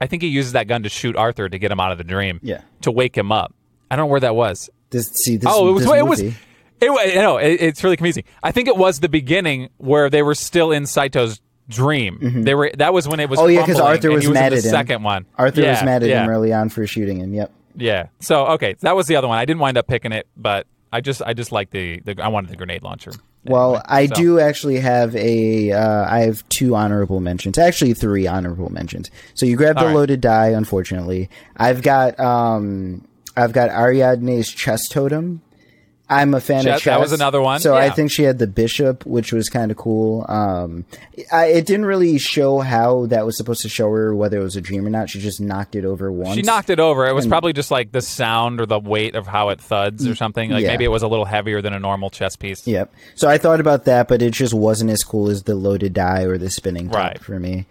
I 0.00 0.06
think 0.06 0.22
he 0.22 0.28
uses 0.28 0.52
that 0.52 0.68
gun 0.68 0.82
to 0.84 0.88
shoot 0.88 1.16
Arthur 1.16 1.48
to 1.48 1.58
get 1.58 1.70
him 1.72 1.80
out 1.80 1.92
of 1.92 1.98
the 1.98 2.04
dream. 2.04 2.38
Yeah. 2.42 2.60
To 2.82 2.90
wake 2.92 3.16
him 3.18 3.32
up. 3.32 3.52
I 3.91 3.97
don't 3.97 4.05
know 4.07 4.11
where 4.11 4.20
that 4.20 4.34
was. 4.34 4.70
This 4.91 5.09
see 5.09 5.36
this. 5.36 5.51
Oh, 5.53 5.68
it 5.68 5.72
was. 5.72 5.84
It 5.84 6.07
was. 6.07 6.20
It 6.20 6.34
was. 6.91 7.14
No, 7.14 7.36
it, 7.38 7.61
it's 7.61 7.84
really 7.84 7.97
confusing. 7.97 8.24
I 8.43 8.53
think 8.53 8.68
it 8.68 8.76
was 8.76 9.01
the 9.01 9.09
beginning 9.09 9.68
where 9.78 10.09
they 10.11 10.22
were 10.22 10.34
still 10.34 10.72
in 10.72 10.84
Saito's 10.84 11.41
dream. 11.68 12.43
They 12.45 12.55
were. 12.55 12.70
That 12.76 12.93
was 12.93 13.07
when 13.07 13.20
it 13.20 13.28
was. 13.28 13.38
Oh 13.38 13.47
yeah, 13.47 13.61
because 13.62 13.80
Arthur 13.80 14.11
was 14.11 14.18
was 14.18 14.26
in 14.28 14.32
mad 14.34 14.53
the 14.53 14.57
at 14.59 14.64
him. 14.64 14.70
Second 14.70 15.03
one. 15.03 15.26
Arthur 15.36 15.61
Yeah, 15.62 15.72
was 15.72 15.84
mad 15.84 16.03
at 16.03 16.09
yeah, 16.09 16.24
him 16.24 16.30
early 16.30 16.53
on 16.53 16.68
for 16.68 16.86
shooting 16.86 17.18
him. 17.18 17.34
Yep. 17.34 17.53
Yeah. 17.76 18.07
So 18.20 18.47
okay, 18.49 18.74
that 18.80 18.97
was 18.97 19.07
the 19.07 19.16
other 19.16 19.28
one. 19.28 19.38
I 19.38 19.45
didn't 19.45 19.61
wind 19.61 19.76
up 19.78 19.86
picking 19.86 20.12
it, 20.12 20.26
but 20.36 20.66
I 20.93 21.01
just 21.01 21.22
I 21.22 21.34
just 21.34 21.53
like 21.53 21.70
the, 21.70 22.01
the 22.01 22.20
I 22.22 22.28
wanted 22.28 22.51
the 22.51 22.57
grenade 22.57 22.82
launcher. 22.82 23.12
Well, 23.45 23.76
Anyway, 23.76 23.82
I 23.88 24.07
so- 24.07 24.14
do 24.16 24.41
actually 24.41 24.80
have 24.80 25.14
a. 25.16 25.72
Uh, 25.72 26.05
I 26.09 26.20
have 26.20 26.47
two 26.51 26.74
honorable 26.74 27.20
mentions. 27.20 27.57
Actually, 27.59 27.95
three 27.95 28.26
honorable 28.26 28.70
mentions. 28.70 29.11
So 29.34 29.47
you 29.47 29.57
grabbed 29.57 29.78
All 29.78 29.84
the 29.84 29.88
right. 29.91 29.97
loaded 29.97 30.20
die. 30.20 30.49
Unfortunately, 30.49 31.30
I've 31.57 31.82
got. 31.82 32.18
Um, 32.20 33.07
I've 33.41 33.53
got 33.53 33.70
Ariadne's 33.70 34.51
chest 34.51 34.93
totem. 34.93 35.43
I'm 36.12 36.34
a 36.34 36.41
fan 36.41 36.64
Chess- 36.64 36.78
of 36.78 36.82
chess. 36.82 36.93
that 36.95 37.01
was 37.01 37.12
another 37.12 37.41
one, 37.41 37.61
So 37.61 37.76
I 37.76 37.88
think 37.91 38.11
she 38.11 38.24
had 38.24 38.41
the 38.41 38.49
bishop, 38.49 39.07
which 39.07 39.32
was 39.32 39.49
kind 39.49 39.70
of 39.70 39.76
cool. 39.76 40.26
Um, 40.28 40.84
I, 41.30 41.47
it 41.47 41.66
didn't 41.66 41.86
really 41.86 42.18
show 42.18 42.59
how 42.59 43.07
that 43.07 43.24
was 43.24 43.36
supposed 43.36 43.62
to 43.62 43.68
show 43.68 43.88
her 43.93 44.12
whether 44.12 44.41
it 44.41 44.43
was 44.43 44.57
a 44.57 44.61
dream 44.61 44.84
or 44.84 44.91
not. 44.91 45.09
She 45.09 45.20
just 45.20 45.41
knocked 45.41 45.76
it 45.76 45.84
over 45.84 46.11
once. 46.11 46.34
She 46.34 46.43
knocked 46.43 46.68
it 46.68 46.80
over. 46.80 47.07
It 47.07 47.14
was 47.14 47.28
probably 47.28 47.53
just 47.53 47.70
like 47.70 47.93
the 47.93 48.03
sound 48.03 48.61
or 48.61 48.66
the 48.66 48.80
weight 48.80 49.14
of 49.14 49.28
how 49.28 49.51
it 49.51 49.61
thuds 49.61 50.05
or 50.05 50.16
something. 50.16 50.51
Like 50.51 50.62
Yeah. 50.64 50.70
maybe 50.70 50.82
it 50.84 50.91
was 50.91 51.05
a 51.05 51.09
little 51.09 51.26
heavier 51.26 51.62
than 51.62 51.74
a 51.74 51.78
normal 51.78 52.11
chess 52.11 52.34
piece. 52.34 52.66
Yep. 52.66 52.93
So 53.14 53.28
I 53.28 53.38
thought 53.38 53.61
about 53.61 53.84
that, 53.84 54.09
but 54.09 54.20
it 54.20 54.32
just 54.32 54.53
wasn't 54.53 54.91
as 54.91 55.05
cool 55.05 55.30
as 55.30 55.45
the 55.45 55.55
loaded 55.55 55.93
die 55.95 56.22
or 56.24 56.38
the 56.38 56.51
spinning 56.51 56.88
top 56.88 56.97
Right. 56.97 57.20
for 57.22 57.38
me. 57.38 57.66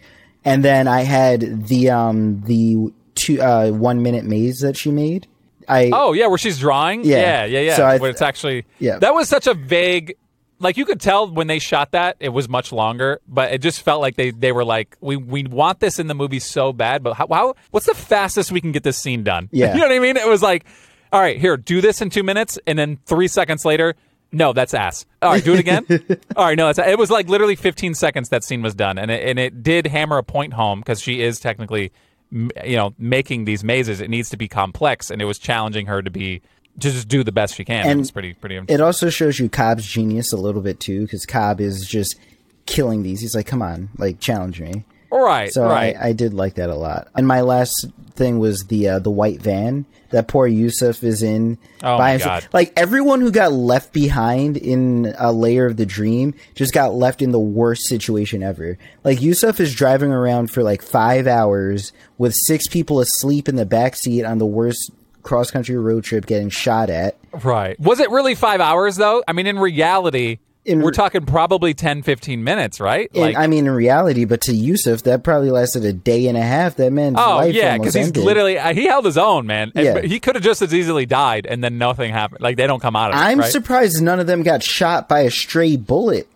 And 0.45 0.63
then 0.63 0.87
I 0.87 1.01
had 1.01 1.67
the 1.67 1.89
um 1.89 2.39
the 2.45 2.93
two 3.15 3.41
uh 3.41 3.71
one 3.71 4.01
minute 4.01 4.23
maze 4.23 4.59
that 4.61 4.77
she 4.77 4.91
made. 4.91 5.27
I 5.69 5.91
Oh 5.93 6.13
yeah, 6.13 6.27
where 6.27 6.37
she's 6.37 6.59
drawing. 6.59 7.03
Yeah. 7.05 7.17
yeah, 7.17 7.45
yeah. 7.45 7.59
yeah. 7.61 7.75
So 7.75 7.85
I- 7.85 7.97
Where 7.97 8.09
it's 8.09 8.21
actually 8.21 8.65
Yeah. 8.79 8.97
That 8.99 9.13
was 9.13 9.29
such 9.29 9.47
a 9.47 9.53
vague. 9.53 10.15
Like 10.61 10.75
you 10.75 10.83
could 10.85 10.99
tell 10.99 11.31
when 11.31 11.47
they 11.47 11.59
shot 11.59 11.91
that 11.91 12.17
it 12.19 12.29
was 12.29 12.49
much 12.49 12.73
longer, 12.73 13.21
but 13.29 13.53
it 13.53 13.59
just 13.61 13.81
felt 13.81 14.01
like 14.01 14.15
they 14.17 14.31
they 14.31 14.51
were 14.51 14.65
like 14.65 14.97
we 14.99 15.15
we 15.15 15.43
want 15.43 15.79
this 15.79 15.99
in 15.99 16.07
the 16.07 16.13
movie 16.15 16.39
so 16.39 16.73
bad, 16.73 17.01
but 17.01 17.13
how, 17.13 17.27
how 17.31 17.55
what's 17.71 17.85
the 17.85 17.93
fastest 17.93 18.51
we 18.51 18.59
can 18.59 18.73
get 18.73 18.83
this 18.83 18.97
scene 18.97 19.23
done? 19.23 19.47
Yeah. 19.53 19.73
you 19.73 19.79
know 19.79 19.87
what 19.87 19.95
I 19.95 19.99
mean? 19.99 20.17
It 20.17 20.27
was 20.27 20.41
like, 20.41 20.65
all 21.13 21.21
right, 21.21 21.39
here, 21.39 21.55
do 21.55 21.79
this 21.79 22.01
in 22.01 22.09
two 22.09 22.23
minutes, 22.23 22.59
and 22.67 22.77
then 22.77 22.97
three 23.05 23.29
seconds 23.29 23.63
later. 23.63 23.95
No, 24.31 24.51
that's 24.53 24.73
ass. 24.75 25.05
All 25.23 25.31
right, 25.31 25.43
do 25.43 25.53
it 25.53 25.59
again. 25.59 25.87
All 26.35 26.45
right, 26.45 26.55
no, 26.55 26.67
that's 26.71 26.77
it. 26.87 26.99
Was 26.99 27.09
like 27.09 27.27
literally 27.29 27.55
15 27.55 27.95
seconds 27.95 28.29
that 28.29 28.43
scene 28.43 28.61
was 28.61 28.75
done, 28.75 28.99
and 28.99 29.09
it, 29.09 29.27
and 29.27 29.39
it 29.39 29.63
did 29.63 29.87
hammer 29.87 30.19
a 30.19 30.23
point 30.23 30.53
home 30.53 30.81
because 30.81 31.01
she 31.01 31.21
is 31.21 31.39
technically, 31.39 31.91
you 32.31 32.75
know, 32.75 32.93
making 32.97 33.45
these 33.45 33.63
mazes. 33.63 34.01
It 34.01 34.09
needs 34.09 34.29
to 34.29 34.37
be 34.37 34.47
complex, 34.47 35.09
and 35.09 35.21
it 35.21 35.25
was 35.25 35.39
challenging 35.39 35.87
her 35.87 36.01
to 36.01 36.09
be 36.09 36.41
to 36.79 36.91
just 36.91 37.07
do 37.07 37.23
the 37.23 37.31
best 37.31 37.55
she 37.55 37.65
can. 37.65 37.87
And 37.87 37.99
was 37.99 38.11
pretty 38.11 38.33
pretty. 38.33 38.59
it 38.67 38.81
also 38.81 39.09
shows 39.09 39.39
you 39.39 39.49
Cobb's 39.49 39.85
genius 39.85 40.31
a 40.31 40.37
little 40.37 40.61
bit 40.61 40.79
too, 40.79 41.01
because 41.01 41.25
Cobb 41.25 41.59
is 41.59 41.85
just 41.87 42.17
killing 42.65 43.03
these. 43.03 43.21
He's 43.21 43.35
like, 43.35 43.47
come 43.47 43.61
on, 43.61 43.89
like 43.97 44.19
challenge 44.19 44.61
me. 44.61 44.85
Right, 45.11 45.51
So 45.51 45.65
right. 45.65 45.95
I, 45.95 46.09
I 46.09 46.13
did 46.13 46.33
like 46.33 46.55
that 46.55 46.69
a 46.69 46.75
lot. 46.75 47.07
And 47.15 47.27
my 47.27 47.41
last 47.41 47.87
thing 48.15 48.39
was 48.39 48.65
the 48.65 48.89
uh, 48.89 48.99
the 48.99 49.09
white 49.09 49.41
van 49.41 49.85
that 50.09 50.27
poor 50.27 50.45
Yusuf 50.47 51.03
is 51.03 51.23
in. 51.23 51.57
Oh 51.83 51.97
by 51.97 51.99
my 51.99 52.11
himself. 52.11 52.43
God. 52.43 52.49
Like 52.53 52.73
everyone 52.75 53.21
who 53.21 53.31
got 53.31 53.51
left 53.53 53.93
behind 53.93 54.57
in 54.57 55.13
a 55.17 55.31
layer 55.31 55.65
of 55.65 55.77
the 55.77 55.85
dream 55.85 56.33
just 56.55 56.73
got 56.73 56.93
left 56.93 57.21
in 57.21 57.31
the 57.31 57.39
worst 57.39 57.87
situation 57.87 58.43
ever. 58.43 58.77
Like 59.03 59.21
Yusuf 59.21 59.59
is 59.59 59.73
driving 59.73 60.11
around 60.11 60.51
for 60.51 60.63
like 60.63 60.81
five 60.81 61.27
hours 61.27 61.91
with 62.17 62.33
six 62.35 62.67
people 62.67 62.99
asleep 62.99 63.47
in 63.47 63.55
the 63.55 63.65
back 63.65 63.95
seat 63.95 64.23
on 64.25 64.37
the 64.37 64.45
worst 64.45 64.91
cross 65.23 65.51
country 65.51 65.77
road 65.77 66.03
trip, 66.03 66.25
getting 66.25 66.49
shot 66.49 66.89
at. 66.89 67.15
Right. 67.43 67.79
Was 67.79 67.99
it 67.99 68.09
really 68.09 68.35
five 68.35 68.61
hours, 68.61 68.95
though? 68.95 69.23
I 69.27 69.33
mean, 69.33 69.47
in 69.47 69.59
reality, 69.59 70.39
In- 70.69 70.81
we're 70.81 70.91
talking 70.91 71.25
probably 71.25 71.73
10, 71.73 72.03
15 72.03 72.43
minutes, 72.43 72.79
right? 72.79 73.09
And, 73.15 73.35
I 73.35 73.47
mean, 73.47 73.65
in 73.65 73.73
reality, 73.73 74.25
but 74.25 74.41
to 74.41 74.53
Yusuf, 74.53 75.03
that 75.03 75.23
probably 75.23 75.49
lasted 75.49 75.83
a 75.83 75.93
day 75.93 76.27
and 76.27 76.37
a 76.37 76.41
half. 76.41 76.75
That 76.75 76.91
man's 76.91 77.15
oh, 77.17 77.37
life 77.37 77.55
yeah, 77.55 77.77
because 77.77 77.95
he's 77.95 78.07
ended. 78.07 78.23
literally, 78.23 78.59
uh, 78.59 78.73
he 78.73 78.85
held 78.85 79.05
his 79.05 79.17
own, 79.17 79.47
man. 79.47 79.71
Yeah. 79.75 80.01
He 80.01 80.19
could 80.19 80.35
have 80.35 80.43
just 80.43 80.61
as 80.61 80.73
easily 80.73 81.05
died 81.05 81.45
and 81.45 81.63
then 81.63 81.77
nothing 81.77 82.11
happened. 82.11 82.41
Like, 82.41 82.57
they 82.57 82.67
don't 82.67 82.79
come 82.79 82.95
out 82.95 83.11
of 83.11 83.17
it. 83.17 83.19
I'm 83.19 83.39
right? 83.39 83.51
surprised 83.51 84.01
none 84.01 84.19
of 84.19 84.27
them 84.27 84.43
got 84.43 84.61
shot 84.61 85.09
by 85.09 85.21
a 85.21 85.31
stray 85.31 85.75
bullet. 85.75 86.27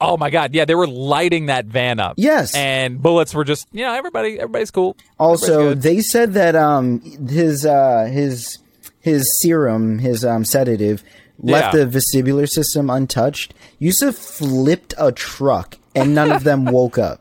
Oh, 0.00 0.16
my 0.16 0.30
God. 0.30 0.54
Yeah, 0.54 0.64
they 0.64 0.74
were 0.74 0.86
lighting 0.86 1.46
that 1.46 1.66
van 1.66 1.98
up. 2.00 2.14
Yes. 2.16 2.54
And 2.54 3.02
bullets 3.02 3.34
were 3.34 3.44
just, 3.44 3.66
you 3.72 3.84
know, 3.84 3.92
everybody, 3.92 4.38
everybody's 4.38 4.70
cool. 4.70 4.96
Also, 5.18 5.54
Everybody's 5.54 5.82
they 5.82 6.00
said 6.00 6.32
that 6.34 6.56
um 6.56 7.00
his 7.28 7.66
uh 7.66 8.08
his 8.10 8.58
his 9.00 9.24
serum, 9.42 9.98
his 9.98 10.24
um 10.24 10.44
sedative 10.44 11.04
left 11.40 11.74
Yeah. 11.74 11.84
the 11.84 11.98
vestibular 11.98 12.48
system 12.48 12.90
untouched. 12.90 13.54
Yusuf 13.78 14.14
flipped 14.14 14.94
a 14.98 15.10
truck 15.12 15.76
and 15.94 16.14
none 16.14 16.30
of 16.30 16.44
them 16.44 16.64
woke 16.72 16.98
up. 16.98 17.20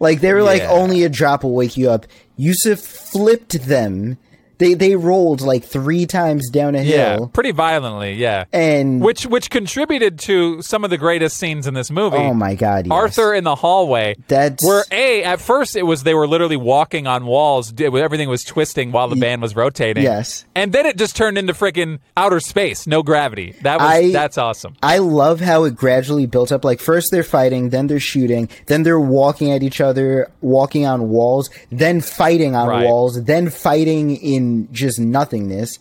Like 0.00 0.20
they 0.20 0.32
were 0.32 0.42
like 0.42 0.62
only 0.62 1.02
a 1.04 1.08
drop 1.08 1.42
will 1.42 1.54
wake 1.54 1.76
you 1.76 1.90
up. 1.90 2.06
Yusuf 2.36 2.78
flipped 2.80 3.66
them 3.66 4.16
They 4.58 4.74
they 4.74 4.96
rolled 4.96 5.40
like 5.40 5.64
three 5.64 6.04
times 6.06 6.50
down 6.50 6.74
a 6.74 6.82
hill. 6.82 6.96
Yeah, 7.20 7.26
pretty 7.32 7.52
violently. 7.52 8.14
Yeah, 8.14 8.44
and 8.52 9.00
which 9.00 9.24
which 9.26 9.50
contributed 9.50 10.18
to 10.20 10.60
some 10.62 10.84
of 10.84 10.90
the 10.90 10.98
greatest 10.98 11.36
scenes 11.36 11.66
in 11.66 11.74
this 11.74 11.90
movie. 11.90 12.16
oh 12.16 12.34
my 12.34 12.54
god, 12.54 12.86
yes. 12.86 12.92
Arthur 12.92 13.34
in 13.34 13.44
the 13.44 13.54
hallway. 13.54 14.16
That's- 14.26 14.64
where 14.66 14.84
a 14.90 15.22
at 15.22 15.40
first 15.40 15.76
it 15.76 15.82
was 15.84 16.02
they 16.02 16.14
were 16.14 16.26
literally 16.26 16.56
walking 16.56 17.06
on 17.06 17.24
walls. 17.26 17.72
Everything 17.80 18.28
was 18.28 18.44
twisting 18.44 18.90
while 18.92 19.08
the 19.08 19.16
band 19.16 19.42
was 19.42 19.54
rotating. 19.54 20.02
Yes. 20.02 20.44
and 20.54 20.72
then 20.72 20.86
it 20.86 20.96
just 20.96 21.14
turned 21.16 21.38
into 21.38 21.52
freaking 21.52 21.98
outer 22.16 22.40
space, 22.40 22.86
no 22.86 23.02
gravity. 23.02 23.54
That 23.62 23.78
was 23.80 23.88
I- 23.88 24.10
that's 24.12 24.38
awesome. 24.38 24.74
I 24.82 24.98
love 24.98 25.40
how 25.40 25.64
it 25.64 25.76
gradually 25.76 26.26
built 26.26 26.50
up. 26.50 26.64
Like 26.64 26.80
first 26.80 27.10
they're 27.12 27.22
fighting, 27.22 27.70
then 27.70 27.86
they're 27.86 28.00
shooting, 28.00 28.48
then 28.66 28.82
they're 28.82 28.98
walking 28.98 29.52
at 29.52 29.62
each 29.62 29.80
other, 29.80 30.30
walking 30.40 30.84
on 30.84 31.08
walls, 31.10 31.48
then 31.70 32.00
fighting 32.00 32.56
on 32.56 32.66
Right. 32.68 32.84
walls, 32.84 33.22
then 33.24 33.50
fighting 33.50 34.16
in 34.16 34.47
just 34.72 34.98
nothingness. 35.00 35.78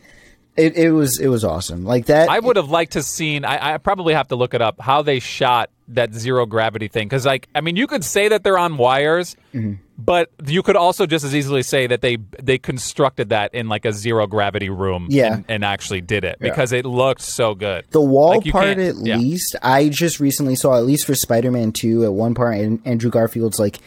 It, 0.55 0.75
it 0.75 0.91
was 0.91 1.19
it 1.19 1.27
was 1.27 1.43
awesome. 1.43 1.83
Like 1.85 2.07
that. 2.07 2.29
I 2.29 2.39
would 2.39 2.55
have 2.55 2.69
liked 2.71 2.93
to 2.93 3.03
seen. 3.03 3.45
I, 3.45 3.75
I 3.75 3.77
probably 3.77 4.15
have 4.15 4.29
to 4.29 4.35
look 4.35 4.55
it 4.55 4.61
up 4.61 4.81
how 4.81 5.03
they 5.03 5.19
shot 5.19 5.69
that 5.89 6.13
zero 6.15 6.45
gravity 6.47 6.87
thing 6.87 7.07
because, 7.07 7.25
like, 7.27 7.47
I 7.53 7.61
mean, 7.61 7.75
you 7.75 7.85
could 7.85 8.03
say 8.03 8.27
that 8.29 8.43
they're 8.43 8.57
on 8.57 8.77
wires, 8.77 9.35
Mm-hmm. 9.53 9.73
but 9.99 10.29
you 10.45 10.61
could 10.63 10.75
also 10.75 11.05
just 11.05 11.23
as 11.23 11.35
easily 11.35 11.61
say 11.61 11.85
that 11.87 12.01
they 12.01 12.17
they 12.41 12.57
constructed 12.57 13.29
that 13.29 13.53
in 13.53 13.69
like 13.69 13.85
a 13.85 13.93
zero 13.93 14.25
gravity 14.25 14.69
room, 14.69 15.05
Yeah. 15.11 15.35
and, 15.35 15.45
and 15.47 15.63
actually 15.63 16.01
did 16.01 16.23
it 16.23 16.39
because 16.39 16.71
it 16.73 16.85
looked 16.87 17.21
so 17.21 17.53
good. 17.53 17.85
the 17.91 18.01
wall 18.01 18.39
Like, 18.39 18.51
part, 18.51 18.77
at 18.79 18.95
yeah. 18.95 19.17
least, 19.17 19.55
I 19.61 19.89
just 19.89 20.19
recently 20.19 20.55
saw 20.55 20.75
at 20.75 20.85
least 20.85 21.05
for 21.05 21.13
Spider-Man 21.13 21.71
Two. 21.71 22.03
At 22.03 22.13
one 22.13 22.33
part, 22.33 22.57
An- 22.57 22.81
Andrew 22.83 23.11
Garfield's 23.11 23.59
like 23.59 23.77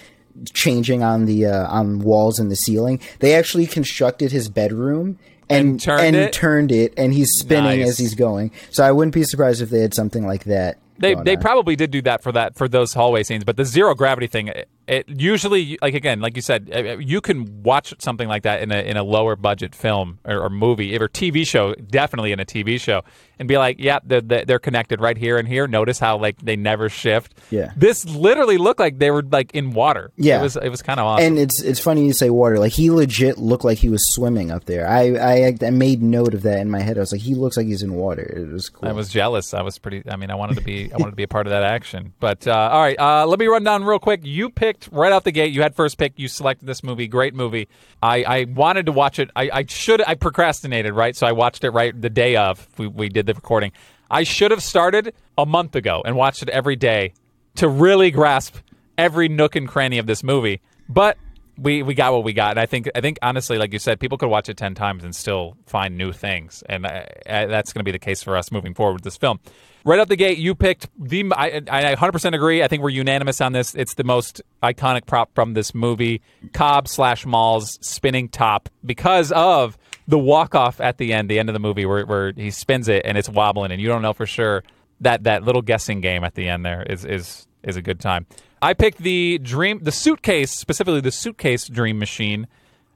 changing 0.52 1.02
on 1.02 1.26
the 1.26 1.46
uh, 1.46 1.66
on 1.68 2.00
walls 2.00 2.38
and 2.38 2.50
the 2.50 2.56
ceiling. 2.56 3.00
They 3.20 3.34
actually 3.34 3.66
constructed 3.66 4.32
his 4.32 4.48
bedroom. 4.48 5.18
And, 5.48 5.68
And 5.70 5.80
turned 5.80 6.00
and 6.02 6.16
it? 6.16 6.32
turned 6.32 6.70
it, 6.70 6.94
and 6.96 7.12
he's 7.12 7.28
spinning 7.32 7.80
Nice. 7.80 7.88
as 7.90 7.98
he's 7.98 8.14
going. 8.14 8.52
So 8.70 8.84
I 8.84 8.92
wouldn't 8.92 9.14
be 9.14 9.24
surprised 9.24 9.60
if 9.60 9.68
they 9.70 9.80
had 9.80 9.94
something 9.94 10.24
like 10.24 10.44
that. 10.44 10.78
They 10.98 11.14
they 11.14 11.34
on. 11.34 11.40
probably 11.42 11.74
did 11.74 11.90
do 11.90 12.02
that 12.02 12.22
for 12.22 12.30
that 12.32 12.56
for 12.56 12.68
those 12.68 12.92
hallway 12.94 13.24
scenes, 13.24 13.42
but 13.42 13.56
the 13.56 13.64
zero 13.64 13.94
gravity 13.94 14.26
thing, 14.28 14.46
it, 14.48 14.68
it 14.86 15.08
usually 15.08 15.76
like 15.82 15.94
again, 15.94 16.20
like 16.20 16.36
you 16.36 16.42
said, 16.42 16.70
uh, 16.72 16.98
you 16.98 17.20
can 17.20 17.62
watch 17.64 17.92
something 17.98 18.28
like 18.28 18.42
that 18.44 18.62
in 18.62 18.70
a 18.70 18.78
in 18.82 18.96
a 18.96 19.02
lower 19.02 19.34
budget 19.34 19.74
film 19.74 20.18
or, 20.24 20.38
or 20.40 20.50
movie 20.50 20.94
or 20.96 21.08
TV 21.08 21.44
show, 21.44 21.74
definitely 21.74 22.30
in 22.32 22.38
a 22.38 22.44
TV 22.44 22.78
show, 22.78 23.02
and 23.40 23.48
be 23.48 23.56
like, 23.56 23.76
yeah, 23.80 23.98
they're, 24.04 24.20
they're 24.20 24.58
connected 24.58 25.00
right 25.00 25.16
here 25.16 25.38
and 25.38 25.48
here. 25.48 25.66
Notice 25.66 25.98
how 25.98 26.18
like 26.18 26.36
they 26.42 26.56
never 26.56 26.90
shift. 26.90 27.34
Yeah. 27.50 27.72
this 27.74 28.04
literally 28.04 28.58
looked 28.58 28.78
like 28.78 28.98
they 28.98 29.10
were 29.10 29.22
like 29.22 29.52
in 29.54 29.72
water. 29.72 30.12
Yeah. 30.16 30.38
it 30.38 30.42
was 30.42 30.56
it 30.56 30.68
was 30.68 30.82
kind 30.82 31.00
of 31.00 31.06
awesome. 31.06 31.26
And 31.26 31.38
it's 31.38 31.60
it's 31.62 31.80
funny 31.80 32.04
you 32.04 32.12
say 32.12 32.28
water. 32.28 32.58
Like 32.58 32.72
he 32.72 32.90
legit 32.90 33.38
looked 33.38 33.64
like 33.64 33.78
he 33.78 33.88
was 33.88 34.02
swimming 34.12 34.50
up 34.50 34.66
there. 34.66 34.86
I, 34.86 35.16
I 35.16 35.56
I 35.66 35.70
made 35.70 36.02
note 36.02 36.34
of 36.34 36.42
that 36.42 36.60
in 36.60 36.70
my 36.70 36.80
head. 36.80 36.98
I 36.98 37.00
was 37.00 37.12
like, 37.12 37.22
he 37.22 37.34
looks 37.34 37.56
like 37.56 37.66
he's 37.66 37.82
in 37.82 37.94
water. 37.94 38.22
It 38.22 38.52
was 38.52 38.68
cool. 38.68 38.88
I 38.88 38.92
was 38.92 39.08
jealous. 39.08 39.54
I 39.54 39.62
was 39.62 39.78
pretty. 39.78 40.02
I 40.08 40.16
mean, 40.16 40.30
I 40.30 40.34
wanted 40.34 40.56
to 40.56 40.62
be. 40.62 40.92
I 40.92 40.96
wanted 40.98 41.12
to 41.12 41.16
be 41.16 41.22
a 41.22 41.28
part 41.28 41.46
of 41.46 41.50
that 41.50 41.62
action. 41.62 42.12
But 42.20 42.46
uh, 42.46 42.52
all 42.52 42.80
right, 42.82 42.98
uh, 42.98 43.26
let 43.26 43.38
me 43.38 43.46
run 43.46 43.64
down 43.64 43.84
real 43.84 43.98
quick. 43.98 44.20
You 44.22 44.50
picked 44.50 44.90
right 44.92 45.12
out 45.12 45.24
the 45.24 45.32
gate. 45.32 45.52
You 45.54 45.62
had 45.62 45.74
first 45.74 45.96
pick. 45.96 46.12
You 46.16 46.28
selected 46.28 46.66
this 46.66 46.82
movie. 46.84 47.08
Great 47.08 47.34
movie. 47.34 47.68
I, 48.02 48.24
I 48.24 48.44
wanted 48.44 48.86
to 48.86 48.92
watch 48.92 49.18
it. 49.18 49.30
I, 49.34 49.50
I 49.52 49.64
should. 49.66 50.02
I 50.06 50.14
procrastinated. 50.14 50.92
Right. 50.92 51.16
So 51.16 51.26
I 51.26 51.32
watched 51.32 51.64
it 51.64 51.70
right 51.70 51.98
the 51.98 52.10
day 52.10 52.36
of 52.36 52.68
we, 52.76 52.86
we 52.86 53.08
did 53.08 53.29
the 53.30 53.38
recording. 53.38 53.72
I 54.10 54.24
should 54.24 54.50
have 54.50 54.62
started 54.62 55.14
a 55.38 55.46
month 55.46 55.76
ago 55.76 56.02
and 56.04 56.16
watched 56.16 56.42
it 56.42 56.48
every 56.48 56.76
day 56.76 57.14
to 57.56 57.68
really 57.68 58.10
grasp 58.10 58.56
every 58.98 59.28
nook 59.28 59.56
and 59.56 59.68
cranny 59.68 59.98
of 59.98 60.06
this 60.06 60.22
movie. 60.22 60.60
But 60.88 61.16
we 61.60 61.82
we 61.82 61.94
got 61.94 62.12
what 62.12 62.24
we 62.24 62.32
got, 62.32 62.52
and 62.52 62.60
I 62.60 62.66
think 62.66 62.88
I 62.94 63.00
think 63.00 63.18
honestly, 63.22 63.58
like 63.58 63.72
you 63.72 63.78
said, 63.78 64.00
people 64.00 64.16
could 64.16 64.30
watch 64.30 64.48
it 64.48 64.56
ten 64.56 64.74
times 64.74 65.04
and 65.04 65.14
still 65.14 65.56
find 65.66 65.98
new 65.98 66.12
things, 66.12 66.64
and 66.68 66.86
uh, 66.86 67.04
uh, 67.26 67.46
that's 67.46 67.72
going 67.72 67.80
to 67.80 67.84
be 67.84 67.92
the 67.92 67.98
case 67.98 68.22
for 68.22 68.36
us 68.36 68.50
moving 68.50 68.72
forward 68.72 68.94
with 68.94 69.02
this 69.02 69.16
film. 69.16 69.40
Right 69.84 69.98
out 69.98 70.08
the 70.08 70.16
gate, 70.16 70.38
you 70.38 70.54
picked 70.54 70.88
the. 70.98 71.32
I, 71.34 71.62
I 71.70 71.94
100% 71.94 72.34
agree. 72.34 72.62
I 72.62 72.68
think 72.68 72.82
we're 72.82 72.90
unanimous 72.90 73.40
on 73.40 73.52
this. 73.52 73.74
It's 73.74 73.94
the 73.94 74.04
most 74.04 74.42
iconic 74.62 75.06
prop 75.06 75.34
from 75.34 75.54
this 75.54 75.74
movie: 75.74 76.22
Cobb 76.52 76.88
slash 76.88 77.26
Mal's 77.26 77.78
spinning 77.82 78.28
top 78.28 78.68
because 78.84 79.30
of 79.32 79.76
the 80.08 80.18
walk 80.18 80.54
off 80.54 80.80
at 80.80 80.98
the 80.98 81.12
end, 81.12 81.30
the 81.30 81.38
end 81.38 81.48
of 81.48 81.54
the 81.54 81.60
movie, 81.60 81.84
where 81.84 82.06
where 82.06 82.32
he 82.32 82.50
spins 82.50 82.88
it 82.88 83.02
and 83.04 83.18
it's 83.18 83.28
wobbling, 83.28 83.70
and 83.70 83.80
you 83.80 83.88
don't 83.88 84.02
know 84.02 84.14
for 84.14 84.26
sure 84.26 84.64
that 85.00 85.24
that 85.24 85.42
little 85.42 85.62
guessing 85.62 86.00
game 86.00 86.24
at 86.24 86.34
the 86.34 86.48
end 86.48 86.64
there 86.64 86.82
is 86.82 87.04
is 87.04 87.46
is 87.62 87.76
a 87.76 87.82
good 87.82 88.00
time. 88.00 88.26
I 88.62 88.74
picked 88.74 88.98
the 88.98 89.38
dream, 89.38 89.80
the 89.82 89.92
suitcase 89.92 90.50
specifically, 90.50 91.00
the 91.00 91.10
suitcase 91.12 91.66
dream 91.66 91.98
machine. 91.98 92.46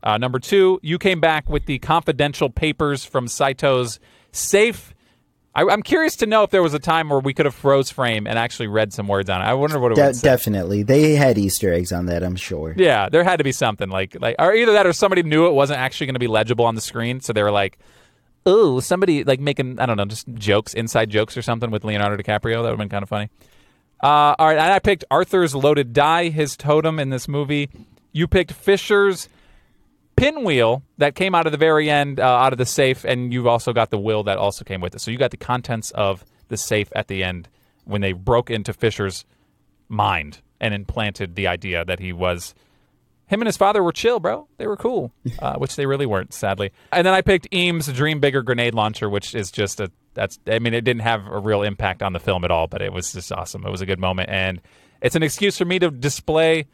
Uh, 0.03 0.19
number 0.19 0.39
two, 0.39 0.79
you 0.83 0.99
came 0.99 1.21
back 1.21 1.49
with 1.49 1.65
the 1.65 1.79
confidential 1.79 2.51
papers 2.51 3.05
from 3.05 3.27
Saito's 3.27 3.99
safe. 4.33 4.95
I, 5.55 5.63
I'm 5.63 5.83
curious 5.83 6.17
to 6.17 6.27
know 6.27 6.43
if 6.43 6.51
there 6.51 6.63
was 6.63 6.75
a 6.75 6.79
time 6.79 7.09
where 7.09 7.21
we 7.21 7.33
could 7.33 7.47
have 7.47 7.55
froze 7.55 7.89
frame 7.91 8.27
and 8.27 8.39
actually 8.39 8.67
read 8.67 8.93
some 8.93 9.09
words 9.09 9.31
on 9.31 9.41
it. 9.41 9.45
I 9.45 9.55
wonder 9.55 9.79
what 9.79 9.93
it 9.93 9.95
De- 9.95 10.13
say. 10.13 10.29
definitely, 10.29 10.83
they 10.83 11.15
had 11.15 11.39
Easter 11.39 11.73
eggs 11.73 11.93
on 11.93 12.07
that. 12.07 12.23
I'm 12.23 12.37
sure. 12.37 12.75
Yeah, 12.77 13.09
there 13.09 13.25
had 13.25 13.37
to 13.37 13.45
be 13.45 13.53
something 13.53 13.89
like 13.89 14.21
like 14.21 14.37
or 14.39 14.53
either 14.53 14.73
that 14.73 14.87
or 14.87 14.93
somebody 14.93 15.23
knew 15.23 15.47
it 15.47 15.53
wasn't 15.55 15.79
actually 15.79 16.09
going 16.09 16.17
to 16.17 16.21
be 16.21 16.27
legible 16.27 16.67
on 16.67 16.75
the 16.75 16.81
screen, 16.81 17.21
so 17.21 17.33
they 17.33 17.43
were 17.43 17.53
like, 17.53 17.79
"Oh, 18.45 18.81
somebody 18.81 19.25
like 19.25 19.41
making 19.41 19.79
I 19.79 19.87
don't 19.87 19.97
know, 19.97 20.05
just 20.07 20.27
jokes, 20.35 20.75
inside 20.75 21.09
jokes 21.09 21.37
or 21.37 21.43
something 21.43 21.71
with 21.71 21.85
Leonardo 21.85 22.23
DiCaprio. 22.23 22.57
That 22.57 22.63
would 22.63 22.69
have 22.71 22.79
been 22.79 22.89
kind 22.91 23.03
of 23.05 23.09
funny." 23.09 23.31
Uh, 24.03 24.35
all 24.39 24.49
right, 24.49 24.59
and 24.59 24.73
I 24.73 24.79
picked 24.79 25.05
Arthur's 25.11 25.55
loaded 25.55 25.93
die, 25.93 26.29
his 26.29 26.57
totem 26.57 26.99
in 26.99 27.11
this 27.11 27.27
movie. 27.27 27.71
You 28.13 28.27
picked 28.27 28.53
Fisher's 28.53 29.29
pinwheel 30.17 30.83
that 30.99 31.15
came 31.15 31.35
out 31.35 31.47
of 31.47 31.53
the 31.53 31.59
very 31.59 31.91
end, 31.91 32.21
uh, 32.21 32.25
out 32.25 32.53
of 32.53 32.59
the 32.59 32.67
safe, 32.67 33.05
and 33.05 33.33
you've 33.33 33.47
also 33.47 33.73
got 33.73 33.91
the 33.91 33.99
will 33.99 34.23
that 34.25 34.39
also 34.39 34.65
came 34.65 34.81
with 34.81 34.95
it. 34.95 35.01
So 35.01 35.11
you 35.11 35.19
got 35.19 35.31
the 35.31 35.37
contents 35.37 35.91
of 35.93 36.25
the 36.49 36.57
safe 36.57 36.93
at 36.95 37.09
the 37.09 37.25
end 37.25 37.49
when 37.85 38.01
they 38.01 38.13
broke 38.13 38.51
into 38.51 38.73
Fisher's 38.73 39.25
mind 39.89 40.41
and 40.61 40.75
implanted 40.75 41.35
the 41.35 41.47
idea 41.47 41.85
that 41.85 42.01
he 42.01 42.13
was 42.13 42.55
him 43.27 43.41
and 43.41 43.47
his 43.47 43.57
father 43.57 43.83
were 43.83 43.93
chill, 43.93 44.21
bro. 44.21 44.49
They 44.59 44.67
were 44.67 44.77
cool, 44.77 45.13
uh, 45.39 45.57
which 45.57 45.77
they 45.77 45.87
really 45.87 46.07
weren't, 46.07 46.35
sadly. 46.35 46.73
And 46.93 47.07
then 47.07 47.15
I 47.15 47.23
picked 47.23 47.53
Eames' 47.53 47.89
Dream 47.93 48.21
Bigger 48.21 48.43
grenade 48.43 48.75
launcher, 48.75 49.09
which 49.09 49.35
is 49.35 49.51
just 49.51 49.81
a 49.81 49.91
that's. 50.15 50.39
I 50.47 50.59
mean, 50.59 50.75
it 50.75 50.83
didn't 50.83 51.03
have 51.03 51.27
a 51.27 51.39
real 51.39 51.63
impact 51.63 52.03
on 52.03 52.13
the 52.13 52.21
film 52.21 52.45
at 52.45 52.51
all, 52.51 52.67
but 52.67 52.81
it 52.83 52.93
was 52.93 53.13
just 53.13 53.31
awesome. 53.33 53.65
It 53.67 53.71
was 53.71 53.81
a 53.81 53.87
good 53.87 53.99
moment, 54.01 54.31
and 54.31 54.61
it's 55.03 55.15
an 55.17 55.23
excuse 55.23 55.59
for 55.59 55.65
me 55.65 55.79
to 55.81 55.91
display 55.91 56.67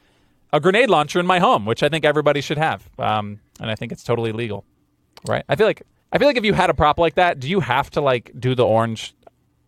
a 0.53 0.61
grenade 0.61 0.91
launcher 0.91 1.19
in 1.21 1.27
my 1.27 1.39
home, 1.39 1.65
which 1.67 1.83
I 1.83 1.89
think 1.89 2.05
everybody 2.05 2.41
should 2.41 2.59
have. 2.59 2.89
Um, 2.99 3.41
and 3.61 3.71
I 3.71 3.75
think 3.75 3.93
it's 3.93 4.03
totally 4.05 4.33
legal, 4.33 4.65
right? 5.29 5.45
I 5.49 5.57
feel 5.57 5.67
like 5.67 5.83
I 6.13 6.19
feel 6.19 6.27
like 6.29 6.37
if 6.37 6.45
you 6.45 6.55
had 6.55 6.71
a 6.71 6.75
prop 6.75 6.99
like 6.99 7.15
that, 7.15 7.41
do 7.41 7.49
you 7.49 7.61
have 7.61 7.91
to 7.91 8.01
like 8.01 8.31
do 8.39 8.55
the 8.55 8.67
orange? 8.67 9.15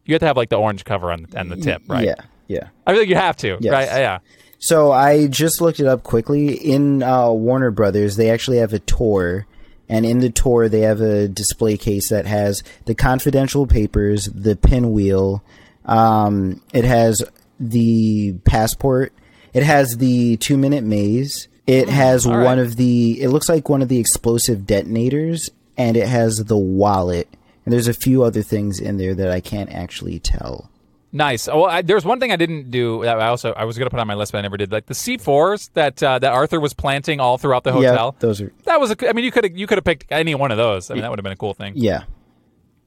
You 0.05 0.15
have 0.15 0.21
to 0.21 0.27
have 0.27 0.37
like 0.37 0.49
the 0.49 0.57
orange 0.59 0.85
cover 0.85 1.13
on 1.13 1.27
and 1.35 1.51
the 1.51 1.57
tip, 1.57 1.83
right? 1.89 2.05
Yeah, 2.05 2.15
yeah. 2.49 2.69
I 2.87 2.93
feel 2.93 3.01
like 3.03 3.09
you 3.09 3.15
have 3.17 3.37
to, 3.39 3.57
Yes. 3.61 3.73
right? 3.73 3.87
Yeah. 4.01 4.19
So 4.59 4.93
I 4.93 5.27
just 5.29 5.61
looked 5.61 5.81
it 5.81 5.87
up 5.87 6.03
quickly. 6.05 6.55
In 6.55 7.03
uh, 7.03 7.31
Warner 7.31 7.71
Brothers, 7.71 8.17
they 8.17 8.31
actually 8.31 8.59
have 8.59 8.73
a 8.73 8.79
tour, 8.81 9.47
and 9.93 10.07
in 10.07 10.21
the 10.21 10.31
tour, 10.31 10.71
they 10.71 10.81
have 10.81 11.03
a 11.03 11.29
display 11.29 11.77
case 11.77 12.09
that 12.09 12.25
has 12.25 12.63
the 12.87 12.95
confidential 12.95 13.67
papers, 13.67 14.25
the 14.25 14.57
pinwheel. 14.57 15.45
Um, 15.85 16.63
it 16.73 16.87
has 16.87 17.23
the 17.61 18.33
passport. 18.47 19.13
It 19.53 19.63
has 19.65 19.99
the 19.99 20.39
two-minute 20.39 20.83
maze. 20.83 21.47
It 21.67 21.91
has 21.91 22.25
all 22.25 22.39
right. 22.39 22.45
one 22.45 22.59
of 22.59 22.77
the. 22.77 23.21
It 23.21 23.29
looks 23.29 23.51
like 23.51 23.69
one 23.69 23.83
of 23.83 23.91
the 23.91 23.99
explosive 23.99 24.67
detonators, 24.67 25.51
and 25.77 25.95
it 25.95 26.09
has 26.09 26.39
the 26.39 26.57
wallet. 26.57 27.29
And 27.67 27.75
there's 27.75 27.87
a 27.87 27.93
few 27.93 28.23
other 28.23 28.43
things 28.43 28.81
in 28.81 28.97
there 28.97 29.15
that 29.15 29.31
I 29.31 29.41
can't 29.41 29.71
actually 29.71 30.19
tell. 30.19 30.71
Nice. 31.15 31.47
Well, 31.47 31.67
I, 31.67 31.83
there's 31.83 32.07
one 32.07 32.19
thing 32.21 32.33
I 32.33 32.37
didn't 32.37 32.71
do 32.71 33.03
that 33.05 33.21
I 33.21 33.27
also 33.29 33.53
I 33.53 33.65
was 33.65 33.77
going 33.77 33.85
to 33.87 33.91
put 33.91 34.01
on 34.01 34.07
my 34.07 34.15
list, 34.15 34.33
but 34.33 34.39
I 34.39 34.41
never 34.41 34.57
did. 34.57 34.73
Like 34.73 34.87
the 34.87 34.95
C4s 34.95 35.71
that 35.75 36.03
uh, 36.03 36.19
that 36.19 36.33
Arthur 36.33 36.59
was 36.59 36.73
planting 36.73 37.21
all 37.21 37.37
throughout 37.37 37.65
the 37.65 37.73
hotel. 37.73 38.15
Yeah, 38.17 38.21
those 38.21 38.41
are. 38.41 38.51
that 38.65 38.81
was. 38.81 38.93
A, 38.93 39.09
I 39.09 39.13
mean, 39.13 39.25
you 39.25 39.31
could 39.31 39.45
have 39.45 39.57
you 39.57 39.67
could 39.67 39.77
have 39.77 39.85
picked 39.85 40.07
any 40.11 40.35
one 40.35 40.51
of 40.51 40.57
those. 40.57 40.91
I 40.91 40.95
mean, 40.95 41.03
that 41.03 41.11
would 41.11 41.19
have 41.19 41.25
been 41.25 41.33
a 41.35 41.37
cool 41.37 41.53
thing. 41.53 41.75
Yeah, 41.77 42.05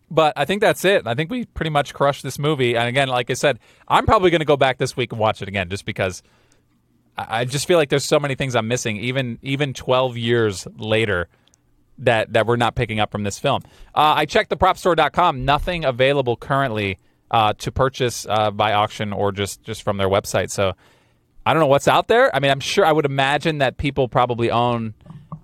But 0.10 0.34
I 0.36 0.46
think 0.46 0.62
that's 0.62 0.84
it. 0.86 1.06
I 1.06 1.14
think 1.14 1.30
we 1.30 1.46
pretty 1.46 1.70
much 1.70 1.94
crushed 1.94 2.24
this 2.24 2.40
movie. 2.40 2.76
And 2.76 2.88
again, 2.88 3.10
like 3.10 3.30
I 3.30 3.36
said, 3.36 3.60
I'm 3.88 4.08
probably 4.08 4.32
going 4.32 4.40
to 4.40 4.46
go 4.46 4.58
back 4.58 4.80
this 4.80 4.98
week 4.98 5.12
and 5.12 5.20
watch 5.20 5.44
it 5.44 5.48
again, 5.48 5.70
just 5.70 5.86
because 5.86 6.24
I, 7.16 7.42
I 7.42 7.46
just 7.46 7.68
feel 7.68 7.78
like 7.78 7.90
there's 7.90 8.06
so 8.06 8.20
many 8.20 8.34
things 8.34 8.56
I'm 8.56 8.68
missing, 8.68 8.98
even 8.98 9.38
even 9.44 9.74
12 9.76 10.18
years 10.18 10.68
later. 10.78 11.28
That, 12.00 12.34
that 12.34 12.46
we're 12.46 12.58
not 12.58 12.76
picking 12.76 13.00
up 13.00 13.10
from 13.10 13.24
this 13.24 13.40
film. 13.40 13.62
Uh, 13.96 14.16
I 14.18 14.26
checked 14.26 14.50
the 14.50 14.58
propstore.com. 14.58 15.46
Nothing 15.46 15.86
available 15.86 16.36
currently 16.36 17.00
uh, 17.32 17.54
to 17.54 17.72
purchase 17.72 18.26
uh, 18.30 18.52
by 18.52 18.74
auction 18.74 19.14
or 19.14 19.32
just, 19.32 19.64
just 19.64 19.84
from 19.84 19.98
their 19.98 20.10
website. 20.10 20.52
So 20.52 20.74
I 21.46 21.54
don't 21.54 21.62
know 21.62 21.68
what's 21.68 21.88
out 21.88 22.08
there. 22.08 22.36
I 22.36 22.40
mean, 22.40 22.52
I'm 22.52 22.60
sure 22.60 22.86
I 22.86 22.92
would 22.92 23.06
imagine 23.06 23.60
that 23.60 23.78
people 23.78 24.08
probably 24.08 24.52
own. 24.52 24.94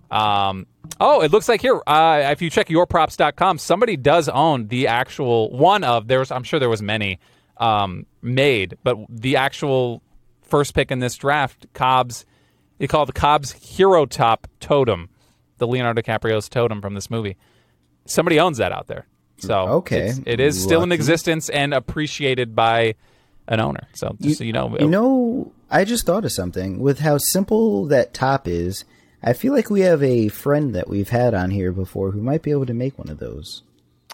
Um, 0.10 0.68
oh, 1.00 1.22
it 1.22 1.32
looks 1.32 1.48
like 1.48 1.62
here. 1.62 1.82
Uh, 1.86 2.30
if 2.32 2.42
you 2.42 2.50
check 2.50 2.68
yourprops.com, 2.68 3.58
somebody 3.58 3.98
does 3.98 4.30
own 4.30 4.68
the 4.68 4.88
actual 4.88 5.52
one 5.52 5.84
of. 5.84 6.08
There's, 6.08 6.32
I'm 6.32 6.44
sure 6.44 6.60
there 6.60 6.70
was 6.70 6.82
many 6.82 7.20
um, 7.58 8.06
made, 8.22 8.78
but 8.84 8.98
the 9.10 9.38
actual 9.38 10.02
first 10.42 10.74
pick 10.74 10.92
in 10.92 11.00
this 11.00 11.16
draft, 11.16 11.68
Cobb's. 11.74 12.26
They 12.78 12.88
call 12.88 13.04
it 13.04 13.06
the 13.06 13.14
Cobb's 13.14 13.52
Hero 13.52 14.08
Top 14.08 14.48
Totem 14.60 15.10
the 15.62 15.68
Leonardo 15.68 16.02
DiCaprio's 16.02 16.50
totem 16.50 16.82
from 16.82 16.96
this 16.96 17.10
movie. 17.10 17.38
Somebody 18.06 18.40
owns 18.40 18.58
that 18.58 18.74
out 18.74 18.88
there. 18.88 19.06
So 19.42 19.56
Okay. 19.68 19.98
it's- 19.98 20.22
it 20.26 20.40
is 20.40 20.62
still 20.62 20.84
in 20.84 20.92
existence 20.92 21.50
and 21.50 21.74
appreciated 21.74 22.56
by 22.56 22.96
an 23.48 23.60
owner. 23.60 23.88
So 23.94 24.16
just 24.22 24.38
so 24.38 24.44
you 24.44 24.54
know, 24.54 24.76
You 24.80 24.88
know, 24.88 25.52
I 25.70 25.84
just 25.84 26.06
thought 26.06 26.26
of 26.26 26.32
something. 26.32 26.80
With 26.80 27.00
how 27.00 27.18
simple 27.18 27.86
that 27.88 28.14
top 28.14 28.48
is, 28.48 28.86
I 29.24 29.34
feel 29.34 29.54
like 29.54 29.70
we 29.70 29.82
have 29.82 30.02
a 30.04 30.28
friend 30.30 30.74
that 30.76 30.88
we've 30.90 31.10
had 31.10 31.34
on 31.34 31.50
here 31.52 31.72
before 31.72 32.12
who 32.12 32.22
might 32.22 32.42
be 32.42 32.52
able 32.52 32.66
to 32.66 32.74
make 32.74 32.98
one 32.98 33.10
of 33.10 33.20
those. 33.20 33.64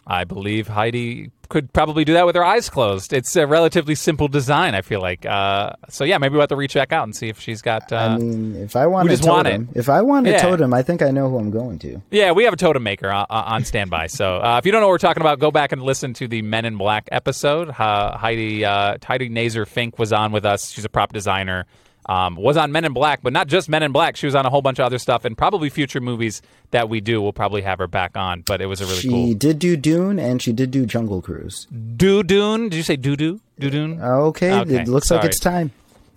I 0.06 0.24
believe 0.24 0.70
Heidi 0.70 1.32
could 1.50 1.72
probably 1.74 2.06
do 2.06 2.14
that 2.14 2.26
with 2.26 2.36
her 2.36 2.44
eyes 2.44 2.70
closed. 2.70 3.14
It's 3.14 3.36
a 3.36 3.48
relatively 3.48 3.96
simple 3.96 4.28
design. 4.28 4.76
I 4.76 4.82
feel 4.82 5.02
like. 5.02 5.26
Uh, 5.26 5.74
so 5.90 6.04
yeah, 6.04 6.18
maybe 6.18 6.34
we'll 6.34 6.42
have 6.42 6.50
to 6.50 6.56
reach 6.56 6.74
back 6.74 6.92
out 6.92 7.04
and 7.04 7.16
see 7.16 7.30
if 7.30 7.40
she's 7.40 7.62
got. 7.62 7.92
Uh, 7.92 7.96
I 7.98 8.18
mean, 8.18 8.56
if 8.56 8.76
I 8.76 8.88
want 8.88 9.08
a 9.08 9.12
just 9.12 9.28
want 9.28 9.46
totem, 9.48 9.70
if 9.76 9.90
I 9.90 10.02
want 10.02 10.28
a 10.28 10.32
Yeah. 10.32 10.42
totem, 10.42 10.74
I 10.74 10.82
think 10.84 11.02
I 11.02 11.12
know 11.12 11.30
who 11.30 11.38
I'm 11.38 11.52
going 11.52 11.80
to. 11.80 12.02
Yeah, 12.12 12.32
we 12.32 12.44
have 12.44 12.54
a 12.54 12.58
totem 12.58 12.84
maker 12.84 13.10
on, 13.10 13.26
on 13.30 13.64
standby. 13.66 14.08
so 14.08 14.38
uh, 14.38 14.58
if 14.60 14.66
you 14.66 14.72
don't 14.72 14.82
know 14.82 14.88
what 14.88 14.94
we're 14.94 14.98
talking 15.00 15.22
about, 15.22 15.40
go 15.40 15.52
back 15.52 15.72
and 15.72 15.82
listen 15.82 16.14
to 16.16 16.28
the 16.28 16.42
Men 16.42 16.66
in 16.66 16.78
Black 16.78 17.08
episode. 17.12 17.70
Uh, 17.70 18.18
Heidi 18.18 18.66
uh, 18.66 18.98
Heidi 19.04 19.30
Nazer 19.30 19.68
Fink 19.68 19.98
was 20.00 20.14
on 20.14 20.32
with 20.32 20.46
us. 20.46 20.70
She's 20.72 20.86
a 20.86 20.90
prop 20.90 21.14
designer. 21.14 21.66
Um, 22.08 22.36
was 22.36 22.56
on 22.56 22.72
Men 22.72 22.86
in 22.86 22.94
Black, 22.94 23.22
but 23.22 23.34
not 23.34 23.48
just 23.48 23.68
Men 23.68 23.84
in 23.84 23.92
Black. 23.92 24.16
She 24.16 24.26
was 24.26 24.36
on 24.36 24.46
a 24.46 24.50
whole 24.50 24.62
bunch 24.62 24.80
of 24.80 24.86
other 24.86 24.98
stuff, 24.98 25.26
and 25.26 25.38
probably 25.38 25.70
future 25.70 26.00
movies 26.00 26.42
that 26.72 26.88
we 26.88 27.02
do. 27.02 27.22
We'll 27.22 27.34
probably 27.34 27.62
have 27.64 27.80
her 27.80 27.88
back 27.88 28.16
on. 28.16 28.44
But 28.46 28.62
it 28.62 28.68
was 28.68 28.80
a 28.82 28.86
really 28.86 28.98
she 29.00 29.10
cool. 29.10 29.28
She 29.28 29.34
did 29.34 29.60
do 29.60 29.76
Dune 29.76 30.18
and 30.20 30.42
she 30.42 30.54
did 30.54 30.72
do 30.72 30.86
Jungle 30.86 31.22
Cruise. 31.22 31.68
Doo 31.96 32.24
Dune. 32.24 32.70
Did 32.70 32.76
you 32.78 32.84
say 32.84 32.96
doo 32.96 33.16
doo? 33.16 33.42
Doo 33.60 33.70
Dune? 33.70 34.02
Okay, 34.02 34.54
Okay, 34.54 34.82
it 34.82 34.88
looks 34.88 35.12
like 35.12 35.26
it's 35.26 35.40
time. 35.40 35.72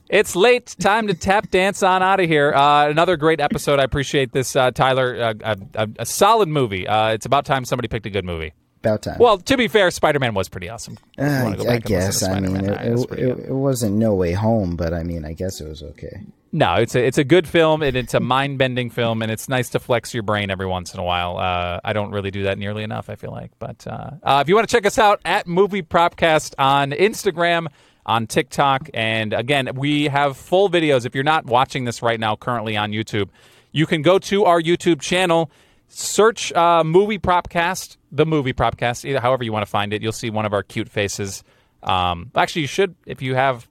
It's 0.08 0.34
late. 0.34 0.74
Time 0.80 1.06
to 1.06 1.14
tap 1.14 1.50
dance 1.50 1.82
on 1.84 2.02
out 2.02 2.18
of 2.18 2.28
here. 2.28 2.52
Uh, 2.52 2.88
another 2.88 3.16
great 3.16 3.40
episode. 3.40 3.78
I 3.78 3.84
appreciate 3.84 4.32
this, 4.32 4.56
uh, 4.56 4.72
Tyler. 4.72 5.16
Uh, 5.16 5.34
a, 5.44 5.82
a, 5.84 5.88
a 6.00 6.06
solid 6.06 6.48
movie. 6.48 6.86
Uh, 6.86 7.10
it's 7.10 7.26
about 7.26 7.44
time 7.44 7.64
somebody 7.64 7.86
picked 7.86 8.06
a 8.06 8.10
good 8.10 8.24
movie. 8.24 8.52
About 8.80 9.02
time. 9.02 9.18
Well, 9.18 9.36
to 9.38 9.56
be 9.58 9.68
fair, 9.68 9.90
Spider 9.90 10.18
Man 10.18 10.32
was 10.32 10.48
pretty 10.48 10.68
awesome. 10.70 10.96
Uh, 11.18 11.54
I 11.68 11.78
guess. 11.78 12.22
I 12.22 12.40
mean, 12.40 12.56
it, 12.64 12.80
it, 12.80 13.10
it, 13.18 13.38
it 13.48 13.52
wasn't 13.52 13.96
No 13.96 14.14
Way 14.14 14.32
Home, 14.32 14.74
but 14.74 14.94
I 14.94 15.02
mean, 15.02 15.24
I 15.26 15.34
guess 15.34 15.60
it 15.60 15.68
was 15.68 15.82
okay. 15.82 16.22
no, 16.52 16.76
it's 16.76 16.94
a 16.94 17.04
it's 17.04 17.18
a 17.18 17.24
good 17.24 17.46
film 17.46 17.82
and 17.82 17.94
it's 17.94 18.14
a 18.14 18.20
mind 18.20 18.56
bending 18.58 18.88
film 18.88 19.20
and 19.20 19.30
it's 19.30 19.48
nice 19.50 19.68
to 19.70 19.78
flex 19.78 20.14
your 20.14 20.22
brain 20.22 20.50
every 20.50 20.66
once 20.66 20.94
in 20.94 21.00
a 21.00 21.04
while. 21.04 21.36
Uh, 21.36 21.78
I 21.84 21.92
don't 21.92 22.10
really 22.10 22.30
do 22.30 22.44
that 22.44 22.56
nearly 22.56 22.82
enough. 22.82 23.10
I 23.10 23.16
feel 23.16 23.32
like, 23.32 23.50
but 23.58 23.86
uh, 23.86 24.12
uh, 24.22 24.38
if 24.42 24.48
you 24.48 24.54
want 24.54 24.66
to 24.66 24.74
check 24.74 24.86
us 24.86 24.98
out 24.98 25.20
at 25.26 25.46
Movie 25.46 25.82
Propcast 25.82 26.54
on 26.58 26.92
Instagram. 26.92 27.66
On 28.06 28.26
TikTok, 28.26 28.88
and 28.94 29.34
again, 29.34 29.68
we 29.74 30.06
have 30.06 30.36
full 30.36 30.70
videos. 30.70 31.04
If 31.04 31.14
you're 31.14 31.22
not 31.22 31.44
watching 31.44 31.84
this 31.84 32.02
right 32.02 32.18
now, 32.18 32.34
currently 32.34 32.74
on 32.76 32.92
YouTube, 32.92 33.28
you 33.72 33.86
can 33.86 34.00
go 34.00 34.18
to 34.18 34.46
our 34.46 34.60
YouTube 34.60 35.00
channel, 35.02 35.50
search 35.86 36.50
uh, 36.54 36.82
movie 36.82 37.18
propcast, 37.18 37.98
the 38.12 38.26
movie 38.26 38.52
propcast, 38.52 39.04
either 39.04 39.20
however 39.20 39.44
you 39.44 39.52
want 39.52 39.64
to 39.64 39.70
find 39.70 39.92
it. 39.92 40.02
You'll 40.02 40.12
see 40.12 40.30
one 40.30 40.46
of 40.46 40.52
our 40.52 40.62
cute 40.62 40.88
faces. 40.88 41.44
Um, 41.82 42.30
actually, 42.34 42.62
you 42.62 42.68
should 42.68 42.94
if 43.06 43.22
you 43.22 43.34
have 43.34 43.68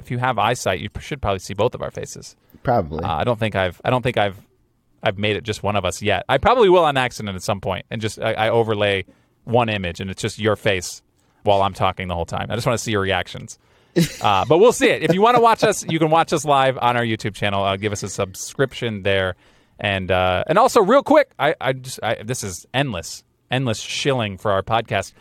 if 0.00 0.10
you 0.10 0.18
have 0.18 0.38
eyesight, 0.38 0.80
you 0.80 0.88
should 1.00 1.22
probably 1.22 1.38
see 1.38 1.54
both 1.54 1.74
of 1.74 1.82
our 1.82 1.90
faces. 1.90 2.36
Probably. 2.62 3.04
Uh, 3.04 3.12
I 3.12 3.24
don't 3.24 3.38
think 3.38 3.56
I've 3.56 3.80
I 3.84 3.90
don't 3.90 4.02
think 4.02 4.16
I've 4.16 4.40
I've 5.02 5.18
made 5.18 5.36
it 5.36 5.44
just 5.44 5.62
one 5.62 5.76
of 5.76 5.84
us 5.84 6.02
yet. 6.02 6.24
I 6.28 6.38
probably 6.38 6.68
will 6.68 6.84
on 6.84 6.96
accident 6.96 7.36
at 7.36 7.42
some 7.42 7.60
point, 7.60 7.86
and 7.90 8.00
just 8.00 8.18
I, 8.18 8.32
I 8.32 8.50
overlay 8.50 9.04
one 9.44 9.68
image, 9.68 10.00
and 10.00 10.10
it's 10.10 10.22
just 10.22 10.38
your 10.38 10.56
face 10.56 11.02
while 11.42 11.62
I'm 11.62 11.74
talking 11.74 12.08
the 12.08 12.14
whole 12.14 12.24
time. 12.24 12.46
I 12.50 12.54
just 12.54 12.66
want 12.66 12.78
to 12.78 12.82
see 12.82 12.92
your 12.92 13.02
reactions. 13.02 13.58
Uh, 14.22 14.44
but 14.48 14.58
we'll 14.58 14.72
see 14.72 14.88
it. 14.88 15.02
If 15.02 15.14
you 15.14 15.20
want 15.20 15.36
to 15.36 15.42
watch 15.42 15.62
us, 15.62 15.84
you 15.86 15.98
can 15.98 16.10
watch 16.10 16.32
us 16.32 16.44
live 16.44 16.78
on 16.78 16.96
our 16.96 17.04
YouTube 17.04 17.34
channel. 17.34 17.62
Uh, 17.62 17.76
give 17.76 17.92
us 17.92 18.02
a 18.02 18.08
subscription 18.08 19.02
there, 19.02 19.36
and 19.78 20.10
uh, 20.10 20.44
and 20.46 20.58
also 20.58 20.80
real 20.80 21.02
quick, 21.02 21.30
I, 21.38 21.54
I 21.60 21.74
just 21.74 22.00
I, 22.02 22.22
this 22.22 22.42
is 22.42 22.66
endless, 22.72 23.24
endless 23.50 23.78
shilling 23.78 24.38
for 24.38 24.50
our 24.50 24.62
podcast. 24.62 25.12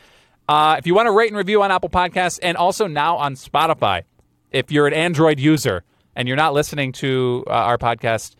Uh, 0.47 0.75
if 0.77 0.85
you 0.85 0.93
want 0.93 1.07
to 1.07 1.11
rate 1.11 1.29
and 1.29 1.37
review 1.37 1.63
on 1.63 1.71
Apple 1.71 1.89
Podcasts, 1.89 2.39
and 2.41 2.57
also 2.57 2.87
now 2.87 3.17
on 3.17 3.35
Spotify, 3.35 4.03
if 4.51 4.71
you're 4.71 4.87
an 4.87 4.93
Android 4.93 5.39
user 5.39 5.83
and 6.15 6.27
you're 6.27 6.37
not 6.37 6.53
listening 6.53 6.91
to 6.93 7.43
uh, 7.47 7.51
our 7.51 7.77
podcast, 7.77 8.35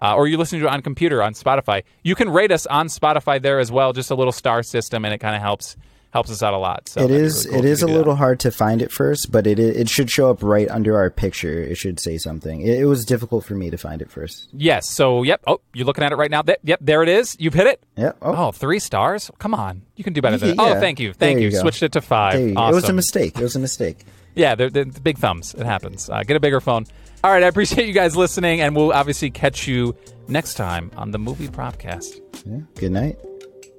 uh, 0.00 0.14
or 0.14 0.28
you're 0.28 0.38
listening 0.38 0.62
to 0.62 0.68
it 0.68 0.70
on 0.70 0.82
computer 0.82 1.22
on 1.22 1.34
Spotify, 1.34 1.82
you 2.04 2.14
can 2.14 2.30
rate 2.30 2.52
us 2.52 2.66
on 2.66 2.86
Spotify 2.86 3.42
there 3.42 3.58
as 3.58 3.72
well. 3.72 3.92
Just 3.92 4.10
a 4.10 4.14
little 4.14 4.32
star 4.32 4.62
system, 4.62 5.04
and 5.04 5.12
it 5.12 5.18
kind 5.18 5.34
of 5.34 5.42
helps 5.42 5.76
helps 6.18 6.30
us 6.30 6.42
out 6.42 6.52
a 6.54 6.58
lot. 6.58 6.88
So 6.88 7.00
it 7.02 7.10
is 7.10 7.44
really 7.46 7.50
cool 7.56 7.64
it 7.64 7.70
is 7.70 7.82
a 7.82 7.86
do 7.86 7.92
that. 7.92 7.98
little 7.98 8.14
hard 8.16 8.40
to 8.40 8.50
find 8.50 8.82
it 8.82 8.90
first, 8.92 9.30
but 9.32 9.46
it 9.46 9.58
it 9.58 9.88
should 9.88 10.10
show 10.10 10.30
up 10.30 10.42
right 10.42 10.68
under 10.70 10.96
our 10.96 11.10
picture. 11.10 11.62
It 11.62 11.76
should 11.76 11.98
say 12.00 12.18
something. 12.18 12.60
It, 12.60 12.80
it 12.80 12.84
was 12.86 13.04
difficult 13.04 13.44
for 13.44 13.54
me 13.54 13.70
to 13.70 13.78
find 13.78 14.02
it 14.02 14.10
first. 14.10 14.48
Yes. 14.52 14.88
So, 14.90 15.22
yep. 15.22 15.40
Oh, 15.46 15.60
you're 15.74 15.86
looking 15.86 16.04
at 16.04 16.12
it 16.12 16.16
right 16.16 16.30
now. 16.30 16.42
Th- 16.42 16.58
yep. 16.64 16.80
There 16.82 17.02
it 17.02 17.08
is. 17.08 17.36
You've 17.38 17.54
hit 17.54 17.66
it. 17.68 17.82
Yeah. 17.96 18.12
Oh, 18.20 18.34
Oh, 18.48 18.52
three 18.52 18.78
stars. 18.80 19.30
Come 19.38 19.54
on. 19.54 19.82
You 19.96 20.04
can 20.04 20.12
do 20.12 20.20
better 20.22 20.36
than 20.36 20.50
Yeah, 20.50 20.54
that. 20.56 20.76
Oh, 20.76 20.80
thank 20.80 21.00
you. 21.00 21.12
Thank 21.12 21.36
there 21.38 21.48
you. 21.48 21.54
you. 21.54 21.60
Switched 21.60 21.82
it 21.82 21.92
to 21.92 22.00
five. 22.00 22.34
there 22.34 22.48
you 22.48 22.54
go. 22.54 22.60
Awesome. 22.60 22.72
It 22.72 22.80
was 22.82 22.88
a 22.90 22.92
mistake. 22.92 23.36
It 23.38 23.42
was 23.42 23.56
a 23.56 23.60
mistake. 23.60 23.98
Yeah, 24.34 24.54
they're, 24.54 24.70
they're 24.70 24.84
big 24.84 25.18
thumbs. 25.18 25.52
It 25.54 25.66
happens. 25.66 26.08
Uh, 26.08 26.22
get 26.22 26.36
a 26.36 26.40
bigger 26.40 26.60
phone. 26.60 26.86
All 27.24 27.30
right. 27.32 27.42
I 27.42 27.46
appreciate 27.48 27.88
you 27.88 27.92
guys 27.94 28.14
listening, 28.16 28.60
and 28.60 28.76
we'll 28.76 28.92
obviously 28.92 29.30
catch 29.30 29.66
you 29.66 29.96
next 30.28 30.54
time 30.54 30.92
on 30.96 31.10
the 31.10 31.18
Movie 31.18 31.48
Propcast. 31.48 32.20
Yeah. 32.46 32.60
Good 32.76 32.92
night. 32.92 33.18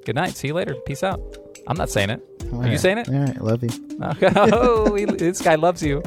Good 0.06 0.16
night. 0.16 0.36
See 0.36 0.48
you 0.50 0.54
later. 0.54 0.76
Peace 0.86 1.02
out. 1.02 1.22
I'm 1.70 1.78
not 1.78 1.90
saying 1.90 2.10
it. 2.10 2.22
All 2.52 2.64
Are 2.64 2.68
you 2.68 2.80
saying 2.80 2.98
it? 2.98 3.08
All 3.08 3.14
right. 3.16 3.38
I 3.38 3.42
love 3.42 3.64
you. 3.64 3.70
oh, 4.54 4.96
he- 4.96 5.06
this 5.06 5.40
guy 5.42 5.56
loves 5.56 5.84
you. 5.84 6.02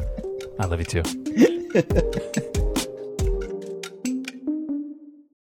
I 0.58 0.66
love 0.66 0.80
you 0.80 0.84
too. 0.84 2.52